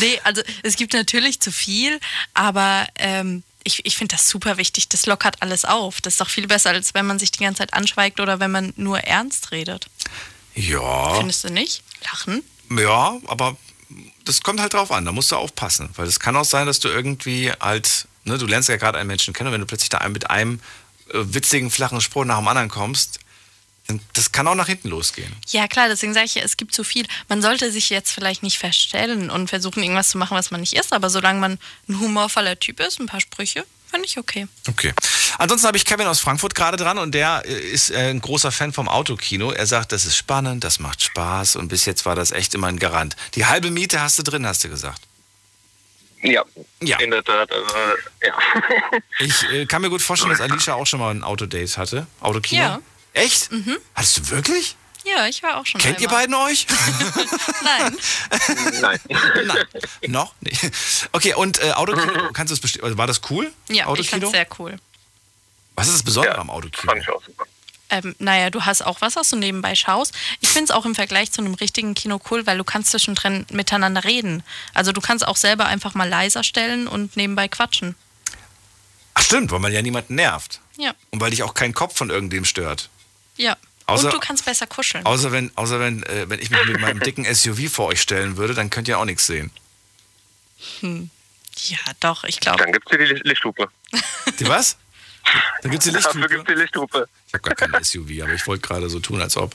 Nee, 0.00 0.20
also 0.24 0.42
es 0.64 0.76
gibt 0.76 0.92
natürlich 0.92 1.38
zu 1.40 1.52
viel, 1.52 2.00
aber 2.34 2.88
ähm, 2.96 3.44
ich, 3.62 3.86
ich 3.86 3.96
finde 3.96 4.16
das 4.16 4.28
super 4.28 4.56
wichtig. 4.56 4.88
Das 4.88 5.06
lockert 5.06 5.40
alles 5.40 5.64
auf. 5.64 6.00
Das 6.00 6.14
ist 6.14 6.20
doch 6.20 6.28
viel 6.28 6.48
besser, 6.48 6.70
als 6.70 6.94
wenn 6.94 7.06
man 7.06 7.18
sich 7.18 7.30
die 7.30 7.44
ganze 7.44 7.58
Zeit 7.58 7.72
anschweigt 7.74 8.18
oder 8.18 8.40
wenn 8.40 8.50
man 8.50 8.72
nur 8.76 8.98
ernst 9.00 9.52
redet. 9.52 9.86
Ja. 10.54 11.14
Findest 11.14 11.44
du 11.44 11.50
nicht? 11.50 11.82
Lachen? 12.02 12.42
Ja, 12.76 13.18
aber 13.26 13.56
das 14.24 14.42
kommt 14.42 14.60
halt 14.60 14.74
drauf 14.74 14.90
an, 14.90 15.04
da 15.04 15.12
musst 15.12 15.30
du 15.30 15.36
aufpassen. 15.36 15.88
Weil 15.96 16.06
es 16.06 16.18
kann 16.18 16.36
auch 16.36 16.44
sein, 16.44 16.66
dass 16.66 16.80
du 16.80 16.88
irgendwie 16.88 17.52
halt, 17.60 18.06
ne, 18.24 18.36
du 18.36 18.46
lernst 18.46 18.68
ja 18.68 18.76
gerade 18.76 18.98
einen 18.98 19.06
Menschen 19.08 19.32
kennen 19.32 19.48
und 19.48 19.52
wenn 19.54 19.60
du 19.60 19.66
plötzlich 19.66 19.90
da 19.90 20.06
mit 20.08 20.28
einem 20.30 20.60
witzigen, 21.14 21.70
flachen 21.70 22.00
Spruch 22.00 22.24
nach 22.24 22.38
dem 22.38 22.48
anderen 22.48 22.68
kommst, 22.68 23.20
das 24.14 24.32
kann 24.32 24.48
auch 24.48 24.54
nach 24.54 24.66
hinten 24.66 24.88
losgehen. 24.88 25.32
Ja, 25.48 25.68
klar, 25.68 25.88
deswegen 25.88 26.14
sage 26.14 26.26
ich 26.26 26.34
ja, 26.36 26.42
es 26.42 26.56
gibt 26.56 26.74
zu 26.74 26.84
viel. 26.84 27.06
Man 27.28 27.42
sollte 27.42 27.70
sich 27.70 27.90
jetzt 27.90 28.12
vielleicht 28.12 28.42
nicht 28.42 28.58
verstellen 28.58 29.30
und 29.30 29.48
versuchen, 29.48 29.82
irgendwas 29.82 30.08
zu 30.08 30.18
machen, 30.18 30.36
was 30.36 30.50
man 30.50 30.60
nicht 30.60 30.72
ist, 30.74 30.92
aber 30.92 31.10
solange 31.10 31.38
man 31.38 31.58
ein 31.88 32.00
humorvoller 32.00 32.58
Typ 32.58 32.80
ist, 32.80 32.98
ein 32.98 33.06
paar 33.06 33.20
Sprüche, 33.20 33.66
finde 33.90 34.06
ich 34.06 34.18
okay. 34.18 34.48
Okay. 34.68 34.94
Ansonsten 35.38 35.66
habe 35.66 35.76
ich 35.76 35.84
Kevin 35.84 36.06
aus 36.06 36.20
Frankfurt 36.20 36.54
gerade 36.54 36.78
dran 36.78 36.96
und 36.96 37.12
der 37.12 37.42
äh, 37.44 37.52
ist 37.52 37.90
äh, 37.90 38.10
ein 38.10 38.20
großer 38.20 38.52
Fan 38.52 38.72
vom 38.72 38.88
Autokino. 38.88 39.50
Er 39.50 39.66
sagt, 39.66 39.92
das 39.92 40.06
ist 40.06 40.16
spannend, 40.16 40.64
das 40.64 40.78
macht 40.78 41.02
Spaß 41.02 41.56
und 41.56 41.68
bis 41.68 41.84
jetzt 41.84 42.06
war 42.06 42.16
das 42.16 42.30
echt 42.30 42.54
immer 42.54 42.68
ein 42.68 42.78
Garant. 42.78 43.16
Die 43.34 43.44
halbe 43.44 43.70
Miete 43.70 44.00
hast 44.00 44.18
du 44.18 44.22
drin, 44.22 44.46
hast 44.46 44.64
du 44.64 44.70
gesagt. 44.70 45.02
Ja, 46.24 46.42
ja. 46.82 46.98
in 47.00 47.10
der 47.10 47.22
Tat. 47.22 47.50
Also, 47.52 47.74
ja. 48.22 48.34
Ich 49.20 49.42
äh, 49.50 49.66
kann 49.66 49.82
mir 49.82 49.90
gut 49.90 50.00
vorstellen, 50.02 50.30
dass 50.32 50.40
Alicia 50.40 50.74
auch 50.74 50.86
schon 50.86 50.98
mal 51.00 51.10
ein 51.14 51.22
Autodate 51.22 51.76
hatte. 51.76 52.06
Autokino. 52.20 52.62
Ja. 52.62 52.80
Echt? 53.12 53.52
Mhm. 53.52 53.76
Hattest 53.94 54.18
du 54.18 54.30
wirklich? 54.30 54.76
Ja, 55.04 55.26
ich 55.26 55.42
war 55.42 55.58
auch 55.58 55.66
schon 55.66 55.80
Kennt 55.82 56.00
ihr 56.00 56.08
einmal. 56.08 56.22
beiden 56.22 56.34
euch? 56.34 56.66
Nein. 57.62 57.96
Nein. 58.80 59.00
Nein. 59.44 59.66
Noch? 60.08 60.34
Nee. 60.40 60.52
Okay, 61.12 61.34
und 61.34 61.62
äh, 61.62 61.72
Autokino, 61.72 62.32
kannst 62.32 62.50
du 62.50 62.54
es 62.54 62.60
bestätigen? 62.60 62.86
Also 62.86 62.96
war 62.96 63.06
das 63.06 63.20
cool? 63.28 63.52
Ja, 63.68 63.74
ich 63.74 63.86
Autokino? 63.86 64.10
fand's 64.10 64.30
sehr 64.30 64.46
cool. 64.58 64.76
Was 65.76 65.88
ist 65.88 65.94
das 65.96 66.02
Besondere 66.04 66.38
am 66.38 66.48
Autokino? 66.48 66.90
Fand 66.90 67.02
ich 67.02 67.08
auch 67.10 67.22
super. 67.22 67.44
Ähm, 67.90 68.14
naja, 68.18 68.50
du 68.50 68.62
hast 68.64 68.82
auch 68.82 69.00
was, 69.02 69.14
was 69.16 69.28
du 69.28 69.36
nebenbei 69.36 69.74
schaust. 69.74 70.14
Ich 70.40 70.48
finde 70.48 70.64
es 70.64 70.70
auch 70.70 70.86
im 70.86 70.94
Vergleich 70.94 71.30
zu 71.32 71.42
einem 71.42 71.54
richtigen 71.54 71.94
Kino 71.94 72.20
cool, 72.30 72.46
weil 72.46 72.56
du 72.58 72.64
kannst 72.64 72.90
zwischendrin 72.90 73.46
miteinander 73.50 74.04
reden. 74.04 74.42
Also 74.72 74.90
du 74.92 75.00
kannst 75.00 75.26
auch 75.26 75.36
selber 75.36 75.66
einfach 75.66 75.94
mal 75.94 76.08
leiser 76.08 76.42
stellen 76.44 76.88
und 76.88 77.16
nebenbei 77.16 77.46
quatschen. 77.48 77.94
Ach 79.14 79.22
stimmt, 79.22 79.50
weil 79.52 79.60
man 79.60 79.72
ja 79.72 79.82
niemanden 79.82 80.14
nervt. 80.16 80.60
Ja, 80.76 80.92
Und 81.10 81.20
weil 81.20 81.30
dich 81.30 81.42
auch 81.44 81.54
kein 81.54 81.72
Kopf 81.72 81.96
von 81.96 82.10
irgendwem 82.10 82.44
stört. 82.44 82.88
ja. 83.36 83.56
Außer- 83.86 84.06
und 84.06 84.14
du 84.14 84.18
kannst 84.18 84.46
besser 84.46 84.66
kuscheln. 84.66 85.04
Außer 85.04 85.30
wenn, 85.30 85.52
außer 85.56 85.78
wenn, 85.78 86.02
äh, 86.04 86.24
wenn 86.30 86.40
ich 86.40 86.48
mich 86.48 86.64
mit 86.64 86.80
meinem 86.80 87.00
dicken 87.02 87.26
SUV 87.26 87.68
vor 87.70 87.86
euch 87.88 88.00
stellen 88.00 88.38
würde, 88.38 88.54
dann 88.54 88.70
könnt 88.70 88.88
ihr 88.88 88.98
auch 88.98 89.04
nichts 89.04 89.26
sehen. 89.26 89.50
Hm. 90.80 91.10
Ja, 91.66 91.78
doch, 92.00 92.24
ich 92.24 92.40
glaube. 92.40 92.62
Dann 92.62 92.72
gibt 92.72 92.90
es 92.90 92.96
die 92.98 93.04
Licht- 93.04 93.26
Lichthupe. 93.26 93.68
Die 94.40 94.48
was? 94.48 94.78
Dann 95.62 95.70
gibt's 95.70 95.86
die 95.86 95.92
Dafür 95.92 96.12
Lichthupe. 96.20 96.28
gibt 96.28 96.48
es 96.48 96.54
die 96.54 96.60
Lichthupe. 96.60 97.08
Ich 97.28 97.34
habe 97.34 97.42
gar 97.42 97.54
kein 97.68 97.84
SUV, 97.84 98.22
aber 98.22 98.34
ich 98.34 98.46
wollte 98.46 98.66
gerade 98.66 98.88
so 98.88 99.00
tun, 99.00 99.20
als 99.20 99.36
ob. 99.36 99.54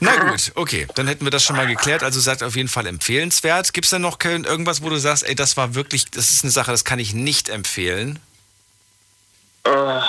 Na 0.00 0.16
gut, 0.16 0.52
okay, 0.54 0.86
dann 0.94 1.06
hätten 1.06 1.24
wir 1.26 1.30
das 1.30 1.44
schon 1.44 1.56
mal 1.56 1.66
geklärt. 1.66 2.02
Also 2.02 2.20
sagt 2.20 2.42
auf 2.42 2.56
jeden 2.56 2.68
Fall 2.68 2.86
empfehlenswert. 2.86 3.72
Gibt 3.72 3.84
es 3.84 3.90
denn 3.90 4.02
noch 4.02 4.18
irgendwas, 4.22 4.82
wo 4.82 4.88
du 4.88 4.96
sagst, 4.98 5.24
ey, 5.24 5.34
das 5.34 5.56
war 5.56 5.74
wirklich, 5.74 6.06
das 6.10 6.30
ist 6.30 6.42
eine 6.44 6.50
Sache, 6.50 6.70
das 6.70 6.84
kann 6.84 6.98
ich 6.98 7.12
nicht 7.12 7.48
empfehlen? 7.48 8.18
Äh, 9.64 10.00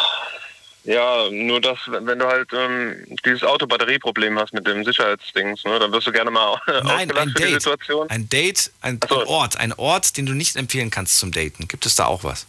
ja, 0.83 1.29
nur 1.29 1.59
dass, 1.61 1.77
wenn 1.87 2.17
du 2.17 2.25
halt 2.25 2.49
ähm, 2.53 3.05
dieses 3.25 3.43
Autobatterieproblem 3.43 4.39
hast 4.39 4.53
mit 4.53 4.65
dem 4.65 4.83
Sicherheitsdings, 4.83 5.63
ne, 5.65 5.77
dann 5.77 5.91
wirst 5.91 6.07
du 6.07 6.11
gerne 6.11 6.31
mal 6.31 6.59
Nein, 6.83 7.11
ein 7.11 7.27
die 7.27 7.33
Date. 7.33 7.61
Situation. 7.61 8.09
Ein 8.09 8.29
Date, 8.29 8.71
ein, 8.81 8.99
ein 9.01 9.11
Ort, 9.27 9.57
ein 9.57 9.73
Ort, 9.73 10.15
den 10.17 10.25
du 10.25 10.33
nicht 10.33 10.55
empfehlen 10.55 10.89
kannst 10.89 11.19
zum 11.19 11.31
Daten. 11.31 11.67
Gibt 11.67 11.85
es 11.85 11.95
da 11.95 12.05
auch 12.05 12.23
was? 12.23 12.47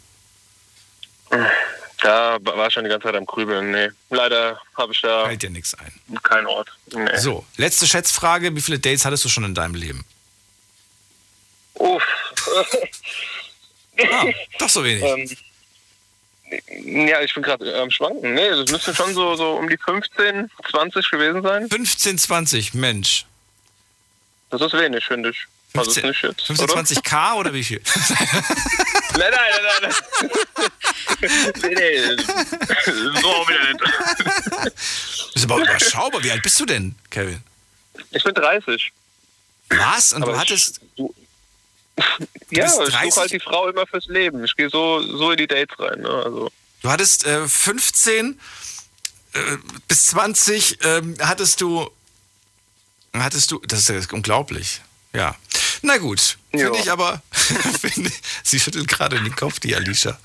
Da 2.02 2.38
war 2.42 2.66
ich 2.66 2.74
schon 2.74 2.82
die 2.82 2.90
ganze 2.90 3.06
Zeit 3.06 3.14
am 3.14 3.24
Grübeln. 3.26 3.70
Nee, 3.70 3.90
leider 4.10 4.60
habe 4.76 4.92
ich 4.92 5.00
da 5.00 5.24
Fällt 5.24 5.42
dir 5.42 5.50
nichts 5.50 5.74
ein. 5.74 5.92
keinen 6.24 6.46
Ort. 6.48 6.68
Nee. 6.92 7.16
So, 7.18 7.46
letzte 7.56 7.86
Schätzfrage. 7.86 8.54
Wie 8.56 8.60
viele 8.60 8.80
Dates 8.80 9.04
hattest 9.04 9.24
du 9.24 9.28
schon 9.28 9.44
in 9.44 9.54
deinem 9.54 9.76
Leben? 9.76 10.04
Uff. 11.74 12.02
Ah, 14.10 14.24
doch 14.58 14.68
so 14.68 14.82
wenig. 14.82 15.04
ähm, 16.74 17.06
ja, 17.08 17.20
ich 17.20 17.32
bin 17.34 17.44
gerade 17.44 17.80
am 17.80 17.90
Schwanken. 17.90 18.34
Nee, 18.34 18.50
das 18.50 18.70
müssten 18.70 18.94
schon 18.96 19.14
so, 19.14 19.36
so 19.36 19.52
um 19.52 19.68
die 19.68 19.78
15, 19.78 20.50
20 20.70 21.10
gewesen 21.10 21.42
sein. 21.42 21.68
15, 21.68 22.18
20, 22.18 22.74
Mensch. 22.74 23.26
Das 24.50 24.60
ist 24.60 24.72
wenig, 24.72 25.04
finde 25.04 25.30
ich. 25.30 25.46
Also 25.74 25.90
ist 25.92 26.00
15, 26.00 26.10
nicht 26.10 26.22
jetzt. 26.22 26.46
15 26.46 26.70
oder? 26.70 26.80
20k 26.80 27.34
oder 27.36 27.54
wie 27.54 27.64
viel? 27.64 27.80
Nein, 29.18 29.30
nein, 29.30 29.62
nein, 29.82 29.82
nein. 29.82 30.70
nee, 31.62 31.74
nee. 31.74 32.22
So 33.20 33.28
auch 33.28 33.48
wieder 33.48 33.72
nicht. 33.72 33.80
Das 34.64 35.34
ist 35.34 35.44
aber 35.44 35.58
überschaubar. 35.62 36.22
Wie 36.22 36.30
alt 36.30 36.42
bist 36.42 36.58
du 36.60 36.66
denn, 36.66 36.94
Kevin? 37.10 37.42
Ich 38.10 38.24
bin 38.24 38.34
30. 38.34 38.92
Was? 39.70 40.12
Und 40.12 40.22
Aber 40.22 40.32
du 40.32 40.36
ich- 40.36 40.42
hattest. 40.42 40.80
Ja, 42.50 42.64
bist 42.64 42.80
ich 42.80 42.88
30? 42.94 43.10
suche 43.10 43.20
halt 43.20 43.32
die 43.32 43.40
Frau 43.40 43.68
immer 43.68 43.86
fürs 43.86 44.06
Leben. 44.06 44.44
Ich 44.44 44.56
gehe 44.56 44.68
so, 44.70 45.02
so 45.02 45.30
in 45.32 45.36
die 45.38 45.46
Dates 45.46 45.78
rein. 45.78 46.00
Ne? 46.00 46.08
Also, 46.08 46.50
Du 46.82 46.90
hattest 46.90 47.24
äh, 47.26 47.46
15 47.46 48.40
äh, 49.34 49.40
bis 49.88 50.06
20 50.06 50.78
ähm, 50.84 51.16
hattest 51.20 51.60
du. 51.60 51.88
Hattest 53.14 53.50
du. 53.52 53.60
Das 53.66 53.78
ist 53.80 53.88
ja 53.88 54.00
unglaublich. 54.16 54.80
Ja. 55.14 55.36
Na 55.82 55.98
gut. 55.98 56.38
Finde 56.50 56.78
ich 56.78 56.90
aber. 56.90 57.22
finde, 57.32 58.10
sie 58.42 58.60
schüttelt 58.60 58.88
gerade 58.88 59.20
den 59.20 59.34
Kopf, 59.34 59.60
die 59.60 59.74
Alicia. 59.74 60.18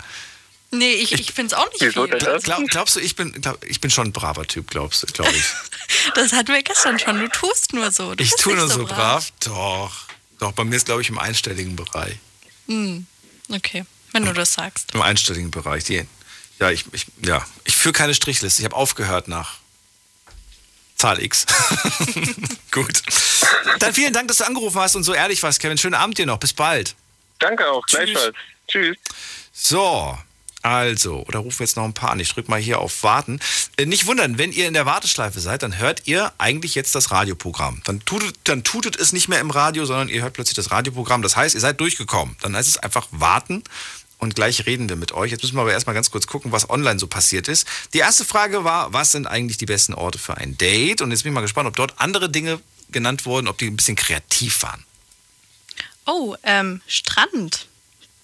Nee, 0.71 0.93
ich, 0.93 1.13
ich 1.13 1.31
finde 1.31 1.53
es 1.55 1.59
auch 1.59 1.71
nicht 1.71 1.81
Wieso 1.81 2.07
viel. 2.07 2.17
Glaub, 2.17 2.67
glaubst 2.67 2.95
du, 2.95 2.99
ich 2.99 3.15
bin, 3.15 3.31
glaub, 3.41 3.63
ich 3.63 3.79
bin 3.79 3.89
schon 3.89 4.07
ein 4.07 4.11
braver 4.11 4.45
Typ, 4.45 4.69
glaubst 4.69 5.03
du, 5.03 5.07
glaube 5.07 5.35
ich. 5.35 5.45
Das 6.15 6.33
hatten 6.33 6.49
wir 6.49 6.61
gestern 6.63 6.99
schon. 6.99 7.19
Du 7.19 7.29
tust 7.29 7.71
nur 7.71 7.91
so. 7.91 8.13
Du 8.13 8.21
ich 8.21 8.31
tue 8.31 8.55
nur 8.55 8.69
so 8.69 8.85
brav. 8.85 9.31
Doch. 9.45 10.07
Doch, 10.39 10.51
bei 10.51 10.65
mir 10.65 10.75
ist, 10.75 10.85
glaube 10.85 11.01
ich, 11.01 11.09
im 11.09 11.17
einstelligen 11.17 11.77
Bereich. 11.77 12.17
Hm. 12.67 13.05
Okay, 13.49 13.85
wenn 14.11 14.25
du 14.25 14.33
das 14.33 14.53
sagst. 14.53 14.93
Im 14.93 15.01
einstelligen 15.01 15.49
Bereich. 15.49 15.85
Die, 15.85 16.05
ja, 16.59 16.71
ich, 16.71 16.85
ich, 16.91 17.05
ja, 17.23 17.45
ich 17.63 17.75
führe 17.75 17.93
keine 17.93 18.13
Strichliste. 18.13 18.61
Ich 18.61 18.65
habe 18.65 18.75
aufgehört 18.75 19.29
nach 19.29 19.59
Zahl 20.97 21.21
X. 21.21 21.45
Gut. 22.71 23.01
Dann 23.79 23.93
vielen 23.93 24.13
Dank, 24.13 24.27
dass 24.27 24.37
du 24.37 24.45
angerufen 24.45 24.79
hast 24.79 24.95
und 24.95 25.03
so 25.03 25.13
ehrlich 25.13 25.41
warst, 25.43 25.59
Kevin. 25.59 25.77
Schönen 25.77 25.95
Abend 25.95 26.17
dir 26.17 26.25
noch. 26.25 26.39
Bis 26.39 26.53
bald. 26.53 26.95
danke 27.39 27.69
auch, 27.69 27.85
gleichfalls. 27.85 28.35
Tschüss. 28.67 28.97
So, 29.53 30.17
also, 30.63 31.23
oder 31.27 31.39
rufen 31.39 31.59
wir 31.59 31.65
jetzt 31.65 31.77
noch 31.77 31.85
ein 31.85 31.93
paar 31.93 32.11
an. 32.11 32.19
Ich 32.19 32.33
drücke 32.33 32.49
mal 32.49 32.59
hier 32.59 32.79
auf 32.79 33.03
Warten. 33.03 33.39
Äh, 33.77 33.85
nicht 33.85 34.07
wundern, 34.07 34.37
wenn 34.37 34.51
ihr 34.51 34.67
in 34.67 34.73
der 34.73 34.85
Warteschleife 34.85 35.39
seid, 35.39 35.63
dann 35.63 35.77
hört 35.77 36.01
ihr 36.05 36.33
eigentlich 36.39 36.75
jetzt 36.75 36.95
das 36.95 37.11
Radioprogramm. 37.11 37.81
Dann 37.85 38.03
tutet, 38.03 38.35
dann 38.43 38.63
tutet 38.63 38.97
es 38.97 39.13
nicht 39.13 39.29
mehr 39.29 39.39
im 39.39 39.51
Radio, 39.51 39.85
sondern 39.85 40.09
ihr 40.09 40.23
hört 40.23 40.33
plötzlich 40.33 40.55
das 40.55 40.71
Radioprogramm. 40.71 41.21
Das 41.21 41.35
heißt, 41.35 41.55
ihr 41.55 41.61
seid 41.61 41.79
durchgekommen. 41.79 42.35
Dann 42.41 42.55
heißt 42.55 42.67
es 42.67 42.77
einfach 42.77 43.07
warten 43.11 43.63
und 44.19 44.35
gleich 44.35 44.65
reden 44.65 44.89
wir 44.89 44.95
mit 44.95 45.11
euch. 45.11 45.31
Jetzt 45.31 45.43
müssen 45.43 45.55
wir 45.55 45.61
aber 45.61 45.73
erstmal 45.73 45.93
ganz 45.93 46.09
kurz 46.09 46.27
gucken, 46.27 46.51
was 46.51 46.69
online 46.69 46.99
so 46.99 47.07
passiert 47.07 47.47
ist. 47.47 47.67
Die 47.93 47.99
erste 47.99 48.25
Frage 48.25 48.63
war, 48.63 48.93
was 48.93 49.11
sind 49.11 49.27
eigentlich 49.27 49.57
die 49.57 49.65
besten 49.65 49.93
Orte 49.93 50.17
für 50.17 50.37
ein 50.37 50.57
Date? 50.57 51.01
Und 51.01 51.11
jetzt 51.11 51.23
bin 51.23 51.31
ich 51.31 51.35
mal 51.35 51.41
gespannt, 51.41 51.67
ob 51.67 51.75
dort 51.75 51.93
andere 51.97 52.29
Dinge 52.29 52.59
genannt 52.89 53.25
wurden, 53.25 53.47
ob 53.47 53.57
die 53.57 53.67
ein 53.67 53.75
bisschen 53.75 53.95
kreativ 53.95 54.63
waren. 54.63 54.83
Oh, 56.05 56.35
ähm, 56.43 56.81
Strand. 56.87 57.67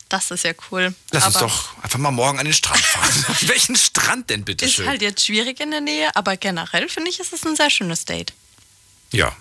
Das 0.09 0.31
ist 0.31 0.43
ja 0.43 0.53
cool. 0.71 0.93
Lass 1.11 1.25
uns 1.25 1.35
Aber 1.37 1.47
doch 1.47 1.77
einfach 1.81 1.99
mal 1.99 2.11
morgen 2.11 2.39
an 2.39 2.45
den 2.45 2.53
Strand 2.53 2.79
fahren. 2.81 3.25
Welchen 3.41 3.75
Strand 3.75 4.29
denn 4.29 4.45
bitte 4.45 4.65
Ist 4.65 4.75
schön? 4.75 4.87
halt 4.87 5.01
jetzt 5.01 5.25
schwierig 5.25 5.59
in 5.59 5.71
der 5.71 5.81
Nähe, 5.81 6.15
aber 6.15 6.37
generell 6.37 6.87
finde 6.87 7.09
ich, 7.09 7.19
ist 7.19 7.33
es 7.33 7.45
ein 7.45 7.55
sehr 7.55 7.69
schönes 7.69 8.05
Date. 8.05 8.33
Ja. 9.11 9.35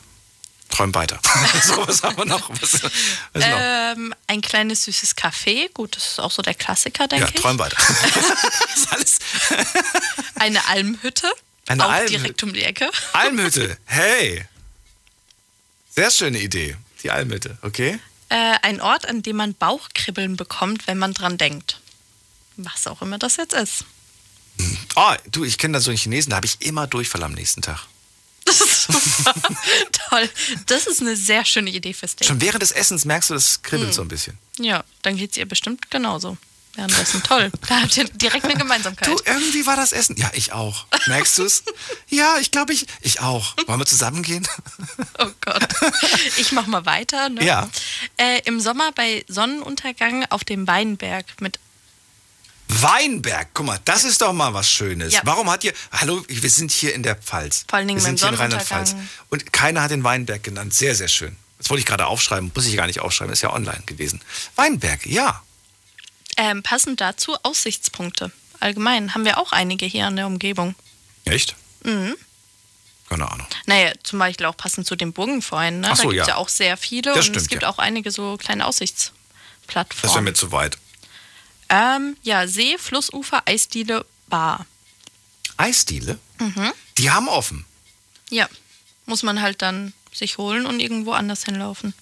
Träum 0.73 0.95
weiter. 0.95 1.21
so, 1.63 1.87
was 1.87 2.03
haben 2.03 2.17
wir 2.17 2.25
noch? 2.25 2.49
Was, 2.61 2.83
was 2.83 2.91
noch? 3.35 3.59
Ähm, 3.61 4.15
ein 4.27 4.41
kleines 4.41 4.85
süßes 4.85 5.17
Café. 5.17 5.71
Gut, 5.73 5.97
das 5.97 6.07
ist 6.09 6.21
auch 6.21 6.31
so 6.31 6.41
der 6.43 6.55
Klassiker, 6.55 7.07
denke 7.07 7.27
ja, 7.27 7.31
ich. 7.33 7.41
träum 7.41 7.59
weiter. 7.59 7.77
das 8.15 8.77
ist 8.77 8.93
alles. 8.93 9.19
Eine 10.37 10.67
Almhütte. 10.69 11.31
Eine 11.69 11.87
auch 11.87 11.91
Almhü- 11.93 12.09
direkt 12.09 12.43
um 12.43 12.53
die 12.53 12.63
Ecke. 12.63 12.91
Almhütte. 13.13 13.77
Hey. 13.85 14.47
Sehr 15.95 16.11
schöne 16.11 16.41
Idee. 16.41 16.77
Die 17.03 17.11
Almhütte, 17.11 17.59
okay? 17.63 17.99
Äh, 18.31 18.55
ein 18.63 18.81
Ort, 18.81 19.07
an 19.07 19.23
dem 19.23 19.37
man 19.37 19.55
Bauchkribbeln 19.55 20.37
bekommt, 20.37 20.87
wenn 20.87 20.97
man 20.99 21.13
dran 21.13 21.37
denkt. 21.37 21.81
Was 22.57 22.87
auch 22.87 23.03
immer 23.03 23.19
das 23.19 23.37
jetzt 23.37 23.53
ist. 23.53 23.85
Oh, 24.97 25.13
du, 25.31 25.45
ich 25.45 25.59
kenne 25.59 25.75
da 25.75 25.81
so 25.81 25.91
einen 25.91 25.99
Chinesen, 25.99 26.31
da 26.31 26.37
habe 26.37 26.47
ich 26.47 26.61
immer 26.63 26.87
Durchfall 26.87 27.23
am 27.25 27.33
nächsten 27.33 27.61
Tag. 27.61 27.87
Das 28.47 28.61
ist 28.61 28.83
super. 28.85 29.35
Toll. 30.11 30.29
Das 30.67 30.87
ist 30.87 31.01
eine 31.01 31.17
sehr 31.17 31.45
schöne 31.45 31.71
Idee 31.71 31.93
fürs 31.95 32.17
Date. 32.17 32.27
Schon 32.29 32.41
während 32.41 32.63
des 32.63 32.73
Essens 32.73 33.05
merkst 33.05 33.31
du, 33.31 33.35
das 33.35 33.63
kribbelt 33.63 33.91
Hm. 33.91 33.95
so 33.95 34.03
ein 34.03 34.09
bisschen. 34.09 34.39
Ja, 34.59 34.85
dann 35.03 35.17
geht 35.17 35.31
es 35.33 35.37
ihr 35.37 35.47
bestimmt 35.47 35.91
genauso. 35.91 36.37
Währenddessen 36.75 37.23
toll. 37.23 37.51
Da 37.69 37.83
habt 37.83 37.97
ihr 37.99 38.05
direkt 38.05 38.45
eine 38.45 38.55
Gemeinsamkeit. 38.55 39.07
Du, 39.07 39.17
irgendwie 39.27 39.67
war 39.67 39.77
das 39.77 39.93
Essen. 39.93 40.17
Ja, 40.17 40.31
ich 40.35 40.53
auch. 40.53 40.87
Merkst 41.07 41.37
du 41.39 41.45
es? 41.45 41.63
ja, 42.09 42.39
ich 42.41 42.51
glaube, 42.51 42.73
ich, 42.73 42.87
ich 43.03 43.21
auch. 43.21 43.55
Wollen 43.67 43.79
wir 43.79 43.85
zusammen 43.87 44.23
gehen? 44.23 44.47
Oh 45.19 45.29
Gott. 45.43 45.69
Ich 46.39 46.53
mach 46.53 46.67
mal 46.67 46.87
weiter. 46.87 47.29
Ne? 47.29 47.45
Ja. 47.45 47.69
Äh, 48.17 48.41
Im 48.47 48.59
Sommer 48.61 48.91
bei 48.93 49.23
Sonnenuntergang 49.29 50.25
auf 50.31 50.45
dem 50.45 50.67
Weinberg 50.67 51.27
mit. 51.41 51.59
Weinberg, 52.81 53.49
guck 53.53 53.67
mal, 53.67 53.79
das 53.85 54.05
ist 54.05 54.21
doch 54.23 54.33
mal 54.33 54.55
was 54.55 54.71
Schönes. 54.71 55.13
Ja. 55.13 55.21
Warum 55.25 55.51
hat 55.51 55.63
ihr, 55.65 55.73
hallo, 55.93 56.25
wir 56.29 56.51
sind 56.51 56.71
hier 56.71 56.95
in 56.95 57.03
der 57.03 57.17
Pfalz. 57.17 57.65
Vor 57.69 57.79
allen 57.79 57.89
Dingen 57.89 58.01
wir 58.01 58.05
sind 58.05 58.21
hier 58.21 58.29
in 58.29 58.35
Rheinland-Pfalz. 58.35 58.97
Und 59.29 59.53
keiner 59.53 59.83
hat 59.83 59.91
den 59.91 60.05
Weinberg 60.05 60.43
genannt. 60.43 60.73
Sehr, 60.73 60.95
sehr 60.95 61.09
schön. 61.09 61.37
Das 61.59 61.71
wollte 61.71 61.81
ich 61.81 61.87
gerade 61.87 62.07
aufschreiben, 62.07 62.51
muss 62.55 62.67
ich 62.67 62.77
gar 62.77 62.87
nicht 62.87 63.01
aufschreiben, 63.01 63.33
ist 63.33 63.43
ja 63.43 63.53
online 63.53 63.83
gewesen. 63.87 64.21
Weinberg, 64.57 65.07
ja. 65.07 65.43
Ähm, 66.37 66.63
passend 66.63 67.01
dazu 67.01 67.37
Aussichtspunkte. 67.43 68.33
Allgemein 68.59 69.15
haben 69.15 69.25
wir 69.25 69.39
auch 69.39 69.53
einige 69.53 69.87
hier 69.87 70.09
in 70.09 70.17
der 70.17 70.27
Umgebung. 70.27 70.75
Echt? 71.25 71.57
Mhm. 71.85 72.17
Keine 73.09 73.31
Ahnung. 73.31 73.47
Naja, 73.67 73.93
zum 74.03 74.19
Beispiel 74.19 74.47
auch 74.47 74.57
passend 74.57 74.87
zu 74.87 74.97
den 74.97 75.13
Burgenfreunden. 75.13 75.83
Ne? 75.83 75.89
Ach 75.91 75.97
so, 75.97 76.05
da 76.05 76.09
gibt 76.09 76.23
es 76.23 76.27
ja. 76.29 76.35
ja 76.35 76.39
auch 76.39 76.49
sehr 76.49 76.77
viele 76.77 77.11
Das 77.11 77.19
und 77.19 77.23
stimmt, 77.25 77.37
es 77.37 77.49
gibt 77.49 77.63
ja. 77.63 77.69
auch 77.69 77.79
einige 77.79 78.11
so 78.11 78.39
kleine 78.39 78.65
Das 78.65 78.81
wäre 78.81 78.87
Aussichtsplattformen. 78.89 80.25
mir 80.25 80.33
zu 80.33 80.51
weit. 80.53 80.79
Ähm, 81.73 82.19
ja, 82.23 82.47
See, 82.47 82.77
Flussufer, 82.79 83.43
Eisdiele, 83.47 84.05
Bar. 84.27 84.67
Eisdiele? 85.57 86.19
Mhm. 86.39 86.71
Die 86.99 87.11
haben 87.11 87.29
offen. 87.29 87.65
Ja, 88.29 88.47
muss 89.07 89.23
man 89.23 89.41
halt 89.41 89.63
dann 89.63 89.95
sich 90.13 90.37
holen 90.37 90.67
und 90.67 90.81
irgendwo 90.81 91.13
anders 91.13 91.45
hinlaufen. 91.45 91.95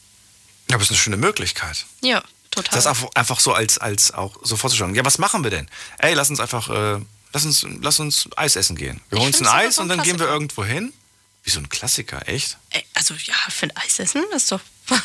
Ja, 0.69 0.75
aber 0.75 0.83
ist 0.83 0.91
eine 0.91 0.99
schöne 0.99 1.17
Möglichkeit. 1.17 1.87
Ja, 2.03 2.23
total. 2.51 2.75
Das 2.75 2.87
einfach, 2.89 3.09
einfach 3.15 3.39
so 3.39 3.53
als, 3.53 3.79
als 3.79 4.13
auch 4.13 4.37
so 4.43 4.57
vorzustellen. 4.57 4.97
Ja, 4.97 5.05
was 5.05 5.19
machen 5.19 5.45
wir 5.45 5.51
denn? 5.51 5.69
Ey, 5.99 6.15
lass 6.15 6.31
uns 6.31 6.41
einfach, 6.41 6.69
äh, 6.69 7.01
lass 7.33 7.45
uns, 7.45 7.65
lass 7.81 8.01
uns 8.01 8.29
Eis 8.37 8.57
essen 8.57 8.75
gehen. 8.75 9.01
Wir 9.09 9.19
Ich 9.19 9.23
holen 9.23 9.33
uns 9.35 9.41
ein 9.41 9.47
Eis 9.47 9.79
und 9.79 9.89
dann 9.89 10.03
gehen 10.03 10.19
wir 10.19 10.27
irgendwo 10.27 10.65
hin. 10.65 10.93
Wie 11.45 11.51
so 11.51 11.61
ein 11.61 11.69
Klassiker, 11.69 12.29
echt? 12.29 12.59
Ey, 12.71 12.85
also 12.95 13.15
ja, 13.15 13.35
für 13.49 13.67
ein 13.67 13.77
Eis 13.77 14.01
essen 14.01 14.25
ist 14.35 14.51
doch. 14.51 14.61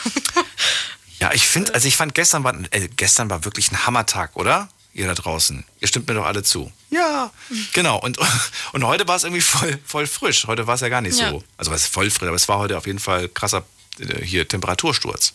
Ja, 1.25 1.33
ich 1.33 1.47
finde, 1.47 1.73
also 1.73 1.87
ich 1.87 1.97
fand 1.97 2.13
gestern 2.13 2.43
war, 2.43 2.53
äh, 2.69 2.87
gestern 2.95 3.31
war 3.31 3.45
wirklich 3.45 3.71
ein 3.71 3.87
Hammertag, 3.87 4.35
oder? 4.35 4.69
Ihr 4.93 5.07
da 5.07 5.15
draußen. 5.15 5.65
Ihr 5.79 5.87
stimmt 5.87 6.07
mir 6.07 6.13
doch 6.13 6.25
alle 6.25 6.43
zu. 6.43 6.71
Ja. 6.91 7.31
Genau. 7.73 7.97
Und, 7.99 8.19
und 8.73 8.83
heute 8.85 9.07
war 9.07 9.15
es 9.15 9.23
irgendwie 9.23 9.41
voll, 9.41 9.79
voll 9.87 10.05
frisch. 10.05 10.45
Heute 10.45 10.67
war 10.67 10.75
es 10.75 10.81
ja 10.81 10.89
gar 10.89 11.01
nicht 11.01 11.17
Ja. 11.17 11.31
so. 11.31 11.43
Also 11.57 11.71
was 11.71 11.87
voll 11.87 12.11
frisch, 12.11 12.27
aber 12.27 12.35
es 12.35 12.47
war 12.47 12.59
heute 12.59 12.77
auf 12.77 12.85
jeden 12.85 12.99
Fall 12.99 13.27
krasser 13.27 13.65
äh, 13.99 14.23
hier 14.23 14.47
Temperatursturz. 14.47 15.33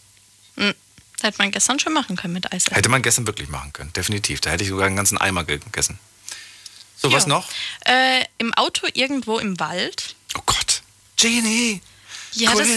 Hm, 0.56 0.74
hätte 1.22 1.38
man 1.38 1.50
gestern 1.50 1.80
schon 1.80 1.92
machen 1.92 2.14
können 2.14 2.34
mit 2.34 2.52
Eis. 2.52 2.66
Hätte 2.70 2.88
man 2.88 3.02
gestern 3.02 3.26
wirklich 3.26 3.48
machen 3.48 3.72
können, 3.72 3.92
definitiv. 3.94 4.40
Da 4.40 4.50
hätte 4.50 4.62
ich 4.62 4.70
sogar 4.70 4.86
einen 4.86 4.94
ganzen 4.96 5.18
Eimer 5.18 5.42
gegessen. 5.42 5.98
So, 6.96 7.08
Ja. 7.08 7.16
was 7.16 7.26
noch? 7.26 7.48
Äh, 7.84 8.24
Im 8.38 8.54
Auto 8.54 8.86
irgendwo 8.94 9.38
im 9.40 9.58
Wald. 9.58 10.14
Oh 10.38 10.42
Gott. 10.46 10.82
Genie. 11.16 11.80
Ja, 12.32 12.52
das, 12.54 12.68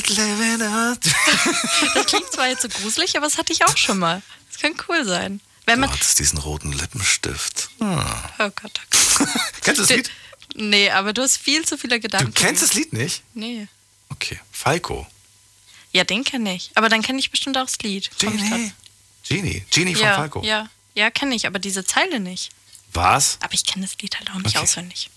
das 1.93 2.05
klingt 2.07 2.31
zwar 2.31 2.47
jetzt 2.49 2.61
so 2.63 2.69
gruselig, 2.69 3.15
aber 3.17 3.25
das 3.27 3.37
hatte 3.37 3.53
ich 3.53 3.63
auch 3.65 3.77
schon 3.77 3.99
mal. 3.99 4.21
Das 4.51 4.59
kann 4.61 4.73
cool 4.89 5.05
sein. 5.05 5.41
Wenn 5.65 5.75
Du 5.75 5.81
man. 5.87 5.91
hattest 5.95 6.19
diesen 6.19 6.39
roten 6.39 6.71
Lippenstift. 6.73 7.69
Ah. 7.79 8.29
Oh 8.39 8.49
Gott, 8.61 8.81
oh 8.81 9.15
Gott. 9.17 9.27
Kennst 9.61 9.79
du 9.79 9.85
das 9.85 9.89
Lied? 9.95 10.11
Nee, 10.55 10.89
aber 10.91 11.13
du 11.13 11.21
hast 11.21 11.37
viel 11.37 11.65
zu 11.65 11.77
viele 11.77 11.95
Du 11.95 12.01
Gedanken. 12.01 12.33
kennst 12.33 12.61
das 12.61 12.73
Lied 12.73 12.93
nicht? 12.93 13.23
Nee. 13.33 13.67
Okay. 14.09 14.39
Falco. 14.51 15.07
Ja, 15.91 16.03
den 16.03 16.23
kenne 16.23 16.53
ich. 16.55 16.71
Aber 16.75 16.89
dann 16.89 17.01
kenne 17.01 17.19
ich 17.19 17.31
bestimmt 17.31 17.57
auch 17.57 17.65
das 17.65 17.79
Lied. 17.79 18.09
Genie. 18.19 18.71
Genie. 19.27 19.63
Genie 19.71 19.95
von 19.95 20.03
ja, 20.03 20.15
Falco. 20.15 20.43
Ja, 20.43 20.69
ja 20.95 21.09
kenne 21.09 21.33
ich, 21.35 21.47
aber 21.47 21.59
diese 21.59 21.85
Zeile 21.85 22.19
nicht. 22.19 22.51
Was? 22.93 23.37
Aber 23.41 23.53
ich 23.53 23.65
kenne 23.65 23.85
das 23.85 23.97
Lied 24.01 24.17
halt 24.19 24.29
auch 24.31 24.35
nicht 24.35 24.55
Okay. 24.55 24.59
auswendig. 24.59 25.09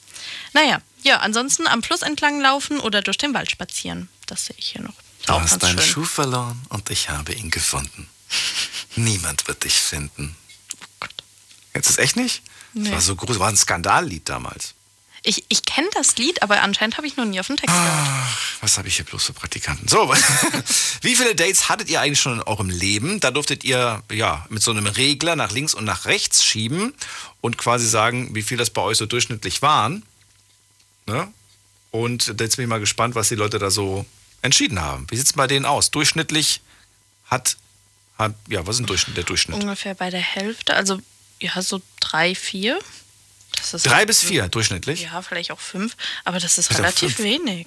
Naja, 0.55 0.81
ja, 1.03 1.19
ansonsten 1.19 1.67
am 1.67 1.83
Fluss 1.83 2.03
entlang 2.03 2.41
laufen 2.41 2.81
oder 2.81 3.03
durch 3.03 3.19
den 3.19 3.35
Wald 3.35 3.51
spazieren. 3.51 4.09
Das 4.27 4.47
sehe 4.47 4.57
ich 4.59 4.69
hier 4.73 4.82
noch. 4.82 4.94
Ist 5.20 5.28
Du 5.28 5.32
auch 5.32 5.40
hast 5.40 5.62
deinen 5.62 5.78
schön. 5.78 5.89
Schuh 5.89 6.05
verloren 6.05 6.61
und 6.69 6.90
ich 6.90 7.09
habe 7.11 7.32
ihn 7.32 7.51
gefunden. 7.51 8.09
Niemand 8.97 9.47
wird 9.48 9.65
dich 9.65 9.74
finden. 9.74 10.36
Gott. 11.01 11.11
Kennst 11.73 11.90
du 11.90 11.94
das 11.94 12.05
echt 12.05 12.16
nicht? 12.16 12.43
Nee. 12.73 12.85
Das 12.85 12.93
war 12.93 13.01
so 13.01 13.16
groß, 13.16 13.39
war 13.39 13.48
ein 13.48 13.57
Skandallied 13.57 14.28
damals. 14.28 14.74
Ich, 15.23 15.44
ich 15.48 15.65
kenne 15.65 15.89
das 15.94 16.16
Lied, 16.16 16.40
aber 16.43 16.62
anscheinend 16.62 16.98
habe 16.98 17.07
ich 17.09 17.16
noch 17.16 17.24
nie 17.24 17.40
auf 17.40 17.48
den 17.48 17.57
Text 17.57 17.74
gehört. 17.74 18.28
Was 18.61 18.78
habe 18.78 18.86
ich 18.86 18.97
hier 18.97 19.05
bloß 19.05 19.24
für 19.24 19.32
Praktikanten? 19.32 19.89
So, 19.89 20.09
wie 21.03 21.16
viele 21.16 21.35
Dates 21.35 21.69
hattet 21.69 21.89
ihr 21.90 22.01
eigentlich 22.01 22.20
schon 22.20 22.35
in 22.35 22.43
eurem 22.43 22.70
Leben? 22.70 23.19
Da 23.19 23.32
durftet 23.32 23.65
ihr 23.65 24.05
ja 24.12 24.47
mit 24.51 24.62
so 24.62 24.70
einem 24.70 24.86
Regler 24.86 25.35
nach 25.35 25.51
links 25.51 25.74
und 25.74 25.85
nach 25.85 26.05
rechts 26.05 26.44
schieben 26.44 26.94
und 27.40 27.59
quasi 27.59 27.89
sagen, 27.89 28.36
wie 28.36 28.43
viel 28.43 28.57
das 28.57 28.70
bei 28.70 28.82
euch 28.82 28.98
so 28.98 29.07
durchschnittlich 29.07 29.62
waren. 29.62 30.05
Ne? 31.07 31.27
Und 31.90 32.28
jetzt 32.39 32.57
bin 32.57 32.65
ich 32.65 32.69
mal 32.69 32.78
gespannt, 32.81 33.16
was 33.16 33.28
die 33.28 33.35
Leute 33.35 33.59
da 33.59 33.70
so 33.70 34.07
entschieden 34.47 34.81
haben. 34.81 35.06
Wie 35.10 35.16
sieht 35.16 35.27
es 35.27 35.32
bei 35.32 35.47
denen 35.47 35.66
aus? 35.66 35.90
Durchschnittlich 35.90 36.60
hat, 37.27 37.56
hat 38.18 38.35
ja, 38.48 38.66
was 38.66 38.81
ist 38.81 38.89
Durchschnitt, 38.89 39.16
der 39.16 39.24
Durchschnitt? 39.24 39.62
Ungefähr 39.62 39.94
bei 39.94 40.10
der 40.10 40.20
Hälfte, 40.20 40.74
also 40.74 41.01
ja, 41.40 41.60
so 41.60 41.82
drei, 42.01 42.35
vier. 42.35 42.78
Drei 43.73 43.90
halt 43.90 44.06
bis 44.06 44.20
vier 44.20 44.48
durchschnittlich? 44.48 45.02
Ja, 45.02 45.23
vielleicht 45.23 45.51
auch 45.51 45.60
fünf, 45.60 45.97
aber 46.24 46.39
das 46.39 46.59
ist 46.59 46.70
auch 46.70 46.78
relativ 46.78 47.16
fünf. 47.16 47.27
wenig. 47.27 47.66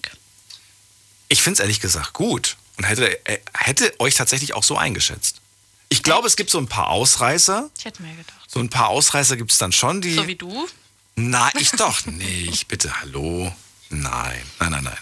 Ich 1.27 1.41
finde 1.41 1.55
es 1.55 1.59
ehrlich 1.59 1.79
gesagt 1.79 2.13
gut 2.13 2.57
und 2.77 2.85
hätte, 2.85 3.25
äh, 3.25 3.39
hätte 3.53 3.93
euch 3.99 4.15
tatsächlich 4.15 4.53
auch 4.53 4.63
so 4.63 4.77
eingeschätzt. 4.77 5.41
Ich 5.89 6.03
glaube, 6.03 6.27
es 6.27 6.35
gibt 6.35 6.49
so 6.49 6.59
ein 6.59 6.67
paar 6.67 6.87
Ausreißer. 6.89 7.69
Ich 7.77 7.85
hätte 7.85 8.01
mir 8.01 8.15
gedacht. 8.15 8.39
So 8.47 8.59
ein 8.59 8.69
paar 8.69 8.89
Ausreißer 8.89 9.37
gibt 9.37 9.51
es 9.51 9.57
dann 9.57 9.71
schon, 9.71 10.01
die. 10.01 10.13
So 10.13 10.27
wie 10.27 10.35
du? 10.35 10.67
Nein, 11.15 11.51
ich 11.59 11.71
doch 11.71 12.05
nicht. 12.05 12.67
Bitte, 12.67 13.01
hallo. 13.01 13.53
Nein, 13.89 14.41
nein, 14.59 14.71
nein, 14.71 14.83
nein. 14.83 14.97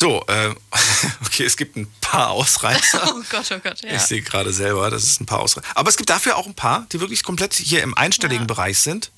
So, 0.00 0.24
äh, 0.28 0.54
okay, 1.26 1.44
es 1.44 1.56
gibt 1.56 1.76
ein 1.76 1.86
paar 2.00 2.30
Ausreißer. 2.30 3.14
Oh 3.14 3.22
Gott, 3.30 3.50
oh 3.52 3.58
Gott, 3.62 3.82
ja. 3.82 3.94
Ich 3.94 4.02
sehe 4.02 4.22
gerade 4.22 4.52
selber, 4.52 4.90
das 4.90 5.04
ist 5.04 5.20
ein 5.20 5.26
paar 5.26 5.40
Ausreißer. 5.40 5.66
Aber 5.74 5.90
es 5.90 5.96
gibt 5.96 6.08
dafür 6.10 6.36
auch 6.36 6.46
ein 6.46 6.54
paar, 6.54 6.86
die 6.92 7.00
wirklich 7.00 7.22
komplett 7.22 7.54
hier 7.54 7.82
im 7.82 7.94
einstelligen 7.96 8.46
Bereich 8.46 8.78
sind. 8.78 9.10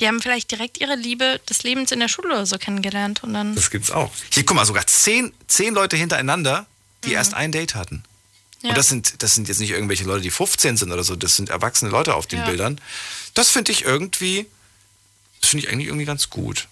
Die 0.00 0.06
haben 0.06 0.22
vielleicht 0.22 0.50
direkt 0.50 0.78
ihre 0.78 0.96
Liebe 0.96 1.40
des 1.48 1.62
Lebens 1.62 1.92
in 1.92 2.00
der 2.00 2.08
Schule 2.08 2.28
oder 2.28 2.46
so 2.46 2.56
kennengelernt 2.56 3.22
und 3.22 3.34
dann. 3.34 3.54
Das 3.54 3.70
gibt's 3.70 3.90
auch. 3.90 4.10
Hier, 4.32 4.44
guck 4.46 4.56
mal, 4.56 4.64
sogar 4.64 4.86
zehn, 4.86 5.32
zehn 5.46 5.74
Leute 5.74 5.96
hintereinander, 5.96 6.66
die 7.04 7.12
erst 7.12 7.34
ein 7.34 7.52
Date 7.52 7.74
hatten. 7.74 7.96
Mhm. 7.96 8.02
Ja. 8.62 8.68
Und 8.70 8.78
das 8.78 8.88
sind, 8.88 9.22
das 9.22 9.34
sind 9.34 9.48
jetzt 9.48 9.60
nicht 9.60 9.70
irgendwelche 9.70 10.04
Leute, 10.04 10.22
die 10.22 10.30
15 10.30 10.78
sind 10.78 10.90
oder 10.90 11.04
so, 11.04 11.16
das 11.16 11.36
sind 11.36 11.50
erwachsene 11.50 11.90
Leute 11.90 12.14
auf 12.14 12.26
den 12.26 12.40
Ja. 12.40 12.46
Bildern. 12.46 12.80
Das 13.34 13.50
finde 13.50 13.72
ich 13.72 13.84
irgendwie, 13.84 14.46
das 15.40 15.50
finde 15.50 15.66
ich 15.66 15.72
eigentlich 15.72 15.88
irgendwie 15.88 16.06
ganz 16.06 16.30
gut. 16.30 16.66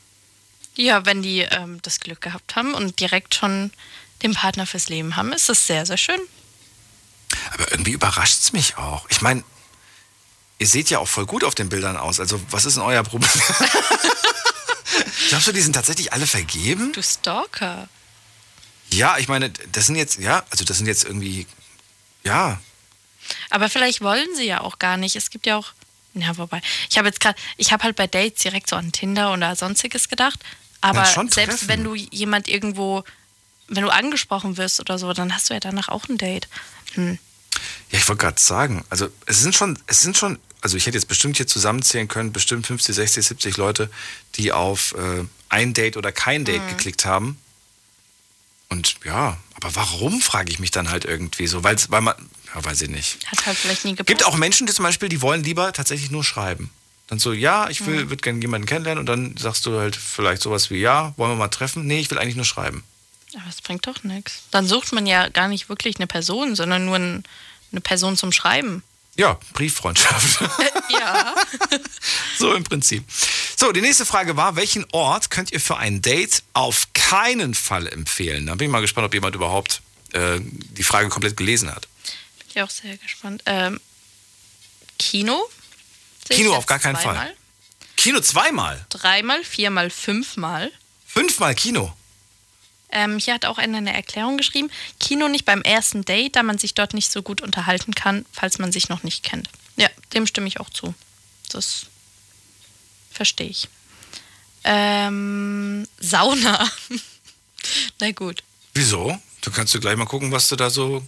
Ja, 0.79 1.05
wenn 1.05 1.23
die 1.23 1.41
ähm, 1.41 1.83
das 1.83 1.99
Glück 1.99 2.21
gehabt 2.21 2.55
haben 2.55 2.73
und 2.73 3.01
direkt 3.01 3.35
schon 3.35 3.73
den 4.23 4.35
Partner 4.35 4.65
fürs 4.65 4.89
Leben 4.89 5.17
haben, 5.17 5.33
ist 5.33 5.49
das 5.49 5.67
sehr, 5.67 5.85
sehr 5.85 5.97
schön. 5.97 6.21
Aber 7.53 7.69
irgendwie 7.73 7.91
überrascht 7.91 8.39
es 8.41 8.53
mich 8.53 8.77
auch. 8.77 9.05
Ich 9.09 9.21
meine, 9.21 9.43
ihr 10.61 10.69
seht 10.69 10.89
ja 10.89 11.01
auch 11.01 11.09
voll 11.09 11.27
gut 11.27 11.43
auf 11.43 11.57
den 11.57 11.69
Bildern 11.69 11.97
aus. 11.97 12.21
Also, 12.21 12.41
was 12.51 12.65
ist 12.65 12.77
denn 12.77 12.85
euer 12.85 13.03
Problem? 13.03 13.29
Glaubst 15.29 15.49
du, 15.49 15.53
die 15.53 15.63
sind 15.63 15.73
tatsächlich 15.73 16.13
alle 16.13 16.29
vergeben? 16.29 16.93
Du 16.93 17.03
Stalker. 17.03 17.89
Ja, 18.93 19.19
ich 19.19 19.27
meine, 19.27 19.51
das 19.51 19.87
sind 19.87 19.97
jetzt, 19.97 20.19
ja, 20.19 20.45
also 20.51 20.65
das 20.65 20.79
sind 20.79 20.87
jetzt 20.87 21.05
irgendwie, 21.05 21.47
ja, 22.23 22.61
Aber 23.51 23.69
vielleicht 23.69 24.01
wollen 24.01 24.29
sie 24.37 24.47
ja 24.47 24.61
auch 24.61 24.79
gar 24.79 24.97
nicht. 24.97 25.17
Es 25.17 25.31
gibt 25.31 25.47
ja 25.47 25.57
auch. 25.57 25.73
Ja, 26.15 26.37
wobei. 26.39 26.63
Ich 26.89 26.99
habe 26.99 27.09
jetzt 27.09 27.21
gerade, 27.21 27.39
ich 27.57 27.73
habe 27.73 27.83
halt 27.83 27.97
bei 27.97 28.07
Dates 28.07 28.43
direkt 28.43 28.71
so 28.71 28.77
an 28.77 28.93
Tinder 28.93 29.33
oder 29.33 29.57
sonstiges 29.57 30.09
gedacht. 30.09 30.39
Aber 30.81 31.01
Ja, 31.03 31.07
selbst 31.07 31.35
treffen. 31.35 31.69
wenn 31.69 31.85
du 31.85 31.95
jemand 31.95 32.49
irgendwo, 32.49 33.05
wenn 33.69 33.83
du 33.83 33.91
angesprochen 33.91 34.57
wirst 34.57 34.81
oder 34.81 34.99
so, 34.99 35.13
dann 35.13 35.35
hast 35.35 35.51
du 35.51 35.55
ja 35.55 35.61
danach 35.61 35.89
auch 35.89 36.09
ein 36.09 36.19
Date. 36.19 36.49
Hm. 36.95 37.19
Ja, 37.91 37.99
ich 37.99 38.09
wollte 38.09 38.21
gerade 38.23 38.41
sagen, 38.41 38.85
also 38.91 39.09
es 39.27 39.41
sind 39.41 39.55
schon, 39.55 39.79
es 39.87 40.03
sind 40.03 40.17
schon, 40.17 40.39
also 40.61 40.77
ich 40.77 40.87
hätte 40.87 40.97
jetzt 40.97 41.09
bestimmt 41.09 41.37
hier 41.37 41.47
zusammenzählen 41.47 42.07
können, 42.07 42.33
bestimmt 42.33 42.67
50, 42.67 42.95
60, 42.95 43.27
70 43.27 43.57
Leute, 43.57 43.91
die 44.37 44.53
auf 44.53 44.95
äh, 44.97 45.25
ein 45.49 45.75
Date 45.75 45.97
oder 45.97 46.13
kein 46.13 46.45
Date 46.45 46.63
Mhm. 46.65 46.69
geklickt 46.69 47.05
haben. 47.05 47.39
Und 48.69 48.97
ja, 49.05 49.39
aber 49.55 49.75
warum, 49.75 50.21
frage 50.21 50.53
ich 50.53 50.59
mich 50.59 50.71
dann 50.71 50.91
halt 50.91 51.05
irgendwie 51.07 51.47
so, 51.47 51.65
weil's, 51.65 51.91
weil 51.91 52.03
man, 52.03 52.15
ja, 52.55 52.63
weiß 52.65 52.83
ich 52.83 52.91
nicht. 52.91 53.19
Hat 53.27 53.47
halt 53.47 53.57
vielleicht 53.57 53.85
nie 53.85 53.93
gepasst. 53.93 54.07
Gibt 54.09 54.25
auch 54.27 54.37
Menschen, 54.37 54.67
die 54.67 54.73
zum 54.75 54.83
Beispiel, 54.85 55.09
die 55.09 55.23
wollen 55.23 55.43
lieber 55.43 55.73
tatsächlich 55.73 56.11
nur 56.11 56.23
schreiben. 56.23 56.71
Dann 57.09 57.19
so, 57.19 57.33
ja, 57.33 57.69
ich 57.71 57.85
will, 57.87 58.05
Mhm. 58.05 58.11
würde 58.11 58.23
gerne 58.23 58.41
jemanden 58.41 58.67
kennenlernen 58.67 59.01
und 59.01 59.07
dann 59.07 59.37
sagst 59.37 59.65
du 59.67 59.79
halt 59.79 59.97
vielleicht 59.97 60.43
sowas 60.43 60.71
wie, 60.71 60.79
ja, 60.79 61.15
wollen 61.17 61.33
wir 61.33 61.37
mal 61.37 61.49
treffen? 61.49 61.87
Nee, 61.87 62.01
ich 62.01 62.11
will 62.11 62.19
eigentlich 62.19 62.37
nur 62.37 62.45
schreiben. 62.45 62.85
Aber 63.35 63.45
das 63.47 63.61
bringt 63.63 63.87
doch 63.87 64.03
nichts. 64.05 64.43
Dann 64.51 64.67
sucht 64.67 64.93
man 64.93 65.07
ja 65.07 65.29
gar 65.29 65.49
nicht 65.49 65.69
wirklich 65.69 65.97
eine 65.97 66.07
Person, 66.07 66.55
sondern 66.55 66.85
nur 66.85 66.97
ein, 66.97 67.25
eine 67.73 67.81
Person 67.81 68.17
zum 68.17 68.33
Schreiben. 68.33 68.83
Ja, 69.17 69.39
Brieffreundschaft. 69.53 70.41
ja. 70.91 71.35
So 72.39 72.55
im 72.55 72.63
Prinzip. 72.65 73.05
So, 73.57 73.73
die 73.73 73.81
nächste 73.81 74.07
Frage 74.07 74.37
war, 74.37 74.55
welchen 74.57 74.87
Ort 74.93 75.31
könnt 75.31 75.51
ihr 75.51 75.61
für 75.61 75.77
ein 75.77 76.01
Date 76.03 76.43
auf 76.53 76.87
keinen 76.95 77.55
Fall 77.55 77.89
empfehlen? 77.89 78.47
Da 78.47 78.55
bin 78.55 78.67
ich 78.69 78.73
mal 78.73 78.81
gespannt, 78.81 79.07
ob 79.07 79.15
jemand 79.15 79.35
überhaupt 79.35 79.83
äh, 80.13 80.39
die 80.41 80.85
Frage 80.85 81.09
komplett 81.09 81.37
gelesen 81.37 81.69
hat. 81.75 81.89
Bin 82.39 82.47
ich 82.55 82.63
auch 82.63 82.71
sehr 82.71 82.97
gespannt. 82.99 83.43
Ähm, 83.47 83.81
Kino? 84.99 85.43
Ich 86.29 86.37
Kino 86.37 86.51
jetzt 86.51 86.59
auf 86.59 86.67
gar 86.67 86.79
keinen 86.79 86.97
zweimal. 86.97 87.27
Fall. 87.27 87.37
Kino 87.97 88.21
zweimal. 88.21 88.87
Dreimal, 88.91 89.45
viermal, 89.45 89.91
fünfmal. 89.91 90.71
Fünfmal 91.07 91.55
Kino. 91.55 91.93
Ähm, 92.91 93.19
hier 93.19 93.35
hat 93.35 93.45
auch 93.45 93.59
einer 93.59 93.79
eine 93.79 93.93
Erklärung 93.93 94.37
geschrieben. 94.37 94.71
Kino 94.99 95.29
nicht 95.29 95.45
beim 95.45 95.63
ersten 95.63 96.05
Date, 96.05 96.37
da 96.37 96.43
man 96.43 96.59
sich 96.59 96.75
dort 96.75 96.95
nicht 96.95 97.11
so 97.11 97.23
gut 97.23 97.43
unterhalten 97.43 97.95
kann, 97.95 98.25
falls 98.33 98.59
man 98.59 98.73
sich 98.73 98.89
noch 98.89 99.03
nicht 99.03 99.25
kennt. 99.25 99.49
Ja, 99.77 99.89
dem 100.15 100.27
stimme 100.27 100.49
ich 100.49 100.61
auch 100.61 100.71
zu. 100.71 100.95
Das 101.51 101.87
verstehe 103.11 103.49
ich. 103.49 103.69
Ähm, 104.65 105.87
Sauna. 105.99 106.71
Na 108.01 108.11
gut. 108.13 108.43
Wieso? 108.75 109.19
Du 109.41 109.51
kannst 109.51 109.75
du 109.75 109.81
gleich 109.81 109.97
mal 109.97 110.07
gucken, 110.07 110.33
was 110.33 110.49
du 110.49 110.57
da 110.57 110.71
so, 110.71 111.07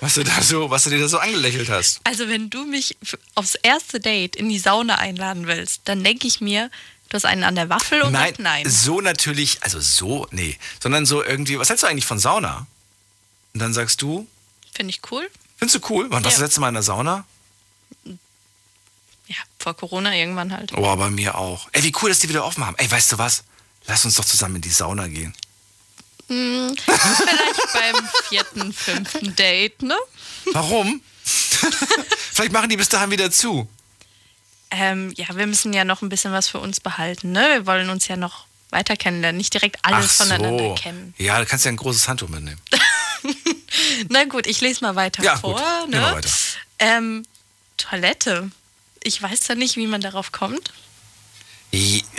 was 0.00 0.14
du 0.14 0.24
da 0.24 0.40
so, 0.42 0.70
was 0.70 0.84
du 0.84 0.90
dir 0.90 0.98
da 1.00 1.08
so 1.08 1.18
angelächelt 1.18 1.68
hast. 1.68 2.00
Also 2.04 2.28
wenn 2.28 2.50
du 2.50 2.64
mich 2.64 2.96
aufs 3.34 3.54
erste 3.56 4.00
Date 4.00 4.36
in 4.36 4.48
die 4.48 4.58
Sauna 4.58 4.96
einladen 4.96 5.46
willst, 5.46 5.82
dann 5.84 6.02
denke 6.04 6.26
ich 6.26 6.40
mir, 6.40 6.70
du 7.08 7.14
hast 7.14 7.24
einen 7.26 7.44
an 7.44 7.54
der 7.54 7.68
Waffel 7.68 8.02
und 8.02 8.12
Nein, 8.12 8.34
nein. 8.38 8.68
so 8.68 9.00
natürlich, 9.00 9.62
also 9.62 9.80
so, 9.80 10.26
nee, 10.30 10.58
sondern 10.82 11.06
so 11.06 11.22
irgendwie, 11.24 11.58
was 11.58 11.68
hältst 11.68 11.82
du 11.82 11.86
eigentlich 11.88 12.06
von 12.06 12.18
Sauna? 12.18 12.66
Und 13.54 13.60
dann 13.60 13.74
sagst 13.74 14.00
du, 14.02 14.26
Finde 14.72 14.90
ich 14.90 15.00
cool. 15.10 15.28
findest 15.58 15.82
du 15.84 15.88
cool? 15.92 16.06
Wann 16.10 16.24
warst 16.24 16.36
du 16.36 16.40
das 16.40 16.48
letzte 16.48 16.60
Mal 16.60 16.68
in 16.68 16.74
der 16.74 16.82
Sauna? 16.84 17.24
Ja, 19.26 19.36
vor 19.58 19.74
Corona 19.74 20.14
irgendwann 20.14 20.52
halt. 20.52 20.72
Oh, 20.76 20.96
bei 20.96 21.10
mir 21.10 21.36
auch. 21.36 21.68
Ey, 21.72 21.82
wie 21.84 21.92
cool, 22.02 22.08
dass 22.08 22.18
die 22.18 22.28
wieder 22.28 22.44
offen 22.44 22.64
haben. 22.66 22.76
Ey, 22.78 22.90
weißt 22.90 23.12
du 23.12 23.18
was? 23.18 23.44
Lass 23.86 24.04
uns 24.04 24.14
doch 24.16 24.24
zusammen 24.24 24.56
in 24.56 24.62
die 24.62 24.70
Sauna 24.70 25.06
gehen. 25.06 25.34
Hm, 26.30 26.76
vielleicht 26.78 27.72
beim 27.72 28.08
vierten, 28.28 28.72
fünften 28.72 29.34
Date, 29.34 29.82
ne? 29.82 29.96
Warum? 30.52 31.00
Vielleicht 31.24 32.52
machen 32.52 32.68
die 32.70 32.76
bis 32.76 32.88
dahin 32.88 33.10
wieder 33.10 33.30
zu. 33.30 33.68
Ähm, 34.70 35.12
ja, 35.16 35.26
wir 35.36 35.46
müssen 35.46 35.72
ja 35.72 35.84
noch 35.84 36.02
ein 36.02 36.08
bisschen 36.08 36.32
was 36.32 36.48
für 36.48 36.58
uns 36.60 36.80
behalten, 36.80 37.32
ne? 37.32 37.40
Wir 37.50 37.66
wollen 37.66 37.90
uns 37.90 38.06
ja 38.08 38.16
noch 38.16 38.46
weiter 38.70 38.96
kennenlernen, 38.96 39.36
nicht 39.38 39.52
direkt 39.52 39.78
alles 39.84 40.16
voneinander 40.16 40.74
kennen. 40.76 41.14
Ja, 41.18 41.38
da 41.38 41.44
kannst 41.44 41.64
du 41.64 41.68
ja 41.68 41.72
ein 41.72 41.76
großes 41.76 42.06
Handtuch 42.08 42.28
mitnehmen. 42.28 42.60
Na 44.08 44.24
gut, 44.24 44.46
ich 44.46 44.60
lese 44.60 44.82
mal 44.84 44.94
weiter 44.94 45.22
Ja, 45.24 45.36
vor. 45.36 45.54
gut. 45.60 45.90
Ne? 45.90 45.96
Wir 46.00 46.12
weiter. 46.12 46.30
Ähm, 46.78 47.26
Toilette. 47.76 48.50
Ich 49.02 49.20
weiß 49.20 49.40
da 49.40 49.54
nicht, 49.56 49.76
wie 49.76 49.86
man 49.88 50.00
darauf 50.00 50.30
kommt. 50.32 50.72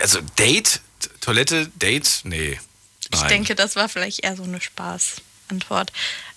Also 0.01 0.19
Date, 0.37 0.81
Toilette, 1.21 1.71
Date, 1.75 2.21
nee. 2.23 2.59
Ich 3.13 3.19
Nein. 3.21 3.29
denke, 3.29 3.55
das 3.55 3.75
war 3.75 3.89
vielleicht 3.89 4.23
eher 4.23 4.35
so 4.35 4.43
eine 4.43 4.61
Spaßantwort. 4.61 5.91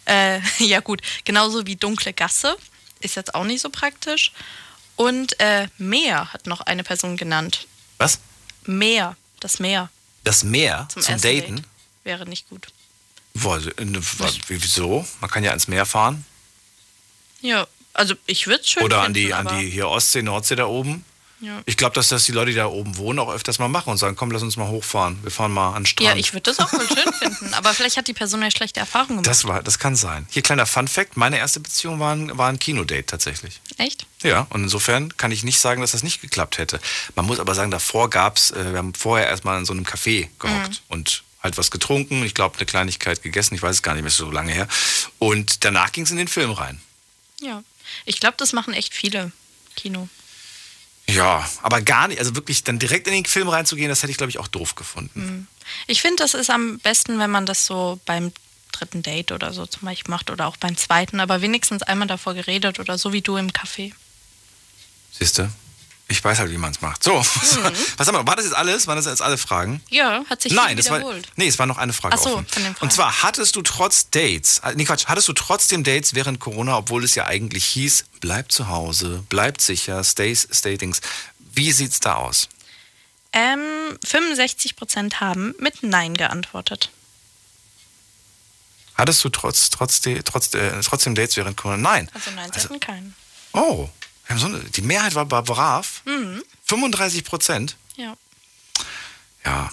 Äh, 0.06 0.40
ja 0.58 0.80
gut, 0.80 1.02
genauso 1.24 1.66
wie 1.66 1.76
dunkle 1.76 2.12
Gasse 2.12 2.56
ist 3.00 3.16
jetzt 3.16 3.34
auch 3.34 3.44
nicht 3.44 3.60
so 3.60 3.70
praktisch. 3.70 4.32
Und 4.96 5.38
äh, 5.40 5.68
Meer 5.78 6.32
hat 6.32 6.46
noch 6.46 6.60
eine 6.60 6.84
Person 6.84 7.16
genannt. 7.16 7.66
Was? 7.98 8.20
Meer, 8.64 9.16
das 9.40 9.58
Meer 9.58 9.90
Das 10.22 10.44
Meer 10.44 10.88
zum, 10.90 11.02
zum, 11.02 11.20
Daten? 11.20 11.56
Date 11.56 11.64
wäre 12.04 12.26
nicht 12.26 12.48
gut. 12.48 12.68
Boah, 13.34 13.58
äh, 13.58 13.72
wieso? 14.48 15.06
Man 15.20 15.30
kann 15.30 15.42
ja 15.42 15.50
ans 15.50 15.68
Meer 15.68 15.86
fahren. 15.86 16.24
Ja, 17.40 17.66
also 17.92 18.14
ich 18.26 18.46
würde 18.46 18.62
es 18.62 18.70
schön 18.70 18.82
Oder 18.84 19.02
finden, 19.02 19.06
an 19.06 19.14
die, 19.14 19.34
an 19.34 19.58
die 19.58 19.70
hier 19.70 19.88
Ostsee, 19.88 20.22
Nordsee 20.22 20.56
da 20.56 20.66
oben. 20.66 21.04
Ja. 21.44 21.60
Ich 21.66 21.76
glaube, 21.76 21.94
dass 21.94 22.08
das 22.08 22.24
die 22.24 22.32
Leute, 22.32 22.50
die 22.52 22.56
da 22.56 22.66
oben 22.66 22.96
wohnen, 22.96 23.18
auch 23.18 23.30
öfters 23.32 23.58
mal 23.58 23.68
machen 23.68 23.90
und 23.90 23.98
sagen, 23.98 24.16
komm, 24.16 24.30
lass 24.30 24.42
uns 24.42 24.56
mal 24.56 24.68
hochfahren. 24.68 25.18
Wir 25.22 25.30
fahren 25.30 25.52
mal 25.52 25.68
an 25.74 25.82
den 25.82 25.86
Strand. 25.86 26.08
Ja, 26.10 26.16
ich 26.16 26.32
würde 26.32 26.42
das 26.50 26.58
auch 26.58 26.68
voll 26.70 26.86
schön 26.88 27.12
finden. 27.18 27.52
Aber 27.54 27.74
vielleicht 27.74 27.96
hat 27.96 28.08
die 28.08 28.14
Person 28.14 28.40
ja 28.42 28.50
schlechte 28.50 28.80
Erfahrungen 28.80 29.22
gemacht. 29.22 29.26
das, 29.26 29.44
war, 29.44 29.62
das 29.62 29.78
kann 29.78 29.94
sein. 29.96 30.26
Hier 30.30 30.42
kleiner 30.42 30.66
Fun 30.66 30.88
Fact, 30.88 31.16
meine 31.16 31.38
erste 31.38 31.60
Beziehung 31.60 32.00
war 32.00 32.14
ein, 32.14 32.36
war 32.38 32.48
ein 32.48 32.58
Kinodate 32.58 33.06
tatsächlich. 33.06 33.60
Echt? 33.78 34.06
Ja, 34.22 34.46
und 34.50 34.62
insofern 34.62 35.16
kann 35.16 35.30
ich 35.32 35.44
nicht 35.44 35.58
sagen, 35.60 35.80
dass 35.82 35.92
das 35.92 36.02
nicht 36.02 36.20
geklappt 36.22 36.58
hätte. 36.58 36.80
Man 37.14 37.26
muss 37.26 37.38
aber 37.40 37.54
sagen, 37.54 37.70
davor 37.70 38.08
gab's, 38.10 38.50
äh, 38.52 38.70
wir 38.72 38.78
haben 38.78 38.94
vorher 38.94 39.28
erstmal 39.28 39.58
in 39.58 39.66
so 39.66 39.72
einem 39.74 39.84
Café 39.84 40.28
gehockt 40.38 40.68
Mhm. 40.70 40.76
und 40.88 41.24
halt 41.42 41.58
was 41.58 41.70
getrunken, 41.70 42.24
ich 42.24 42.32
glaube 42.32 42.56
eine 42.56 42.64
Kleinigkeit 42.64 43.22
gegessen, 43.22 43.54
ich 43.54 43.60
weiß 43.62 43.76
es 43.76 43.82
gar 43.82 43.92
nicht 43.92 44.02
mehr 44.02 44.08
ist 44.08 44.16
so 44.16 44.30
lange 44.30 44.50
her. 44.52 44.66
Und 45.18 45.64
danach 45.64 45.92
ging 45.92 46.04
es 46.04 46.10
in 46.10 46.16
den 46.16 46.28
Film 46.28 46.52
rein. 46.52 46.80
Ja. 47.42 47.62
Ich 48.06 48.18
glaube, 48.18 48.36
das 48.38 48.54
machen 48.54 48.72
echt 48.72 48.94
viele 48.94 49.30
Kino. 49.76 50.08
Ja, 51.06 51.48
aber 51.62 51.82
gar 51.82 52.08
nicht, 52.08 52.18
also 52.18 52.34
wirklich 52.34 52.64
dann 52.64 52.78
direkt 52.78 53.06
in 53.06 53.12
den 53.12 53.24
Film 53.26 53.48
reinzugehen, 53.48 53.88
das 53.88 54.02
hätte 54.02 54.10
ich, 54.10 54.16
glaube 54.16 54.30
ich, 54.30 54.38
auch 54.38 54.48
doof 54.48 54.74
gefunden. 54.74 55.46
Ich 55.86 56.00
finde, 56.00 56.22
das 56.22 56.34
ist 56.34 56.50
am 56.50 56.78
besten, 56.78 57.18
wenn 57.18 57.30
man 57.30 57.46
das 57.46 57.66
so 57.66 58.00
beim 58.06 58.32
dritten 58.72 59.02
Date 59.02 59.32
oder 59.32 59.52
so 59.52 59.66
zum 59.66 59.82
Beispiel 59.82 60.10
macht 60.10 60.30
oder 60.30 60.46
auch 60.46 60.56
beim 60.56 60.76
zweiten, 60.76 61.20
aber 61.20 61.42
wenigstens 61.42 61.82
einmal 61.82 62.08
davor 62.08 62.34
geredet 62.34 62.80
oder 62.80 62.98
so 62.98 63.12
wie 63.12 63.22
du 63.22 63.36
im 63.36 63.50
Café. 63.50 63.92
Siehst 65.12 65.38
du? 65.38 65.48
Ich 66.06 66.22
weiß 66.22 66.38
halt, 66.38 66.50
wie 66.50 66.58
man 66.58 66.70
es 66.70 66.82
macht. 66.82 67.02
So, 67.02 67.14
was 67.96 68.06
haben 68.06 68.16
wir? 68.16 68.26
War 68.26 68.36
das 68.36 68.44
jetzt 68.44 68.54
alles? 68.54 68.86
Waren 68.86 68.96
das 68.96 69.06
jetzt 69.06 69.22
alle 69.22 69.38
Fragen? 69.38 69.82
Ja, 69.88 70.22
hat 70.28 70.42
sich 70.42 70.52
Nein, 70.52 70.76
das 70.76 70.90
war, 70.90 70.98
wiederholt. 70.98 71.28
nee, 71.36 71.46
es 71.46 71.58
war 71.58 71.64
noch 71.66 71.78
eine 71.78 71.94
Frage 71.94 72.16
Ach 72.18 72.22
so, 72.22 72.34
offen. 72.34 72.46
von 72.46 72.62
den 72.62 72.74
Fragen. 72.74 72.84
Und 72.84 72.92
zwar, 72.92 73.22
hattest 73.22 73.56
du 73.56 73.62
trotz 73.62 74.10
Dates, 74.10 74.58
äh, 74.58 74.74
nee 74.74 74.84
Quatsch, 74.84 75.06
hattest 75.06 75.28
du 75.28 75.32
trotzdem 75.32 75.82
Dates 75.82 76.14
während 76.14 76.40
Corona, 76.40 76.76
obwohl 76.76 77.04
es 77.04 77.14
ja 77.14 77.24
eigentlich 77.26 77.64
hieß, 77.64 78.04
bleib 78.20 78.52
zu 78.52 78.68
Hause, 78.68 79.24
bleibt 79.30 79.62
sicher, 79.62 80.04
stay, 80.04 80.34
stay 80.34 80.76
things. 80.76 81.00
Wie 81.54 81.72
sieht's 81.72 82.00
da 82.00 82.16
aus? 82.16 82.48
Ähm, 83.32 83.98
65 84.04 84.76
Prozent 84.76 85.20
haben 85.20 85.54
mit 85.58 85.82
Nein 85.82 86.14
geantwortet. 86.14 86.90
Hattest 88.94 89.24
du 89.24 89.28
trotz, 89.28 89.70
trotz, 89.70 90.00
trotz, 90.24 90.54
äh, 90.54 90.80
trotzdem 90.82 91.14
Dates 91.14 91.36
während 91.36 91.56
Corona? 91.56 91.78
Nein. 91.78 92.10
Also 92.14 92.30
nein, 92.30 92.50
sie 92.54 92.60
hatten 92.60 92.78
keinen. 92.78 93.16
Oh, 93.52 93.88
so 94.36 94.46
eine, 94.46 94.60
die 94.60 94.82
Mehrheit 94.82 95.14
war 95.14 95.26
brav. 95.26 96.02
Mhm. 96.04 96.42
35 96.66 97.24
Prozent. 97.24 97.76
Ja. 97.96 98.16
Ja. 99.44 99.72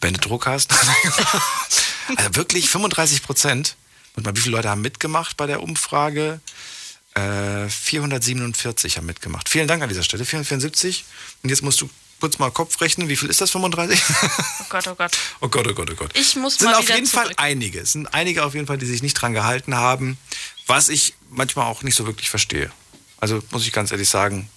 Wenn 0.00 0.14
du 0.14 0.20
Druck 0.20 0.46
hast. 0.46 0.72
also 2.16 2.34
wirklich 2.34 2.68
35 2.68 3.22
Prozent. 3.22 3.76
Und 4.16 4.26
mal, 4.26 4.36
wie 4.36 4.40
viele 4.40 4.56
Leute 4.56 4.68
haben 4.70 4.82
mitgemacht 4.82 5.36
bei 5.36 5.46
der 5.46 5.62
Umfrage? 5.62 6.40
Äh, 7.14 7.68
447 7.68 8.96
haben 8.96 9.06
mitgemacht. 9.06 9.48
Vielen 9.48 9.68
Dank 9.68 9.82
an 9.82 9.88
dieser 9.88 10.02
Stelle. 10.02 10.24
474. 10.24 11.04
Und 11.42 11.50
jetzt 11.50 11.62
musst 11.62 11.80
du 11.80 11.88
kurz 12.20 12.38
mal 12.38 12.50
Kopf 12.50 12.80
rechnen. 12.80 13.08
Wie 13.08 13.16
viel 13.16 13.30
ist 13.30 13.40
das? 13.40 13.50
35? 13.50 14.02
Oh 14.60 14.64
Gott, 14.68 14.86
oh 14.88 14.94
Gott. 14.94 15.16
oh 15.40 15.48
Gott, 15.48 15.66
oh 15.68 15.74
Gott, 15.74 15.90
oh 15.90 15.94
Gott. 15.94 16.10
Ich 16.14 16.36
muss 16.36 16.54
Es 16.54 16.58
sind 16.60 16.70
mal 16.70 16.78
auf 16.78 16.88
jeden 16.88 17.06
zurück. 17.06 17.26
Fall 17.26 17.34
einige. 17.36 17.80
Es 17.80 17.92
sind 17.92 18.12
einige 18.12 18.44
auf 18.44 18.54
jeden 18.54 18.66
Fall, 18.66 18.78
die 18.78 18.86
sich 18.86 19.02
nicht 19.02 19.14
dran 19.14 19.32
gehalten 19.32 19.74
haben. 19.76 20.18
Was 20.66 20.88
ich 20.88 21.14
manchmal 21.30 21.66
auch 21.66 21.82
nicht 21.82 21.94
so 21.94 22.06
wirklich 22.06 22.30
verstehe. 22.30 22.70
Also 23.24 23.42
muss 23.52 23.66
ich 23.66 23.72
ganz 23.72 23.90
ehrlich 23.90 24.10
sagen, 24.10 24.50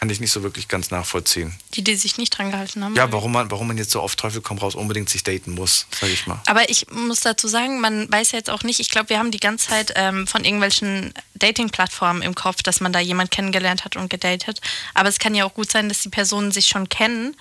kann 0.00 0.10
ich 0.10 0.18
nicht 0.18 0.32
so 0.32 0.42
wirklich 0.42 0.66
ganz 0.66 0.90
nachvollziehen. 0.90 1.54
Die, 1.74 1.84
die 1.84 1.94
sich 1.94 2.18
nicht 2.18 2.36
dran 2.36 2.50
gehalten 2.50 2.82
haben. 2.82 2.96
Ja, 2.96 3.12
warum 3.12 3.30
man, 3.30 3.52
warum 3.52 3.68
man 3.68 3.78
jetzt 3.78 3.92
so 3.92 4.00
auf 4.00 4.16
Teufel 4.16 4.40
komm 4.40 4.58
raus 4.58 4.74
unbedingt 4.74 5.08
sich 5.08 5.22
daten 5.22 5.52
muss, 5.52 5.86
sag 6.00 6.10
ich 6.10 6.26
mal. 6.26 6.42
Aber 6.46 6.68
ich 6.68 6.90
muss 6.90 7.20
dazu 7.20 7.46
sagen, 7.46 7.80
man 7.80 8.10
weiß 8.10 8.32
ja 8.32 8.38
jetzt 8.38 8.50
auch 8.50 8.64
nicht, 8.64 8.80
ich 8.80 8.90
glaube, 8.90 9.10
wir 9.10 9.20
haben 9.20 9.30
die 9.30 9.38
ganze 9.38 9.68
Zeit 9.68 9.92
ähm, 9.94 10.26
von 10.26 10.44
irgendwelchen 10.44 11.14
Dating-Plattformen 11.36 12.22
im 12.22 12.34
Kopf, 12.34 12.64
dass 12.64 12.80
man 12.80 12.92
da 12.92 12.98
jemand 12.98 13.30
kennengelernt 13.30 13.84
hat 13.84 13.94
und 13.94 14.10
gedatet. 14.10 14.60
Aber 14.94 15.08
es 15.08 15.20
kann 15.20 15.36
ja 15.36 15.44
auch 15.44 15.54
gut 15.54 15.70
sein, 15.70 15.88
dass 15.88 16.00
die 16.00 16.08
Personen 16.08 16.50
sich 16.50 16.66
schon 16.66 16.88
kennen 16.88 17.36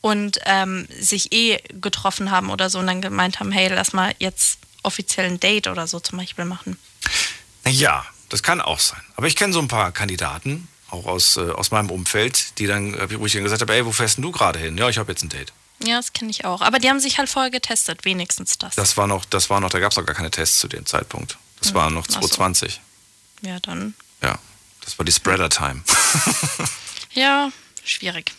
und 0.00 0.40
ähm, 0.46 0.88
sich 0.98 1.30
eh 1.34 1.58
getroffen 1.78 2.30
haben 2.30 2.48
oder 2.48 2.70
so 2.70 2.78
und 2.78 2.86
dann 2.86 3.02
gemeint 3.02 3.38
haben, 3.38 3.52
hey, 3.52 3.68
lass 3.68 3.92
mal 3.92 4.14
jetzt 4.18 4.60
offiziell 4.82 5.26
ein 5.26 5.40
Date 5.40 5.68
oder 5.68 5.86
so 5.86 6.00
zum 6.00 6.16
Beispiel 6.16 6.46
machen. 6.46 6.78
Ja, 7.66 8.06
das 8.30 8.42
kann 8.42 8.60
auch 8.60 8.78
sein. 8.80 9.00
Aber 9.16 9.26
ich 9.26 9.36
kenne 9.36 9.52
so 9.52 9.60
ein 9.60 9.68
paar 9.68 9.92
Kandidaten, 9.92 10.68
auch 10.90 11.06
aus, 11.06 11.36
äh, 11.36 11.40
aus 11.50 11.70
meinem 11.70 11.90
Umfeld, 11.90 12.58
die 12.58 12.66
dann, 12.66 12.94
äh, 12.94 13.18
wo 13.20 13.26
ich 13.26 13.32
dann 13.34 13.42
gesagt 13.44 13.60
habe, 13.62 13.74
ey, 13.74 13.84
wo 13.84 13.92
fährst 13.92 14.16
denn 14.16 14.22
du 14.22 14.32
gerade 14.32 14.58
hin? 14.58 14.76
Ja, 14.78 14.88
ich 14.88 14.98
habe 14.98 15.12
jetzt 15.12 15.22
ein 15.22 15.28
Date. 15.28 15.52
Ja, 15.84 15.96
das 15.96 16.12
kenne 16.12 16.30
ich 16.30 16.44
auch. 16.44 16.60
Aber 16.62 16.78
die 16.78 16.88
haben 16.88 17.00
sich 17.00 17.18
halt 17.18 17.28
vorher 17.30 17.50
getestet, 17.50 18.04
wenigstens 18.04 18.58
das. 18.58 18.74
Das 18.74 18.96
war 18.96 19.06
noch, 19.06 19.24
das 19.24 19.48
war 19.50 19.60
noch, 19.60 19.70
da 19.70 19.78
gab 19.78 19.92
es 19.92 19.96
noch 19.98 20.04
gar 20.04 20.14
keine 20.16 20.30
Tests 20.30 20.58
zu 20.60 20.68
dem 20.68 20.84
Zeitpunkt. 20.86 21.38
Das 21.60 21.68
Hm, 21.68 21.74
war 21.74 21.90
noch 21.90 22.02
ach 22.08 22.12
so. 22.14 22.20
2020. 22.20 22.80
Ja, 23.42 23.60
dann. 23.60 23.94
Ja, 24.22 24.38
das 24.84 24.98
war 24.98 25.04
die 25.06 25.12
Spreader 25.12 25.48
Time. 25.48 25.82
Ja, 27.12 27.50
schwierig. 27.84 28.32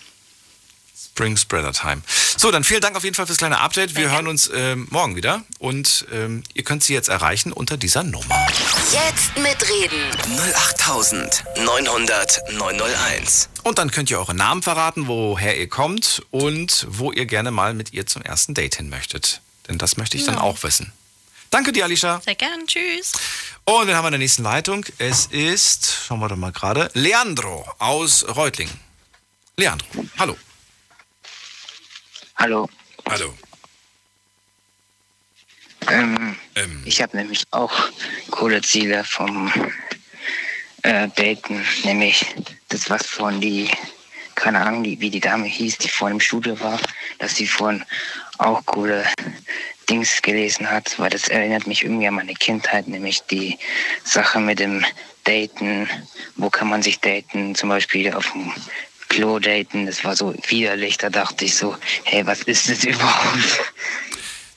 Spring 1.22 1.38
Spreader 1.38 1.72
Time. 1.72 2.02
So, 2.35 2.49
dann 2.49 2.64
vielen 2.64 2.81
Dank 2.81 2.95
auf 2.95 3.03
jeden 3.03 3.15
Fall 3.15 3.27
fürs 3.27 3.38
kleine 3.38 3.60
Update. 3.60 3.95
Wir 3.95 4.10
hören 4.10 4.26
uns 4.27 4.49
ähm, 4.56 4.88
morgen 4.89 5.15
wieder 5.15 5.43
und 5.60 6.07
ähm, 6.11 6.41
ihr 6.56 6.64
könnt 6.64 6.84
sie 6.84 6.95
jetzt 6.95 7.10
erreichen 7.10 7.53
unter 7.53 7.77
dieser 7.77 8.02
Nummer. 8.02 8.48
Jetzt 8.91 9.38
mitreden. 9.38 9.99
08900 10.56 12.41
901. 12.57 13.49
Und 13.61 13.77
dann 13.77 13.91
könnt 13.91 14.10
ihr 14.10 14.18
eure 14.18 14.34
Namen 14.34 14.64
verraten, 14.64 15.06
woher 15.07 15.60
ihr 15.60 15.69
kommt 15.69 16.23
und 16.31 16.88
wo 16.89 17.11
ihr 17.11 17.27
gerne 17.27 17.52
mal 17.52 17.76
mit 17.76 17.93
ihr 17.93 18.07
zum 18.07 18.23
ersten 18.23 18.56
Date 18.56 18.77
hin 18.77 18.89
möchtet. 18.89 19.41
Denn 19.68 19.77
das 19.77 19.98
möchte 19.98 20.18
ich 20.18 20.26
dann 20.26 20.35
Ja. 20.38 20.41
auch 20.41 20.64
wissen. 20.64 20.91
Danke 21.52 21.72
dir, 21.72 21.84
Alicia. 21.84 22.19
Sehr 22.26 22.34
gern. 22.34 22.65
Tschüss. 22.65 23.11
Und 23.65 23.85
wir 23.85 23.95
haben 23.95 24.06
in 24.07 24.14
der 24.14 24.18
nächsten 24.19 24.41
Leitung. 24.41 24.88
Es 24.98 25.27
ist, 25.27 25.99
schauen 26.07 26.19
wir 26.19 26.30
doch 26.30 26.35
mal 26.35 26.52
gerade, 26.52 26.89
Leandro 26.95 27.69
aus 27.77 28.26
Reutlingen. 28.27 28.73
Leandro, 29.56 29.88
hallo. 30.18 30.35
Hallo. 32.41 32.68
Hallo. 33.07 33.31
Ähm, 35.91 36.35
Ich 36.85 36.99
habe 36.99 37.15
nämlich 37.15 37.43
auch 37.51 37.72
coole 38.31 38.63
Ziele 38.63 39.03
vom 39.03 39.53
äh, 40.81 41.07
Daten, 41.09 41.63
nämlich 41.84 42.26
das, 42.69 42.89
was 42.89 43.05
von 43.05 43.39
die, 43.39 43.69
keine 44.34 44.59
Ahnung, 44.59 44.84
die, 44.84 44.99
wie 44.99 45.11
die 45.11 45.19
Dame 45.19 45.45
hieß, 45.45 45.77
die 45.77 45.88
vor 45.88 46.09
im 46.09 46.19
Studio 46.19 46.59
war, 46.59 46.80
dass 47.19 47.35
sie 47.35 47.45
vorhin 47.45 47.85
auch 48.39 48.65
coole 48.65 49.05
Dings 49.88 50.19
gelesen 50.23 50.68
hat, 50.68 50.97
weil 50.97 51.11
das 51.11 51.27
erinnert 51.27 51.68
mich 51.68 51.84
irgendwie 51.84 52.07
an 52.07 52.15
meine 52.15 52.34
Kindheit, 52.34 52.88
nämlich 52.88 53.22
die 53.30 53.59
Sache 54.03 54.39
mit 54.39 54.57
dem 54.57 54.84
Daten, 55.26 55.88
wo 56.38 56.49
kann 56.49 56.69
man 56.69 56.81
sich 56.81 56.99
daten, 57.01 57.53
zum 57.53 57.69
Beispiel 57.69 58.11
auf 58.11 58.31
dem 58.31 58.51
Klo 59.11 59.39
daten, 59.39 59.88
das 59.88 60.05
war 60.05 60.15
so 60.15 60.33
widerlich, 60.47 60.97
da 60.97 61.09
dachte 61.09 61.43
ich 61.43 61.57
so, 61.57 61.75
hey, 62.05 62.25
was 62.25 62.43
ist 62.43 62.69
das 62.69 62.83
überhaupt? 62.85 63.59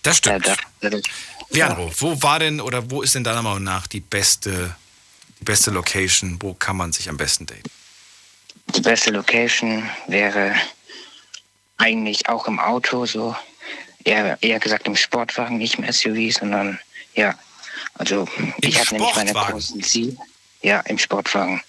Das 0.04 0.18
stimmt. 0.18 0.46
Da, 0.46 0.90
Leandro, 1.50 1.90
wo 1.98 2.22
war 2.22 2.38
denn 2.38 2.60
oder 2.60 2.88
wo 2.88 3.02
ist 3.02 3.16
denn 3.16 3.24
deiner 3.24 3.42
Meinung 3.42 3.64
nach 3.64 3.88
die 3.88 3.98
beste, 3.98 4.76
die 5.40 5.44
beste 5.44 5.72
Location? 5.72 6.38
Wo 6.40 6.54
kann 6.54 6.76
man 6.76 6.92
sich 6.92 7.08
am 7.08 7.16
besten 7.16 7.46
daten? 7.46 7.68
Die 8.76 8.80
beste 8.80 9.10
Location 9.10 9.90
wäre 10.06 10.54
eigentlich 11.76 12.28
auch 12.28 12.46
im 12.46 12.60
Auto, 12.60 13.06
so 13.06 13.34
eher, 14.04 14.38
eher 14.40 14.60
gesagt 14.60 14.86
im 14.86 14.94
Sportwagen, 14.94 15.58
nicht 15.58 15.80
im 15.80 15.92
SUV, 15.92 16.38
sondern 16.38 16.78
ja, 17.16 17.34
also 17.94 18.28
ich 18.60 18.78
habe 18.78 18.94
nämlich 18.94 19.16
meine 19.16 19.32
großen 19.32 19.82
Ziele. 19.82 20.16
Ja, 20.62 20.78
im 20.82 20.98
Sportwagen. 20.98 21.60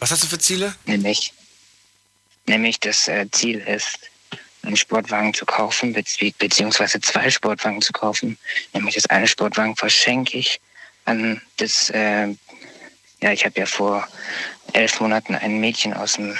Was 0.00 0.10
hast 0.10 0.22
du 0.22 0.26
für 0.26 0.38
Ziele? 0.38 0.74
Nämlich, 0.86 1.34
nämlich 2.46 2.80
das 2.80 3.06
äh, 3.06 3.26
Ziel 3.30 3.58
ist, 3.60 4.10
einen 4.62 4.76
Sportwagen 4.76 5.34
zu 5.34 5.44
kaufen, 5.44 5.92
bezieh 5.92 6.34
beziehungsweise 6.38 7.00
zwei 7.00 7.30
Sportwagen 7.30 7.82
zu 7.82 7.92
kaufen. 7.92 8.38
Nämlich 8.72 8.94
das 8.94 9.06
eine 9.06 9.26
Sportwagen 9.26 9.76
verschenke 9.76 10.38
ich 10.38 10.60
an 11.04 11.40
das, 11.58 11.90
äh, 11.90 12.28
ja, 13.22 13.32
ich 13.32 13.44
habe 13.44 13.60
ja 13.60 13.66
vor 13.66 14.08
elf 14.72 15.00
Monaten 15.00 15.34
ein 15.34 15.60
Mädchen 15.60 15.92
aus 15.92 16.14
dem 16.14 16.36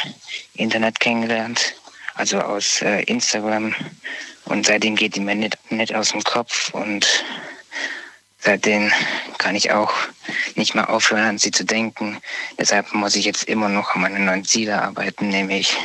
Internet 0.55 0.99
kennengelernt, 0.99 1.75
also 2.15 2.41
aus 2.41 2.81
äh, 2.81 3.03
Instagram. 3.03 3.75
Und 4.47 4.67
seitdem 4.67 4.97
geht 4.97 5.17
die 5.17 5.21
mir 5.21 5.35
nicht, 5.35 5.59
nicht 5.71 5.95
aus 5.95 6.11
dem 6.11 6.23
Kopf 6.25 6.73
und 6.73 7.07
seitdem 8.41 8.91
kann 9.39 9.55
ich 9.55 9.71
auch 9.71 9.93
nicht 10.55 10.75
mehr 10.75 10.91
aufhören, 10.91 11.25
an 11.25 11.39
sie 11.39 11.51
zu 11.51 11.65
denken. 11.65 12.21
Deshalb 12.59 12.93
muss 12.95 13.17
ich 13.17 13.25
jetzt 13.25 13.45
immer 13.45 13.69
noch 13.69 13.95
an 13.95 14.03
meine 14.03 14.21
neuen 14.21 14.45
Ziele 14.45 14.83
arbeiten, 14.83 15.29
nämlich 15.29 15.77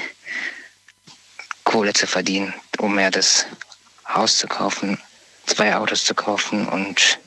Kohle 1.64 1.94
zu 1.94 2.08
verdienen, 2.08 2.54
um 2.78 2.96
mir 2.96 3.12
das 3.12 3.46
Haus 4.08 4.38
zu 4.38 4.48
kaufen, 4.48 5.00
zwei 5.46 5.76
Autos 5.76 6.06
zu 6.06 6.14
kaufen 6.14 6.68
und 6.68 7.20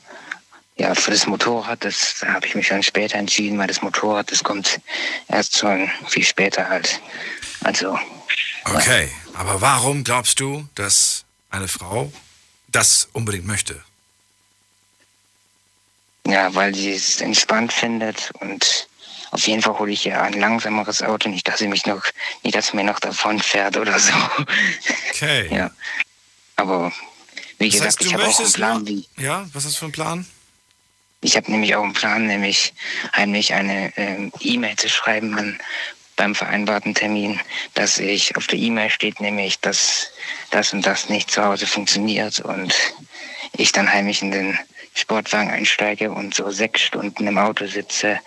ja, 0.77 0.95
für 0.95 1.11
das 1.11 1.27
Motorrad, 1.27 1.83
das 1.83 2.23
habe 2.25 2.47
ich 2.47 2.55
mich 2.55 2.67
schon 2.67 2.81
später 2.81 3.17
entschieden, 3.17 3.57
weil 3.57 3.67
das 3.67 3.81
Motorrad, 3.81 4.31
das 4.31 4.45
kommt 4.45 4.79
erst 5.27 5.57
schon 5.57 5.91
viel 6.07 6.23
später 6.23 6.69
halt. 6.69 7.01
Also, 7.65 7.99
Okay, 8.65 9.09
aber 9.33 9.61
warum 9.61 10.03
glaubst 10.03 10.39
du, 10.39 10.67
dass 10.75 11.25
eine 11.49 11.67
Frau 11.67 12.11
das 12.67 13.09
unbedingt 13.13 13.45
möchte? 13.45 13.83
Ja, 16.27 16.53
weil 16.55 16.75
sie 16.75 16.91
es 16.91 17.21
entspannt 17.21 17.73
findet 17.73 18.31
und 18.39 18.87
auf 19.31 19.47
jeden 19.47 19.61
Fall 19.61 19.77
hole 19.77 19.91
ich 19.91 20.05
ja 20.05 20.21
ein 20.23 20.33
langsameres 20.33 21.01
Auto, 21.03 21.29
nicht, 21.29 21.47
dass 21.47 21.59
sie 21.59 21.67
mich 21.67 21.85
noch, 21.85 22.03
nicht, 22.43 22.55
dass 22.55 22.67
sie 22.67 22.77
mir 22.77 22.83
noch 22.83 22.99
davon 22.99 23.39
fährt 23.39 23.77
oder 23.77 23.99
so. 23.99 24.13
Okay. 25.11 25.53
Ja. 25.53 25.71
Aber 26.55 26.91
wie 27.59 27.69
Das 27.69 27.79
gesagt, 27.79 27.99
heißt, 27.99 28.05
ich 28.05 28.13
habe 28.13 28.27
auch 28.27 28.39
einen 28.39 28.53
Plan, 28.53 28.87
wie. 28.87 29.07
Ja, 29.17 29.45
was 29.53 29.65
ist 29.65 29.77
für 29.77 29.85
ein 29.85 29.91
Plan? 29.91 30.25
Ich 31.21 31.35
habe 31.35 31.51
nämlich 31.51 31.75
auch 31.75 31.83
einen 31.83 31.93
Plan, 31.93 32.25
nämlich 32.27 32.73
heimlich 33.15 33.53
eine 33.53 33.95
ähm, 33.97 34.31
E-Mail 34.39 34.77
zu 34.77 34.89
schreiben 34.89 35.37
an, 35.37 35.59
beim 36.15 36.35
vereinbarten 36.35 36.95
Termin, 36.95 37.39
dass 37.73 37.97
ich 37.97 38.35
auf 38.35 38.47
der 38.47 38.59
E-Mail 38.59 38.89
steht, 38.89 39.21
nämlich, 39.21 39.59
dass 39.59 40.11
das 40.51 40.73
und 40.73 40.85
das 40.85 41.09
nicht 41.09 41.31
zu 41.31 41.43
Hause 41.43 41.67
funktioniert 41.67 42.39
und 42.39 42.73
ich 43.53 43.71
dann 43.71 43.91
heimlich 43.91 44.21
in 44.21 44.31
den 44.31 44.59
Sportwagen 44.99 45.49
einsteige 45.49 46.11
und 46.11 46.35
so 46.35 46.49
sechs 46.51 46.81
Stunden 46.81 47.27
im 47.27 47.37
Auto 47.37 47.65
sitze, 47.67 48.19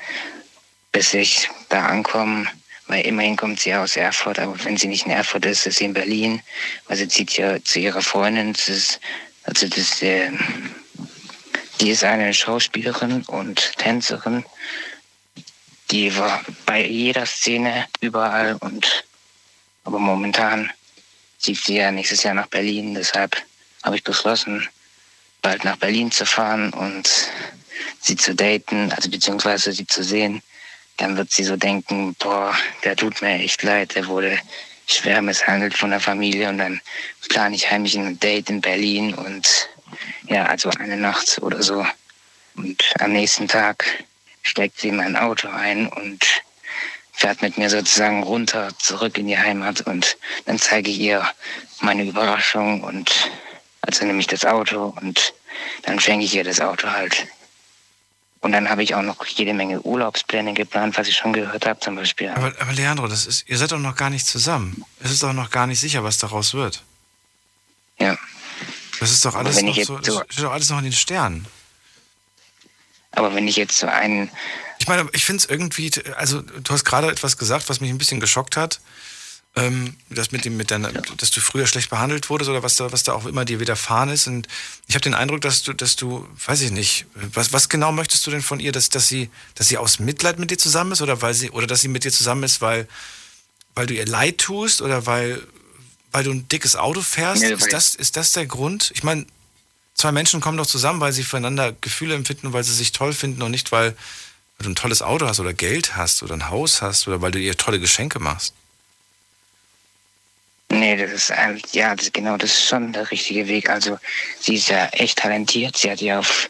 bis 0.91 1.15
ich 1.15 1.49
da 1.69 1.87
ankomme, 1.87 2.47
weil 2.87 3.07
immerhin 3.07 3.37
kommt 3.37 3.61
sie 3.61 3.75
aus 3.75 3.97
Erfurt, 3.97 4.39
aber 4.39 4.55
wenn 4.65 4.77
sie 4.77 4.89
nicht 4.89 5.07
in 5.07 5.13
Erfurt 5.13 5.47
ist, 5.47 5.67
ist 5.67 5.79
sie 5.79 5.87
in 5.87 5.95
Berlin, 5.95 6.43
weil 6.87 6.97
sie 6.97 7.09
zieht 7.09 7.37
ja 7.37 7.63
zu 7.63 7.79
ihrer 7.79 8.03
Freundin. 8.03 8.53
Das 8.53 8.69
ist, 8.69 9.01
also 9.45 9.67
das, 9.69 10.03
äh, 10.03 10.31
die 11.81 11.91
ist 11.91 12.05
eine 12.05 12.33
Schauspielerin 12.35 13.23
und 13.23 13.77
Tänzerin. 13.79 14.45
Die 15.91 16.17
war 16.17 16.43
bei 16.67 16.87
jeder 16.87 17.27
Szene 17.27 17.87
überall 18.01 18.57
und 18.61 19.05
aber 19.85 19.99
momentan 19.99 20.71
zieht 21.39 21.59
sie 21.59 21.77
ja 21.77 21.91
nächstes 21.91 22.23
Jahr 22.23 22.35
nach 22.35 22.47
Berlin. 22.47 22.95
Deshalb 22.95 23.37
habe 23.83 23.97
ich 23.97 24.05
beschlossen, 24.05 24.69
bald 25.43 25.65
nach 25.65 25.77
Berlin 25.77 26.11
zu 26.11 26.25
fahren 26.25 26.73
und 26.73 27.11
sie 28.01 28.17
zu 28.17 28.35
daten, 28.35 28.93
also 28.93 29.11
beziehungsweise 29.11 29.73
sie 29.73 29.87
zu 29.87 30.03
sehen. 30.03 30.43
Dann 30.97 31.17
wird 31.17 31.31
sie 31.31 31.45
so 31.45 31.57
denken, 31.57 32.15
boah, 32.15 32.57
der 32.85 32.97
tut 32.97 33.21
mir 33.23 33.35
echt 33.35 33.63
leid, 33.63 33.95
der 33.95 34.07
wurde 34.07 34.39
schwer 34.87 35.23
misshandelt 35.23 35.77
von 35.77 35.91
der 35.91 36.01
Familie 36.01 36.49
und 36.49 36.59
dann 36.59 36.81
plane 37.29 37.57
ich 37.57 37.71
heimlich 37.71 37.97
ein 37.97 38.19
Date 38.21 38.51
in 38.51 38.61
Berlin 38.61 39.15
und 39.15 39.69
ja, 40.29 40.47
also 40.47 40.71
eine 40.71 40.97
Nacht 40.97 41.39
oder 41.43 41.63
so. 41.63 41.87
Und 42.57 42.83
am 42.99 43.13
nächsten 43.13 43.49
Tag 43.49 44.05
steigt 44.43 44.79
sie 44.79 44.89
in 44.89 44.97
mein 44.97 45.17
Auto 45.17 45.49
ein 45.49 45.87
und 45.87 46.25
fährt 47.13 47.43
mit 47.43 47.57
mir 47.59 47.71
sozusagen 47.71 48.23
runter 48.23 48.71
zurück 48.79 49.19
in 49.19 49.29
die 49.29 49.39
Heimat 49.39 49.83
und 49.83 50.17
dann 50.47 50.59
zeige 50.59 50.91
ich 50.91 50.99
ihr 50.99 51.27
meine 51.81 52.05
Überraschung 52.05 52.83
und 52.83 53.31
also 53.83 54.05
nehme 54.05 54.21
ich 54.21 54.27
das 54.27 54.45
Auto 54.45 54.95
und 55.01 55.35
dann 55.83 56.01
schenke 56.01 56.25
ich 56.25 56.35
ihr 56.35 56.45
das 56.45 56.61
Auto 56.61 56.89
halt. 56.89 57.27
Und 58.41 58.51
dann 58.53 58.69
habe 58.69 58.83
ich 58.83 58.95
auch 58.97 59.03
noch 59.03 59.25
jede 59.27 59.55
Menge 59.55 59.81
Urlaubspläne 59.83 60.53
geplant, 60.53 60.97
was 60.99 61.07
ich 61.07 61.17
schon 61.17 61.33
gehört 61.33 61.65
habe, 61.65 61.79
zum 61.79 61.95
Beispiel. 61.95 62.29
Aber, 62.31 62.53
aber 62.61 62.73
Leandro, 62.73 63.07
das 63.07 63.27
ist, 63.27 63.49
ihr 63.49 63.57
seid 63.57 63.71
doch 63.71 63.79
noch 63.79 63.95
gar 63.95 64.11
nicht 64.11 64.27
zusammen. 64.27 64.85
Es 64.99 65.13
ist 65.13 65.23
doch 65.23 65.33
noch 65.33 65.51
gar 65.51 65.69
nicht 65.69 65.79
sicher, 65.79 66.03
was 66.03 66.19
daraus 66.19 66.53
wird. 66.55 66.83
Ja. 68.01 68.19
Das 68.99 69.13
ist 69.13 69.25
doch 69.25 69.37
alles 69.37 69.63
noch 69.63 69.75
so, 69.77 70.01
so- 70.03 70.23
steht 70.29 70.45
doch 70.45 70.53
alles 70.53 70.71
noch 70.71 70.79
in 70.79 70.85
den 70.85 70.93
Sternen. 70.93 71.47
Aber 73.13 73.35
wenn 73.35 73.47
ich 73.47 73.57
jetzt 73.57 73.77
so 73.79 73.87
einen 73.87 74.31
Ich 74.79 74.89
meine, 74.89 75.09
ich 75.13 75.25
finde 75.25 75.43
es 75.43 75.49
irgendwie, 75.49 75.93
also 76.17 76.41
du 76.41 76.73
hast 76.73 76.85
gerade 76.85 77.09
etwas 77.11 77.37
gesagt, 77.37 77.69
was 77.69 77.81
mich 77.81 77.91
ein 77.91 77.99
bisschen 77.99 78.21
geschockt 78.21 78.57
hat. 78.57 78.81
Ähm, 79.55 79.97
das 80.09 80.33
mit 80.33 80.47
dem, 80.47 80.57
mit 80.57 80.71
deiner, 80.71 80.91
dass 80.93 81.31
du 81.31 81.41
früher 81.43 81.67
schlecht 81.67 81.91
behandelt 81.91 82.31
wurdest 82.31 82.49
oder 82.49 82.63
was 82.63 82.77
da, 82.77 82.91
was 82.91 83.03
da 83.03 83.13
auch 83.13 83.27
immer 83.27 83.45
dir 83.45 83.61
widerfahren 83.61 84.09
ist. 84.09 84.27
Und 84.27 84.49
ich 84.87 84.95
habe 84.95 85.03
den 85.03 85.13
Eindruck, 85.13 85.43
dass 85.43 85.63
du, 85.63 85.75
dass 85.75 85.95
du, 85.95 86.27
weiß 86.47 86.63
ich 86.63 86.71
nicht, 86.71 87.05
was, 87.15 87.53
was 87.53 87.69
genau 87.69 87.93
möchtest 87.93 88.27
du 88.27 88.31
denn 88.31 88.41
von 88.41 88.61
ihr, 88.61 88.73
dass, 88.73 88.89
dass 88.89 89.09
sie, 89.09 89.29
dass 89.55 89.69
sie 89.69 89.77
aus 89.77 89.99
Mitleid 89.99 90.39
mit 90.39 90.51
dir 90.51 90.57
zusammen 90.57 90.93
ist 90.93 91.03
oder 91.03 91.21
weil 91.21 91.35
sie, 91.35 91.51
oder 91.51 91.67
dass 91.67 91.83
sie 91.83 91.89
mit 91.89 92.05
dir 92.05 92.13
zusammen 92.13 92.45
ist, 92.45 92.63
weil, 92.63 92.89
weil 93.75 93.87
du 93.87 93.93
ihr 93.93 94.07
leid 94.07 94.39
tust 94.39 94.81
oder 94.81 95.05
weil, 95.05 95.47
weil 96.13 96.25
du 96.25 96.31
ein 96.31 96.49
dickes 96.49 96.75
Auto 96.75 97.03
fährst? 97.03 97.43
Weil- 97.61 97.67
ist 97.67 97.73
das, 97.75 97.95
ist 97.95 98.17
das 98.17 98.33
der 98.33 98.47
Grund? 98.47 98.91
Ich 98.95 99.03
meine, 99.03 99.27
zwei 99.95 100.13
Menschen 100.13 100.41
kommen 100.41 100.57
doch 100.57 100.67
zusammen, 100.67 101.01
weil 101.01 101.13
sie 101.13 101.25
füreinander 101.25 101.75
Gefühle 101.79 102.15
empfinden, 102.15 102.55
weil 102.55 102.65
sie 102.65 102.73
sich 102.75 102.93
toll 102.93 103.13
finden 103.13 103.43
und 103.43 103.51
nicht, 103.51 103.71
weil, 103.71 103.91
weil 104.57 104.65
du 104.65 104.71
ein 104.71 104.77
tolles 104.77 105.03
Auto 105.03 105.27
hast 105.27 105.41
oder 105.41 105.53
Geld 105.53 105.95
hast 105.95 106.23
oder 106.23 106.33
ein 106.33 106.49
Haus 106.49 106.81
hast 106.81 107.07
oder 107.07 107.21
weil 107.21 107.33
du 107.33 107.39
ihr 107.39 107.55
tolle 107.59 107.81
Geschenke 107.81 108.19
machst. 108.19 108.55
Nee, 110.73 110.97
das 110.97 111.13
ist 111.13 111.33
ja, 111.73 111.95
das, 111.95 112.11
genau, 112.13 112.39
das 112.39 112.51
ist 112.55 112.65
schon 112.65 112.95
der 112.95 113.11
richtige 113.11 113.47
Weg. 113.47 113.69
Also 113.69 113.99
sie 114.41 114.55
ist 114.55 114.69
ja 114.69 114.87
echt 114.87 115.19
talentiert. 115.19 115.77
Sie 115.77 115.91
hat 115.91 116.01
ja 116.01 116.19
auf, 116.19 116.49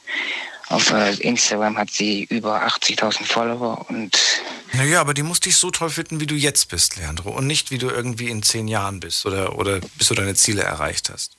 auf 0.68 0.92
äh, 0.92 1.14
Instagram 1.14 1.76
hat 1.76 1.90
sie 1.90 2.22
über 2.30 2.64
80.000 2.64 3.24
Follower 3.24 3.84
und 3.90 4.16
Naja, 4.74 5.00
aber 5.00 5.12
die 5.12 5.24
muss 5.24 5.40
dich 5.40 5.56
so 5.56 5.72
toll 5.72 5.90
finden, 5.90 6.20
wie 6.20 6.26
du 6.26 6.36
jetzt 6.36 6.68
bist, 6.68 6.96
Leandro. 6.96 7.30
Und 7.30 7.48
nicht, 7.48 7.72
wie 7.72 7.78
du 7.78 7.88
irgendwie 7.88 8.28
in 8.28 8.44
zehn 8.44 8.68
Jahren 8.68 9.00
bist 9.00 9.26
oder, 9.26 9.58
oder 9.58 9.80
bis 9.96 10.06
du 10.06 10.14
deine 10.14 10.36
Ziele 10.36 10.62
erreicht 10.62 11.10
hast. 11.10 11.32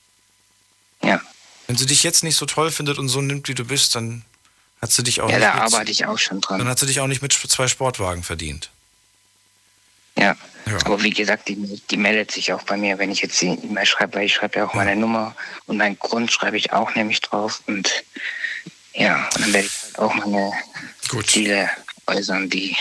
Ja. 1.02 1.22
Wenn 1.68 1.78
sie 1.78 1.86
dich 1.86 2.04
jetzt 2.04 2.26
nicht 2.26 2.36
so 2.36 2.46
toll 2.46 2.70
findet 2.70 2.98
und 2.98 3.08
so 3.08 3.22
nimmt, 3.22 3.48
wie 3.48 3.56
du 3.56 3.64
bist, 3.64 3.96
dann 3.96 4.26
hat 4.82 4.92
sie 4.92 5.04
dich 5.04 5.22
auch 5.22 5.30
ja, 5.30 5.38
nicht 5.38 5.48
da 5.48 5.54
mit, 5.54 5.64
arbeite 5.74 5.92
ich 5.92 6.06
auch 6.06 6.20
schon 6.20 6.42
dran. 6.42 6.60
dann 6.60 6.68
hat 6.68 6.80
sie 6.80 6.86
dich 6.86 7.00
auch 7.00 7.08
nicht 7.08 7.22
mit 7.22 7.32
zwei 7.32 7.70
Sportwagen 7.70 8.24
verdient. 8.24 8.72
Ja. 10.18 10.36
Ja. 10.66 10.78
Aber 10.86 11.04
wie 11.04 11.10
gesagt, 11.10 11.50
die, 11.50 11.82
die 11.92 11.98
meldet 11.98 12.32
sich 12.32 12.54
auch 12.54 12.64
bei 12.64 12.78
mir, 12.78 12.98
wenn 12.98 13.12
ich 13.12 13.22
jetzt 13.22 13.42
die 13.42 13.48
E-Mail 13.48 13.86
schreibe, 13.86 14.16
weil 14.16 14.26
ich 14.26 14.34
schreibe 14.34 14.60
ja 14.60 14.66
auch 14.66 14.74
meine 14.74 14.96
Nummer 14.96 15.36
und 15.66 15.78
meinen 15.78 16.00
Grund 16.00 16.32
schreibe 16.32 16.56
ich 16.58 16.72
auch 16.72 16.96
nämlich 16.96 17.20
drauf 17.20 17.62
und 17.68 18.04
ja, 18.94 19.28
und 19.36 19.44
dann 19.44 19.54
werde 19.54 19.68
ich 19.68 19.74
halt 19.84 20.00
auch 20.00 20.16
meine 20.16 20.54
Ziele 21.26 21.70
äußern, 22.08 22.50
die 22.50 22.78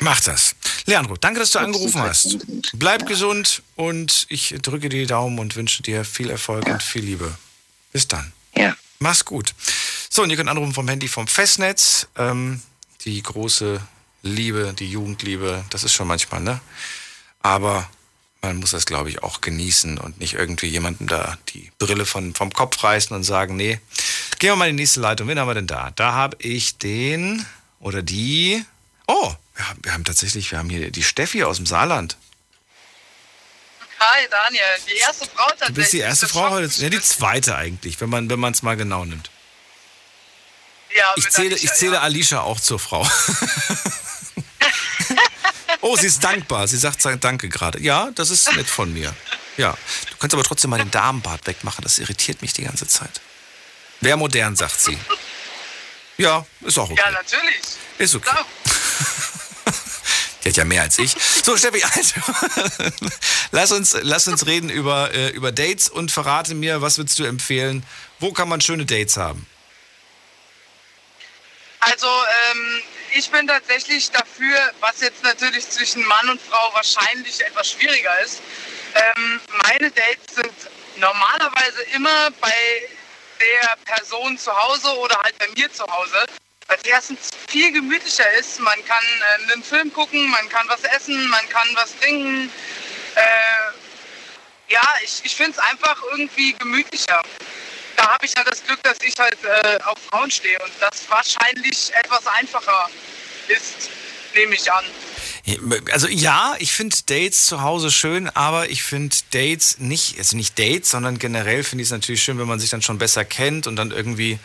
Mach 0.00 0.20
das. 0.20 0.54
Leandro, 0.86 1.16
danke, 1.16 1.40
dass 1.40 1.50
du 1.50 1.58
angerufen 1.58 2.00
hast. 2.00 2.38
Bleib 2.74 3.06
gesund 3.06 3.62
und 3.74 4.26
ich 4.28 4.54
drücke 4.62 4.88
dir 4.88 5.00
die 5.00 5.06
Daumen 5.06 5.38
und 5.38 5.56
wünsche 5.56 5.82
dir 5.82 6.04
viel 6.04 6.30
Erfolg 6.30 6.66
und 6.66 6.82
viel 6.82 7.02
Liebe. 7.02 7.36
Bis 7.92 8.06
dann. 8.06 8.32
Ja. 8.56 8.76
Mach's 9.00 9.24
gut. 9.24 9.54
So, 10.08 10.22
und 10.22 10.30
ihr 10.30 10.36
könnt 10.36 10.48
anrufen 10.48 10.74
vom 10.74 10.88
Handy 10.88 11.08
vom 11.08 11.26
Festnetz. 11.26 12.06
Ähm, 12.16 12.62
die 13.04 13.22
große 13.22 13.80
Liebe, 14.22 14.74
die 14.78 14.90
Jugendliebe, 14.90 15.64
das 15.70 15.84
ist 15.84 15.92
schon 15.92 16.08
manchmal, 16.08 16.40
ne? 16.40 16.60
Aber 17.40 17.88
man 18.40 18.56
muss 18.56 18.70
das, 18.70 18.86
glaube 18.86 19.10
ich, 19.10 19.22
auch 19.22 19.40
genießen 19.40 19.98
und 19.98 20.18
nicht 20.20 20.34
irgendwie 20.34 20.66
jemandem 20.66 21.06
da 21.08 21.38
die 21.50 21.70
Brille 21.78 22.06
von, 22.06 22.34
vom 22.34 22.52
Kopf 22.52 22.82
reißen 22.82 23.14
und 23.14 23.24
sagen, 23.24 23.56
nee. 23.56 23.80
Gehen 24.38 24.50
wir 24.50 24.56
mal 24.56 24.68
in 24.68 24.76
die 24.76 24.82
nächste 24.82 25.00
Leitung. 25.00 25.28
Wen 25.28 25.38
haben 25.38 25.48
wir 25.48 25.54
denn 25.54 25.66
da? 25.66 25.90
Da 25.96 26.12
habe 26.12 26.36
ich 26.40 26.78
den 26.78 27.44
oder 27.80 28.02
die. 28.02 28.64
Oh, 29.06 29.34
wir 29.54 29.68
haben, 29.68 29.80
wir 29.82 29.92
haben 29.92 30.04
tatsächlich, 30.04 30.50
wir 30.50 30.58
haben 30.58 30.70
hier 30.70 30.90
die 30.90 31.02
Steffi 31.02 31.42
aus 31.44 31.56
dem 31.56 31.66
Saarland. 31.66 32.16
Hi 33.98 34.28
Daniel, 34.30 34.62
die 34.88 34.98
erste 34.98 35.26
Frau 35.26 35.46
tatsächlich. 35.48 35.68
Du 35.68 35.74
bist 35.74 35.92
die 35.92 35.98
erste 35.98 36.28
Frau 36.28 36.50
heute, 36.50 36.82
ja, 36.82 36.88
die 36.88 37.00
zweite 37.00 37.56
eigentlich, 37.56 38.00
wenn 38.00 38.08
man 38.08 38.30
wenn 38.30 38.44
es 38.44 38.62
mal 38.62 38.76
genau 38.76 39.04
nimmt. 39.04 39.30
Ja, 40.96 41.12
Ich 41.16 41.28
zähle, 41.30 41.50
Alicia, 41.50 41.70
ich 41.70 41.76
zähle 41.76 42.00
Alicia 42.00 42.40
auch 42.42 42.60
zur 42.60 42.78
Frau. 42.78 43.06
oh, 45.88 45.96
sie 45.96 46.06
ist 46.06 46.22
dankbar. 46.22 46.68
Sie 46.68 46.76
sagt 46.76 47.04
Danke 47.20 47.48
gerade. 47.48 47.80
Ja, 47.80 48.10
das 48.14 48.30
ist 48.30 48.54
nett 48.54 48.68
von 48.68 48.92
mir. 48.92 49.14
Ja. 49.56 49.76
Du 50.10 50.16
kannst 50.18 50.34
aber 50.34 50.44
trotzdem 50.44 50.70
mal 50.70 50.78
den 50.78 50.90
Damenbart 50.90 51.46
wegmachen. 51.46 51.82
Das 51.82 51.98
irritiert 51.98 52.42
mich 52.42 52.52
die 52.52 52.64
ganze 52.64 52.86
Zeit. 52.86 53.20
Wer 54.00 54.16
modern, 54.16 54.54
sagt 54.54 54.80
sie. 54.80 54.98
Ja, 56.16 56.46
ist 56.62 56.78
auch 56.78 56.90
okay. 56.90 57.00
Ja, 57.04 57.10
natürlich. 57.10 57.60
Ist 57.98 58.14
okay. 58.14 58.30
Die 60.44 60.50
hat 60.50 60.56
ja 60.56 60.64
mehr 60.64 60.82
als 60.82 60.98
ich. 60.98 61.16
So, 61.44 61.56
Steffi, 61.56 61.82
also, 61.82 62.14
lass, 63.50 63.72
uns, 63.72 63.96
lass 64.02 64.28
uns 64.28 64.46
reden 64.46 64.70
über, 64.70 65.12
äh, 65.12 65.30
über 65.30 65.50
Dates 65.50 65.88
und 65.88 66.12
verrate 66.12 66.54
mir, 66.54 66.80
was 66.80 66.96
würdest 66.96 67.18
du 67.18 67.24
empfehlen? 67.24 67.84
Wo 68.20 68.32
kann 68.32 68.48
man 68.48 68.60
schöne 68.60 68.86
Dates 68.86 69.16
haben? 69.16 69.46
Also 71.80 72.06
ähm, 72.06 72.82
ich 73.14 73.30
bin 73.30 73.46
tatsächlich 73.46 74.10
dafür, 74.10 74.72
was 74.80 75.00
jetzt 75.00 75.22
natürlich 75.22 75.68
zwischen 75.68 76.04
Mann 76.06 76.28
und 76.30 76.40
Frau 76.40 76.74
wahrscheinlich 76.74 77.40
etwas 77.44 77.72
schwieriger 77.72 78.18
ist. 78.20 78.40
Ähm, 78.94 79.40
meine 79.64 79.90
Dates 79.90 80.34
sind 80.34 80.52
normalerweise 80.96 81.82
immer 81.94 82.30
bei 82.40 82.88
der 83.40 83.76
Person 83.84 84.36
zu 84.38 84.52
Hause 84.52 84.88
oder 84.98 85.18
halt 85.22 85.38
bei 85.38 85.48
mir 85.56 85.72
zu 85.72 85.86
Hause. 85.86 86.26
Weil 86.66 86.76
es 86.82 86.90
erstens 86.90 87.30
viel 87.48 87.72
gemütlicher 87.72 88.30
ist. 88.32 88.60
Man 88.60 88.84
kann 88.84 89.04
äh, 89.04 89.52
einen 89.52 89.62
Film 89.62 89.92
gucken, 89.92 90.28
man 90.28 90.48
kann 90.48 90.68
was 90.68 90.82
essen, 90.84 91.28
man 91.28 91.48
kann 91.48 91.68
was 91.74 91.96
trinken. 91.98 92.52
Äh, 93.14 94.72
ja, 94.72 94.82
ich, 95.02 95.20
ich 95.24 95.34
finde 95.34 95.52
es 95.52 95.58
einfach 95.58 96.02
irgendwie 96.10 96.52
gemütlicher. 96.52 97.22
Da 97.98 98.12
habe 98.12 98.26
ich 98.26 98.32
ja 98.36 98.44
das 98.44 98.62
Glück, 98.64 98.80
dass 98.84 98.98
ich 99.02 99.14
halt 99.18 99.36
äh, 99.42 99.78
auf 99.82 99.98
Frauen 100.08 100.30
stehe 100.30 100.56
und 100.60 100.70
das 100.80 101.02
wahrscheinlich 101.08 101.92
etwas 101.94 102.24
einfacher 102.28 102.88
ist, 103.48 103.90
nehme 104.36 104.54
ich 104.54 104.70
an. 104.70 104.84
Also 105.90 106.06
ja, 106.06 106.54
ich 106.60 106.72
finde 106.72 106.94
Dates 107.06 107.46
zu 107.46 107.60
Hause 107.62 107.90
schön, 107.90 108.28
aber 108.28 108.70
ich 108.70 108.84
finde 108.84 109.16
Dates 109.32 109.78
nicht, 109.78 110.16
also 110.16 110.36
nicht 110.36 110.56
Dates, 110.56 110.90
sondern 110.90 111.18
generell 111.18 111.64
finde 111.64 111.82
ich 111.82 111.88
es 111.88 111.92
natürlich 111.92 112.22
schön, 112.22 112.38
wenn 112.38 112.46
man 112.46 112.60
sich 112.60 112.70
dann 112.70 112.82
schon 112.82 112.98
besser 112.98 113.24
kennt 113.24 113.66
und 113.66 113.74
dann 113.74 113.90
irgendwie 113.90 114.38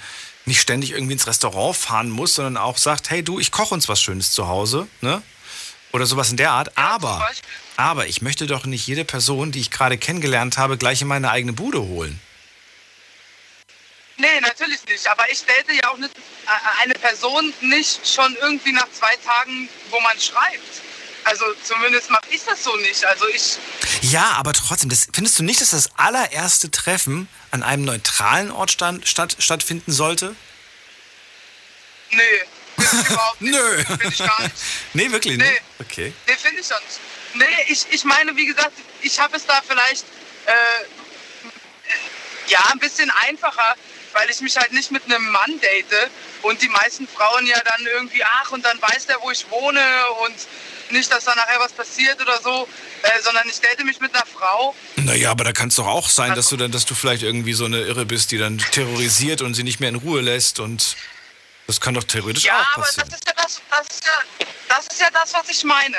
nicht 0.46 0.60
ständig 0.60 0.92
irgendwie 0.92 1.14
ins 1.14 1.28
Restaurant 1.28 1.76
fahren 1.76 2.10
muss, 2.10 2.34
sondern 2.34 2.58
auch 2.58 2.78
sagt, 2.78 3.12
hey 3.12 3.22
du, 3.22 3.40
ich 3.40 3.52
koche 3.52 3.76
uns 3.76 3.88
was 3.88 4.02
Schönes 4.02 4.32
zu 4.32 4.48
Hause, 4.48 4.88
ne? 5.02 5.22
Oder 5.92 6.08
sowas 6.08 6.32
in 6.32 6.38
der 6.38 6.52
Art. 6.52 6.76
aber, 6.76 7.30
aber 7.78 8.08
ich 8.08 8.24
möchte 8.24 8.48
doch 8.48 8.66
nicht 8.66 8.88
jede 8.88 9.06
Person, 9.06 9.52
die 9.52 9.60
ich 9.60 9.70
gerade 9.70 10.00
kennengelernt 10.00 10.58
habe, 10.58 10.76
gleich 10.76 11.04
in 11.04 11.08
meine 11.08 11.30
eigene 11.30 11.54
Bude 11.54 11.82
holen. 11.82 12.20
Nee, 14.18 14.40
natürlich 14.42 14.84
nicht. 14.86 15.08
Aber 15.08 15.30
ich 15.32 15.44
date 15.46 15.66
ja 15.82 15.90
auch 15.90 15.98
nicht, 15.98 16.16
äh, 16.16 16.82
eine 16.84 16.94
Person 16.94 17.54
nicht 17.62 18.08
schon 18.08 18.36
irgendwie 18.42 18.72
nach 18.72 18.88
zwei 18.92 19.16
Tagen, 19.18 19.68
wo 19.90 20.00
man 20.02 20.20
schreibt. 20.20 20.82
Also 21.26 21.46
zumindest 21.64 22.10
mache 22.10 22.26
ich 22.30 22.44
das 22.44 22.64
so 22.64 22.76
nicht. 22.78 23.04
Also 23.06 23.28
ich, 23.30 23.58
Ja, 24.02 24.32
aber 24.34 24.52
trotzdem, 24.54 24.90
das, 24.90 25.08
findest 25.14 25.40
du 25.40 25.44
nicht, 25.44 25.62
dass 25.62 25.70
das 25.72 25.90
allererste 25.98 26.70
Treffen 26.70 27.28
an 27.52 27.64
einem 27.64 27.86
neutralen 27.86 28.52
Ort 28.52 28.72
stand, 28.72 29.08
statt, 29.08 29.36
stattfinden 29.40 29.92
sollte? 29.92 30.36
nicht. 32.12 32.46
Nö. 33.40 33.84
Finde 33.86 34.08
ich 34.10 34.18
gar 34.20 34.42
nicht. 34.44 34.56
Nee, 34.94 35.12
wirklich 35.12 35.38
Nee. 35.38 35.50
nicht? 35.50 35.62
Okay. 35.80 36.14
Nee, 36.28 36.36
finde 36.36 36.62
ich 36.62 36.68
sonst. 36.68 37.00
Nee, 37.34 37.46
ich, 37.68 37.86
ich 37.90 38.04
meine, 38.04 38.36
wie 38.36 38.46
gesagt, 38.46 38.74
ich 39.02 39.20
habe 39.20 39.36
es 39.38 39.46
da 39.46 39.62
vielleicht 39.68 40.06
äh, 40.46 40.52
ja 42.48 42.60
ein 42.72 42.80
bisschen 42.80 43.10
einfacher, 43.10 43.76
weil 44.14 44.30
ich 44.30 44.40
mich 44.42 44.56
halt 44.58 44.72
nicht 44.72 44.92
mit 44.92 45.04
einem 45.06 45.26
Mann 45.30 45.60
date 45.60 46.10
und 46.42 46.62
die 46.62 46.70
meisten 46.70 47.08
Frauen 47.08 47.46
ja 47.46 47.60
dann 47.62 47.86
irgendwie, 47.86 48.24
ach, 48.24 48.52
und 48.52 48.64
dann 48.66 48.82
weiß 48.82 49.08
der, 49.08 49.22
wo 49.22 49.32
ich 49.32 49.50
wohne 49.50 49.82
und 50.26 50.36
nicht, 50.92 51.12
dass 51.12 51.24
da 51.26 51.34
nachher 51.36 51.60
was 51.60 51.72
passiert 51.72 52.22
oder 52.22 52.40
so, 52.42 52.68
äh, 53.02 53.22
sondern 53.22 53.48
ich 53.50 53.60
date 53.60 53.84
mich 53.84 54.00
mit 54.00 54.14
einer 54.14 54.26
Frau. 54.26 54.76
Naja, 54.98 55.32
aber 55.32 55.44
da 55.44 55.52
kann 55.52 55.70
es 55.70 55.76
doch 55.76 55.88
auch 55.88 56.10
sein, 56.10 56.36
dass 56.36 56.50
du 56.50 56.58
dann, 56.58 56.72
dass 56.72 56.86
du 56.86 56.94
vielleicht 56.94 57.24
irgendwie 57.24 57.54
so 57.54 57.66
eine 57.66 57.82
Irre 57.82 58.06
bist, 58.06 58.32
die 58.32 58.38
dann 58.38 58.58
terrorisiert 58.72 59.42
und 59.42 59.54
sie 59.56 59.64
nicht 59.64 59.80
mehr 59.80 59.90
in 59.90 59.96
Ruhe 59.96 60.22
lässt 60.22 60.60
und 60.60 60.96
das 61.68 61.80
kann 61.82 61.94
doch 61.94 62.04
theoretisch 62.04 62.44
Ja, 62.44 62.60
auch 62.60 62.74
aber 62.78 62.86
passieren. 62.86 63.10
das 63.10 63.20
ist 63.20 63.28
ja 63.28 63.34
das, 63.36 63.62
das, 63.72 63.88
ist 63.96 64.06
ja, 64.06 64.46
das 64.70 64.88
ist 64.88 65.02
ja 65.02 65.08
das, 65.12 65.34
was 65.34 65.50
ich 65.50 65.64
meine. 65.64 65.98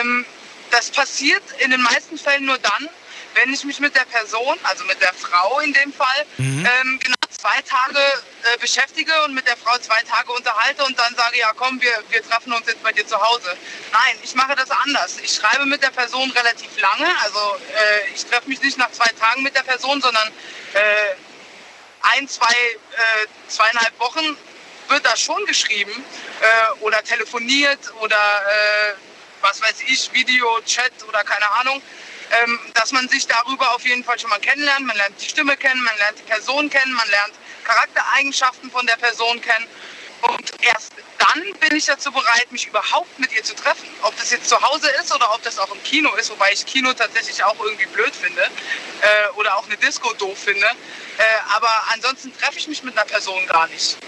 Ähm, 0.00 0.24
das 0.70 0.90
passiert 0.90 1.42
in 1.58 1.70
den 1.70 1.82
meisten 1.82 2.18
Fällen 2.18 2.46
nur 2.46 2.58
dann, 2.58 2.88
wenn 3.34 3.52
ich 3.52 3.62
mich 3.64 3.78
mit 3.80 3.94
der 3.94 4.04
Person, 4.06 4.56
also 4.64 4.84
mit 4.84 5.00
der 5.00 5.12
Frau 5.12 5.60
in 5.60 5.72
dem 5.74 5.92
Fall, 5.92 6.24
Mhm. 6.38 6.66
ähm, 6.82 6.98
genau 7.00 7.14
zwei 7.38 7.60
Tage 7.62 7.98
äh, 7.98 8.58
beschäftige 8.58 9.12
und 9.24 9.34
mit 9.34 9.46
der 9.46 9.56
Frau 9.56 9.76
zwei 9.78 10.00
Tage 10.02 10.32
unterhalte 10.32 10.84
und 10.84 10.98
dann 10.98 11.14
sage, 11.14 11.38
ja 11.38 11.52
komm, 11.56 11.80
wir, 11.80 12.02
wir 12.10 12.22
treffen 12.22 12.52
uns 12.52 12.66
jetzt 12.66 12.82
bei 12.82 12.92
dir 12.92 13.06
zu 13.06 13.20
Hause. 13.20 13.56
Nein, 13.92 14.18
ich 14.22 14.34
mache 14.34 14.54
das 14.54 14.70
anders. 14.70 15.18
Ich 15.22 15.34
schreibe 15.34 15.66
mit 15.66 15.82
der 15.82 15.90
Person 15.90 16.30
relativ 16.30 16.80
lange, 16.80 17.06
also 17.22 17.56
äh, 17.74 18.14
ich 18.14 18.24
treffe 18.24 18.48
mich 18.48 18.60
nicht 18.62 18.78
nach 18.78 18.90
zwei 18.92 19.08
Tagen 19.18 19.42
mit 19.42 19.54
der 19.54 19.62
Person, 19.62 20.00
sondern 20.00 20.28
äh, 20.74 21.14
ein, 22.16 22.28
zwei, 22.28 22.54
äh, 22.54 23.26
zweieinhalb 23.48 23.98
Wochen 23.98 24.36
wird 24.88 25.04
da 25.06 25.16
schon 25.16 25.44
geschrieben 25.46 25.92
äh, 25.92 26.80
oder 26.80 27.02
telefoniert 27.02 27.78
oder 28.00 28.16
äh, 28.16 28.94
was 29.40 29.60
weiß 29.60 29.76
ich, 29.86 30.12
Video, 30.12 30.60
Chat 30.62 30.92
oder 31.08 31.22
keine 31.24 31.50
Ahnung, 31.52 31.82
ähm, 32.42 32.58
dass 32.74 32.92
man 32.92 33.08
sich 33.08 33.26
darüber 33.26 33.74
auf 33.74 33.84
jeden 33.84 34.04
Fall 34.04 34.18
schon 34.18 34.30
mal 34.30 34.40
kennenlernt. 34.40 34.86
Man 34.86 34.96
lernt 34.96 35.20
die 35.20 35.28
Stimme 35.28 35.56
kennen, 35.56 35.82
man 35.82 35.96
lernt 35.98 36.18
die 36.18 36.22
Person 36.22 36.70
kennen, 36.70 36.92
man 36.92 37.08
lernt 37.08 37.34
Charaktereigenschaften 37.64 38.70
von 38.70 38.86
der 38.86 38.96
Person 38.96 39.40
kennen. 39.40 39.66
Und 40.22 40.52
erst 40.62 40.92
dann 41.18 41.42
bin 41.60 41.76
ich 41.76 41.84
dazu 41.84 42.10
bereit, 42.10 42.50
mich 42.50 42.66
überhaupt 42.66 43.18
mit 43.18 43.32
ihr 43.32 43.42
zu 43.42 43.54
treffen. 43.54 43.88
Ob 44.02 44.16
das 44.18 44.30
jetzt 44.30 44.48
zu 44.48 44.60
Hause 44.60 44.88
ist 45.00 45.14
oder 45.14 45.34
ob 45.34 45.42
das 45.42 45.58
auch 45.58 45.70
im 45.72 45.82
Kino 45.82 46.14
ist, 46.14 46.30
wobei 46.30 46.50
ich 46.52 46.64
Kino 46.64 46.92
tatsächlich 46.92 47.42
auch 47.44 47.58
irgendwie 47.60 47.86
blöd 47.86 48.14
finde 48.14 48.42
äh, 48.42 49.28
oder 49.36 49.56
auch 49.58 49.66
eine 49.66 49.76
Disco 49.76 50.12
doof 50.14 50.38
finde. 50.38 50.66
Äh, 50.66 51.22
aber 51.54 51.70
ansonsten 51.92 52.36
treffe 52.38 52.58
ich 52.58 52.68
mich 52.68 52.82
mit 52.82 52.96
einer 52.96 53.06
Person 53.06 53.46
gar 53.46 53.66
nicht. 53.68 53.98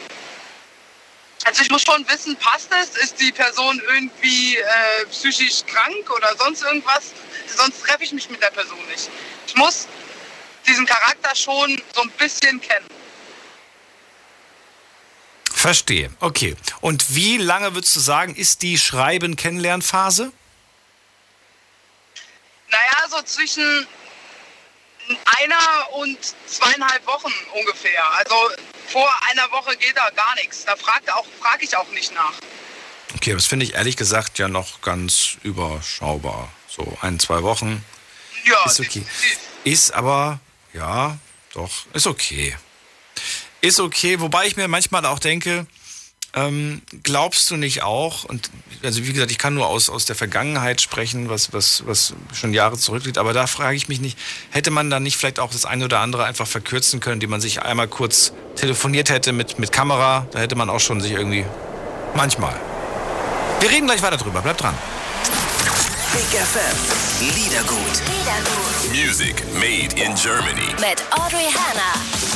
Also 1.47 1.63
ich 1.63 1.71
muss 1.71 1.83
schon 1.83 2.07
wissen, 2.09 2.35
passt 2.37 2.69
es? 2.83 3.01
Ist 3.01 3.21
die 3.21 3.31
Person 3.31 3.81
irgendwie 3.95 4.57
äh, 4.57 5.07
psychisch 5.11 5.65
krank 5.65 6.11
oder 6.11 6.37
sonst 6.37 6.63
irgendwas? 6.63 7.13
Sonst 7.47 7.83
treffe 7.83 8.03
ich 8.03 8.11
mich 8.11 8.29
mit 8.29 8.43
der 8.43 8.51
Person 8.51 8.85
nicht. 8.89 9.09
Ich 9.47 9.55
muss 9.55 9.87
diesen 10.67 10.85
Charakter 10.87 11.37
schon 11.37 11.81
so 11.95 12.03
ein 12.03 12.11
bisschen 12.19 12.61
kennen. 12.61 12.87
Verstehe. 15.53 16.11
Okay. 16.19 16.57
Und 16.81 17.15
wie 17.15 17.37
lange 17.37 17.75
würdest 17.75 17.95
du 17.95 18.01
sagen, 18.01 18.35
ist 18.35 18.63
die 18.63 18.77
Schreiben-Kennenlernphase? 18.77 20.33
Naja, 22.69 23.09
so 23.09 23.23
zwischen 23.23 23.87
einer 25.39 25.93
und 25.93 26.19
zweieinhalb 26.49 27.07
Wochen 27.07 27.33
ungefähr. 27.55 28.05
Also 28.17 28.35
vor 28.89 29.09
einer 29.31 29.51
Woche 29.51 29.77
geht 29.77 29.97
da 29.97 30.09
gar 30.11 30.35
nichts. 30.37 30.65
Da 30.65 30.77
frage 30.77 31.05
frag 31.41 31.63
ich 31.63 31.77
auch 31.77 31.91
nicht 31.91 32.15
nach. 32.15 32.35
Okay, 33.15 33.33
das 33.33 33.47
finde 33.47 33.65
ich 33.65 33.75
ehrlich 33.75 33.97
gesagt 33.97 34.39
ja 34.39 34.49
noch 34.49 34.81
ganz 34.81 35.37
überschaubar. 35.43 36.53
So 36.69 36.97
ein, 37.01 37.19
zwei 37.19 37.43
Wochen. 37.43 37.85
Ja, 38.45 38.65
ist 38.67 38.81
okay. 38.81 39.05
Ist 39.65 39.93
aber, 39.93 40.39
ja, 40.73 41.19
doch, 41.55 41.71
ist 41.93 42.07
okay. 42.07 42.57
Ist 43.61 43.81
okay, 43.81 44.21
wobei 44.21 44.47
ich 44.47 44.57
mir 44.57 44.69
manchmal 44.69 45.05
auch 45.07 45.19
denke, 45.19 45.67
ähm, 46.35 46.83
glaubst 47.03 47.51
du 47.51 47.57
nicht 47.57 47.83
auch, 47.83 48.25
und 48.25 48.51
also 48.83 49.05
wie 49.05 49.13
gesagt, 49.13 49.31
ich 49.31 49.39
kann 49.39 49.55
nur 49.55 49.67
aus, 49.67 49.89
aus 49.89 50.05
der 50.05 50.17
Vergangenheit 50.17 50.81
sprechen, 50.81 51.29
was, 51.29 51.53
was, 51.53 51.85
was 51.87 52.15
schon 52.33 52.53
Jahre 52.53 52.77
zurückliegt, 52.77 53.19
aber 53.19 53.33
da 53.33 53.47
frage 53.47 53.77
ich 53.77 53.89
mich 53.89 54.01
nicht, 54.01 54.19
hätte 54.51 54.71
man 54.71 54.91
dann 54.91 55.03
nicht 55.03 55.17
vielleicht 55.17 55.41
auch 55.41 55.51
das 55.51 55.65
eine 55.65 55.85
oder 55.85 56.01
andere 56.01 56.25
einfach 56.25 56.47
verkürzen 56.47 57.01
können, 57.01 57.15
indem 57.15 57.31
man 57.31 57.41
sich 57.41 57.63
einmal 57.63 57.89
kurz 57.89 58.33
telefoniert 58.57 59.11
hätte 59.11 59.33
mit, 59.33 59.59
mit 59.59 59.73
Kamera, 59.73 60.27
da 60.31 60.39
hätte 60.39 60.57
man 60.57 60.71
auch 60.71 60.81
schon 60.81 61.01
sich 61.01 61.13
irgendwie, 61.13 61.45
manchmal. 62.15 62.59
Wir 63.61 63.71
reden 63.71 63.87
gleich 63.87 64.03
weiter 64.03 64.19
drüber, 64.19 64.43
bleibt 64.43 64.63
dran. 64.63 64.75
Big 66.13 66.41
FM. 66.41 66.77
Liedergut. 67.35 68.01
Music 68.91 69.43
made 69.55 69.95
in 70.01 70.15
Germany. 70.15 70.69
Mit 70.81 71.03
Audrey 71.11 71.49
Hanna. 71.53 72.36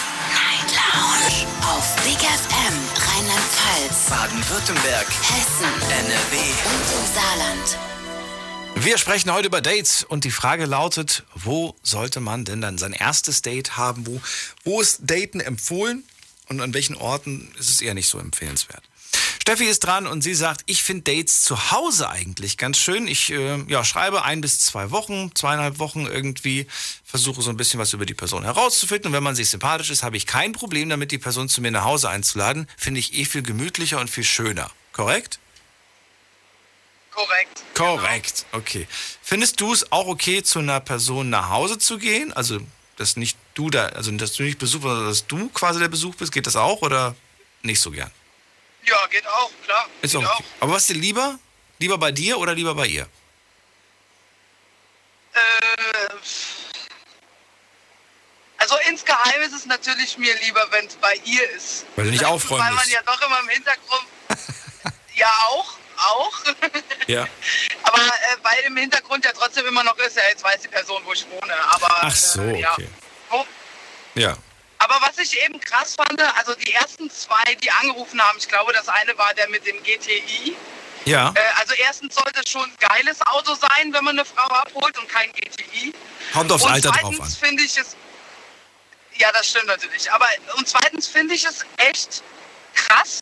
Lounge. 0.93 1.47
Auf 1.61 1.95
Big 2.03 2.17
FM 2.17 2.75
Rheinland-Pfalz, 2.95 4.09
Baden-Württemberg. 4.09 5.07
Hessen, 5.07 5.71
NRW. 5.89 6.37
und 6.65 6.85
im 6.99 7.13
Saarland. 7.13 7.77
Wir 8.75 8.97
sprechen 8.97 9.31
heute 9.31 9.47
über 9.47 9.61
Dates 9.61 10.03
und 10.03 10.23
die 10.23 10.31
Frage 10.31 10.65
lautet, 10.65 11.23
wo 11.35 11.75
sollte 11.83 12.19
man 12.19 12.45
denn 12.45 12.61
dann 12.61 12.77
sein 12.77 12.93
erstes 12.93 13.41
Date 13.41 13.77
haben? 13.77 14.07
Wo, 14.07 14.21
wo 14.63 14.81
ist 14.81 14.99
Daten 15.01 15.39
empfohlen 15.39 16.03
und 16.47 16.61
an 16.61 16.73
welchen 16.73 16.95
Orten 16.95 17.53
ist 17.59 17.69
es 17.69 17.81
eher 17.81 17.93
nicht 17.93 18.09
so 18.09 18.19
empfehlenswert? 18.19 18.83
Steffi 19.41 19.65
ist 19.65 19.79
dran 19.79 20.05
und 20.05 20.21
sie 20.21 20.35
sagt, 20.35 20.61
ich 20.67 20.83
finde 20.83 21.15
Dates 21.15 21.41
zu 21.41 21.71
Hause 21.71 22.11
eigentlich 22.11 22.59
ganz 22.59 22.77
schön. 22.77 23.07
Ich 23.07 23.31
äh, 23.31 23.57
ja, 23.67 23.83
schreibe 23.83 24.23
ein 24.23 24.39
bis 24.39 24.59
zwei 24.59 24.91
Wochen, 24.91 25.31
zweieinhalb 25.33 25.79
Wochen 25.79 26.05
irgendwie, 26.05 26.67
versuche 27.03 27.41
so 27.41 27.49
ein 27.49 27.57
bisschen 27.57 27.79
was 27.79 27.91
über 27.93 28.05
die 28.05 28.13
Person 28.13 28.43
herauszufinden. 28.43 29.07
Und 29.07 29.13
wenn 29.13 29.23
man 29.23 29.33
sich 29.33 29.49
sympathisch 29.49 29.89
ist, 29.89 30.03
habe 30.03 30.15
ich 30.15 30.27
kein 30.27 30.51
Problem 30.51 30.89
damit, 30.89 31.11
die 31.11 31.17
Person 31.17 31.49
zu 31.49 31.59
mir 31.59 31.71
nach 31.71 31.85
Hause 31.85 32.07
einzuladen. 32.11 32.67
Finde 32.77 32.99
ich 32.99 33.15
eh 33.15 33.25
viel 33.25 33.41
gemütlicher 33.41 33.99
und 33.99 34.11
viel 34.11 34.23
schöner. 34.23 34.69
Korrekt? 34.93 35.39
Korrekt. 37.09 37.63
Korrekt, 37.73 38.45
okay. 38.51 38.87
Findest 39.23 39.59
du 39.59 39.73
es 39.73 39.91
auch 39.91 40.05
okay, 40.05 40.43
zu 40.43 40.59
einer 40.59 40.81
Person 40.81 41.31
nach 41.31 41.49
Hause 41.49 41.79
zu 41.79 41.97
gehen? 41.97 42.31
Also, 42.31 42.59
dass 42.95 43.17
nicht 43.17 43.39
du 43.55 43.71
da, 43.71 43.87
also 43.87 44.11
dass 44.11 44.33
du 44.33 44.43
nicht 44.43 44.59
Besuch, 44.59 44.83
sondern 44.83 45.07
dass 45.07 45.25
du 45.25 45.49
quasi 45.49 45.79
der 45.79 45.87
Besuch 45.87 46.13
bist, 46.13 46.31
geht 46.31 46.45
das 46.45 46.55
auch 46.55 46.83
oder 46.83 47.15
nicht 47.63 47.79
so 47.79 47.89
gern? 47.89 48.11
Ja, 48.85 49.07
geht 49.07 49.27
auch, 49.27 49.51
klar. 49.63 49.87
Ist 50.01 50.13
geht 50.13 50.25
auch 50.25 50.35
okay. 50.35 50.43
Aber 50.59 50.73
was 50.73 50.81
ist 50.83 50.89
dir 50.89 50.95
lieber? 50.95 51.39
Lieber 51.79 51.97
bei 51.97 52.11
dir 52.11 52.37
oder 52.37 52.53
lieber 52.53 52.75
bei 52.75 52.87
ihr? 52.87 53.07
Äh, 55.33 55.39
also 58.57 58.75
insgeheim 58.89 59.41
ist 59.41 59.53
es 59.53 59.65
natürlich 59.65 60.17
mir 60.17 60.35
lieber, 60.41 60.65
wenn 60.71 60.85
es 60.85 60.95
bei 60.95 61.15
ihr 61.25 61.49
ist. 61.51 61.85
Weil 61.95 62.05
du 62.05 62.11
nicht 62.11 62.25
aufräumen 62.25 62.63
Weil 62.63 62.73
man 62.73 62.89
ja 62.89 63.01
doch 63.03 63.21
immer 63.21 63.39
im 63.39 63.49
Hintergrund. 63.49 64.05
ja, 65.15 65.31
auch, 65.49 65.73
auch. 65.97 66.39
Ja. 67.07 67.27
Aber 67.83 67.97
äh, 67.97 68.37
weil 68.43 68.59
im 68.65 68.77
Hintergrund 68.77 69.25
ja 69.25 69.31
trotzdem 69.33 69.65
immer 69.65 69.83
noch 69.83 69.97
ist, 69.97 70.15
ja, 70.17 70.23
jetzt 70.29 70.43
weiß 70.43 70.61
die 70.61 70.67
Person, 70.67 71.01
wo 71.05 71.13
ich 71.13 71.25
wohne. 71.29 71.53
Aber, 71.71 71.97
Ach 72.01 72.15
so, 72.15 72.41
äh, 72.41 72.59
ja. 72.59 72.73
okay. 72.73 72.87
Wo, 73.29 73.45
Ja. 74.15 74.37
Aber 74.83 74.99
was 75.01 75.17
ich 75.19 75.41
eben 75.43 75.59
krass 75.59 75.95
fand, 75.95 76.19
also 76.37 76.55
die 76.55 76.73
ersten 76.73 77.09
zwei, 77.11 77.55
die 77.55 77.71
angerufen 77.71 78.19
haben, 78.21 78.37
ich 78.39 78.47
glaube, 78.47 78.73
das 78.73 78.87
eine 78.89 79.15
war 79.17 79.33
der 79.35 79.47
mit 79.49 79.65
dem 79.65 79.81
GTI. 79.83 80.55
Ja. 81.05 81.33
Äh, 81.35 81.39
also 81.59 81.73
erstens 81.75 82.15
sollte 82.15 82.41
es 82.43 82.49
schon 82.49 82.63
ein 82.63 82.77
geiles 82.79 83.21
Auto 83.27 83.53
sein, 83.55 83.93
wenn 83.93 84.03
man 84.03 84.17
eine 84.17 84.25
Frau 84.25 84.47
abholt 84.47 84.97
und 84.97 85.07
kein 85.07 85.31
GTI. 85.33 85.93
Kommt 86.33 86.51
aufs 86.51 86.63
und 86.63 86.71
Alter 86.71 86.89
drauf 86.89 86.99
zweitens 87.01 87.19
an. 87.19 87.47
finde 87.47 87.63
ich 87.63 87.77
es. 87.77 87.95
Ja, 89.17 89.31
das 89.31 89.49
stimmt 89.49 89.67
natürlich. 89.67 90.11
Aber 90.11 90.27
und 90.57 90.67
zweitens 90.67 91.07
finde 91.07 91.35
ich 91.35 91.45
es 91.45 91.63
echt 91.77 92.23
krass, 92.73 93.21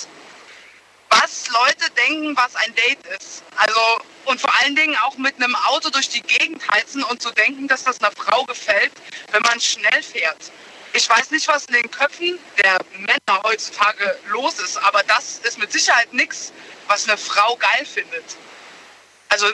was 1.10 1.48
Leute 1.50 1.92
denken, 1.92 2.38
was 2.38 2.56
ein 2.56 2.74
Date 2.76 3.06
ist. 3.20 3.44
Also 3.58 3.80
und 4.26 4.40
vor 4.40 4.54
allen 4.62 4.76
Dingen 4.76 4.96
auch 5.04 5.18
mit 5.18 5.36
einem 5.36 5.56
Auto 5.56 5.90
durch 5.90 6.08
die 6.08 6.22
Gegend 6.22 6.66
heizen 6.72 7.04
und 7.04 7.22
zu 7.22 7.32
denken, 7.32 7.68
dass 7.68 7.84
das 7.84 8.00
einer 8.02 8.12
Frau 8.12 8.46
gefällt, 8.46 8.92
wenn 9.32 9.42
man 9.42 9.60
schnell 9.60 10.04
fährt. 10.04 10.52
Ich 10.94 11.08
weiß 11.08 11.32
nicht, 11.32 11.48
was 11.48 11.66
in 11.66 11.74
den 11.74 11.92
Köpfen 11.92 12.40
der 12.58 12.78
Männer 12.98 13.44
heutzutage 13.44 14.18
los 14.30 14.60
ist, 14.60 14.78
aber 14.78 15.04
das 15.04 15.40
ist 15.40 15.60
mit 15.60 15.72
Sicherheit 15.72 16.14
nichts, 16.14 16.52
was 16.88 17.08
eine 17.08 17.18
Frau 17.18 17.56
geil 17.58 17.86
findet. 17.86 18.38
Also 19.30 19.48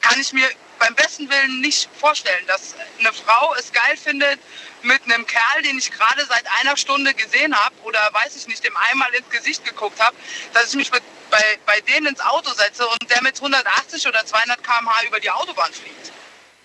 kann 0.00 0.20
ich 0.20 0.32
mir 0.32 0.48
beim 0.80 0.94
besten 0.94 1.28
Willen 1.30 1.60
nicht 1.60 1.88
vorstellen, 1.98 2.46
dass 2.46 2.74
eine 2.98 3.12
Frau 3.12 3.54
es 3.54 3.70
geil 3.70 3.96
findet, 3.96 4.40
mit 4.82 5.02
einem 5.04 5.26
Kerl, 5.26 5.62
den 5.62 5.78
ich 5.78 5.90
gerade 5.92 6.24
seit 6.24 6.44
einer 6.60 6.76
Stunde 6.76 7.12
gesehen 7.14 7.54
habe 7.54 7.74
oder 7.82 8.00
weiß 8.12 8.34
ich 8.36 8.46
nicht, 8.48 8.64
dem 8.64 8.74
einmal 8.90 9.12
ins 9.14 9.28
Gesicht 9.28 9.64
geguckt 9.64 10.00
habe, 10.00 10.16
dass 10.54 10.70
ich 10.70 10.74
mich 10.74 10.90
mit, 10.90 11.02
bei, 11.30 11.58
bei 11.66 11.80
denen 11.82 12.06
ins 12.06 12.20
Auto 12.20 12.50
setze 12.54 12.86
und 12.86 13.10
der 13.10 13.22
mit 13.22 13.36
180 13.36 14.08
oder 14.08 14.24
200 14.24 14.64
km/h 14.64 15.04
über 15.06 15.20
die 15.20 15.30
Autobahn 15.30 15.72
fliegt. 15.72 16.12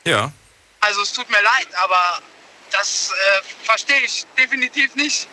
Ja. 0.05 0.31
Also 0.79 1.01
es 1.01 1.11
tut 1.11 1.29
mir 1.29 1.41
leid, 1.41 1.67
aber 1.77 2.21
das 2.77 3.11
äh, 3.11 3.65
verstehe 3.65 4.01
ich 4.05 4.25
definitiv 4.37 4.95
nicht. 4.95 5.27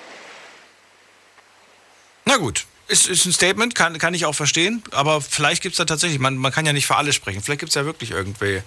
Na 2.25 2.37
gut. 2.37 2.67
Ist, 2.89 3.09
ist 3.09 3.25
ein 3.25 3.33
Statement, 3.33 3.75
kann, 3.75 3.97
kann 3.99 4.13
ich 4.13 4.27
auch 4.27 4.35
verstehen, 4.35 4.83
aber 4.91 5.23
vielleicht 5.23 5.63
gibt 5.63 5.75
es 5.75 5.79
da 5.79 5.85
tatsächlich, 5.85 6.19
man, 6.19 6.37
man 6.37 6.53
kann 6.53 6.67
ja 6.67 6.73
nicht 6.73 6.87
für 6.87 6.97
alle 6.97 7.13
sprechen, 7.13 7.41
vielleicht 7.41 7.61
gibt 7.61 7.71
es 7.71 7.75
ja 7.75 7.87
wirklich 7.87 8.11
irgendwie 8.11 8.61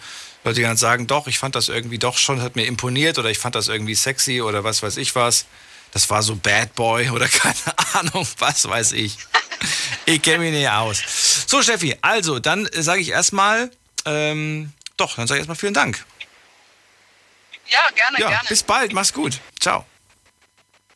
Leute, 0.43 0.55
die 0.55 0.61
dann 0.63 0.77
sagen, 0.77 1.05
doch, 1.05 1.27
ich 1.27 1.37
fand 1.37 1.53
das 1.53 1.69
irgendwie 1.69 1.99
doch 1.99 2.17
schon, 2.17 2.41
hat 2.41 2.55
mir 2.55 2.65
imponiert 2.65 3.19
oder 3.19 3.29
ich 3.29 3.37
fand 3.37 3.55
das 3.55 3.67
irgendwie 3.67 3.93
sexy 3.93 4.41
oder 4.41 4.63
was 4.63 4.81
weiß 4.81 4.97
ich 4.97 5.13
was. 5.15 5.45
Das 5.91 6.09
war 6.09 6.23
so 6.23 6.35
Bad 6.35 6.75
Boy 6.75 7.09
oder 7.11 7.27
keine 7.27 7.55
Ahnung, 7.93 8.27
was 8.39 8.67
weiß 8.67 8.93
ich. 8.93 9.17
Ich 10.05 10.21
kenne 10.21 10.39
mich 10.39 10.53
nicht 10.53 10.69
aus. 10.69 11.01
So, 11.47 11.61
Steffi, 11.61 11.95
also, 12.01 12.39
dann 12.39 12.69
sage 12.73 13.01
ich 13.01 13.09
erstmal, 13.09 13.69
ähm, 14.05 14.71
doch, 14.97 15.15
dann 15.15 15.27
sage 15.27 15.39
ich 15.39 15.41
erstmal 15.41 15.57
vielen 15.57 15.73
Dank. 15.73 16.03
Ja, 17.67 17.89
gerne, 17.95 18.19
Ja, 18.19 18.29
gerne. 18.29 18.47
bis 18.49 18.63
bald, 18.63 18.93
mach's 18.93 19.13
gut. 19.13 19.39
Ciao. 19.59 19.85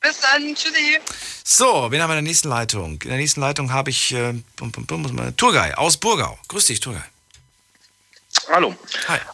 Bis 0.01 0.19
dann, 0.21 0.55
tschüssi. 0.55 0.99
So, 1.43 1.87
wen 1.91 2.01
haben 2.01 2.09
wir 2.09 2.17
in 2.17 2.23
der 2.23 2.29
nächsten 2.29 2.47
Leitung? 2.49 3.01
In 3.01 3.09
der 3.09 3.17
nächsten 3.17 3.41
Leitung 3.41 3.73
habe 3.73 3.89
ich 3.89 4.13
äh, 4.13 4.33
bum, 4.55 4.71
bum, 4.71 4.85
bum, 4.85 5.01
muss 5.01 5.11
man- 5.11 5.35
Turgay 5.35 5.73
aus 5.73 5.97
Burgau. 5.97 6.37
Grüß 6.47 6.65
dich, 6.67 6.79
Turgay. 6.79 7.01
Hallo. 8.51 8.75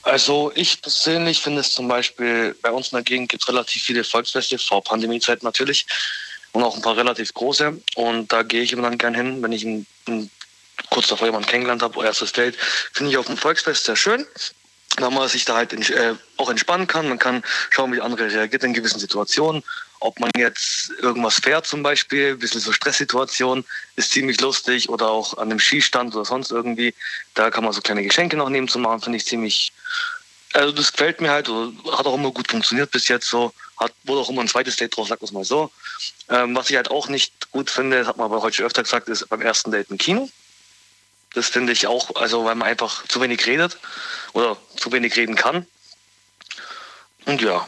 Also 0.04 0.52
ich 0.56 0.82
persönlich 0.82 1.42
finde 1.42 1.62
es 1.62 1.74
zum 1.74 1.88
Beispiel, 1.88 2.56
bei 2.62 2.72
uns 2.72 2.88
in 2.90 2.96
der 2.98 3.04
Gegend 3.04 3.30
gibt 3.30 3.44
es 3.44 3.50
relativ 3.50 3.84
viele 3.84 4.04
Volksfeste, 4.04 4.58
vor 4.58 4.84
Pandemiezeit 4.84 5.44
natürlich, 5.44 5.86
und 6.54 6.64
auch 6.64 6.76
ein 6.76 6.82
paar 6.82 6.98
relativ 6.98 7.34
große. 7.34 7.80
Und 7.96 8.32
da 8.32 8.44
gehe 8.44 8.64
ich 8.64 8.72
immer 8.72 8.84
dann 8.90 8.98
gern 8.98 9.14
hin, 9.14 9.44
wenn 9.44 9.52
ich 9.52 9.64
ein, 9.64 9.86
ein, 10.08 10.32
kurz 10.90 11.08
davor 11.08 11.28
jemanden 11.28 11.48
kennengelernt 11.48 11.82
habe, 11.84 12.04
erstes 12.04 12.32
Date, 12.32 12.56
finde 12.94 13.12
ich 13.12 13.18
auf 13.18 13.28
dem 13.28 13.38
Volksfest 13.38 13.86
sehr 13.86 13.96
schön. 13.96 14.26
Da 14.98 15.10
man 15.10 15.28
sich 15.28 15.46
da 15.46 15.56
halt 15.56 15.74
äh, 15.74 16.16
auch 16.38 16.50
entspannen 16.50 16.88
kann. 16.88 17.10
Man 17.10 17.20
kann 17.20 17.44
schauen, 17.70 17.92
wie 17.92 17.98
der 17.98 18.06
andere 18.06 18.32
reagiert 18.32 18.64
in 18.64 18.74
gewissen 18.74 19.00
Situationen. 19.00 19.64
Ob 20.00 20.20
man 20.20 20.30
jetzt 20.38 20.92
irgendwas 21.02 21.40
fährt 21.40 21.66
zum 21.66 21.84
Beispiel, 21.84 22.32
ein 22.32 22.40
bisschen 22.40 22.62
so 22.62 22.72
Stresssituation, 22.72 23.66
ist 23.96 24.12
ziemlich 24.12 24.40
lustig. 24.42 24.90
Oder 24.90 25.10
auch 25.10 25.38
an 25.38 25.50
einem 25.50 25.60
Skistand 25.60 26.16
oder 26.16 26.26
sonst 26.26 26.52
irgendwie. 26.52 26.94
Da 27.34 27.52
kann 27.52 27.64
man 27.64 27.74
so 27.74 27.82
kleine 27.82 28.04
Geschenke 28.04 28.38
noch 28.38 28.50
nehmen 28.50 28.68
zu 28.68 28.80
machen, 28.80 29.02
finde 29.02 29.18
ich 29.18 29.26
ziemlich... 29.26 29.72
Also 30.54 30.72
das 30.72 30.94
gefällt 30.94 31.20
mir 31.20 31.32
halt, 31.32 31.50
oder 31.50 31.74
hat 31.98 32.06
auch 32.06 32.16
immer 32.16 32.32
gut 32.32 32.50
funktioniert 32.50 32.90
bis 32.92 33.10
jetzt 33.10 33.30
so. 33.30 33.54
Hat, 33.78 33.92
wurde 34.06 34.22
auch 34.22 34.30
immer 34.30 34.42
ein 34.42 34.48
zweites 34.48 34.78
Date 34.78 34.96
drauf, 34.96 35.10
sag 35.10 35.22
es 35.22 35.34
mal 35.34 35.44
so. 35.44 35.70
Ähm, 36.30 36.56
was 36.56 36.70
ich 36.70 36.78
halt 36.78 36.90
auch 36.90 37.10
nicht 37.10 37.52
gut 37.52 37.70
finde, 37.70 38.00
das 38.00 38.08
hat 38.08 38.16
man 38.16 38.26
aber 38.26 38.42
heute 38.42 38.56
schon 38.56 38.66
öfter 38.66 38.84
gesagt, 38.84 39.10
ist 39.10 39.28
beim 39.28 39.42
ersten 39.42 39.72
Date 39.72 39.90
im 39.90 39.98
Kino. 39.98 40.30
Das 41.36 41.48
finde 41.50 41.74
ich 41.74 41.86
auch, 41.88 42.16
also 42.16 42.46
weil 42.46 42.56
man 42.56 42.68
einfach 42.68 43.06
zu 43.08 43.22
wenig 43.22 43.46
redet 43.46 43.78
oder 44.34 44.58
zu 44.78 44.92
wenig 44.92 45.16
reden 45.16 45.36
kann. 45.36 45.68
Und 47.26 47.42
ja, 47.42 47.68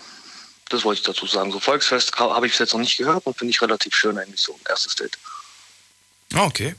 das 0.70 0.84
wollte 0.84 1.00
ich 1.00 1.06
dazu 1.06 1.28
sagen. 1.28 1.52
So 1.52 1.60
Volksfest 1.60 2.18
ha- 2.20 2.34
habe 2.34 2.46
ich 2.48 2.54
bis 2.54 2.60
jetzt 2.60 2.74
noch 2.74 2.80
nicht 2.80 2.98
gehört 2.98 3.26
und 3.26 3.38
finde 3.38 3.52
ich 3.52 3.62
relativ 3.62 3.96
schön 3.96 4.18
eigentlich 4.18 4.42
so 4.42 4.54
ein 4.54 4.62
erstes 4.70 4.96
Date. 4.96 5.18
Ah, 6.34 6.46
Okay. 6.46 6.76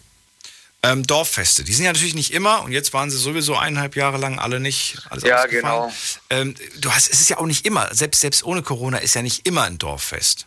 Ähm, 0.84 1.04
Dorffeste, 1.04 1.64
die 1.64 1.74
sind 1.74 1.86
ja 1.86 1.92
natürlich 1.92 2.14
nicht 2.14 2.32
immer 2.32 2.62
und 2.62 2.70
jetzt 2.70 2.92
waren 2.92 3.10
sie 3.10 3.16
sowieso 3.18 3.56
eineinhalb 3.56 3.96
Jahre 3.96 4.16
lang 4.16 4.38
alle 4.38 4.60
nicht. 4.60 4.96
Ja, 5.24 5.44
genau. 5.46 5.92
Ähm, 6.30 6.54
du 6.76 6.92
hast, 6.92 7.10
es 7.12 7.20
ist 7.20 7.28
ja 7.30 7.38
auch 7.38 7.46
nicht 7.46 7.66
immer, 7.66 7.92
selbst, 7.92 8.20
selbst 8.20 8.44
ohne 8.44 8.62
Corona 8.62 8.98
ist 8.98 9.14
ja 9.14 9.22
nicht 9.22 9.44
immer 9.44 9.64
ein 9.64 9.78
Dorffest. 9.78 10.46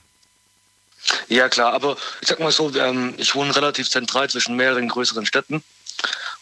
Ja 1.27 1.49
klar, 1.49 1.73
aber 1.73 1.97
ich 2.21 2.29
sag 2.29 2.39
mal 2.39 2.49
so, 2.53 2.73
ähm, 2.75 3.13
ich 3.17 3.35
wohne 3.35 3.53
relativ 3.53 3.89
zentral 3.89 4.29
zwischen 4.29 4.55
mehreren 4.55 4.87
größeren 4.87 5.25
Städten. 5.25 5.65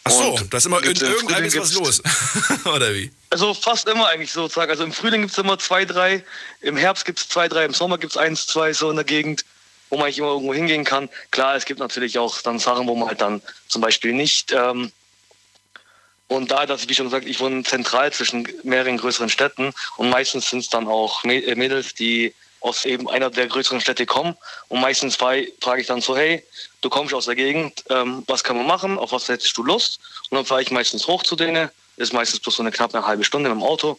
Ach 0.04 0.10
so, 0.10 0.38
da 0.48 0.56
ist 0.56 0.66
immer 0.66 0.82
in 0.82 0.96
irgendeinem 0.96 1.44
ist 1.44 1.58
was 1.58 1.74
los. 1.74 2.02
Oder 2.64 2.94
wie? 2.94 3.10
Also 3.28 3.52
fast 3.52 3.86
immer 3.86 4.08
eigentlich 4.08 4.32
sozusagen. 4.32 4.70
Also 4.70 4.84
im 4.84 4.92
Frühling 4.92 5.22
gibt 5.22 5.32
es 5.32 5.38
immer 5.38 5.58
zwei, 5.58 5.84
drei, 5.84 6.24
im 6.62 6.76
Herbst 6.76 7.04
gibt 7.04 7.18
es 7.18 7.28
zwei, 7.28 7.48
drei, 7.48 7.64
im 7.64 7.74
Sommer 7.74 7.98
gibt 7.98 8.12
es 8.12 8.16
eins, 8.16 8.46
zwei 8.46 8.72
so 8.72 8.90
in 8.90 8.96
der 8.96 9.04
Gegend, 9.04 9.44
wo 9.90 9.96
man 9.96 10.06
eigentlich 10.06 10.18
immer 10.18 10.28
irgendwo 10.28 10.54
hingehen 10.54 10.84
kann. 10.84 11.08
Klar, 11.30 11.56
es 11.56 11.66
gibt 11.66 11.80
natürlich 11.80 12.18
auch 12.18 12.40
dann 12.40 12.58
Sachen, 12.58 12.86
wo 12.86 12.94
man 12.94 13.08
halt 13.08 13.20
dann 13.20 13.42
zum 13.68 13.82
Beispiel 13.82 14.12
nicht. 14.12 14.52
Ähm, 14.52 14.90
und 16.28 16.50
da, 16.50 16.64
dass 16.64 16.82
ich, 16.82 16.88
wie 16.88 16.94
schon 16.94 17.06
gesagt, 17.06 17.26
ich 17.26 17.40
wohne 17.40 17.64
zentral 17.64 18.12
zwischen 18.12 18.48
mehreren 18.62 18.96
größeren 18.96 19.28
Städten 19.28 19.72
und 19.96 20.10
meistens 20.10 20.48
sind 20.48 20.60
es 20.60 20.70
dann 20.70 20.86
auch 20.86 21.24
äh, 21.24 21.54
Mädels, 21.56 21.94
die 21.94 22.32
aus 22.60 22.84
eben 22.84 23.08
einer 23.08 23.30
der 23.30 23.48
größeren 23.48 23.80
Städte 23.80 24.06
kommen. 24.06 24.36
Und 24.68 24.80
meistens 24.80 25.16
frage 25.16 25.50
ich 25.78 25.86
dann 25.86 26.00
so, 26.00 26.16
hey, 26.16 26.44
du 26.80 26.90
kommst 26.90 27.14
aus 27.14 27.26
der 27.26 27.36
Gegend, 27.36 27.84
ähm, 27.90 28.24
was 28.26 28.44
kann 28.44 28.56
man 28.56 28.66
machen, 28.66 28.98
auf 28.98 29.12
was 29.12 29.28
hättest 29.28 29.56
du 29.56 29.62
Lust? 29.62 30.00
Und 30.30 30.36
dann 30.36 30.44
fahre 30.44 30.62
ich 30.62 30.70
meistens 30.70 31.06
hoch 31.06 31.22
zu 31.22 31.36
denen, 31.36 31.70
ist 31.96 32.12
meistens 32.12 32.40
bloß 32.40 32.56
so 32.56 32.62
eine 32.62 32.72
knappe 32.72 33.06
halbe 33.06 33.24
Stunde 33.24 33.50
mit 33.50 33.58
dem 33.58 33.64
Auto. 33.64 33.98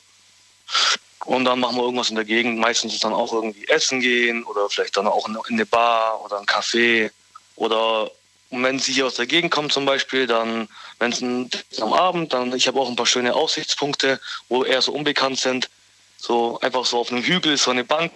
Und 1.25 1.45
dann 1.45 1.59
machen 1.59 1.75
wir 1.75 1.83
irgendwas 1.83 2.09
in 2.09 2.15
der 2.15 2.25
Gegend. 2.25 2.57
Meistens 2.57 2.93
ist 2.93 3.03
dann 3.03 3.13
auch 3.13 3.31
irgendwie 3.31 3.67
essen 3.67 3.99
gehen 3.99 4.43
oder 4.43 4.69
vielleicht 4.69 4.97
dann 4.97 5.07
auch 5.07 5.27
in 5.27 5.35
in 5.49 5.55
eine 5.55 5.65
Bar 5.65 6.23
oder 6.23 6.39
ein 6.39 6.45
Café. 6.45 7.11
Oder 7.55 8.09
wenn 8.49 8.79
sie 8.79 8.93
hier 8.93 9.05
aus 9.05 9.15
der 9.15 9.27
Gegend 9.27 9.51
kommen 9.51 9.69
zum 9.69 9.85
Beispiel, 9.85 10.25
dann, 10.25 10.67
wenn 10.99 11.11
es 11.11 11.81
am 11.81 11.93
Abend, 11.93 12.33
dann 12.33 12.53
ich 12.53 12.67
habe 12.67 12.79
auch 12.79 12.89
ein 12.89 12.95
paar 12.95 13.05
schöne 13.05 13.35
Aussichtspunkte, 13.35 14.19
wo 14.49 14.63
eher 14.63 14.81
so 14.81 14.91
unbekannt 14.93 15.39
sind. 15.39 15.69
So 16.17 16.59
einfach 16.61 16.85
so 16.85 16.99
auf 16.99 17.11
einem 17.11 17.23
Hügel, 17.23 17.57
so 17.57 17.71
eine 17.71 17.83
Bank, 17.83 18.11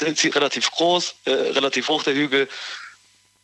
relativ 0.00 0.70
groß, 0.70 1.14
äh, 1.24 1.30
relativ 1.30 1.88
hoch 1.88 2.02
der 2.02 2.14
Hügel. 2.14 2.48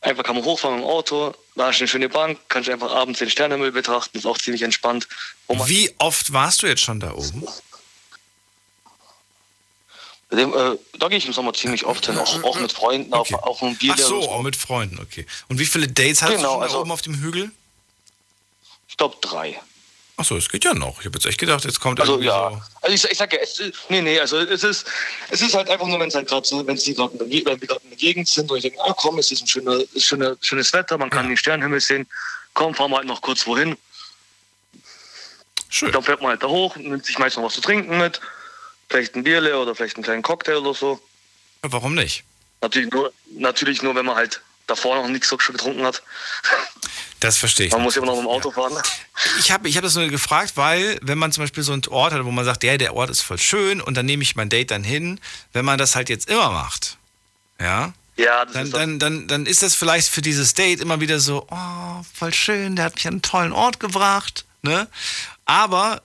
Einfach 0.05 0.23
kann 0.23 0.37
man 0.37 0.45
hochfahren 0.45 0.77
mit 0.77 0.85
dem 0.85 0.91
Auto, 0.91 1.35
da 1.57 1.71
ist 1.71 1.79
eine 1.79 1.89
schöne 1.89 2.11
Bank, 2.11 2.39
kannst 2.49 2.69
du 2.69 2.73
einfach 2.73 2.93
abends 2.93 3.21
den 3.21 3.31
Sternenhimmel 3.31 3.73
betrachten, 3.73 4.19
ist 4.19 4.27
auch 4.27 4.37
ziemlich 4.37 4.61
entspannt. 4.61 5.09
Wie 5.49 5.95
oft 5.97 6.31
warst 6.31 6.63
du 6.63 6.67
jetzt 6.67 6.83
schon 6.83 7.01
da 7.01 7.13
oben? 7.15 7.43
Dem, 10.31 10.53
äh, 10.53 10.77
da 10.99 11.09
gehe 11.09 11.17
ich 11.17 11.27
im 11.27 11.33
Sommer 11.33 11.55
ziemlich 11.55 11.87
oft 11.87 12.05
hin, 12.05 12.19
auch, 12.19 12.43
auch 12.43 12.59
mit 12.61 12.73
Freunden, 12.73 13.15
auf, 13.15 13.33
auf 13.33 13.63
einem 13.63 13.77
Bier. 13.77 13.95
Ach 13.95 13.99
so, 13.99 14.29
auch 14.29 14.43
mit 14.43 14.57
Freunden, 14.57 14.99
okay. 15.01 15.25
Und 15.49 15.59
wie 15.59 15.65
viele 15.65 15.89
Dates 15.89 16.21
hast 16.23 16.33
Genau, 16.37 16.43
du 16.43 16.45
schon 16.51 16.59
da 16.61 16.65
also- 16.67 16.81
oben 16.81 16.91
auf 16.93 17.03
dem 17.03 17.15
Hügel? 17.23 17.51
Ich 18.89 18.97
glaube 18.99 19.17
drei. 19.23 19.59
Ach 20.17 20.25
so, 20.25 20.37
es 20.37 20.49
geht 20.49 20.65
ja 20.65 20.75
noch. 20.75 21.01
Ich 21.01 21.07
habe 21.07 21.17
jetzt 21.17 21.27
echt 21.27 21.41
gedacht, 21.41 21.65
jetzt 21.65 21.81
kommt 21.81 22.01
Also 22.01 22.21
ja, 22.21 22.51
so. 22.51 22.63
also 22.83 22.95
ich, 22.95 23.11
ich 23.11 23.19
sag 23.19 23.33
ja, 23.33 23.41
es, 23.41 23.61
nee, 23.89 24.01
nee, 24.01 24.21
also 24.21 24.39
es 24.39 24.63
ist, 24.63 24.87
es 25.31 25.43
ist 25.43 25.55
halt 25.55 25.69
einfach 25.69 25.87
nur, 25.87 25.99
wenn 25.99 26.09
es 26.09 26.15
halt 26.15 26.29
gerade 26.29 26.47
so, 26.47 26.65
wenn 26.65 26.77
sie 26.77 26.95
gerade 26.95 27.17
in, 27.17 27.31
in 27.31 27.45
der 27.45 27.57
Gegend 27.97 28.29
sind 28.29 28.49
und 28.49 28.59
ich 28.59 28.63
denke, 28.63 28.79
ah 28.81 28.95
komm, 28.97 29.19
es 29.19 29.33
ist 29.33 29.43
ein 29.43 29.49
schöner, 29.49 29.81
schöner, 29.97 30.37
schönes 30.41 30.73
Wetter, 30.73 30.99
man 30.99 31.11
kann 31.11 31.27
den 31.27 31.37
Sternenhimmel 31.37 31.81
sehen, 31.81 32.07
komm, 32.53 32.75
fahren 32.75 32.93
wir 32.93 32.99
halt 32.99 33.09
noch 33.09 33.23
kurz 33.23 33.45
wohin. 33.47 33.77
Schön. 35.69 35.91
Dann 35.91 36.05
fährt 36.05 36.23
man 36.23 36.31
halt 36.31 36.43
da 36.45 36.47
hoch, 36.47 36.77
nimmt 36.77 37.05
sich 37.05 37.19
meist 37.19 37.37
noch 37.37 37.43
was 37.43 37.55
zu 37.55 37.61
trinken 37.61 37.99
mit, 37.99 38.21
vielleicht 38.89 39.17
ein 39.17 39.25
Bierle 39.25 39.59
oder 39.59 39.75
vielleicht 39.75 39.97
einen 39.97 40.05
kleinen 40.05 40.23
Cocktail 40.23 40.59
oder 40.59 40.75
so. 40.75 41.01
Ja, 41.65 41.73
warum 41.73 41.97
nicht? 41.97 42.23
Natürlich 42.61 42.93
nur, 42.93 43.13
natürlich 43.31 43.83
nur, 43.83 43.97
wenn 43.97 44.07
man 44.07 44.15
halt 44.15 44.41
davor 44.69 44.95
noch 44.95 45.09
nichts 45.09 45.29
so 45.29 45.37
getrunken 45.37 45.85
hat. 45.85 46.03
Das 47.25 47.39
verstehe 47.39 47.67
ich. 47.67 47.73
Man 47.73 47.81
muss 47.83 47.97
immer 47.97 48.07
noch 48.07 48.17
mit 48.17 48.25
dem 48.25 48.29
Auto 48.29 48.51
fahren. 48.51 48.77
Ich 49.39 49.51
habe 49.51 49.67
ich 49.67 49.77
hab 49.77 49.83
das 49.83 49.95
nur 49.95 50.07
gefragt, 50.09 50.53
weil, 50.57 50.99
wenn 51.01 51.17
man 51.17 51.33
zum 51.33 51.43
Beispiel 51.43 51.63
so 51.63 51.73
einen 51.73 51.83
Ort 51.89 52.13
hat, 52.13 52.23
wo 52.25 52.31
man 52.31 52.45
sagt, 52.45 52.63
ja, 52.65 52.77
der 52.77 52.95
Ort 52.95 53.09
ist 53.09 53.23
voll 53.23 53.39
schön 53.39 53.81
und 53.81 53.97
dann 53.97 54.05
nehme 54.05 54.23
ich 54.23 54.37
mein 54.37 54.51
Date 54.51 54.71
dann 54.71 54.85
hin, 54.85 55.19
wenn 55.55 55.65
man 55.65 55.79
das 55.79 55.97
halt 55.97 56.11
jetzt 56.11 56.29
immer 56.29 56.51
macht, 56.51 56.99
ja, 57.59 57.95
Ja, 58.17 58.45
dann, 58.45 58.67
ist 58.67 58.75
dann, 58.75 58.99
dann, 58.99 59.27
dann 59.27 59.47
ist 59.47 59.63
das 59.63 59.75
vielleicht 59.75 60.09
für 60.09 60.21
dieses 60.21 60.53
Date 60.53 60.81
immer 60.81 61.01
wieder 61.01 61.19
so, 61.19 61.47
oh, 61.51 62.03
voll 62.13 62.35
schön, 62.35 62.77
der 62.77 62.85
hat 62.85 62.97
mich 62.97 63.07
an 63.07 63.15
einen 63.15 63.23
tollen 63.23 63.53
Ort 63.53 63.81
gebracht, 63.81 64.45
ne? 64.61 64.87
Aber 65.47 66.03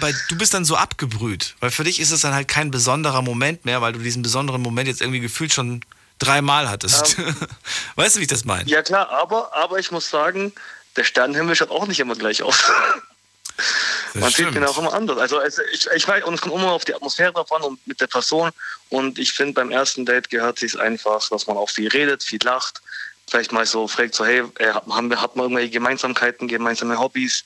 bei, 0.00 0.14
du 0.28 0.36
bist 0.36 0.52
dann 0.52 0.66
so 0.66 0.76
abgebrüht, 0.76 1.56
weil 1.60 1.70
für 1.70 1.84
dich 1.84 1.98
ist 1.98 2.10
es 2.10 2.20
dann 2.22 2.34
halt 2.34 2.48
kein 2.48 2.70
besonderer 2.70 3.22
Moment 3.22 3.64
mehr, 3.64 3.80
weil 3.80 3.92
du 3.94 4.00
diesen 4.00 4.22
besonderen 4.22 4.60
Moment 4.60 4.86
jetzt 4.88 5.00
irgendwie 5.00 5.20
gefühlt 5.20 5.52
schon 5.52 5.82
dreimal 6.18 6.68
hattest. 6.68 7.16
weißt 7.96 8.16
du, 8.16 8.20
wie 8.20 8.24
ich 8.24 8.28
das 8.28 8.44
meine? 8.44 8.68
Ja 8.68 8.82
klar, 8.82 9.10
aber, 9.10 9.54
aber 9.54 9.78
ich 9.78 9.90
muss 9.90 10.10
sagen, 10.10 10.52
der 10.96 11.04
Sternenhimmel 11.04 11.54
schaut 11.54 11.70
auch 11.70 11.86
nicht 11.86 12.00
immer 12.00 12.14
gleich 12.14 12.42
aus. 12.42 12.56
Man 14.14 14.30
sieht 14.30 14.54
den 14.54 14.64
auch 14.64 14.78
immer 14.78 14.92
anders. 14.92 15.18
Also 15.18 15.40
es, 15.40 15.60
ich, 15.72 15.86
ich 15.94 16.08
weiß, 16.08 16.24
und 16.24 16.34
es 16.34 16.40
kommt 16.40 16.54
immer 16.54 16.72
auf 16.72 16.84
die 16.84 16.94
Atmosphäre 16.94 17.32
drauf 17.32 17.52
an 17.52 17.62
und 17.62 17.86
mit 17.86 18.00
der 18.00 18.06
Person. 18.06 18.50
Und 18.88 19.18
ich 19.18 19.32
finde, 19.32 19.54
beim 19.54 19.70
ersten 19.70 20.06
Date 20.06 20.30
gehört 20.30 20.58
sich 20.58 20.78
einfach, 20.78 21.28
dass 21.28 21.46
man 21.46 21.56
auch 21.56 21.68
viel 21.68 21.88
redet, 21.88 22.22
viel 22.22 22.40
lacht. 22.42 22.80
Vielleicht 23.28 23.52
mal 23.52 23.66
so 23.66 23.86
fragt, 23.86 24.14
so, 24.14 24.24
hey, 24.24 24.42
äh, 24.58 24.72
haben 24.72 25.10
wir, 25.10 25.20
hat 25.20 25.36
man 25.36 25.44
irgendwelche 25.44 25.70
Gemeinsamkeiten, 25.70 26.48
gemeinsame 26.48 26.98
Hobbys? 26.98 27.44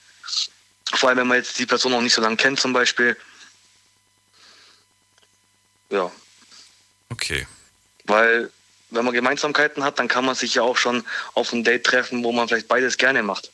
Vor 0.94 1.08
allem, 1.08 1.18
wenn 1.18 1.26
man 1.26 1.38
jetzt 1.38 1.58
die 1.58 1.66
Person 1.66 1.92
noch 1.92 2.00
nicht 2.00 2.14
so 2.14 2.22
lange 2.22 2.36
kennt, 2.36 2.60
zum 2.60 2.72
Beispiel. 2.72 3.16
Ja. 5.90 6.10
Okay. 7.10 7.46
Weil, 8.04 8.50
wenn 8.92 9.04
man 9.04 9.14
Gemeinsamkeiten 9.14 9.82
hat, 9.84 9.98
dann 9.98 10.08
kann 10.08 10.24
man 10.24 10.34
sich 10.34 10.54
ja 10.54 10.62
auch 10.62 10.76
schon 10.76 11.04
auf 11.34 11.52
ein 11.52 11.64
Date 11.64 11.84
treffen, 11.84 12.22
wo 12.24 12.32
man 12.32 12.48
vielleicht 12.48 12.68
beides 12.68 12.96
gerne 12.98 13.22
macht. 13.22 13.50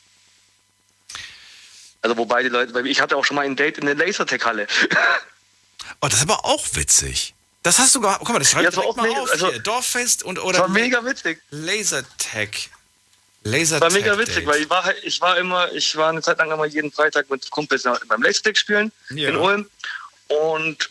Also 2.01 2.17
wo 2.17 2.25
beide 2.25 2.49
Leute, 2.49 2.73
weil 2.73 2.87
ich 2.87 3.01
hatte 3.01 3.17
auch 3.17 3.25
schon 3.25 3.35
mal 3.35 3.45
ein 3.45 3.55
Date 3.55 3.77
in 3.77 3.85
der 3.85 3.95
Lasertech-Halle. 3.95 4.67
Oh, 6.01 6.07
das 6.07 6.15
ist 6.19 6.23
aber 6.29 6.45
auch 6.45 6.65
witzig. 6.73 7.33
Das 7.63 7.77
hast 7.79 7.93
du 7.95 7.99
gar. 7.99 8.19
Guck 8.19 8.29
mal, 8.29 8.39
das 8.39 8.51
schreibt 8.51 8.63
Ja, 8.65 8.69
das 8.69 8.77
war 8.77 8.85
auch 8.85 8.95
mal 8.95 9.07
mega- 9.07 9.21
auf 9.21 9.31
also- 9.31 9.49
hier. 9.49 9.59
Dorffest 9.59 10.23
und 10.23 10.37
oder. 10.39 10.51
Das 10.53 10.61
war 10.61 10.67
mega 10.69 11.03
witzig. 11.03 11.41
Lasertech. 11.49 12.69
Das 13.43 13.51
Lasertech. 13.51 13.81
war 13.81 13.91
mega 13.91 14.17
witzig, 14.17 14.35
Date. 14.35 14.45
weil 14.47 14.61
ich 14.61 14.69
war, 14.69 14.93
ich 15.03 15.19
war 15.19 15.37
immer, 15.37 15.71
ich 15.73 15.95
war 15.97 16.09
eine 16.09 16.21
Zeit 16.21 16.37
lang 16.37 16.51
immer 16.51 16.65
jeden 16.65 16.91
Freitag 16.91 17.29
mit 17.29 17.49
Kumpels 17.49 17.83
beim 18.07 18.21
Lasertech 18.21 18.57
spielen 18.59 18.91
Ja. 19.09 19.29
in 19.29 19.35
Ulm. 19.37 19.69
Und 20.27 20.89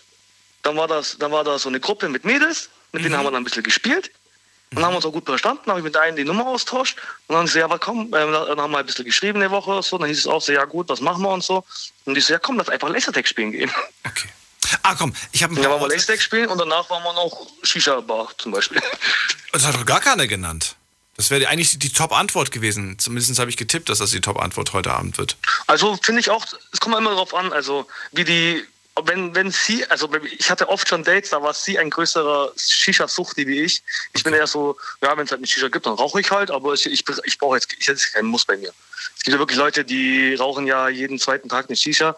dann 0.62 0.76
war 0.76 0.88
das, 0.88 1.16
dann 1.18 1.30
war 1.32 1.44
da 1.44 1.58
so 1.58 1.68
eine 1.68 1.80
Gruppe 1.80 2.08
mit 2.08 2.24
Mädels, 2.24 2.68
mit 2.92 3.00
Mhm. 3.00 3.04
denen 3.04 3.16
haben 3.18 3.24
wir 3.26 3.30
dann 3.30 3.42
ein 3.42 3.44
bisschen 3.44 3.62
gespielt. 3.62 4.10
Und 4.74 4.84
haben 4.84 4.94
uns 4.94 5.06
auch 5.06 5.12
gut 5.12 5.24
verstanden, 5.24 5.70
habe 5.70 5.80
ich 5.80 5.84
mit 5.84 5.96
einem 5.96 6.16
die 6.16 6.24
Nummer 6.24 6.46
austauscht. 6.46 6.98
Und 7.26 7.36
dann 7.36 7.46
so, 7.46 7.58
ja, 7.58 7.64
aber 7.64 7.78
komm, 7.78 8.00
ähm, 8.14 8.32
dann 8.32 8.60
haben 8.60 8.70
wir 8.70 8.78
ein 8.78 8.86
bisschen 8.86 9.04
geschrieben 9.04 9.40
eine 9.40 9.50
Woche 9.50 9.70
oder 9.70 9.82
so. 9.82 9.96
Dann 9.96 10.08
hieß 10.08 10.18
es 10.18 10.26
auch 10.26 10.42
so, 10.42 10.52
ja 10.52 10.64
gut, 10.66 10.88
was 10.88 11.00
machen 11.00 11.22
wir 11.22 11.30
und 11.30 11.42
so. 11.42 11.64
Und 12.04 12.18
ich 12.18 12.24
so, 12.26 12.34
ja 12.34 12.38
komm, 12.38 12.58
lass 12.58 12.68
einfach 12.68 12.88
Lasertech 12.88 13.26
spielen 13.26 13.52
gehen. 13.52 13.70
Ah, 14.82 14.94
komm, 14.94 15.14
ich 15.32 15.42
habe 15.42 15.54
ein 15.54 15.56
Und 15.56 15.62
dann 15.62 15.70
paar 15.70 15.80
waren 15.80 15.88
wir. 15.90 15.96
Lasertech 15.96 16.20
spielen 16.20 16.48
und 16.50 16.58
danach 16.58 16.88
waren 16.90 17.02
wir 17.02 17.14
noch 17.14 17.46
Shisha-Bar 17.62 18.32
zum 18.38 18.52
Beispiel. 18.52 18.80
Das 19.52 19.64
hat 19.64 19.74
doch 19.74 19.86
gar 19.86 20.00
keiner 20.00 20.26
genannt. 20.26 20.76
Das 21.16 21.30
wäre 21.30 21.48
eigentlich 21.48 21.70
die, 21.70 21.78
die 21.78 21.92
Top-Antwort 21.92 22.52
gewesen. 22.52 22.98
Zumindest 22.98 23.38
habe 23.38 23.50
ich 23.50 23.56
getippt, 23.56 23.88
dass 23.88 23.98
das 23.98 24.10
die 24.10 24.20
Top-Antwort 24.20 24.74
heute 24.74 24.92
Abend 24.92 25.16
wird. 25.16 25.36
Also 25.66 25.98
finde 26.02 26.20
ich 26.20 26.28
auch, 26.30 26.44
es 26.70 26.80
kommt 26.80 26.94
immer 26.94 27.10
darauf 27.10 27.34
an, 27.34 27.52
also 27.52 27.88
wie 28.12 28.24
die, 28.24 28.64
wenn, 29.06 29.34
wenn 29.34 29.50
sie, 29.50 29.86
also 29.90 30.10
ich 30.38 30.50
hatte 30.50 30.68
oft 30.68 30.88
schon 30.88 31.04
Dates, 31.04 31.30
da 31.30 31.42
war 31.42 31.54
sie 31.54 31.78
ein 31.78 31.90
größerer 31.90 32.52
Shisha-Suchti 32.56 33.46
wie 33.46 33.62
ich. 33.62 33.82
Ich 34.14 34.24
bin 34.24 34.34
eher 34.34 34.46
so, 34.46 34.76
ja, 35.02 35.16
wenn 35.16 35.24
es 35.24 35.30
halt 35.30 35.40
eine 35.40 35.46
Shisha 35.46 35.68
gibt, 35.68 35.86
dann 35.86 35.94
rauche 35.94 36.20
ich 36.20 36.30
halt, 36.30 36.50
aber 36.50 36.74
ich, 36.74 36.86
ich, 36.86 37.04
ich 37.24 37.38
brauche 37.38 37.56
jetzt, 37.56 37.68
ich 37.78 37.86
hätte 37.86 38.00
keinen 38.12 38.26
Muss 38.26 38.44
bei 38.44 38.56
mir. 38.56 38.72
Es 39.16 39.24
gibt 39.24 39.34
ja 39.34 39.38
wirklich 39.38 39.58
Leute, 39.58 39.84
die 39.84 40.34
rauchen 40.34 40.66
ja 40.66 40.88
jeden 40.88 41.18
zweiten 41.18 41.48
Tag 41.48 41.66
eine 41.68 41.76
Shisha. 41.76 42.16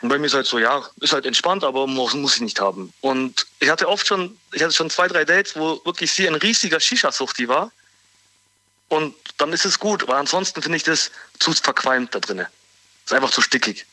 Und 0.00 0.08
bei 0.08 0.18
mir 0.18 0.26
ist 0.26 0.34
halt 0.34 0.46
so, 0.46 0.58
ja, 0.58 0.88
ist 1.00 1.12
halt 1.12 1.26
entspannt, 1.26 1.62
aber 1.62 1.86
muss, 1.86 2.14
muss 2.14 2.36
ich 2.36 2.40
nicht 2.40 2.60
haben. 2.60 2.92
Und 3.02 3.46
ich 3.58 3.68
hatte 3.68 3.88
oft 3.88 4.06
schon, 4.06 4.38
ich 4.52 4.62
hatte 4.62 4.72
schon 4.72 4.88
zwei, 4.88 5.08
drei 5.08 5.24
Dates, 5.24 5.56
wo 5.56 5.80
wirklich 5.84 6.10
sie 6.10 6.26
ein 6.26 6.34
riesiger 6.34 6.80
Shisha-Suchti 6.80 7.48
war. 7.48 7.70
Und 8.88 9.14
dann 9.36 9.52
ist 9.52 9.66
es 9.66 9.78
gut, 9.78 10.08
weil 10.08 10.16
ansonsten 10.16 10.62
finde 10.62 10.76
ich 10.76 10.84
das 10.84 11.10
zu 11.38 11.52
verqualmt 11.52 12.14
da 12.14 12.20
drinnen. 12.20 12.46
Ist 13.04 13.12
einfach 13.12 13.30
zu 13.30 13.42
stickig. 13.42 13.86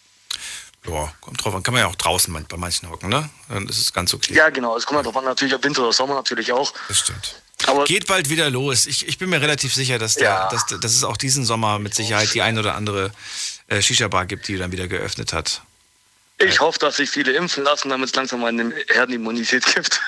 Ja, 0.88 1.12
kommt 1.22 1.44
drauf 1.44 1.54
an. 1.54 1.64
Kann 1.64 1.74
man 1.74 1.82
ja 1.82 1.88
auch 1.88 1.96
draußen 1.96 2.34
bei 2.48 2.58
manchen 2.58 2.90
hocken, 2.90 3.10
ne? 3.10 3.30
Dann 3.50 3.68
ist 3.68 3.78
es 3.78 3.94
ganz 3.94 4.14
okay. 4.14 4.34
Ja, 4.34 4.50
genau. 4.50 4.78
Es 4.78 4.86
kommt 4.86 4.98
halt 4.98 5.06
drauf 5.06 5.18
an, 5.18 5.26
natürlich 5.26 5.54
ob 5.54 5.64
Winter 5.64 5.84
oder 5.84 5.94
Sommer 5.94 6.16
natürlich 6.16 6.52
auch. 6.52 6.74
Das 6.88 7.00
stimmt. 7.00 7.42
Aber 7.66 7.86
Geht 7.86 8.08
bald 8.08 8.30
wieder 8.30 8.50
los. 8.50 8.86
Ich, 8.86 9.08
ich 9.08 9.18
bin 9.18 9.30
mir 9.30 9.42
relativ 9.42 9.74
sicher, 9.74 9.98
dass, 9.98 10.16
der, 10.16 10.48
dass, 10.50 10.66
dass 10.68 10.96
es 10.96 11.04
auch 11.04 11.18
diesen 11.18 11.44
Sommer 11.44 11.80
mit 11.80 11.96
Sicherheit 11.96 12.34
die 12.34 12.42
ein 12.42 12.58
oder 12.58 12.76
andere 12.76 13.12
äh, 13.68 13.82
Shisha-Bar 13.82 14.28
gibt, 14.28 14.48
die 14.48 14.58
dann 14.58 14.72
wieder 14.72 14.88
geöffnet 14.88 15.34
hat. 15.34 15.62
ich 16.38 16.60
hoffe, 16.60 16.78
dass 16.80 16.98
sich 16.98 17.10
viele 17.10 17.34
impfen 17.34 17.64
lassen, 17.64 17.90
damit 17.90 18.10
es 18.10 18.16
langsam 18.16 18.42
mal 18.42 18.50
eine 18.50 18.74
Herdenimmunität 18.90 19.66
gibt. 19.76 20.02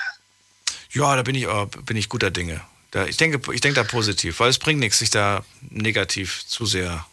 Ja, 0.92 1.14
da 1.16 1.22
bin 1.22 1.34
ich, 1.34 1.44
äh, 1.44 1.66
bin 1.84 1.96
ich 1.96 2.08
guter 2.08 2.30
Dinge. 2.30 2.60
Da, 2.92 3.06
ich, 3.06 3.16
denke, 3.16 3.52
ich 3.52 3.60
denke 3.60 3.80
da 3.80 3.84
positiv, 3.84 4.40
weil 4.40 4.50
es 4.50 4.58
bringt 4.58 4.80
nichts, 4.80 4.98
sich 4.98 5.10
da 5.10 5.44
negativ 5.60 6.44
zu 6.46 6.66
sehr 6.66 7.04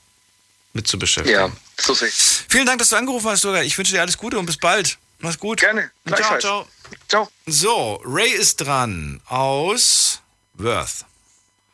mit 0.74 0.88
zu 0.88 1.00
beschäftigen. 1.00 1.40
Ja, 1.40 1.52
so 1.80 1.94
sehe 1.94 2.08
ich. 2.08 2.16
Vielen 2.50 2.66
Dank, 2.66 2.80
dass 2.80 2.90
du 2.90 2.96
angerufen 2.96 3.30
hast, 3.30 3.42
Sogar. 3.42 3.64
Ich 3.64 3.78
wünsche 3.78 3.94
dir 3.94 4.02
alles 4.02 4.18
Gute 4.18 4.38
und 4.38 4.46
bis 4.46 4.58
bald. 4.58 4.98
Mach's 5.20 5.40
gut. 5.40 5.60
Gerne. 5.60 5.92
Ciao, 6.08 6.40
ciao. 6.40 6.68
Ciao. 7.08 7.30
So, 7.46 8.02
Ray 8.04 8.30
ist 8.32 8.58
dran 8.58 9.22
aus 9.26 10.22
Worth. 10.54 11.06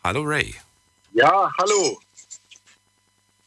Hallo 0.04 0.22
Ray. 0.24 0.56
Ja, 1.14 1.52
hallo. 1.58 2.00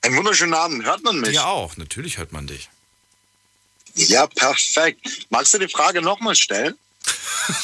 Einen 0.03 0.17
wunderschönen 0.17 0.55
Abend. 0.55 0.85
Hört 0.85 1.03
man 1.03 1.21
mich? 1.21 1.33
Ja 1.35 1.47
auch, 1.47 1.77
natürlich 1.77 2.19
hört 2.19 2.33
man 2.33 2.47
dich. 2.47 2.69
Ja, 3.95 4.27
perfekt. 4.27 5.27
Magst 5.31 5.55
du 5.55 5.59
die 5.59 5.69
Frage 5.69 6.03
nochmal 6.03 6.37
stellen? 6.37 6.77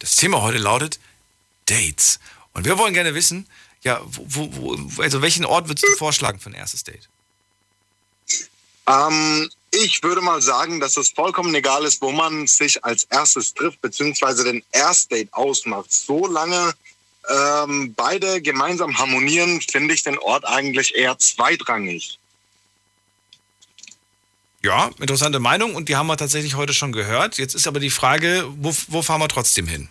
Das 0.00 0.14
Thema 0.14 0.42
heute 0.42 0.58
lautet 0.58 1.00
Dates. 1.66 2.20
Und 2.52 2.64
wir 2.64 2.78
wollen 2.78 2.94
gerne 2.94 3.14
wissen, 3.14 3.48
ja, 3.88 4.02
wo, 4.04 4.50
wo, 4.52 5.02
also 5.02 5.22
welchen 5.22 5.46
Ort 5.46 5.66
würdest 5.68 5.86
du 5.88 5.96
vorschlagen 5.96 6.38
für 6.38 6.50
ein 6.50 6.54
erstes 6.54 6.84
Date? 6.84 7.08
Ähm, 8.86 9.48
ich 9.70 10.02
würde 10.02 10.20
mal 10.20 10.42
sagen, 10.42 10.78
dass 10.78 10.98
es 10.98 11.08
vollkommen 11.08 11.54
egal 11.54 11.84
ist, 11.86 12.02
wo 12.02 12.12
man 12.12 12.46
sich 12.46 12.84
als 12.84 13.04
erstes 13.04 13.54
trifft, 13.54 13.80
beziehungsweise 13.80 14.44
den 14.44 14.62
Erstdate 14.72 15.32
ausmacht. 15.32 15.90
Solange 15.90 16.74
ähm, 17.30 17.94
beide 17.94 18.42
gemeinsam 18.42 18.98
harmonieren, 18.98 19.62
finde 19.62 19.94
ich 19.94 20.02
den 20.02 20.18
Ort 20.18 20.44
eigentlich 20.44 20.94
eher 20.94 21.18
zweitrangig. 21.18 22.18
Ja, 24.62 24.90
interessante 25.00 25.38
Meinung 25.38 25.74
und 25.74 25.88
die 25.88 25.96
haben 25.96 26.08
wir 26.08 26.18
tatsächlich 26.18 26.56
heute 26.56 26.74
schon 26.74 26.92
gehört. 26.92 27.38
Jetzt 27.38 27.54
ist 27.54 27.66
aber 27.66 27.80
die 27.80 27.90
Frage, 27.90 28.44
wo, 28.58 28.74
wo 28.88 29.00
fahren 29.00 29.20
wir 29.22 29.28
trotzdem 29.28 29.66
hin? 29.66 29.88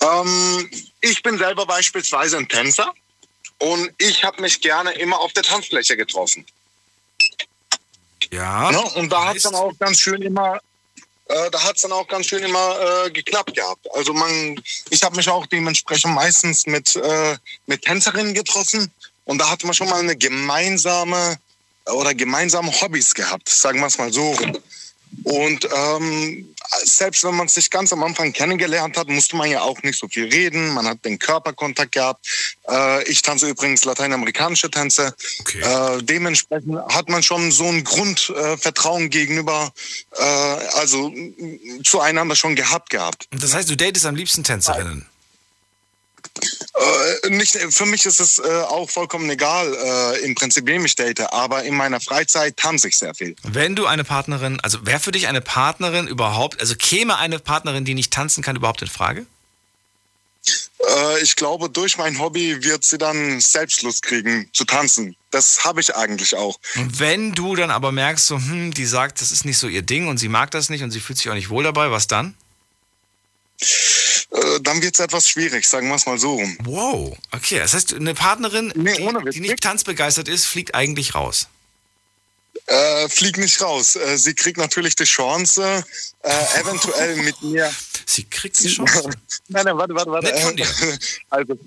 Ähm, 0.00 0.70
ich 1.00 1.22
bin 1.22 1.38
selber 1.38 1.66
beispielsweise 1.66 2.36
ein 2.38 2.48
Tänzer 2.48 2.92
und 3.58 3.90
ich 3.98 4.24
habe 4.24 4.42
mich 4.42 4.60
gerne 4.60 4.92
immer 4.92 5.20
auf 5.20 5.32
der 5.32 5.42
Tanzfläche 5.42 5.96
getroffen. 5.96 6.44
Ja. 8.30 8.70
Ne? 8.70 8.82
Und 8.96 9.10
da 9.10 9.26
hat 9.26 9.36
es 9.36 9.44
dann 9.44 9.54
auch 9.54 9.72
ganz 9.78 10.00
schön 10.00 10.22
immer, 10.22 10.60
äh, 11.28 11.50
da 11.50 11.62
hat 11.62 11.82
dann 11.82 11.92
auch 11.92 12.06
ganz 12.08 12.26
schön 12.26 12.42
immer 12.42 13.04
äh, 13.06 13.10
geklappt 13.10 13.54
gehabt. 13.54 13.86
Also 13.94 14.12
man, 14.12 14.60
ich 14.90 15.02
habe 15.02 15.16
mich 15.16 15.28
auch 15.28 15.46
dementsprechend 15.46 16.14
meistens 16.14 16.66
mit 16.66 16.96
äh, 16.96 17.36
mit 17.66 17.82
Tänzerinnen 17.82 18.34
getroffen 18.34 18.90
und 19.24 19.38
da 19.38 19.50
hatte 19.50 19.66
man 19.66 19.74
schon 19.74 19.88
mal 19.88 20.00
eine 20.00 20.16
gemeinsame 20.16 21.38
oder 21.86 22.14
gemeinsame 22.14 22.72
Hobbys 22.80 23.14
gehabt, 23.14 23.48
sagen 23.48 23.80
wir 23.80 23.86
es 23.86 23.98
mal 23.98 24.12
so. 24.12 24.36
Und 25.22 25.68
ähm, 25.74 26.54
selbst 26.84 27.24
wenn 27.24 27.34
man 27.34 27.48
sich 27.48 27.70
ganz 27.70 27.92
am 27.92 28.02
Anfang 28.02 28.32
kennengelernt 28.32 28.96
hat, 28.96 29.08
musste 29.08 29.36
man 29.36 29.50
ja 29.50 29.62
auch 29.62 29.82
nicht 29.82 29.98
so 29.98 30.08
viel 30.08 30.28
reden. 30.28 30.74
Man 30.74 30.86
hat 30.86 31.04
den 31.04 31.18
Körperkontakt 31.18 31.92
gehabt. 31.92 32.26
Äh, 32.68 33.04
ich 33.08 33.22
tanze 33.22 33.48
übrigens 33.48 33.84
lateinamerikanische 33.84 34.70
Tänze. 34.70 35.14
Äh, 35.60 36.02
dementsprechend 36.02 36.78
hat 36.88 37.08
man 37.08 37.22
schon 37.22 37.50
so 37.52 37.64
ein 37.64 37.84
Grundvertrauen 37.84 39.04
äh, 39.04 39.08
gegenüber, 39.08 39.72
also 40.74 41.12
zueinander 41.84 42.36
schon 42.36 42.54
gehabt 42.54 42.90
gehabt. 42.90 43.28
Und 43.32 43.42
das 43.42 43.54
heißt, 43.54 43.70
du 43.70 43.76
datest 43.76 44.06
am 44.06 44.16
liebsten 44.16 44.44
Tänzerinnen. 44.44 45.06
Äh, 46.42 47.30
nicht, 47.30 47.56
für 47.70 47.86
mich 47.86 48.04
ist 48.06 48.20
es 48.20 48.38
äh, 48.38 48.42
auch 48.42 48.90
vollkommen 48.90 49.30
egal, 49.30 49.72
äh, 49.72 50.24
im 50.24 50.34
Prinzip, 50.34 50.66
wem 50.66 50.84
ich 50.84 50.96
date, 50.96 51.20
aber 51.32 51.62
in 51.62 51.76
meiner 51.76 52.00
Freizeit 52.00 52.56
tanze 52.56 52.88
ich 52.88 52.98
sehr 52.98 53.14
viel. 53.14 53.36
Wenn 53.44 53.76
du 53.76 53.86
eine 53.86 54.04
Partnerin, 54.04 54.58
also 54.60 54.84
wäre 54.84 54.98
für 54.98 55.12
dich 55.12 55.28
eine 55.28 55.40
Partnerin 55.40 56.08
überhaupt, 56.08 56.60
also 56.60 56.74
käme 56.74 57.16
eine 57.16 57.38
Partnerin, 57.38 57.84
die 57.84 57.94
nicht 57.94 58.12
tanzen 58.12 58.42
kann, 58.42 58.56
überhaupt 58.56 58.82
in 58.82 58.88
Frage? 58.88 59.26
Äh, 60.88 61.22
ich 61.22 61.36
glaube, 61.36 61.70
durch 61.70 61.96
mein 61.96 62.18
Hobby 62.18 62.62
wird 62.64 62.84
sie 62.84 62.98
dann 62.98 63.40
Selbstlust 63.40 64.02
kriegen 64.02 64.48
zu 64.52 64.64
tanzen. 64.64 65.16
Das 65.30 65.64
habe 65.64 65.80
ich 65.80 65.94
eigentlich 65.94 66.36
auch. 66.36 66.58
Und 66.76 66.98
wenn 66.98 67.32
du 67.32 67.54
dann 67.56 67.70
aber 67.70 67.92
merkst, 67.92 68.26
so, 68.26 68.36
hm, 68.36 68.74
die 68.74 68.86
sagt, 68.86 69.20
das 69.20 69.30
ist 69.30 69.44
nicht 69.44 69.58
so 69.58 69.68
ihr 69.68 69.82
Ding 69.82 70.08
und 70.08 70.18
sie 70.18 70.28
mag 70.28 70.50
das 70.50 70.70
nicht 70.70 70.82
und 70.82 70.90
sie 70.90 71.00
fühlt 71.00 71.18
sich 71.18 71.30
auch 71.30 71.34
nicht 71.34 71.50
wohl 71.50 71.64
dabei, 71.64 71.90
was 71.90 72.06
dann? 72.06 72.34
Äh, 73.60 74.60
dann 74.62 74.82
wird 74.82 74.94
es 74.94 75.00
etwas 75.00 75.28
schwierig, 75.28 75.66
sagen 75.66 75.88
wir 75.88 75.94
es 75.94 76.06
mal 76.06 76.18
so 76.18 76.34
rum. 76.34 76.58
Wow, 76.64 77.16
okay. 77.32 77.58
Das 77.58 77.74
heißt, 77.74 77.94
eine 77.94 78.14
Partnerin, 78.14 78.72
die, 78.74 79.30
die 79.30 79.40
nicht 79.40 79.60
tanzbegeistert 79.60 80.28
ist, 80.28 80.46
fliegt 80.46 80.74
eigentlich 80.74 81.14
raus. 81.14 81.48
Äh, 82.66 83.08
flieg 83.08 83.36
nicht 83.36 83.60
raus. 83.60 83.96
Äh, 83.96 84.16
sie 84.16 84.34
kriegt 84.34 84.56
natürlich 84.56 84.96
die 84.96 85.04
Chance, 85.04 85.84
äh, 86.22 86.60
eventuell 86.60 87.16
mit 87.22 87.40
mir. 87.42 87.72
Sie 88.06 88.24
kriegt 88.24 88.58
die 88.62 88.68
Chance? 88.68 89.10
nein, 89.48 89.64
nein, 89.64 89.76
warte, 89.76 89.94
warte, 89.94 90.10
warte. 90.10 90.26
Nett 90.26 90.40
von 90.40 90.56
dir. 90.56 90.66
Also, 91.30 91.58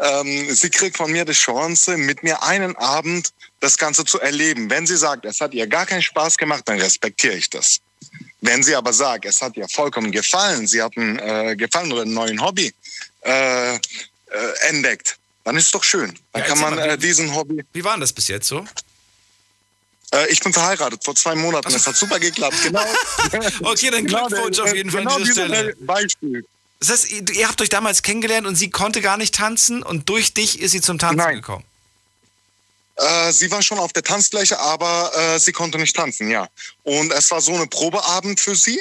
ähm, 0.00 0.52
sie 0.54 0.70
kriegt 0.70 0.96
von 0.96 1.12
mir 1.12 1.24
die 1.24 1.32
Chance, 1.32 1.96
mit 1.96 2.22
mir 2.22 2.42
einen 2.42 2.74
Abend 2.76 3.32
das 3.60 3.78
Ganze 3.78 4.04
zu 4.04 4.20
erleben. 4.20 4.68
Wenn 4.70 4.86
sie 4.86 4.96
sagt, 4.96 5.24
es 5.26 5.40
hat 5.40 5.54
ihr 5.54 5.66
gar 5.66 5.86
keinen 5.86 6.02
Spaß 6.02 6.38
gemacht, 6.38 6.62
dann 6.66 6.80
respektiere 6.80 7.34
ich 7.34 7.50
das. 7.50 7.80
Wenn 8.42 8.62
sie 8.62 8.74
aber 8.74 8.92
sagt, 8.92 9.24
es 9.24 9.40
hat 9.40 9.56
ihr 9.56 9.68
vollkommen 9.68 10.10
gefallen, 10.12 10.66
sie 10.66 10.82
hat 10.82 10.96
einen 10.96 11.18
äh, 11.18 11.56
Gefallen 11.56 11.92
oder 11.92 12.02
einen 12.02 12.12
neuen 12.14 12.40
Hobby 12.42 12.74
äh, 13.22 13.74
äh, 13.76 13.78
entdeckt, 14.68 15.16
dann 15.44 15.56
ist 15.56 15.66
es 15.66 15.70
doch 15.70 15.84
schön. 15.84 16.12
Dann 16.32 16.42
Ja, 16.42 16.48
kann 16.48 16.58
man 16.60 16.74
mal, 16.74 16.90
äh, 16.90 16.98
diesen 16.98 17.34
Hobby. 17.34 17.64
Wie 17.72 17.84
war 17.84 17.92
denn 17.94 18.00
das 18.00 18.12
bis 18.12 18.26
jetzt 18.28 18.48
so? 18.48 18.64
Äh, 20.12 20.28
ich 20.30 20.40
bin 20.40 20.52
verheiratet 20.52 21.04
vor 21.04 21.14
zwei 21.14 21.34
Monaten. 21.36 21.72
Es 21.72 21.86
hat 21.86 21.96
super 21.96 22.18
geklappt. 22.18 22.56
Genau. 22.64 22.82
Okay, 23.62 23.90
dann 23.90 24.04
Genau 24.06 24.26
Glückwunsch 24.26 24.56
der- 24.56 24.64
auf 24.66 24.74
jeden 24.74 24.90
Fall 24.90 25.00
genau 25.02 25.16
an 25.16 25.24
dieser 25.24 25.46
Stelle. 25.46 25.74
Beispiel. 25.80 26.44
Das 26.80 26.90
heißt, 26.90 27.10
ihr, 27.12 27.30
ihr 27.30 27.48
habt 27.48 27.60
euch 27.60 27.68
damals 27.68 28.02
kennengelernt 28.02 28.46
und 28.46 28.56
sie 28.56 28.70
konnte 28.70 29.00
gar 29.00 29.16
nicht 29.16 29.34
tanzen 29.36 29.82
und 29.84 30.08
durch 30.08 30.34
dich 30.34 30.60
ist 30.60 30.72
sie 30.72 30.80
zum 30.80 30.98
Tanzen 30.98 31.34
gekommen. 31.34 31.64
Äh, 32.96 33.32
sie 33.32 33.50
war 33.50 33.62
schon 33.62 33.78
auf 33.78 33.92
der 33.92 34.02
Tanzfläche, 34.02 34.58
aber 34.58 35.12
äh, 35.14 35.38
sie 35.38 35.52
konnte 35.52 35.78
nicht 35.78 35.96
tanzen, 35.96 36.30
ja. 36.30 36.48
Und 36.82 37.12
es 37.12 37.30
war 37.30 37.40
so 37.40 37.54
eine 37.54 37.66
Probeabend 37.66 38.40
für 38.40 38.54
sie. 38.54 38.80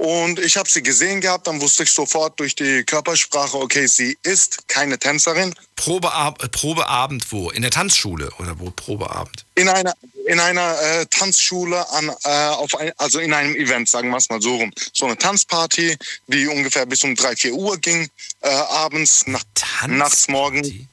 Und 0.00 0.38
ich 0.38 0.56
habe 0.56 0.66
sie 0.66 0.82
gesehen 0.82 1.20
gehabt, 1.20 1.46
dann 1.46 1.60
wusste 1.60 1.82
ich 1.82 1.90
sofort 1.90 2.40
durch 2.40 2.54
die 2.54 2.84
Körpersprache, 2.84 3.58
okay, 3.58 3.86
sie 3.86 4.16
ist 4.22 4.66
keine 4.66 4.98
Tänzerin. 4.98 5.54
Probeab 5.76 6.50
Probeabend 6.52 7.30
wo? 7.30 7.50
In 7.50 7.60
der 7.60 7.70
Tanzschule 7.70 8.30
oder 8.38 8.58
wo 8.58 8.70
Probeabend? 8.70 9.44
In 9.56 9.68
einer, 9.68 9.92
in 10.26 10.40
einer 10.40 10.80
äh, 10.80 11.04
Tanzschule, 11.04 11.86
an, 11.90 12.10
äh, 12.24 12.48
auf 12.48 12.74
ein, 12.76 12.92
also 12.96 13.18
in 13.18 13.34
einem 13.34 13.54
Event, 13.54 13.90
sagen 13.90 14.08
wir 14.08 14.16
es 14.16 14.30
mal 14.30 14.40
so 14.40 14.56
rum. 14.56 14.72
So 14.94 15.04
eine 15.04 15.18
Tanzparty, 15.18 15.98
die 16.28 16.46
ungefähr 16.48 16.86
bis 16.86 17.04
um 17.04 17.14
3, 17.14 17.36
4 17.36 17.52
Uhr 17.52 17.76
ging, 17.76 18.08
äh, 18.40 18.48
abends, 18.48 19.26
nach, 19.26 19.44
nachts, 19.86 20.28
morgen. 20.28 20.88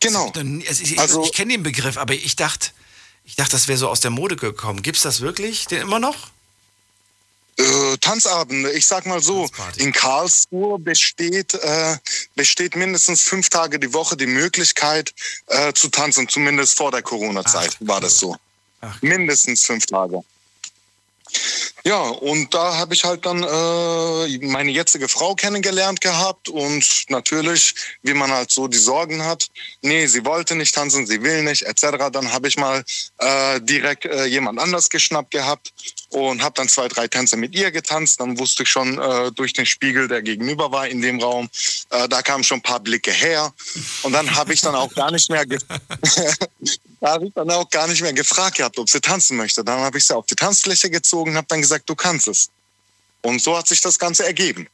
Genau. 0.00 0.32
Also 0.36 0.82
ich, 0.82 0.98
Also- 0.98 1.24
ich 1.24 1.32
kenne 1.32 1.52
den 1.52 1.62
Begriff, 1.62 1.96
aber 1.96 2.14
ich 2.14 2.36
dachte, 2.36 2.70
ich 3.24 3.36
dachte, 3.36 3.52
das 3.52 3.68
wäre 3.68 3.78
so 3.78 3.88
aus 3.88 4.00
der 4.00 4.10
Mode 4.10 4.36
gekommen. 4.36 4.82
Gibt's 4.82 5.02
das 5.02 5.20
wirklich? 5.20 5.66
Den 5.66 5.82
immer 5.82 5.98
noch? 5.98 6.28
Äh, 7.56 7.96
Tanzabende, 8.00 8.72
ich 8.72 8.84
sag 8.86 9.06
mal 9.06 9.22
so, 9.22 9.48
in 9.76 9.92
Karlsruhe 9.92 10.76
besteht, 10.78 11.54
äh, 11.54 11.96
besteht 12.34 12.74
mindestens 12.74 13.22
fünf 13.22 13.48
Tage 13.48 13.78
die 13.78 13.92
Woche 13.94 14.16
die 14.16 14.26
Möglichkeit 14.26 15.14
äh, 15.46 15.72
zu 15.72 15.88
tanzen, 15.88 16.28
zumindest 16.28 16.76
vor 16.76 16.90
der 16.90 17.02
Corona-Zeit 17.02 17.76
war 17.80 18.00
das 18.00 18.18
so. 18.18 18.36
Mindestens 19.02 19.64
fünf 19.64 19.86
Tage. 19.86 20.20
Ja, 21.86 22.00
und 22.00 22.54
da 22.54 22.78
habe 22.78 22.94
ich 22.94 23.04
halt 23.04 23.26
dann 23.26 23.42
äh, 23.42 24.46
meine 24.46 24.70
jetzige 24.70 25.06
Frau 25.06 25.34
kennengelernt 25.34 26.00
gehabt 26.00 26.48
und 26.48 27.04
natürlich, 27.10 27.74
wie 28.02 28.14
man 28.14 28.32
halt 28.32 28.50
so 28.50 28.68
die 28.68 28.78
Sorgen 28.78 29.22
hat, 29.24 29.48
nee, 29.82 30.06
sie 30.06 30.24
wollte 30.24 30.54
nicht 30.54 30.74
tanzen, 30.74 31.06
sie 31.06 31.22
will 31.22 31.42
nicht, 31.42 31.62
etc. 31.62 32.08
Dann 32.10 32.32
habe 32.32 32.48
ich 32.48 32.56
mal 32.56 32.82
äh, 33.18 33.60
direkt 33.60 34.06
äh, 34.06 34.24
jemand 34.24 34.58
anders 34.60 34.88
geschnappt 34.88 35.30
gehabt 35.30 35.72
und 36.14 36.42
habe 36.42 36.54
dann 36.54 36.68
zwei, 36.68 36.88
drei 36.88 37.08
Tänze 37.08 37.36
mit 37.36 37.54
ihr 37.54 37.70
getanzt. 37.72 38.20
Dann 38.20 38.38
wusste 38.38 38.62
ich 38.62 38.70
schon 38.70 38.98
äh, 38.98 39.32
durch 39.32 39.52
den 39.52 39.66
Spiegel, 39.66 40.06
der 40.06 40.22
gegenüber 40.22 40.70
war 40.70 40.86
in 40.86 41.02
dem 41.02 41.20
Raum, 41.20 41.50
äh, 41.90 42.08
da 42.08 42.22
kamen 42.22 42.44
schon 42.44 42.58
ein 42.58 42.62
paar 42.62 42.80
Blicke 42.80 43.10
her 43.10 43.52
und 44.02 44.12
dann 44.12 44.34
habe 44.34 44.54
ich 44.54 44.60
dann 44.60 44.74
auch 44.74 44.92
gar 44.94 45.10
nicht 45.10 45.28
mehr 45.28 45.44
da 47.00 47.10
habe 47.10 47.26
ich 47.26 47.34
dann 47.34 47.50
auch 47.50 47.68
gar 47.68 47.88
nicht 47.88 48.00
mehr 48.00 48.12
gefragt 48.12 48.56
gehabt, 48.58 48.78
ob 48.78 48.88
sie 48.88 49.00
tanzen 49.00 49.36
möchte. 49.36 49.64
Dann 49.64 49.80
habe 49.80 49.98
ich 49.98 50.04
sie 50.04 50.16
auf 50.16 50.26
die 50.26 50.36
Tanzfläche 50.36 50.88
gezogen 50.88 51.32
und 51.32 51.36
habe 51.36 51.48
dann 51.48 51.60
gesagt, 51.60 51.88
du 51.90 51.94
kannst 51.94 52.28
es. 52.28 52.50
Und 53.22 53.42
so 53.42 53.56
hat 53.56 53.66
sich 53.66 53.80
das 53.80 53.98
Ganze 53.98 54.24
ergeben. 54.24 54.68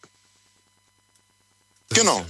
genau. 1.89 2.25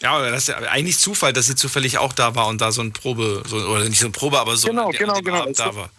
Ja, 0.00 0.12
aber 0.12 0.30
das 0.30 0.42
ist 0.42 0.48
ja 0.48 0.56
eigentlich 0.56 0.98
Zufall, 0.98 1.32
dass 1.32 1.46
sie 1.46 1.56
zufällig 1.56 1.98
auch 1.98 2.12
da 2.12 2.34
war 2.34 2.46
und 2.46 2.60
da 2.60 2.72
so 2.72 2.82
ein 2.82 2.92
Probe, 2.92 3.42
so, 3.46 3.56
oder 3.56 3.88
nicht 3.88 4.00
so 4.00 4.06
ein 4.06 4.12
Probe, 4.12 4.38
aber 4.38 4.56
so 4.56 4.68
Genau, 4.68 4.90
genau, 4.90 5.20
genau. 5.20 5.42
Abend 5.42 5.58
da 5.58 5.74
war. 5.74 5.90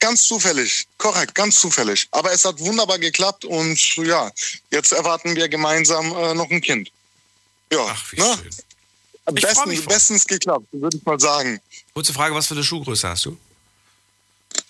Ganz 0.00 0.26
zufällig, 0.26 0.86
korrekt, 0.96 1.34
ganz 1.34 1.56
zufällig. 1.56 2.06
Aber 2.12 2.32
es 2.32 2.44
hat 2.44 2.58
wunderbar 2.60 2.98
geklappt 2.98 3.44
und 3.44 3.96
ja, 3.96 4.30
jetzt 4.70 4.92
erwarten 4.92 5.34
wir 5.34 5.48
gemeinsam 5.48 6.12
äh, 6.12 6.34
noch 6.34 6.50
ein 6.50 6.60
Kind. 6.60 6.90
Ja, 7.72 7.84
Ach, 7.88 8.12
wie 8.12 8.20
ne? 8.20 8.38
Freu 9.54 9.66
mich 9.66 9.84
Bestens, 9.84 10.24
geklappt, 10.24 10.66
würde 10.72 10.96
ich 10.96 11.04
mal 11.04 11.18
sagen. 11.20 11.60
Kurze 11.92 12.14
Frage, 12.14 12.34
was 12.34 12.46
für 12.46 12.54
eine 12.54 12.64
Schuhgröße 12.64 13.08
hast 13.08 13.26
du? 13.26 13.36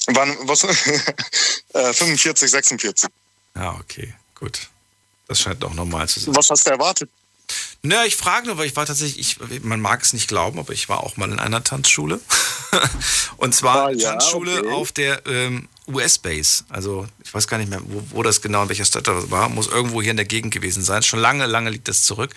Wann, 0.07 0.37
was? 0.49 0.65
äh, 1.75 1.93
45, 1.93 2.51
46. 2.51 3.11
Ja, 3.55 3.75
okay, 3.75 4.15
gut. 4.35 4.69
Das 5.29 5.41
scheint 5.41 5.63
doch 5.63 5.75
normal 5.75 6.09
zu 6.09 6.21
sein. 6.21 6.35
Was 6.35 6.49
hast 6.51 6.67
du 6.67 6.71
erwartet? 6.71 7.11
Naja, 7.83 8.05
ich 8.07 8.17
frage 8.17 8.47
nur, 8.49 8.59
weil 8.59 8.67
ich 8.67 8.75
war 8.77 8.87
tatsächlich, 8.87 9.39
ich, 9.41 9.63
man 9.63 9.81
mag 9.81 10.03
es 10.03 10.13
nicht 10.13 10.27
glauben, 10.29 10.59
aber 10.59 10.73
ich 10.73 10.89
war 10.89 11.01
auch 11.05 11.17
mal 11.17 11.31
in 11.31 11.39
einer 11.39 11.63
Tanzschule. 11.63 12.21
Und 13.37 13.55
zwar 13.55 13.87
Ah, 13.87 13.91
ja, 13.91 14.11
Tanzschule 14.11 14.61
okay. 14.61 14.69
auf 14.73 14.93
der 14.93 15.25
ähm, 15.27 15.69
US-Base. 15.87 16.65
Also 16.69 17.07
ich 17.25 17.33
weiß 17.33 17.47
gar 17.47 17.59
nicht 17.59 17.71
mehr, 17.71 17.81
wo, 17.85 18.03
wo 18.11 18.23
das 18.23 18.43
genau, 18.43 18.65
in 18.65 18.69
welcher 18.69 18.85
Stadt 18.85 19.07
das 19.07 19.31
war. 19.31 19.49
Muss 19.49 19.69
irgendwo 19.69 20.03
hier 20.03 20.11
in 20.11 20.17
der 20.17 20.27
Gegend 20.27 20.53
gewesen 20.53 20.83
sein. 20.83 21.03
Schon 21.05 21.21
lange, 21.21 21.47
lange 21.47 21.71
liegt 21.71 21.87
das 21.89 22.03
zurück. 22.03 22.35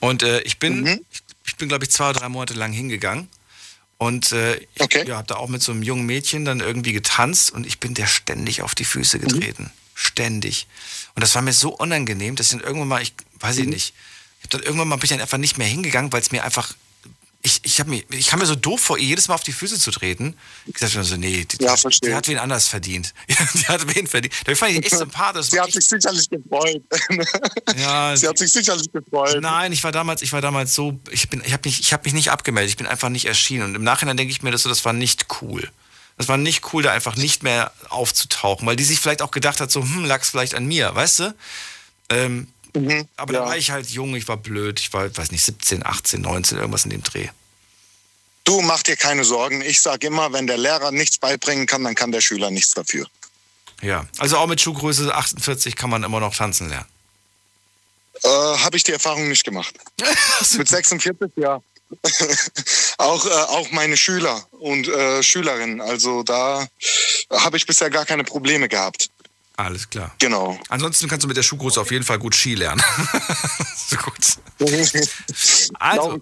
Und 0.00 0.22
äh, 0.24 0.40
ich 0.40 0.58
bin, 0.58 0.80
Mhm. 0.82 1.00
ich, 1.12 1.22
ich 1.46 1.56
bin, 1.56 1.68
glaube 1.68 1.84
ich, 1.84 1.90
zwei 1.90 2.10
oder 2.10 2.20
drei 2.20 2.28
Monate 2.28 2.54
lang 2.54 2.72
hingegangen. 2.72 3.28
Und 3.96 4.32
äh, 4.32 4.56
ich 4.74 4.92
ja, 5.06 5.16
habe 5.18 5.28
da 5.28 5.36
auch 5.36 5.48
mit 5.48 5.62
so 5.62 5.70
einem 5.70 5.82
jungen 5.84 6.04
Mädchen 6.04 6.44
dann 6.44 6.58
irgendwie 6.58 6.92
getanzt 6.92 7.52
und 7.52 7.64
ich 7.64 7.78
bin 7.78 7.94
der 7.94 8.08
ständig 8.08 8.60
auf 8.62 8.74
die 8.74 8.84
Füße 8.84 9.18
Mhm. 9.18 9.22
getreten. 9.22 9.70
Ständig. 9.94 10.66
Und 11.14 11.22
das 11.22 11.32
war 11.36 11.42
mir 11.42 11.52
so 11.52 11.70
unangenehm, 11.70 12.34
dass 12.34 12.46
ich 12.50 12.58
dann 12.58 12.66
irgendwann 12.66 12.88
mal, 12.88 13.02
ich 13.02 13.14
weiß 13.38 13.56
Mhm. 13.56 13.62
ich 13.62 13.68
nicht, 13.68 13.94
ich 14.44 14.48
hab 14.48 14.50
dann 14.50 14.62
irgendwann 14.62 14.88
mal 14.88 14.96
bin 14.96 15.04
ich 15.04 15.10
dann 15.10 15.20
einfach 15.20 15.38
nicht 15.38 15.56
mehr 15.56 15.66
hingegangen, 15.66 16.12
weil 16.12 16.20
es 16.20 16.30
mir 16.30 16.44
einfach, 16.44 16.74
ich, 17.42 17.60
ich, 17.62 17.80
hab 17.80 17.86
mir, 17.86 18.02
ich 18.10 18.28
kam 18.28 18.40
mir 18.40 18.46
so 18.46 18.54
doof 18.54 18.78
vor, 18.78 18.98
ihr 18.98 19.06
jedes 19.06 19.28
Mal 19.28 19.34
auf 19.34 19.42
die 19.42 19.52
Füße 19.52 19.78
zu 19.78 19.90
treten. 19.90 20.36
Ich 20.66 20.74
gesagt 20.74 20.94
habe 20.94 21.04
so, 21.04 21.16
nee, 21.16 21.44
die, 21.44 21.62
Ja, 21.62 21.74
die, 22.02 22.14
hat 22.14 22.28
wen 22.28 22.38
anders 22.38 22.68
verdient. 22.68 23.14
die 23.28 23.66
hat 23.66 23.94
wen 23.94 24.06
verdient. 24.06 24.34
Da 24.44 24.54
fand 24.54 24.72
ich 24.72 24.84
echt 24.84 24.96
sympathisch. 24.96 25.46
Sie 25.50 25.60
hat 25.60 25.72
sich 25.72 25.86
sicherlich 25.86 26.28
gefreut. 26.28 26.82
Ja, 27.76 28.16
Sie 28.16 28.28
hat 28.28 28.38
sich 28.38 28.52
sicherlich 28.52 28.90
gefreut. 28.92 29.40
Nein, 29.40 29.72
ich 29.72 29.82
war 29.82 29.92
damals, 29.92 30.20
ich 30.20 30.32
war 30.32 30.42
damals 30.42 30.74
so, 30.74 30.98
ich 31.10 31.28
bin, 31.30 31.42
ich 31.44 31.52
habe 31.52 31.66
mich, 31.66 31.80
ich 31.80 31.92
habe 31.92 32.02
mich 32.04 32.12
nicht 32.12 32.30
abgemeldet, 32.30 32.70
ich 32.70 32.76
bin 32.76 32.86
einfach 32.86 33.08
nicht 33.08 33.26
erschienen. 33.26 33.64
Und 33.64 33.74
im 33.74 33.84
Nachhinein 33.84 34.16
denke 34.16 34.32
ich 34.32 34.42
mir, 34.42 34.50
das, 34.50 34.62
so, 34.62 34.68
das 34.68 34.84
war 34.84 34.92
nicht 34.92 35.26
cool. 35.40 35.70
Das 36.16 36.28
war 36.28 36.36
nicht 36.36 36.72
cool, 36.72 36.82
da 36.82 36.92
einfach 36.92 37.16
nicht 37.16 37.42
mehr 37.42 37.72
aufzutauchen, 37.88 38.66
weil 38.66 38.76
die 38.76 38.84
sich 38.84 39.00
vielleicht 39.00 39.22
auch 39.22 39.30
gedacht 39.30 39.60
hat, 39.60 39.70
so, 39.70 39.82
hm, 39.82 40.04
lag's 40.04 40.30
vielleicht 40.30 40.54
an 40.54 40.66
mir, 40.66 40.94
weißt 40.94 41.18
du? 41.20 41.34
Ähm, 42.10 42.48
Mhm, 42.74 43.06
aber 43.16 43.32
da 43.32 43.44
war 43.44 43.56
ich 43.56 43.70
halt 43.70 43.88
jung, 43.90 44.14
ich 44.16 44.26
war 44.26 44.36
blöd, 44.36 44.80
ich 44.80 44.92
war, 44.92 45.16
weiß 45.16 45.30
nicht, 45.30 45.44
17, 45.44 45.86
18, 45.86 46.20
19, 46.20 46.58
irgendwas 46.58 46.84
in 46.84 46.90
dem 46.90 47.02
Dreh. 47.02 47.28
Du 48.42 48.60
mach 48.60 48.82
dir 48.82 48.96
keine 48.96 49.24
Sorgen. 49.24 49.62
Ich 49.62 49.80
sage 49.80 50.06
immer, 50.08 50.32
wenn 50.32 50.46
der 50.46 50.58
Lehrer 50.58 50.90
nichts 50.90 51.18
beibringen 51.18 51.66
kann, 51.66 51.82
dann 51.84 51.94
kann 51.94 52.12
der 52.12 52.20
Schüler 52.20 52.50
nichts 52.50 52.74
dafür. 52.74 53.06
Ja, 53.80 54.06
also 54.18 54.38
auch 54.38 54.46
mit 54.46 54.60
Schuhgröße 54.60 55.14
48 55.14 55.76
kann 55.76 55.90
man 55.90 56.02
immer 56.02 56.20
noch 56.20 56.34
tanzen 56.34 56.68
lernen. 56.68 56.86
Äh, 58.22 58.28
Habe 58.28 58.76
ich 58.76 58.84
die 58.84 58.92
Erfahrung 58.92 59.28
nicht 59.28 59.44
gemacht. 59.44 59.74
Mit 60.56 60.68
46, 60.68 61.32
ja. 61.36 61.60
auch, 62.98 63.26
äh, 63.26 63.30
auch 63.30 63.70
meine 63.70 63.96
Schüler 63.96 64.46
und 64.52 64.88
äh, 64.88 65.22
Schülerinnen. 65.22 65.80
Also 65.80 66.22
da 66.22 66.66
habe 67.30 67.56
ich 67.56 67.66
bisher 67.66 67.90
gar 67.90 68.04
keine 68.04 68.24
Probleme 68.24 68.68
gehabt. 68.68 69.10
Alles 69.56 69.88
klar. 69.88 70.12
Genau. 70.18 70.58
Ansonsten 70.68 71.08
kannst 71.08 71.22
du 71.22 71.28
mit 71.28 71.36
der 71.36 71.42
Schuhgröße 71.42 71.80
auf 71.80 71.90
jeden 71.92 72.04
Fall 72.04 72.18
gut 72.18 72.34
Ski 72.34 72.54
lernen. 72.54 72.82
so 73.76 73.96
gut. 73.96 74.14
Also, 75.80 76.20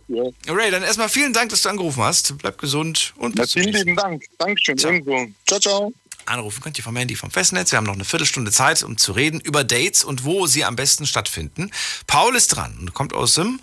Ray, 0.48 0.70
dann 0.70 0.82
erstmal 0.82 1.08
vielen 1.08 1.32
Dank, 1.32 1.50
dass 1.50 1.62
du 1.62 1.68
angerufen 1.68 2.02
hast. 2.02 2.38
Bleib 2.38 2.58
gesund 2.58 3.12
und 3.16 3.34
bis 3.34 3.52
Vielen 3.52 3.72
lieben 3.72 3.96
Dank. 3.96 4.24
Dankeschön. 4.38 4.78
Ebenso. 4.78 5.32
Ciao, 5.46 5.60
ciao. 5.60 5.92
Anrufen 6.24 6.62
könnt 6.62 6.78
ihr 6.78 6.84
vom 6.84 6.96
Handy 6.96 7.14
vom 7.14 7.30
Festnetz. 7.30 7.72
Wir 7.72 7.76
haben 7.76 7.84
noch 7.84 7.94
eine 7.94 8.04
Viertelstunde 8.04 8.50
Zeit, 8.50 8.82
um 8.82 8.96
zu 8.96 9.12
reden 9.12 9.40
über 9.40 9.64
Dates 9.64 10.04
und 10.04 10.24
wo 10.24 10.46
sie 10.46 10.64
am 10.64 10.76
besten 10.76 11.06
stattfinden. 11.06 11.70
Paul 12.06 12.34
ist 12.36 12.48
dran 12.48 12.76
und 12.80 12.94
kommt 12.94 13.12
aus 13.12 13.34
dem, 13.34 13.60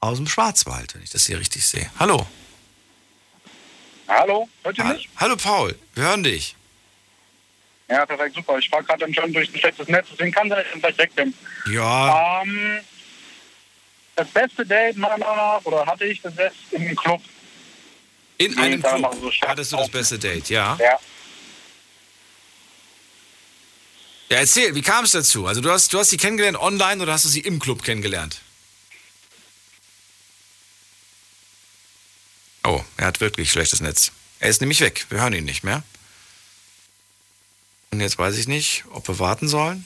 aus 0.00 0.16
dem 0.16 0.26
Schwarzwald, 0.26 0.94
wenn 0.94 1.02
ich 1.02 1.10
das 1.10 1.26
hier 1.26 1.38
richtig 1.38 1.64
sehe. 1.64 1.90
Hallo. 1.98 2.26
Hallo, 4.08 4.48
hört 4.64 4.78
ihr 4.78 4.84
mich? 4.84 5.08
Hallo 5.16 5.36
Paul, 5.36 5.78
wir 5.94 6.04
hören 6.04 6.24
dich. 6.24 6.56
Ja, 7.90 8.06
perfekt, 8.06 8.36
super. 8.36 8.58
Ich 8.58 8.68
fahre 8.68 8.84
gerade 8.84 9.12
schon 9.12 9.32
durch 9.32 9.52
ein 9.52 9.58
schlechtes 9.58 9.88
Netz, 9.88 10.06
deswegen 10.12 10.32
kann 10.32 10.46
ich 10.74 10.80
gleich 10.80 10.98
weg 10.98 11.14
bin. 11.16 11.34
Ja, 11.72 12.42
Ähm, 12.42 12.80
das 14.16 14.28
beste 14.28 14.64
Date 14.64 14.96
meiner 14.96 15.18
Meinung 15.18 15.36
nach, 15.36 15.64
oder 15.64 15.84
hatte 15.86 16.04
ich 16.04 16.20
das 16.22 16.34
beste 16.34 16.56
im 16.76 16.94
Club. 16.96 17.20
in 18.38 18.52
Nee, 18.54 18.60
einem 18.60 18.82
da 18.82 18.96
Club 18.96 19.16
so 19.20 19.30
hattest 19.48 19.72
du 19.72 19.76
das 19.76 19.88
beste 19.90 20.18
Date, 20.18 20.48
ja? 20.50 20.76
Ja. 20.80 20.98
Ja, 24.30 24.36
erzähl, 24.38 24.74
wie 24.76 24.82
kam 24.82 25.04
es 25.04 25.10
dazu? 25.10 25.46
Also 25.46 25.60
du 25.60 25.70
hast, 25.72 25.92
du 25.92 25.98
hast 25.98 26.10
sie 26.10 26.16
kennengelernt 26.16 26.56
online 26.56 27.02
oder 27.02 27.12
hast 27.12 27.24
du 27.24 27.28
sie 27.28 27.40
im 27.40 27.58
Club 27.58 27.82
kennengelernt? 27.82 28.40
Oh, 32.62 32.84
er 32.96 33.06
hat 33.06 33.20
wirklich 33.20 33.50
schlechtes 33.50 33.80
Netz. 33.80 34.12
Er 34.38 34.50
ist 34.50 34.60
nämlich 34.60 34.80
weg. 34.80 35.06
Wir 35.08 35.20
hören 35.20 35.32
ihn 35.32 35.44
nicht 35.44 35.64
mehr. 35.64 35.82
Und 37.92 38.00
jetzt 38.00 38.18
weiß 38.18 38.36
ich 38.36 38.46
nicht, 38.46 38.84
ob 38.90 39.08
wir 39.08 39.18
warten 39.18 39.48
sollen. 39.48 39.84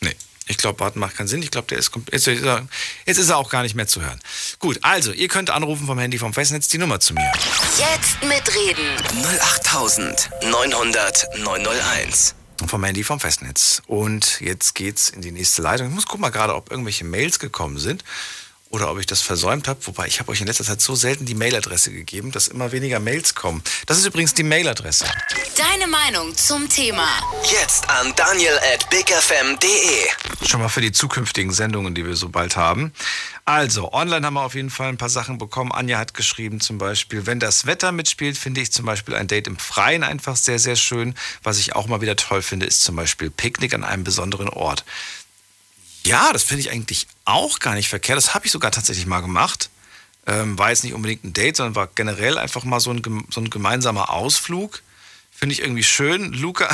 Nee, 0.00 0.14
ich 0.46 0.58
glaube, 0.58 0.80
warten 0.80 0.98
macht 1.00 1.16
keinen 1.16 1.28
Sinn. 1.28 1.42
Ich 1.42 1.50
glaube, 1.50 1.68
der 1.68 1.78
ist 1.78 1.90
jetzt, 2.10 2.26
ist 2.26 2.44
er, 2.44 2.68
jetzt 3.06 3.16
ist 3.18 3.30
er 3.30 3.38
auch 3.38 3.48
gar 3.48 3.62
nicht 3.62 3.74
mehr 3.74 3.86
zu 3.86 4.02
hören. 4.02 4.20
Gut, 4.58 4.78
also, 4.82 5.12
ihr 5.12 5.28
könnt 5.28 5.48
anrufen 5.48 5.86
vom 5.86 5.98
Handy 5.98 6.18
vom 6.18 6.34
Festnetz 6.34 6.68
die 6.68 6.76
Nummer 6.76 7.00
zu 7.00 7.14
mir. 7.14 7.32
Jetzt 7.78 8.22
mitreden. 8.22 8.94
08900 9.40 11.38
901. 11.38 12.34
vom 12.66 12.84
Handy 12.84 13.04
vom 13.04 13.18
Festnetz. 13.18 13.80
Und 13.86 14.40
jetzt 14.40 14.74
geht's 14.74 15.08
in 15.08 15.22
die 15.22 15.32
nächste 15.32 15.62
Leitung. 15.62 15.88
Ich 15.88 15.94
muss 15.94 16.04
gucken 16.04 16.20
mal 16.20 16.28
gerade, 16.28 16.54
ob 16.54 16.70
irgendwelche 16.70 17.04
Mails 17.04 17.38
gekommen 17.38 17.78
sind 17.78 18.04
oder 18.72 18.90
ob 18.90 18.98
ich 18.98 19.06
das 19.06 19.20
versäumt 19.20 19.68
habe. 19.68 19.78
Wobei 19.86 20.06
ich 20.06 20.18
habe 20.18 20.32
euch 20.32 20.40
in 20.40 20.46
letzter 20.46 20.64
Zeit 20.64 20.80
so 20.80 20.94
selten 20.94 21.26
die 21.26 21.34
Mailadresse 21.34 21.92
gegeben, 21.92 22.32
dass 22.32 22.48
immer 22.48 22.72
weniger 22.72 22.98
Mails 23.00 23.34
kommen. 23.34 23.62
Das 23.86 23.98
ist 23.98 24.06
übrigens 24.06 24.34
die 24.34 24.42
Mailadresse. 24.42 25.04
Deine 25.56 25.86
Meinung 25.86 26.34
zum 26.36 26.68
Thema. 26.68 27.06
Jetzt 27.44 27.88
an 27.90 28.12
daniel 28.16 28.58
at 28.74 28.88
bigfm.de. 28.88 30.48
Schon 30.48 30.60
mal 30.60 30.68
für 30.68 30.80
die 30.80 30.90
zukünftigen 30.90 31.52
Sendungen, 31.52 31.94
die 31.94 32.06
wir 32.06 32.16
so 32.16 32.30
bald 32.30 32.56
haben. 32.56 32.92
Also, 33.44 33.92
online 33.92 34.24
haben 34.24 34.34
wir 34.34 34.42
auf 34.42 34.54
jeden 34.54 34.70
Fall 34.70 34.88
ein 34.88 34.96
paar 34.96 35.10
Sachen 35.10 35.36
bekommen. 35.36 35.70
Anja 35.70 35.98
hat 35.98 36.14
geschrieben 36.14 36.60
zum 36.60 36.78
Beispiel, 36.78 37.26
wenn 37.26 37.40
das 37.40 37.66
Wetter 37.66 37.92
mitspielt, 37.92 38.38
finde 38.38 38.62
ich 38.62 38.72
zum 38.72 38.86
Beispiel 38.86 39.14
ein 39.14 39.28
Date 39.28 39.48
im 39.48 39.58
Freien 39.58 40.02
einfach 40.02 40.36
sehr, 40.36 40.58
sehr 40.58 40.76
schön. 40.76 41.14
Was 41.42 41.58
ich 41.58 41.74
auch 41.74 41.88
mal 41.88 42.00
wieder 42.00 42.16
toll 42.16 42.40
finde, 42.40 42.64
ist 42.64 42.82
zum 42.82 42.96
Beispiel 42.96 43.30
Picknick 43.30 43.74
an 43.74 43.84
einem 43.84 44.04
besonderen 44.04 44.48
Ort. 44.48 44.84
Ja, 46.04 46.32
das 46.32 46.42
finde 46.42 46.62
ich 46.62 46.70
eigentlich 46.70 47.06
auch 47.24 47.58
gar 47.58 47.74
nicht 47.74 47.88
verkehrt. 47.88 48.16
Das 48.16 48.34
habe 48.34 48.46
ich 48.46 48.52
sogar 48.52 48.70
tatsächlich 48.70 49.06
mal 49.06 49.20
gemacht. 49.20 49.70
Ähm, 50.26 50.58
war 50.58 50.70
jetzt 50.70 50.84
nicht 50.84 50.94
unbedingt 50.94 51.24
ein 51.24 51.32
Date, 51.32 51.56
sondern 51.56 51.74
war 51.74 51.88
generell 51.94 52.38
einfach 52.38 52.64
mal 52.64 52.80
so 52.80 52.90
ein, 52.92 53.02
so 53.30 53.40
ein 53.40 53.50
gemeinsamer 53.50 54.10
Ausflug. 54.10 54.82
Finde 55.30 55.54
ich 55.54 55.62
irgendwie 55.62 55.82
schön. 55.82 56.32
Luca, 56.32 56.68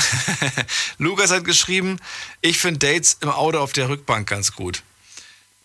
Lukas 0.99 1.31
hat 1.31 1.45
geschrieben, 1.45 1.99
ich 2.43 2.59
finde 2.59 2.81
Dates 2.81 3.19
im 3.23 3.31
Auto 3.31 3.59
auf 3.59 3.73
der 3.73 3.89
Rückbank 3.89 4.29
ganz 4.29 4.53
gut. 4.53 4.83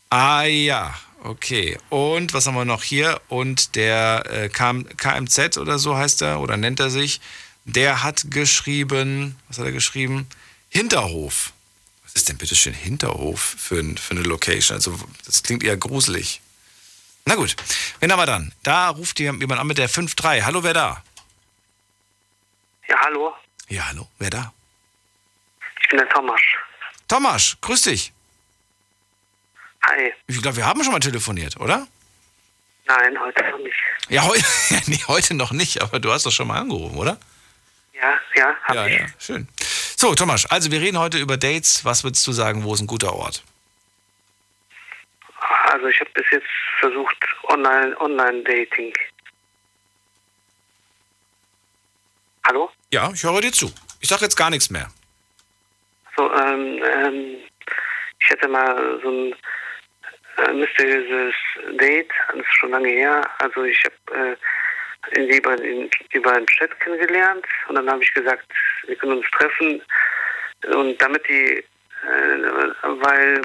Ah 0.10 0.44
ja, 0.44 0.94
okay. 1.24 1.78
Und 1.90 2.34
was 2.34 2.48
haben 2.48 2.56
wir 2.56 2.66
noch 2.66 2.84
hier? 2.84 3.20
Und 3.28 3.76
der 3.76 4.24
äh, 4.30 4.48
KM, 4.48 4.88
KMZ 4.96 5.58
oder 5.58 5.80
so 5.80 5.98
heißt 5.98 6.22
er 6.22 6.40
oder 6.40 6.56
nennt 6.56 6.80
er 6.80 6.90
sich, 6.90 7.20
der 7.66 8.04
hat 8.04 8.32
geschrieben, 8.32 9.36
was 9.48 9.58
hat 9.58 9.66
er 9.66 9.72
geschrieben? 9.72 10.28
Hinterhof. 10.70 11.52
Was 12.14 12.22
ist 12.22 12.30
denn 12.30 12.38
bitte 12.38 12.56
schön 12.56 12.76
Hinterhof 12.76 13.40
für, 13.58 13.84
für 13.96 14.12
eine 14.12 14.22
Location? 14.22 14.76
Also 14.76 15.00
das 15.26 15.42
klingt 15.42 15.64
eher 15.64 15.78
gruselig. 15.78 16.42
Na 17.26 17.34
gut, 17.34 17.56
wen 18.00 18.12
haben 18.12 18.20
wir 18.20 18.28
dann? 18.28 18.54
Da 18.62 18.90
ruft 18.90 19.20
jemand 19.20 19.52
an 19.54 19.66
mit 19.66 19.80
der 19.80 19.90
5-3. 19.90 20.44
Hallo, 20.44 20.64
wer 20.64 20.76
da? 20.76 21.04
Ja, 22.88 23.00
hallo. 23.00 23.34
Ja, 23.68 23.88
hallo, 23.88 24.08
wer 24.20 24.30
da? 24.30 24.54
Ich 25.82 25.90
bin 25.90 25.98
der 25.98 26.10
Thomas. 26.10 26.40
Thomas, 27.08 27.58
grüß 27.62 27.82
dich. 27.84 28.14
Hi. 29.88 30.14
Ich 30.28 30.40
glaube, 30.40 30.58
wir 30.58 30.66
haben 30.68 30.84
schon 30.84 30.94
mal 30.94 31.00
telefoniert, 31.00 31.60
oder? 31.60 31.88
Nein, 32.86 33.20
heute 33.20 33.44
noch 33.50 33.58
nicht. 33.58 33.76
Ja, 34.10 34.24
heu 34.24 34.38
nee, 34.86 35.00
heute 35.08 35.34
noch 35.34 35.52
nicht, 35.52 35.82
aber 35.82 36.00
du 36.00 36.12
hast 36.12 36.26
doch 36.28 36.32
schon 36.32 36.48
mal 36.48 36.60
angerufen, 36.60 36.96
oder? 36.96 37.18
Ja, 37.94 38.20
ja, 38.36 38.56
hab 38.66 38.76
ja, 38.76 38.88
ich. 38.88 39.00
ja, 39.00 39.08
schön. 39.18 39.48
So, 40.04 40.14
Thomas, 40.14 40.46
also 40.52 40.70
wir 40.70 40.82
reden 40.82 41.00
heute 41.00 41.18
über 41.18 41.38
Dates. 41.38 41.86
Was 41.86 42.04
würdest 42.04 42.28
du 42.28 42.34
sagen, 42.34 42.66
wo 42.66 42.74
ist 42.74 42.82
ein 42.82 42.88
guter 42.88 43.14
Ort? 43.14 43.42
Also 45.72 45.88
ich 45.88 45.98
habe 46.02 46.10
bis 46.14 46.26
jetzt 46.30 46.46
versucht 46.82 47.16
Online 47.44 47.98
Online 48.02 48.44
Dating. 48.44 48.94
Hallo? 52.46 52.70
Ja, 52.92 53.12
ich 53.14 53.24
höre 53.24 53.40
dir 53.40 53.54
zu. 53.54 53.72
Ich 54.02 54.10
sage 54.10 54.24
jetzt 54.24 54.36
gar 54.36 54.50
nichts 54.50 54.70
mehr. 54.70 54.90
So, 56.18 56.30
ähm, 56.34 56.84
ähm, 56.84 57.36
ich 58.20 58.30
hatte 58.30 58.50
mal 58.50 59.00
so 59.02 59.10
ein 59.10 59.36
äh, 60.36 60.52
mysteriöses 60.52 61.34
Date, 61.80 62.10
das 62.28 62.42
ist 62.42 62.54
schon 62.60 62.72
lange 62.72 62.90
her. 62.90 63.22
Also 63.40 63.64
ich 63.64 63.82
habe 63.86 64.32
äh, 64.32 64.36
über, 65.12 65.56
den, 65.56 65.90
über 66.14 66.34
einen 66.34 66.48
Chat 66.48 66.80
kennengelernt 66.80 67.46
und 67.68 67.76
dann 67.76 67.90
habe 67.90 68.04
ich 68.04 68.14
gesagt, 68.14 68.46
wir 68.86 68.96
können 68.96 69.18
uns 69.18 69.30
treffen 69.32 69.82
und 70.74 71.02
damit 71.02 71.28
die, 71.28 71.58
äh, 71.58 71.66
weil 72.84 73.42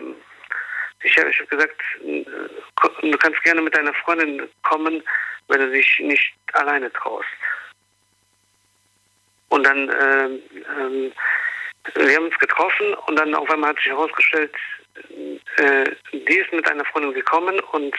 ich 1.02 1.16
habe 1.18 1.30
hab 1.30 1.50
gesagt, 1.50 1.80
äh, 2.04 2.24
du 3.02 3.18
kannst 3.18 3.42
gerne 3.42 3.62
mit 3.62 3.74
deiner 3.74 3.94
Freundin 3.94 4.48
kommen, 4.62 5.02
wenn 5.48 5.60
du 5.60 5.70
dich 5.70 5.98
nicht 6.00 6.34
alleine 6.52 6.92
traust. 6.92 7.28
Und 9.48 9.64
dann, 9.64 9.88
ähm, 10.00 10.42
ähm, 10.78 11.12
wir 11.94 12.16
haben 12.16 12.26
uns 12.26 12.38
getroffen 12.38 12.94
und 13.06 13.18
dann 13.18 13.34
auf 13.34 13.48
einmal 13.50 13.70
hat 13.70 13.76
sich 13.78 13.86
herausgestellt, 13.86 14.54
äh, 15.56 15.84
die 16.12 16.38
ist 16.38 16.52
mit 16.52 16.68
einer 16.68 16.84
Freundin 16.86 17.14
gekommen 17.14 17.58
und 17.72 17.94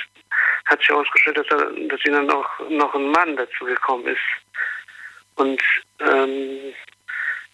hat 0.69 0.79
sich 0.79 0.89
herausgestellt, 0.89 1.37
dass, 1.37 1.47
er, 1.47 1.71
dass 1.87 2.05
ihnen 2.05 2.25
noch, 2.27 2.47
noch 2.69 2.93
ein 2.93 3.09
Mann 3.11 3.35
dazu 3.35 3.65
gekommen 3.65 4.07
ist. 4.07 4.19
Und 5.35 5.61
ähm, 5.99 6.73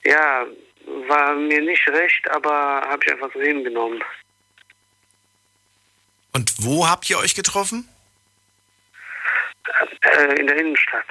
ja, 0.03 0.45
war 1.07 1.35
mir 1.35 1.61
nicht 1.61 1.87
recht, 1.87 2.29
aber 2.31 2.81
habe 2.87 3.03
ich 3.05 3.11
einfach 3.11 3.29
so 3.33 3.41
hingenommen. 3.41 4.03
Und 6.33 6.53
wo 6.57 6.87
habt 6.87 7.09
ihr 7.09 7.17
euch 7.17 7.33
getroffen? 7.33 7.87
Äh, 10.01 10.39
in 10.39 10.47
der 10.47 10.57
Innenstadt. 10.57 11.05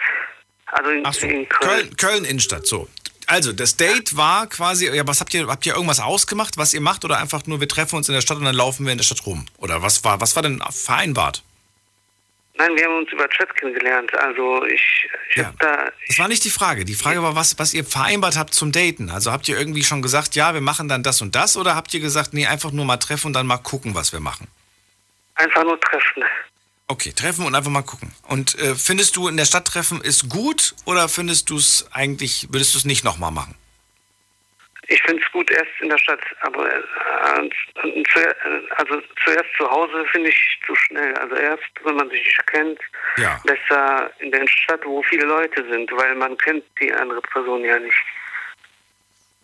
Also 0.67 0.91
in, 0.91 1.13
so, 1.13 1.27
in 1.27 1.49
Köln. 1.49 1.71
Köln, 1.71 1.97
Köln 1.97 2.25
Innenstadt, 2.25 2.67
so. 2.67 2.89
Also, 3.27 3.53
das 3.53 3.77
Date 3.77 4.17
war 4.17 4.47
quasi, 4.49 4.87
ja, 4.95 5.07
was 5.07 5.21
habt 5.21 5.33
ihr, 5.33 5.47
habt 5.47 5.65
ihr 5.65 5.75
irgendwas 5.75 6.01
ausgemacht, 6.01 6.59
was 6.59 6.75
ihr 6.75 6.83
macht, 6.83 7.05
oder 7.07 7.19
einfach 7.19 7.47
nur, 7.47 7.59
wir 7.59 7.69
treffen 7.69 7.97
uns 7.97 8.09
in 8.09 8.15
der 8.15 8.21
Stadt 8.21 8.37
und 8.37 8.45
dann 8.45 8.55
laufen 8.55 8.85
wir 8.85 8.93
in 8.93 8.99
der 8.99 9.05
Stadt 9.05 9.25
rum? 9.25 9.47
Oder 9.57 9.83
was 9.83 10.05
war, 10.05 10.21
was 10.21 10.37
war 10.37 10.43
denn 10.43 10.63
vereinbart? 10.71 11.43
Nein, 12.57 12.71
wir 12.77 12.85
haben 12.85 12.99
uns 12.99 13.11
über 13.13 13.29
Chat 13.31 13.55
kennengelernt. 13.57 14.15
Also 14.17 14.65
ich, 14.65 15.09
ich 15.31 15.37
Ja. 15.37 15.47
hab 15.47 15.59
da, 15.59 15.91
Das 16.07 16.19
war 16.19 16.29
nicht 16.29 16.45
die 16.45 16.51
Frage. 16.51 16.85
Die 16.85 16.95
Frage 16.95 17.21
war, 17.23 17.35
was, 17.35 17.59
was 17.59 17.75
ihr 17.75 17.85
vereinbart 17.85 18.37
habt 18.37 18.55
zum 18.55 18.71
Daten. 18.71 19.11
Also 19.11 19.33
habt 19.33 19.49
ihr 19.49 19.59
irgendwie 19.59 19.83
schon 19.83 20.03
gesagt, 20.03 20.37
ja, 20.37 20.55
wir 20.55 20.61
machen 20.61 20.89
dann 20.89 21.03
das 21.03 21.21
und 21.21 21.35
das, 21.35 21.57
oder 21.57 21.75
habt 21.75 21.93
ihr 21.95 22.01
gesagt, 22.01 22.33
nee, 22.33 22.47
einfach 22.47 22.71
nur 22.71 22.85
mal 22.85 22.97
treffen 22.99 23.29
und 23.29 23.33
dann 23.33 23.47
mal 23.47 23.59
gucken, 23.59 23.95
was 23.95 24.13
wir 24.13 24.21
machen? 24.21 24.47
einfach 25.37 25.65
nur 25.65 25.81
treffen. 25.81 26.23
Okay, 26.87 27.13
treffen 27.13 27.45
und 27.45 27.57
einfach 27.57 27.71
mal 27.73 27.83
gucken. 27.83 28.15
Und 28.29 28.57
äh, 28.61 28.77
findest 28.77 29.17
du 29.17 29.27
in 29.27 29.37
der 29.37 29.47
Stadt 29.47 29.67
treffen 29.67 30.01
ist 30.01 30.29
gut 30.29 30.77
oder 30.85 31.09
findest 31.09 31.51
du 31.51 31.57
es 31.57 31.89
eigentlich, 31.91 32.47
würdest 32.53 32.75
du 32.75 32.79
es 32.79 32.85
nicht 32.85 33.03
nochmal 33.03 33.33
machen? 33.33 33.57
Ich 34.89 35.03
finde 35.03 35.23
es 35.25 35.33
gut 35.33 35.51
erst 35.51 35.71
in 35.81 35.89
der 35.89 35.99
Stadt, 35.99 36.21
aber 36.41 36.67
äh, 36.69 36.81
zu, 37.83 38.21
also 38.77 39.01
zuerst 39.25 39.49
zu 39.57 39.71
Hause 39.71 40.05
finde 40.13 40.29
ich 40.31 40.59
zu 40.67 40.75
schnell. 40.77 41.15
Also 41.17 41.35
erst, 41.37 41.63
wenn 41.85 41.97
man 41.97 42.11
sich 42.11 42.23
nicht 42.25 42.47
kennt, 42.47 42.79
Ja. 43.17 43.41
besser 43.45 44.11
in 44.19 44.31
der 44.31 44.47
Stadt, 44.47 44.81
wo 44.85 45.03
viele 45.05 45.25
Leute 45.25 45.65
sind, 45.71 45.91
weil 45.93 46.15
man 46.15 46.37
kennt 46.39 46.65
die 46.81 46.93
andere 46.93 47.21
Person 47.23 47.65
ja 47.65 47.79
nicht. 47.79 47.97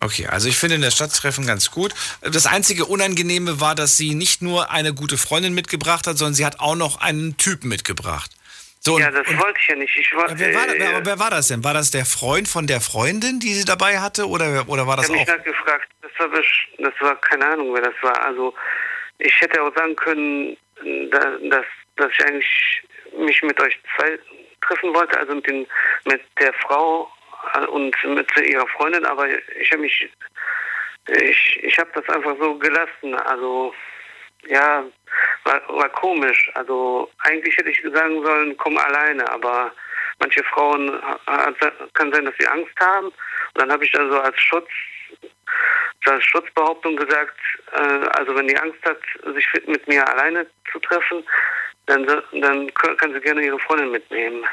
Okay, 0.03 0.25
also 0.25 0.49
ich 0.49 0.57
finde 0.57 0.75
in 0.75 0.81
der 0.81 0.89
Stadt 0.89 1.15
treffen 1.15 1.45
ganz 1.45 1.69
gut. 1.69 1.93
Das 2.21 2.47
einzige 2.47 2.85
Unangenehme 2.85 3.61
war, 3.61 3.75
dass 3.75 3.97
sie 3.97 4.15
nicht 4.15 4.41
nur 4.41 4.71
eine 4.71 4.95
gute 4.95 5.17
Freundin 5.17 5.53
mitgebracht 5.53 6.07
hat, 6.07 6.17
sondern 6.17 6.33
sie 6.33 6.45
hat 6.45 6.59
auch 6.59 6.75
noch 6.75 7.01
einen 7.01 7.37
Typen 7.37 7.69
mitgebracht. 7.69 8.31
So, 8.83 8.97
ja, 8.97 9.11
das 9.11 9.27
und- 9.27 9.39
wollte 9.39 9.59
ich 9.61 9.67
ja 9.67 9.75
nicht. 9.75 9.95
Ich 9.95 10.15
war, 10.15 10.27
Ja, 10.29 10.39
wer, 10.39 10.55
war, 10.55 10.67
äh, 10.67 10.79
wer, 10.79 10.89
aber 10.97 11.05
wer 11.05 11.19
war 11.19 11.29
das 11.29 11.49
denn? 11.49 11.63
War 11.63 11.75
das 11.75 11.91
der 11.91 12.03
Freund 12.03 12.47
von 12.47 12.65
der 12.65 12.81
Freundin, 12.81 13.39
die 13.39 13.53
sie 13.53 13.63
dabei 13.63 13.99
hatte? 13.99 14.27
Oder, 14.27 14.67
oder 14.67 14.87
war 14.87 14.95
ich 14.99 15.01
das 15.01 15.09
habe 15.09 15.19
mich 15.19 15.21
auch? 15.21 15.25
gerade 15.27 15.43
gefragt, 15.43 15.89
das 16.01 16.11
war, 16.19 16.29
das 16.79 16.93
war 16.99 17.15
keine 17.21 17.45
Ahnung, 17.45 17.73
wer 17.75 17.83
das 17.83 17.93
war. 18.01 18.19
Also 18.25 18.55
ich 19.19 19.39
hätte 19.39 19.61
auch 19.61 19.73
sagen 19.75 19.95
können, 19.95 20.57
da, 21.11 21.19
dass, 21.43 21.65
dass 21.97 22.11
ich 22.11 22.25
eigentlich 22.25 22.83
mich 23.19 23.43
mit 23.43 23.59
euch 23.61 23.79
zwei 23.95 24.17
treffen 24.65 24.93
wollte, 24.95 25.19
also 25.19 25.35
mit, 25.35 25.45
den, 25.45 25.67
mit 26.05 26.21
der 26.39 26.51
Frau 26.53 27.11
äh, 27.53 27.65
und 27.67 27.95
mit 28.05 28.27
ihrer 28.37 28.67
Freundin, 28.69 29.05
aber 29.05 29.27
ich 29.59 29.71
habe 29.71 29.83
mich, 29.83 30.09
ich, 31.07 31.59
ich 31.63 31.77
habe 31.77 31.89
das 31.93 32.09
einfach 32.15 32.35
so 32.39 32.55
gelassen. 32.57 33.13
Also 33.25 33.75
ja, 34.47 34.83
war, 35.43 35.61
war 35.69 35.89
komisch. 35.89 36.49
Also 36.55 37.09
eigentlich 37.19 37.55
hätte 37.57 37.69
ich 37.69 37.81
sagen 37.93 38.23
sollen, 38.23 38.55
komm 38.57 38.77
alleine, 38.77 39.29
aber 39.31 39.71
manche 40.19 40.43
Frauen 40.45 41.01
kann 41.93 42.13
sein, 42.13 42.25
dass 42.25 42.35
sie 42.39 42.47
Angst 42.47 42.73
haben. 42.79 43.07
Und 43.07 43.15
dann 43.55 43.71
habe 43.71 43.85
ich 43.85 43.91
dann 43.91 44.09
so 44.09 44.19
als 44.19 44.39
Schutz, 44.39 44.69
als 46.05 46.23
Schutzbehauptung 46.25 46.95
gesagt, 46.95 47.37
äh, 47.73 48.07
also 48.17 48.35
wenn 48.35 48.47
die 48.47 48.57
Angst 48.57 48.79
hat, 48.85 48.97
sich 49.35 49.45
mit- 49.67 49.87
mir 49.87 50.07
alleine 50.07 50.47
zu 50.71 50.79
treffen, 50.79 51.23
dann, 51.87 52.05
dann 52.05 52.73
kann 52.73 53.13
sie 53.13 53.19
gerne 53.19 53.45
ihre 53.45 53.59
Freundin 53.59 53.91
mitnehmen. 53.91 54.43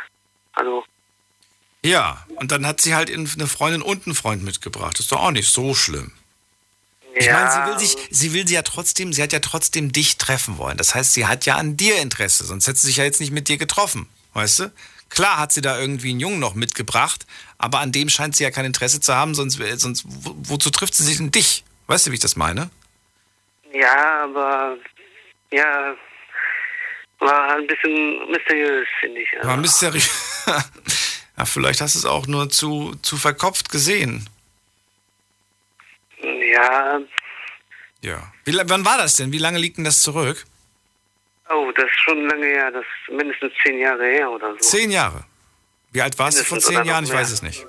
Also 0.55 0.85
Ja, 1.85 2.25
und 2.37 2.51
dann 2.51 2.67
hat 2.67 2.81
sie 2.81 2.95
halt 2.95 3.11
eine 3.11 3.47
Freundin 3.47 3.83
und 3.83 4.07
einen 4.07 4.15
Freund 4.17 4.43
mitgebracht. 4.45 4.95
Das 4.95 5.01
ist 5.01 5.13
doch 5.13 5.23
auch 5.23 5.31
nicht 5.31 5.49
so 5.49 5.75
schlimm. 5.75 6.13
Ich 7.19 7.27
Ja. 7.27 7.32
meine, 7.32 7.51
sie 7.51 7.70
will 7.70 7.78
sich, 7.78 7.97
sie 8.11 8.32
will 8.32 8.47
sie 8.47 8.55
ja 8.55 8.62
trotzdem, 8.62 9.12
sie 9.12 9.23
hat 9.23 9.32
ja 9.32 9.40
trotzdem 9.40 9.90
dich 9.93 10.19
treffen 10.19 10.57
wollen. 10.59 10.77
Das 10.77 10.95
heißt, 10.95 11.15
sie 11.15 11.27
hat 11.27 11.47
ja 11.47 11.57
an 11.57 11.77
dir 11.77 11.99
Interesse, 12.01 12.45
sonst 12.45 12.66
hätte 12.66 12.78
sie 12.78 12.89
sich 12.89 12.97
ja 12.99 13.05
jetzt 13.05 13.20
nicht 13.20 13.32
mit 13.32 13.49
dir 13.49 13.57
getroffen, 13.59 14.09
weißt 14.35 14.59
du? 14.61 14.73
Klar 15.11 15.39
hat 15.39 15.53
sie 15.53 15.62
da 15.62 15.78
irgendwie 15.81 16.11
einen 16.11 16.20
Jungen 16.20 16.39
noch 16.39 16.55
mitgebracht, 16.55 17.27
aber 17.57 17.81
an 17.81 17.93
dem 17.93 18.09
scheint 18.11 18.36
sie 18.36 18.45
ja 18.45 18.51
kein 18.51 18.66
Interesse 18.66 19.01
zu 19.01 19.15
haben, 19.15 19.35
sonst, 19.35 19.59
wär- 19.59 19.78
sonst 19.78 20.05
wo, 20.07 20.35
wozu 20.36 20.70
trifft 20.70 20.95
sie 20.95 21.03
sich 21.05 21.16
denn 21.16 21.31
dich? 21.31 21.65
Weißt 21.86 22.07
du, 22.07 22.11
wie 22.11 22.15
ich 22.16 22.20
das 22.20 22.36
meine? 22.36 22.70
ja, 23.73 24.24
aber 24.24 24.77
ja, 25.51 25.95
war 27.19 27.57
ein 27.57 27.66
bisschen 27.66 28.31
mysteriös, 28.31 28.86
finde 29.01 29.20
ich. 29.23 29.28
War 29.43 29.57
mysteriös. 29.57 30.09
ja, 31.36 31.45
vielleicht 31.45 31.81
hast 31.81 31.95
du 31.95 31.99
es 32.01 32.05
auch 32.05 32.27
nur 32.27 32.49
zu, 32.51 32.95
zu 33.03 33.16
verkopft 33.16 33.70
gesehen. 33.70 34.28
Ja, 36.23 37.01
Ja. 38.03 38.32
Wie, 38.45 38.57
wann 38.65 38.85
war 38.85 38.99
das 38.99 39.16
denn? 39.16 39.32
Wie 39.32 39.39
lange 39.39 39.59
liegt 39.59 39.77
denn 39.77 39.85
das 39.85 40.03
zurück? 40.03 40.45
Oh, 41.51 41.73
das 41.74 41.86
ist 41.86 42.01
schon 42.01 42.28
lange 42.28 42.47
her. 42.47 42.70
Das 42.70 42.85
ist 42.85 43.15
mindestens 43.15 43.53
zehn 43.65 43.78
Jahre 43.78 44.05
her 44.07 44.31
oder 44.31 44.53
so. 44.53 44.59
Zehn 44.59 44.90
Jahre. 44.90 45.24
Wie 45.93 46.03
alt 46.03 46.19
warst 46.19 46.39
du 46.39 46.45
vor 46.45 46.57
Mindestens 46.57 46.77
zehn 46.77 46.86
Jahren? 46.86 47.05
Ich 47.05 47.12
weiß 47.12 47.31
es 47.31 47.43
nicht. 47.43 47.66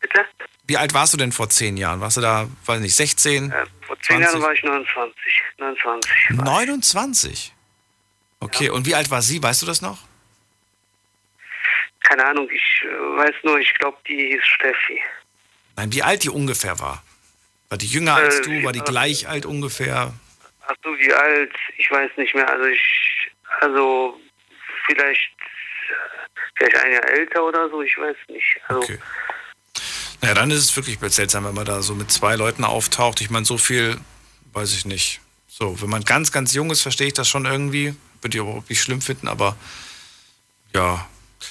Bitte? 0.00 0.24
Wie 0.66 0.76
alt 0.76 0.94
warst 0.94 1.12
du 1.12 1.18
denn 1.18 1.32
vor 1.32 1.48
zehn 1.48 1.76
Jahren? 1.76 2.00
Warst 2.00 2.16
du 2.16 2.20
da, 2.20 2.48
weiß 2.66 2.80
nicht, 2.80 2.94
16? 2.94 3.52
Vor 3.86 4.00
zehn 4.00 4.20
Jahren 4.20 4.40
war 4.40 4.52
ich 4.52 4.62
29. 4.62 5.42
29. 5.58 6.30
29? 6.30 7.54
Okay, 8.40 8.70
und 8.70 8.86
wie 8.86 8.94
alt 8.94 9.10
war 9.10 9.22
sie? 9.22 9.42
Weißt 9.42 9.62
du 9.62 9.66
das 9.66 9.82
noch? 9.82 9.98
Keine 12.02 12.24
Ahnung, 12.26 12.48
ich 12.50 12.82
äh, 12.84 12.88
weiß 12.88 13.34
nur, 13.44 13.58
ich 13.58 13.72
glaube, 13.74 13.96
die 14.08 14.32
hieß 14.32 14.44
Steffi. 14.44 15.00
Nein, 15.82 15.92
wie 15.92 16.04
alt 16.04 16.22
die 16.22 16.30
ungefähr 16.30 16.78
war? 16.78 17.02
War 17.68 17.76
die 17.76 17.88
jünger 17.88 18.14
als 18.14 18.38
Äh, 18.38 18.42
du? 18.42 18.62
War 18.62 18.70
die 18.70 18.78
ja. 18.78 18.84
gleich 18.84 19.26
alt 19.26 19.44
ungefähr? 19.44 20.14
Ach 20.64 20.74
so, 20.84 20.90
wie 20.96 21.12
alt? 21.12 21.52
Ich 21.76 21.90
weiß 21.90 22.12
nicht 22.18 22.36
mehr. 22.36 22.48
Also 22.48 22.66
ich, 22.66 22.80
also 23.60 24.20
vielleicht, 24.86 25.18
äh, 25.18 26.38
vielleicht 26.54 26.76
ein 26.76 26.92
Jahr 26.92 27.08
älter 27.08 27.42
oder 27.44 27.68
so. 27.68 27.82
Ich 27.82 27.98
weiß 27.98 28.14
nicht. 28.28 28.60
Also 28.68 28.82
Okay. 28.82 28.98
Naja, 30.20 30.34
dann 30.34 30.52
ist 30.52 30.60
es 30.60 30.76
wirklich 30.76 31.00
seltsam, 31.12 31.46
wenn 31.46 31.54
man 31.54 31.64
da 31.64 31.82
so 31.82 31.96
mit 31.96 32.12
zwei 32.12 32.36
Leuten 32.36 32.62
auftaucht. 32.62 33.20
Ich 33.20 33.30
meine, 33.30 33.44
so 33.44 33.58
viel, 33.58 33.98
weiß 34.52 34.74
ich 34.74 34.84
nicht. 34.84 35.20
So, 35.48 35.82
wenn 35.82 35.90
man 35.90 36.04
ganz, 36.04 36.30
ganz 36.30 36.54
jung 36.54 36.70
ist, 36.70 36.82
verstehe 36.82 37.08
ich 37.08 37.14
das 37.14 37.28
schon 37.28 37.44
irgendwie. 37.44 37.96
Würde 38.20 38.36
ich 38.36 38.40
überhaupt 38.40 38.70
nicht 38.70 38.80
schlimm 38.80 39.00
finden, 39.00 39.26
aber 39.26 39.56
ja. 40.72 41.08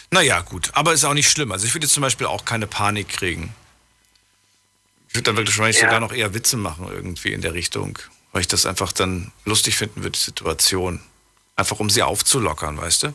Naja, 0.10 0.40
gut. 0.40 0.70
Aber 0.72 0.94
ist 0.94 1.04
auch 1.04 1.14
nicht 1.14 1.30
schlimm. 1.30 1.52
Also 1.52 1.68
ich 1.68 1.74
würde 1.74 1.86
jetzt 1.86 1.94
zum 1.94 2.02
Beispiel 2.04 2.28
auch 2.28 2.46
keine 2.46 2.66
Panik 2.66 3.10
kriegen. 3.10 3.54
Ich 5.12 5.16
würde 5.16 5.24
dann 5.24 5.36
wirklich 5.36 5.58
wahrscheinlich 5.58 5.82
Ja. 5.82 5.88
sogar 5.90 6.00
noch 6.00 6.14
eher 6.14 6.34
Witze 6.34 6.56
machen 6.56 6.88
irgendwie 6.90 7.34
in 7.34 7.42
der 7.42 7.54
Richtung. 7.54 8.00
Weil 8.32 8.42
ich 8.42 8.48
das 8.48 8.66
einfach 8.66 8.94
dann 8.94 9.34
lustig 9.44 9.76
finden 9.76 10.04
würde, 10.04 10.12
die 10.18 10.24
Situation. 10.24 11.02
Einfach 11.58 11.82
um 11.82 11.90
sie 11.90 12.02
aufzulockern, 12.02 12.78
weißt 12.78 13.04
du? 13.04 13.14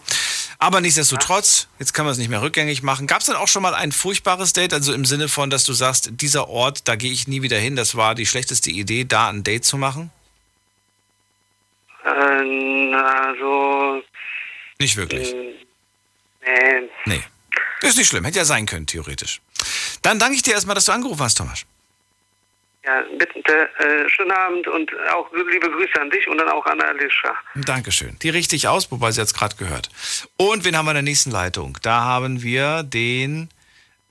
Aber 0.59 0.83
nichtsdestotrotz, 0.83 1.69
jetzt 1.79 1.95
kann 1.95 2.05
man 2.05 2.13
es 2.13 2.19
nicht 2.19 2.29
mehr 2.29 2.43
rückgängig 2.43 2.83
machen. 2.83 3.07
Gab 3.07 3.21
es 3.21 3.27
denn 3.27 3.35
auch 3.35 3.49
schon 3.49 3.63
mal 3.63 3.75
ein 3.75 3.93
furchtbares 3.93 4.53
Date? 4.53 4.75
Also 4.75 4.93
im 4.93 5.07
Sinne 5.07 5.29
von, 5.31 5.49
dass 5.49 5.65
du 5.65 5.73
sagst, 5.73 6.11
dieser 6.21 6.49
Ort, 6.51 6.87
da 6.87 6.97
gehe 6.97 7.11
ich 7.11 7.29
nie 7.29 7.41
wieder 7.41 7.59
hin. 7.59 7.77
Das 7.77 7.95
war 7.95 8.15
die 8.15 8.27
schlechteste 8.27 8.71
Idee, 8.71 9.05
da 9.07 9.31
ein 9.31 9.43
Date 9.43 9.65
zu 9.65 9.79
machen? 9.79 10.11
äh, 12.05 12.45
na, 12.91 13.35
so, 13.41 14.03
Nicht 14.79 14.97
wirklich. 14.97 15.33
nee. 15.33 16.89
Nee. 17.07 17.23
Das 17.81 17.91
ist 17.91 17.97
nicht 17.97 18.09
schlimm. 18.09 18.25
Hätte 18.25 18.39
ja 18.39 18.45
sein 18.45 18.67
können, 18.67 18.87
theoretisch. 18.87 19.41
Dann 20.03 20.19
danke 20.19 20.37
ich 20.37 20.43
dir 20.43 20.53
erstmal, 20.55 20.75
dass 20.75 20.85
du 20.85 20.93
angerufen 20.93 21.23
hast, 21.23 21.37
Thomas. 21.39 21.65
Ja, 22.87 23.03
bitte, 23.19 23.69
äh, 23.79 24.09
schönen 24.09 24.31
Abend 24.31 24.69
und 24.69 24.93
auch 25.13 25.29
liebe 25.33 25.69
Grüße 25.69 26.01
an 26.01 26.09
dich 26.09 26.29
und 26.29 26.39
dann 26.39 26.49
auch 26.49 26.65
an 26.67 26.81
Alicia. 26.81 27.35
Dankeschön. 27.57 28.17
Die 28.23 28.29
richte 28.29 28.55
ich 28.55 28.69
aus, 28.69 28.93
wobei 28.93 29.11
sie 29.11 29.21
jetzt 29.21 29.37
gerade 29.37 29.57
gehört. 29.57 29.91
Und 30.37 30.65
wen 30.65 30.77
haben 30.77 30.87
wir 30.87 30.93
in 30.93 30.97
der 30.97 31.03
nächsten 31.03 31.33
Leitung? 31.33 31.77
Da 31.83 32.03
haben 32.03 32.45
wir 32.45 32.85
den 32.85 33.51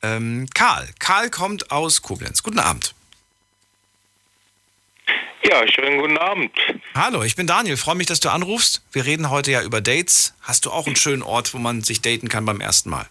ähm, 0.03 0.47
Karl. 0.53 0.89
Karl 0.99 1.29
kommt 1.29 1.71
aus 1.71 2.01
Koblenz. 2.01 2.43
Guten 2.43 2.59
Abend. 2.59 2.93
Ja, 5.43 5.65
schönen 5.71 6.01
guten 6.01 6.17
Abend. 6.17 6.51
Hallo, 6.95 7.23
ich 7.23 7.37
bin 7.37 7.47
Daniel. 7.47 7.77
Freue 7.77 7.95
mich, 7.95 8.07
dass 8.07 8.19
du 8.19 8.29
anrufst. 8.29 8.81
Wir 8.91 9.05
reden 9.05 9.29
heute 9.29 9.51
ja 9.51 9.61
über 9.61 9.79
Dates. 9.79 10.33
Hast 10.41 10.65
du 10.65 10.71
auch 10.71 10.85
einen 10.85 10.97
schönen 10.97 11.21
Ort, 11.21 11.53
wo 11.53 11.59
man 11.59 11.81
sich 11.81 12.01
daten 12.01 12.27
kann 12.27 12.45
beim 12.45 12.59
ersten 12.59 12.89
Mal? 12.89 13.07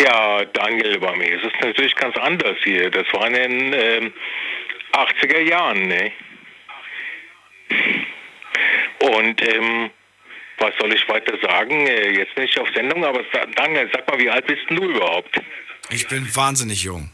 Ja, 0.00 0.44
Daniel, 0.44 0.98
bei 0.98 1.16
mir 1.16 1.32
ist 1.36 1.44
es 1.44 1.52
natürlich 1.60 1.94
ganz 1.96 2.16
anders 2.18 2.56
hier. 2.62 2.90
Das 2.90 3.06
war 3.12 3.26
in 3.28 3.32
den 3.32 3.72
ähm, 3.72 4.12
80er 4.92 5.40
Jahren, 5.40 5.88
ne? 5.88 6.12
Und 9.00 9.40
ähm, 9.42 9.90
was 10.58 10.72
soll 10.78 10.92
ich 10.94 11.08
weiter 11.08 11.34
sagen? 11.42 11.86
Äh, 11.86 12.10
Jetzt 12.18 12.34
bin 12.34 12.44
ich 12.44 12.58
auf 12.60 12.68
Sendung, 12.74 13.04
aber 13.04 13.22
Daniel, 13.56 13.88
sag 13.92 14.06
mal, 14.08 14.18
wie 14.18 14.28
alt 14.30 14.46
bist 14.46 14.62
du 14.68 14.74
überhaupt? 14.84 15.40
Ich 15.90 16.06
bin 16.08 16.28
wahnsinnig 16.36 16.82
jung. 16.82 17.10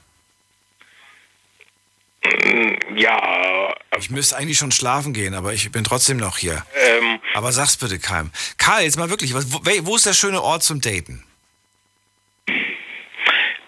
Mm, 2.24 2.74
Ja, 2.96 3.74
Ich 3.98 4.10
müsste 4.10 4.36
eigentlich 4.36 4.58
schon 4.58 4.72
schlafen 4.72 5.12
gehen, 5.12 5.34
aber 5.34 5.52
ich 5.52 5.70
bin 5.70 5.84
trotzdem 5.84 6.16
noch 6.16 6.38
hier. 6.38 6.64
ähm, 6.74 7.20
Aber 7.34 7.52
sag's 7.52 7.76
bitte 7.76 7.98
keinem. 8.00 8.32
Karl, 8.58 8.82
jetzt 8.82 8.96
mal 8.98 9.10
wirklich, 9.10 9.34
was- 9.34 9.52
wo, 9.52 9.58
wel- 9.58 9.86
wo 9.86 9.94
ist 9.96 10.06
der 10.06 10.14
schöne 10.14 10.40
Ort 10.42 10.62
zum 10.64 10.80
Daten? 10.80 11.24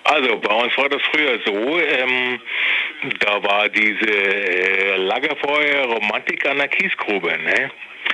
Also 0.05 0.39
bei 0.39 0.55
uns 0.55 0.77
war 0.77 0.89
das 0.89 1.03
früher 1.11 1.41
so, 1.45 1.79
ähm, 1.81 2.41
da 3.21 3.43
war 3.43 3.69
diese 3.69 4.07
äh, 4.07 4.97
Lagerfeuer-Romantik 4.97 6.47
an 6.47 6.59
der 6.59 6.69
Kiesgrube, 6.69 7.39
ne? 7.39 7.71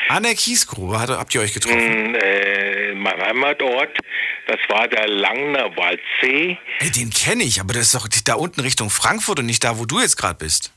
An 0.08 0.22
der 0.22 0.34
Kiesgrube 0.34 0.98
hat, 0.98 1.10
habt 1.10 1.34
ihr 1.34 1.40
euch 1.40 1.52
getroffen? 1.52 2.12
Mm, 2.12 2.14
äh, 2.14 2.94
mein 2.94 3.20
Heimatort, 3.20 3.98
das 4.46 4.58
war 4.68 4.88
der 4.88 5.08
Langner 5.08 5.76
Waldsee. 5.76 6.58
Ey, 6.78 6.90
den 6.90 7.10
kenne 7.10 7.42
ich, 7.44 7.60
aber 7.60 7.74
das 7.74 7.92
ist 7.92 7.94
doch 7.94 8.08
da 8.24 8.34
unten 8.34 8.60
Richtung 8.60 8.90
Frankfurt 8.90 9.40
und 9.40 9.46
nicht 9.46 9.64
da, 9.64 9.78
wo 9.78 9.84
du 9.84 10.00
jetzt 10.00 10.16
gerade 10.16 10.38
bist. 10.38 10.72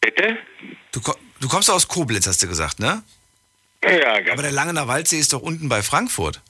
Bitte? 0.00 0.38
Du, 0.92 1.00
du 1.40 1.48
kommst 1.48 1.70
aus 1.70 1.88
Koblenz, 1.88 2.26
hast 2.26 2.42
du 2.42 2.48
gesagt, 2.48 2.78
ne? 2.78 3.02
Ja, 3.82 4.20
ganz 4.20 4.30
Aber 4.30 4.42
der 4.42 4.52
Langener 4.52 4.86
Waldsee 4.88 5.18
ist 5.18 5.32
doch 5.32 5.40
unten 5.40 5.68
bei 5.68 5.82
Frankfurt. 5.82 6.40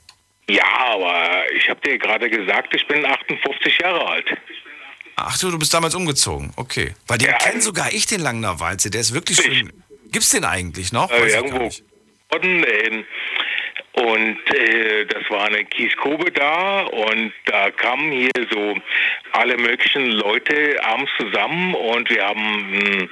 Ja, 0.50 0.94
aber 0.94 1.44
ich 1.56 1.68
habe 1.68 1.80
dir 1.80 1.98
gerade 1.98 2.28
gesagt, 2.30 2.74
ich 2.74 2.86
bin 2.86 3.04
58 3.04 3.78
Jahre 3.78 4.06
alt. 4.06 4.36
Ach 5.16 5.38
du, 5.38 5.50
du 5.50 5.58
bist 5.58 5.74
damals 5.74 5.94
umgezogen. 5.94 6.52
Okay. 6.56 6.94
Weil 7.06 7.18
den 7.18 7.34
kenn 7.38 7.60
sogar 7.60 7.92
ich, 7.92 8.06
den 8.06 8.20
Langener 8.20 8.58
Waldsee. 8.58 8.90
Der 8.90 9.02
ist 9.02 9.12
wirklich 9.12 9.38
schön. 9.38 9.72
Gibt's 10.10 10.30
den 10.30 10.44
eigentlich 10.44 10.92
noch? 10.92 11.10
Äh, 11.10 11.28
irgendwo 11.28 11.58
nicht. 11.58 11.84
Norden, 12.32 12.64
ähm, 12.66 13.04
und 13.92 14.38
äh, 14.54 15.04
das 15.06 15.28
war 15.30 15.46
eine 15.46 15.64
Kiesgrube 15.64 16.30
da 16.30 16.82
und 16.82 17.32
da 17.46 17.70
kamen 17.70 18.12
hier 18.12 18.30
so 18.50 18.76
alle 19.32 19.56
möglichen 19.56 20.06
Leute 20.06 20.78
abends 20.84 21.10
zusammen 21.18 21.74
und 21.74 22.08
wir 22.08 22.24
haben 22.24 22.70
mh, 22.70 23.08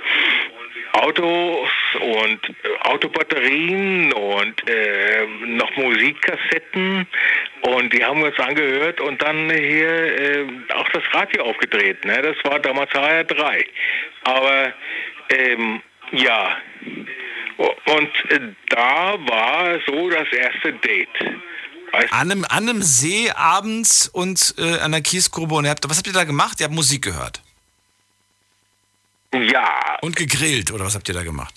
Autos 0.92 1.68
und 2.00 2.48
äh, 2.48 2.88
Autobatterien 2.88 4.12
und 4.12 4.68
äh, 4.68 5.26
noch 5.46 5.76
Musikkassetten 5.76 7.06
und 7.62 7.92
die 7.92 8.04
haben 8.04 8.20
wir 8.20 8.28
uns 8.28 8.38
angehört 8.38 9.00
und 9.00 9.20
dann 9.20 9.50
hier 9.50 9.88
äh, 9.88 10.46
auch 10.74 10.88
das 10.90 11.02
Radio 11.12 11.44
aufgedreht. 11.44 12.04
Ne? 12.04 12.22
Das 12.22 12.36
war 12.44 12.58
damals 12.58 12.90
HR3. 12.92 13.64
Aber 14.24 14.72
ähm, 15.30 15.82
ja, 16.12 16.56
und 17.58 18.10
da 18.68 19.14
war 19.26 19.78
so 19.86 20.08
das 20.08 20.28
erste 20.32 20.72
Date. 20.74 21.08
Weißt, 21.92 22.12
An 22.12 22.30
einem, 22.30 22.44
an 22.44 22.68
einem 22.68 22.82
See 22.82 23.30
abends 23.30 24.08
und 24.08 24.54
äh, 24.58 24.78
an 24.80 24.92
der 24.92 25.00
Kiesgrube. 25.00 25.54
Und 25.54 25.64
ihr 25.64 25.70
habt, 25.70 25.88
was 25.88 25.96
habt 25.96 26.06
ihr 26.06 26.12
da 26.12 26.24
gemacht? 26.24 26.60
Ihr 26.60 26.64
habt 26.64 26.74
Musik 26.74 27.02
gehört. 27.02 27.42
Ja. 29.32 29.98
Und 30.00 30.16
gegrillt, 30.16 30.70
oder 30.70 30.84
was 30.84 30.94
habt 30.94 31.08
ihr 31.08 31.14
da 31.14 31.22
gemacht? 31.22 31.54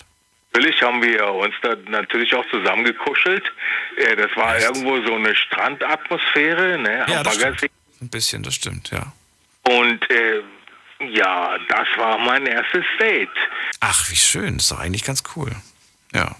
Natürlich 0.52 0.82
haben 0.82 1.02
wir 1.02 1.26
uns 1.32 1.54
da 1.62 1.74
natürlich 1.88 2.34
auch 2.34 2.44
zusammengekuschelt. 2.50 3.44
Äh, 3.96 4.16
das 4.16 4.30
war 4.36 4.58
irgendwo 4.58 5.00
so 5.06 5.14
eine 5.14 5.34
Strandatmosphäre, 5.34 6.78
ne? 6.78 7.06
Ja, 7.08 7.22
das 7.22 7.38
Baggersee. 7.38 7.70
Ein 8.00 8.08
bisschen, 8.08 8.42
das 8.42 8.54
stimmt, 8.54 8.90
ja. 8.90 9.12
Und 9.62 10.10
äh, 10.10 10.42
ja, 11.10 11.56
das 11.68 11.88
war 11.96 12.18
mein 12.18 12.46
erstes 12.46 12.84
Date. 12.98 13.30
Ach, 13.80 14.10
wie 14.10 14.16
schön. 14.16 14.54
Das 14.56 14.64
ist 14.64 14.72
doch 14.72 14.80
eigentlich 14.80 15.04
ganz 15.04 15.22
cool. 15.36 15.52
Ja. 16.14 16.36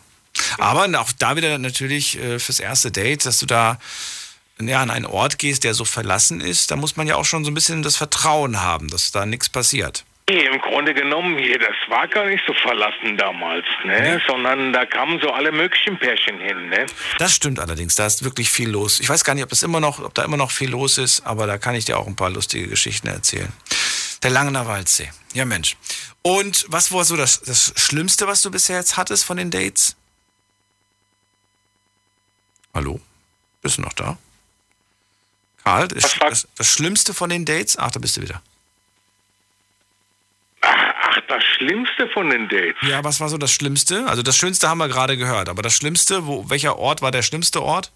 Aber 0.59 0.89
auch 1.01 1.13
da 1.19 1.37
wieder 1.37 1.59
natürlich 1.59 2.19
äh, 2.19 2.39
fürs 2.39 2.61
erste 2.61 2.91
Date, 2.91 3.27
dass 3.27 3.39
du 3.39 3.47
da 3.47 3.79
ja, 4.61 4.81
an 4.81 4.91
einen 4.91 5.07
Ort 5.07 5.39
gehst, 5.39 5.65
der 5.65 5.75
so 5.75 5.85
verlassen 5.85 6.41
ist, 6.41 6.71
da 6.71 6.77
muss 6.77 6.97
man 6.97 7.07
ja 7.07 7.17
auch 7.17 7.25
schon 7.25 7.45
so 7.45 7.51
ein 7.51 7.55
bisschen 7.55 7.83
das 7.83 7.97
Vertrauen 7.97 8.61
haben, 8.61 8.89
dass 8.89 9.13
da 9.13 9.27
nichts 9.27 9.49
passiert. 9.49 10.05
Nee, 10.31 10.47
Im 10.47 10.61
Grunde 10.61 10.95
genommen 10.95 11.37
hier, 11.37 11.59
das 11.59 11.75
war 11.89 12.07
gar 12.07 12.27
nicht 12.27 12.43
so 12.47 12.55
verlassen 12.55 13.17
damals, 13.17 13.67
ne? 13.85 14.21
Sondern 14.27 14.73
da 14.73 14.87
kamen 14.87 15.21
so 15.21 15.31
alle 15.31 15.51
möglichen 15.51 15.99
Pärchen 15.99 16.39
hin, 16.39 16.69
ne? 16.69 16.87
Das 17.19 17.35
stimmt 17.35 17.59
allerdings, 17.59 17.97
da 17.97 18.07
ist 18.07 18.23
wirklich 18.23 18.49
viel 18.49 18.71
los. 18.71 19.01
Ich 19.01 19.09
weiß 19.09 19.25
gar 19.25 19.35
nicht, 19.35 19.43
ob 19.43 19.51
das 19.51 19.65
immer 19.65 19.81
noch, 19.81 19.99
ob 19.99 20.15
da 20.15 20.25
immer 20.25 20.37
noch 20.37 20.53
viel 20.53 20.71
los 20.71 20.97
ist, 20.97 21.27
aber 21.27 21.47
da 21.49 21.59
kann 21.59 21.75
ich 21.75 21.87
dir 21.87 21.99
auch 21.99 22.07
ein 22.07 22.15
paar 22.15 22.31
lustige 22.31 22.69
Geschichten 22.69 23.09
erzählen. 23.09 23.53
Der 24.23 24.31
Langener 24.31 24.67
Waldsee. 24.67 25.11
Ja, 25.35 25.45
Mensch. 25.45 25.77
Und 26.23 26.67
was 26.69 26.93
war 26.93 27.05
so 27.05 27.17
das, 27.17 27.41
das 27.41 27.73
Schlimmste, 27.77 28.27
was 28.27 28.43
du 28.43 28.51
bisher 28.51 28.77
jetzt 28.77 28.97
hattest 28.97 29.25
von 29.25 29.37
den 29.37 29.51
Dates? 29.51 29.97
Hallo? 32.73 33.01
Bist 33.61 33.79
du 33.79 33.83
noch 33.83 33.93
da? 33.93 34.17
Karl, 35.65 35.89
das, 35.89 36.17
das, 36.19 36.49
das 36.57 36.69
Schlimmste 36.69 37.15
von 37.15 37.31
den 37.31 37.45
Dates? 37.45 37.77
Ach, 37.79 37.91
da 37.91 37.99
bist 37.99 38.17
du 38.17 38.23
wieder. 38.23 38.43
Ach, 40.61 41.21
das 41.29 41.43
Schlimmste 41.45 42.09
von 42.09 42.31
den 42.31 42.49
Dates. 42.49 42.77
Ja, 42.83 43.03
was 43.05 43.21
war 43.21 43.29
so 43.29 43.39
das 43.39 43.53
Schlimmste? 43.53 44.07
Also 44.07 44.23
das 44.23 44.37
Schönste 44.37 44.69
haben 44.69 44.79
wir 44.79 44.89
gerade 44.89 45.17
gehört, 45.17 45.49
aber 45.49 45.63
das 45.63 45.75
Schlimmste, 45.75 46.27
wo, 46.27 46.49
welcher 46.49 46.79
Ort 46.79 47.03
war 47.03 47.11
der 47.11 47.23
schlimmste 47.23 47.63
Ort? 47.63 47.93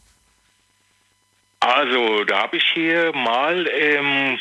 Also, 1.60 2.24
da 2.24 2.42
habe 2.42 2.58
ich 2.58 2.64
hier 2.74 3.12
mal 3.12 3.66
ähm, 3.66 4.38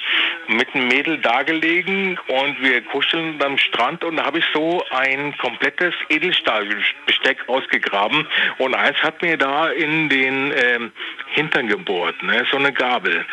mit 0.47 0.73
einem 0.73 0.87
Mädel 0.87 1.17
da 1.19 1.43
gelegen 1.43 2.17
und 2.27 2.61
wir 2.61 2.81
kuscheln 2.85 3.41
am 3.41 3.57
Strand 3.57 4.03
und 4.03 4.17
da 4.17 4.25
habe 4.25 4.39
ich 4.39 4.45
so 4.53 4.83
ein 4.89 5.37
komplettes 5.37 5.93
Edelstahlbesteck 6.09 7.47
ausgegraben 7.47 8.27
und 8.57 8.75
eins 8.75 8.97
hat 9.03 9.21
mir 9.21 9.37
da 9.37 9.69
in 9.69 10.09
den 10.09 10.53
ähm, 10.55 10.91
Hintern 11.33 11.67
gebohrt, 11.67 12.21
ne? 12.23 12.45
so 12.51 12.57
eine 12.57 12.73
Gabel. 12.73 13.25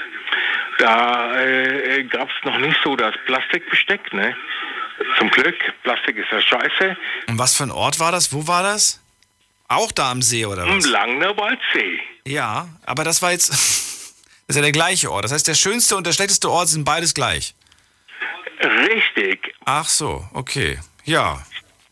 Da 0.79 1.41
äh, 1.41 2.05
gab 2.05 2.29
es 2.29 2.45
noch 2.45 2.59
nicht 2.59 2.77
so 2.83 2.97
das 2.97 3.15
Plastikbesteck, 3.27 4.13
ne? 4.13 4.35
Zum 5.19 5.31
Glück, 5.31 5.57
Plastik 5.83 6.17
ist 6.17 6.31
ja 6.31 6.41
scheiße. 6.41 6.97
Und 7.29 7.39
was 7.39 7.57
für 7.57 7.65
ein 7.65 7.71
Ort 7.71 7.99
war 8.01 8.13
das? 8.13 8.33
Wo 8.33 8.47
war 8.47 8.63
das? 8.63 9.03
Auch 9.69 9.93
da 9.93 10.11
am 10.11 10.23
See 10.23 10.45
oder 10.45 10.65
Im 10.65 10.79
was? 10.79 10.87
Langner 10.87 11.37
Waldsee. 11.37 12.01
Ja, 12.27 12.69
aber 12.85 13.05
das 13.05 13.23
war 13.23 13.33
jetzt. 13.33 13.89
Das 14.53 14.57
ist 14.57 14.61
ja 14.67 14.71
der 14.71 14.73
gleiche 14.73 15.11
Ort. 15.11 15.25
Das 15.25 15.33
heißt, 15.33 15.49
der 15.49 15.55
schönste 15.55 15.97
und 15.97 16.07
der 16.07 16.13
schlechteste 16.13 16.51
Ort 16.51 16.69
sind 16.69 16.85
beides 16.85 17.15
gleich. 17.15 17.55
Richtig. 18.61 19.55
Ach 19.65 19.89
so, 19.89 20.29
okay. 20.35 20.79
Ja. 21.05 21.43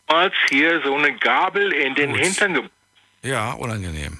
Als 0.05 0.35
hier 0.47 0.79
so 0.83 0.95
eine 0.95 1.11
Gabel 1.17 1.73
in 1.73 1.95
den 1.95 2.11
Gut. 2.11 2.19
Hintern. 2.19 2.69
Ja, 3.23 3.53
unangenehm. 3.53 4.19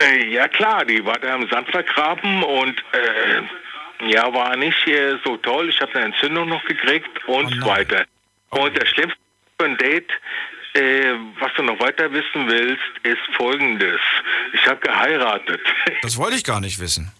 Äh, 0.00 0.32
ja 0.32 0.48
klar, 0.48 0.86
die 0.86 1.04
war 1.04 1.18
da 1.18 1.34
im 1.34 1.50
Sand 1.50 1.68
vergraben 1.68 2.42
und 2.42 2.82
äh, 2.92 4.08
ja, 4.08 4.32
war 4.32 4.56
nicht 4.56 4.86
äh, 4.86 5.18
so 5.22 5.36
toll. 5.36 5.68
Ich 5.68 5.82
habe 5.82 5.94
eine 5.96 6.06
Entzündung 6.06 6.48
noch 6.48 6.64
gekriegt 6.64 7.10
und 7.26 7.50
so 7.60 7.66
weiter. 7.66 8.06
Und 8.48 8.74
das 8.74 8.88
Schlimmste 8.88 9.18
ein 9.58 9.76
Date, 9.76 10.10
äh, 10.72 11.12
was 11.38 11.52
du 11.58 11.62
noch 11.62 11.78
weiter 11.78 12.10
wissen 12.10 12.48
willst, 12.48 12.82
ist 13.02 13.36
folgendes. 13.36 14.00
Ich 14.54 14.66
habe 14.66 14.80
geheiratet. 14.80 15.60
Das 16.00 16.16
wollte 16.16 16.36
ich 16.36 16.44
gar 16.44 16.60
nicht 16.60 16.80
wissen. 16.80 17.12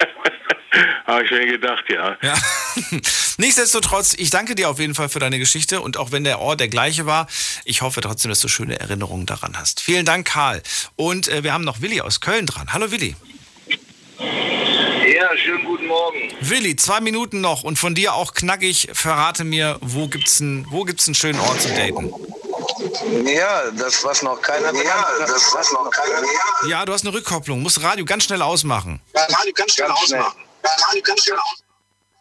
habe 1.06 1.24
ich 1.24 1.30
mir 1.30 1.46
gedacht, 1.46 1.84
ja. 1.88 2.16
Ja. 2.22 2.34
Nichtsdestotrotz, 3.38 4.14
ich 4.18 4.30
danke 4.30 4.54
dir 4.54 4.70
auf 4.70 4.78
jeden 4.78 4.94
Fall 4.94 5.08
für 5.08 5.18
deine 5.18 5.38
Geschichte 5.38 5.80
und 5.80 5.96
auch 5.96 6.12
wenn 6.12 6.24
der 6.24 6.40
Ort 6.40 6.60
der 6.60 6.68
gleiche 6.68 7.06
war, 7.06 7.26
ich 7.64 7.82
hoffe 7.82 8.00
trotzdem, 8.00 8.28
dass 8.28 8.40
du 8.40 8.48
schöne 8.48 8.78
Erinnerungen 8.78 9.26
daran 9.26 9.56
hast. 9.56 9.80
Vielen 9.80 10.04
Dank, 10.04 10.26
Karl. 10.26 10.62
Und 10.96 11.28
äh, 11.28 11.42
wir 11.42 11.52
haben 11.52 11.64
noch 11.64 11.80
Willi 11.80 12.00
aus 12.00 12.20
Köln 12.20 12.46
dran. 12.46 12.72
Hallo 12.72 12.90
Willi. 12.90 13.16
Ja, 14.18 15.36
schönen 15.36 15.64
guten 15.64 15.86
Morgen. 15.86 16.18
Willi, 16.40 16.76
zwei 16.76 17.00
Minuten 17.00 17.40
noch 17.40 17.64
und 17.64 17.78
von 17.78 17.94
dir 17.94 18.14
auch 18.14 18.32
knackig. 18.32 18.88
Verrate 18.92 19.44
mir, 19.44 19.78
wo 19.80 20.06
gibt's 20.06 20.40
einen, 20.40 20.66
wo 20.70 20.84
gibt's 20.84 21.08
einen 21.08 21.14
schönen 21.14 21.40
Ort 21.40 21.60
zum 21.60 21.74
Daten? 21.74 22.12
Ja, 23.24 23.70
das, 23.72 24.02
was 24.04 24.22
noch 24.22 24.40
keiner 24.40 24.72
ja, 24.72 25.06
das, 25.20 25.52
was 25.54 25.72
noch 25.72 25.90
keiner 25.90 26.22
Ja, 26.68 26.84
du 26.84 26.92
hast 26.92 27.04
eine 27.04 27.12
Rückkopplung. 27.14 27.60
Musst 27.62 27.82
Radio 27.82 28.04
ganz 28.04 28.24
schnell 28.24 28.42
ausmachen. 28.42 29.00
Radio 29.14 29.52
ganz 29.54 29.72
schnell 29.74 29.90
ausmachen. 29.90 30.38
Radio 30.62 31.02
ganz 31.02 31.22
schnell 31.24 31.36
ausmachen. 31.38 31.64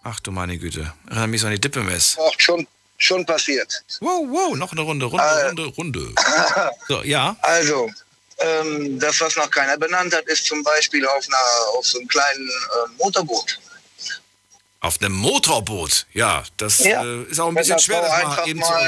Ach 0.04 0.20
du 0.22 0.32
meine 0.32 0.58
Güte. 0.58 0.94
Erinnere 1.08 1.28
mich 1.28 1.42
so 1.42 1.48
an 1.48 1.54
die 1.54 1.60
Dippemess. 1.62 2.18
Auch 2.18 2.34
schon, 2.38 2.68
schon 2.98 3.26
passiert. 3.26 3.84
Wow, 4.00 4.26
wow, 4.30 4.56
noch 4.56 4.72
eine 4.72 4.82
Runde, 4.82 5.06
Runde, 5.06 5.24
Äh. 5.24 5.46
Runde, 5.48 5.66
Runde. 5.78 6.16
So, 6.88 7.04
ja. 7.04 7.36
Also, 7.42 7.90
ähm, 8.40 8.98
das, 9.00 9.20
was 9.20 9.36
noch 9.36 9.52
keiner 9.52 9.78
benannt 9.78 10.14
hat, 10.14 10.24
ist 10.26 10.46
zum 10.46 10.64
Beispiel 10.64 11.06
auf, 11.06 11.26
einer, 11.28 11.78
auf 11.78 11.86
so 11.86 12.00
einem 12.00 12.08
kleinen 12.08 12.48
äh, 12.50 13.04
Motorboot. 13.04 13.60
Auf 14.82 15.02
einem 15.02 15.12
Motorboot. 15.14 16.06
Ja, 16.14 16.44
das 16.56 16.80
Ja. 16.80 17.04
Äh, 17.04 17.24
ist 17.24 17.40
auch 17.40 17.48
ein 17.50 17.56
Wenn 17.56 17.62
bisschen 17.64 17.80
schwer, 17.80 18.02
das 18.02 18.12
mal 18.12 18.22
einfach 18.26 18.48
eben 18.48 18.62
zu 18.64 18.70
mal- 18.72 18.86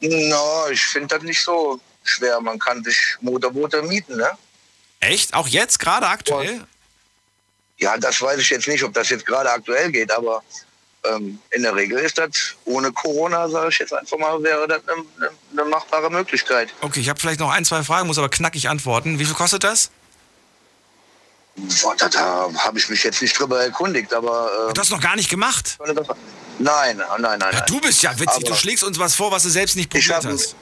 No, 0.00 0.68
ich 0.70 0.82
finde 0.82 1.08
das 1.08 1.22
nicht 1.24 1.42
so 1.42 1.80
schwer. 2.04 2.40
Man 2.40 2.58
kann 2.58 2.82
sich 2.84 3.16
Motorboote 3.20 3.82
mieten, 3.82 4.16
ne? 4.16 4.30
Echt? 5.00 5.34
Auch 5.34 5.48
jetzt, 5.48 5.78
gerade 5.78 6.06
aktuell? 6.06 6.64
Ja, 7.78 7.96
das 7.96 8.20
weiß 8.20 8.40
ich 8.40 8.50
jetzt 8.50 8.68
nicht, 8.68 8.82
ob 8.82 8.92
das 8.94 9.08
jetzt 9.10 9.26
gerade 9.26 9.50
aktuell 9.50 9.90
geht, 9.92 10.10
aber 10.10 10.42
ähm, 11.04 11.38
in 11.50 11.62
der 11.62 11.74
Regel 11.74 11.98
ist 11.98 12.18
das 12.18 12.56
ohne 12.64 12.90
Corona, 12.92 13.48
sage 13.48 13.68
ich 13.70 13.78
jetzt 13.78 13.92
einfach 13.92 14.18
mal, 14.18 14.42
wäre 14.42 14.66
das 14.66 14.82
eine, 14.88 15.04
eine, 15.16 15.30
eine 15.52 15.70
machbare 15.70 16.10
Möglichkeit. 16.10 16.74
Okay, 16.80 17.00
ich 17.00 17.08
habe 17.08 17.20
vielleicht 17.20 17.38
noch 17.40 17.50
ein, 17.50 17.64
zwei 17.64 17.82
Fragen, 17.84 18.08
muss 18.08 18.18
aber 18.18 18.28
knackig 18.28 18.68
antworten. 18.68 19.18
Wie 19.18 19.24
viel 19.24 19.34
kostet 19.34 19.62
das? 19.62 19.90
Boah, 21.82 21.94
da, 21.96 22.08
da 22.08 22.50
habe 22.58 22.78
ich 22.78 22.88
mich 22.88 23.02
jetzt 23.02 23.20
nicht 23.22 23.38
drüber 23.38 23.62
erkundigt, 23.62 24.12
aber. 24.14 24.50
Ähm, 24.68 24.74
du 24.74 24.80
hast 24.80 24.90
noch 24.90 25.00
gar 25.00 25.16
nicht 25.16 25.28
gemacht? 25.30 25.76
Nein, 26.58 26.96
nein, 26.96 27.20
nein, 27.20 27.38
nein. 27.38 27.62
Du 27.66 27.80
bist 27.80 28.02
ja 28.02 28.12
witzig, 28.12 28.28
Aber- 28.28 28.40
du 28.50 28.54
schlägst 28.54 28.84
uns 28.84 28.98
was 28.98 29.14
vor, 29.14 29.30
was 29.30 29.42
du 29.44 29.48
selbst 29.48 29.76
nicht 29.76 29.90
probiert 29.90 30.24
hast. 30.24 30.54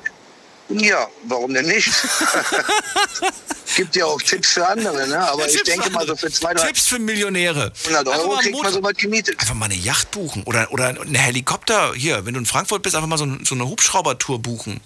Ja, 0.68 1.06
warum 1.24 1.54
denn 1.54 1.66
nicht? 1.66 1.88
Gibt 3.76 3.94
ja 3.94 4.04
auch 4.06 4.20
Tipps 4.20 4.48
für 4.50 4.66
andere, 4.66 5.06
ne? 5.06 5.18
Aber 5.18 5.42
Ja, 5.42 5.46
ich 5.46 5.52
Tipps 5.52 5.64
denke 5.70 5.84
für 5.84 5.90
mal 5.90 6.06
so 6.06 6.16
für 6.16 6.30
zwei, 6.30 6.54
drei 6.54 6.66
Tipps 6.68 6.88
für 6.88 6.98
Millionäre. 6.98 7.72
100 7.84 8.08
Einfach 8.08 8.20
Euro 8.24 8.36
kriegt 8.38 8.62
man 8.62 8.72
so 8.72 8.82
was 8.82 8.94
gemietet. 8.94 9.38
Einfach 9.38 9.54
mal 9.54 9.66
eine 9.66 9.74
Yacht 9.74 10.10
buchen 10.10 10.42
oder, 10.44 10.70
oder 10.72 10.88
eine 10.88 11.18
Helikopter. 11.18 11.92
Hier, 11.94 12.24
wenn 12.26 12.34
du 12.34 12.40
in 12.40 12.46
Frankfurt 12.46 12.82
bist, 12.82 12.96
einfach 12.96 13.08
mal 13.08 13.18
so, 13.18 13.26
so 13.44 13.54
eine 13.54 13.66
Hubschraubertour 13.68 14.40
buchen. 14.40 14.80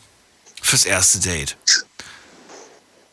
Fürs 0.62 0.85
erste 0.85 1.19
Date. 1.20 1.57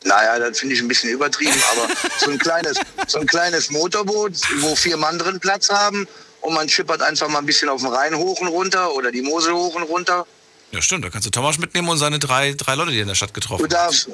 Naja, 0.04 0.38
das 0.38 0.60
finde 0.60 0.74
ich 0.74 0.80
ein 0.80 0.88
bisschen 0.88 1.10
übertrieben, 1.10 1.60
aber 1.72 1.88
so 2.18 2.30
ein 2.30 2.38
kleines, 2.38 2.78
so 3.06 3.18
ein 3.18 3.26
kleines 3.26 3.70
Motorboot, 3.70 4.32
wo 4.60 4.76
vier 4.76 4.96
Mann 4.96 5.18
drin 5.18 5.40
Platz 5.40 5.68
haben 5.68 6.06
und 6.40 6.54
man 6.54 6.68
schippert 6.68 7.02
einfach 7.02 7.28
mal 7.28 7.40
ein 7.40 7.46
bisschen 7.46 7.68
auf 7.68 7.80
den 7.80 7.90
Rhein 7.90 8.16
hoch 8.16 8.40
und 8.40 8.48
runter 8.48 8.94
oder 8.94 9.10
die 9.10 9.22
Mosel 9.22 9.54
hoch 9.54 9.74
und 9.74 9.82
runter. 9.82 10.26
Ja, 10.70 10.82
stimmt. 10.82 11.04
Da 11.04 11.10
kannst 11.10 11.26
du 11.26 11.30
Thomas 11.30 11.58
mitnehmen 11.58 11.88
und 11.88 11.98
seine 11.98 12.18
drei, 12.18 12.52
drei 12.52 12.74
Leute, 12.74 12.92
die 12.92 13.00
in 13.00 13.08
der 13.08 13.14
Stadt 13.14 13.34
getroffen 13.34 13.62
Du 13.62 13.68
darfst, 13.68 14.08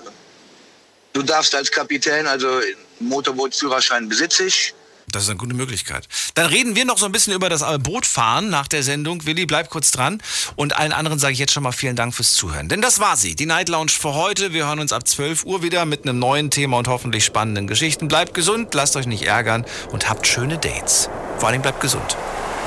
du 1.12 1.22
darfst 1.22 1.54
als 1.54 1.70
Kapitän, 1.70 2.26
also 2.26 2.60
Motorbootführerschein 3.00 4.08
besitze 4.08 4.44
ich. 4.44 4.74
Das 5.14 5.24
ist 5.24 5.28
eine 5.30 5.38
gute 5.38 5.54
Möglichkeit. 5.54 6.08
Dann 6.34 6.46
reden 6.46 6.74
wir 6.74 6.84
noch 6.84 6.98
so 6.98 7.06
ein 7.06 7.12
bisschen 7.12 7.32
über 7.32 7.48
das 7.48 7.64
Bootfahren 7.80 8.50
nach 8.50 8.68
der 8.68 8.82
Sendung. 8.82 9.24
Willi, 9.26 9.46
bleib 9.46 9.70
kurz 9.70 9.90
dran. 9.90 10.20
Und 10.56 10.76
allen 10.76 10.92
anderen 10.92 11.18
sage 11.18 11.32
ich 11.32 11.38
jetzt 11.38 11.52
schon 11.52 11.62
mal 11.62 11.72
vielen 11.72 11.96
Dank 11.96 12.14
fürs 12.14 12.32
Zuhören. 12.32 12.68
Denn 12.68 12.80
das 12.80 12.98
war 12.98 13.16
sie, 13.16 13.34
die 13.34 13.46
Night 13.46 13.68
Lounge 13.68 13.90
für 13.90 14.14
heute. 14.14 14.52
Wir 14.52 14.66
hören 14.66 14.80
uns 14.80 14.92
ab 14.92 15.06
12 15.06 15.44
Uhr 15.44 15.62
wieder 15.62 15.84
mit 15.84 16.04
einem 16.04 16.18
neuen 16.18 16.50
Thema 16.50 16.78
und 16.78 16.88
hoffentlich 16.88 17.24
spannenden 17.24 17.66
Geschichten. 17.66 18.08
Bleibt 18.08 18.34
gesund, 18.34 18.74
lasst 18.74 18.96
euch 18.96 19.06
nicht 19.06 19.22
ärgern 19.22 19.64
und 19.90 20.08
habt 20.08 20.26
schöne 20.26 20.58
Dates. 20.58 21.08
Vor 21.38 21.48
allem 21.48 21.62
bleibt 21.62 21.80
gesund. 21.80 22.16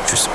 Tschüss. 0.07 0.30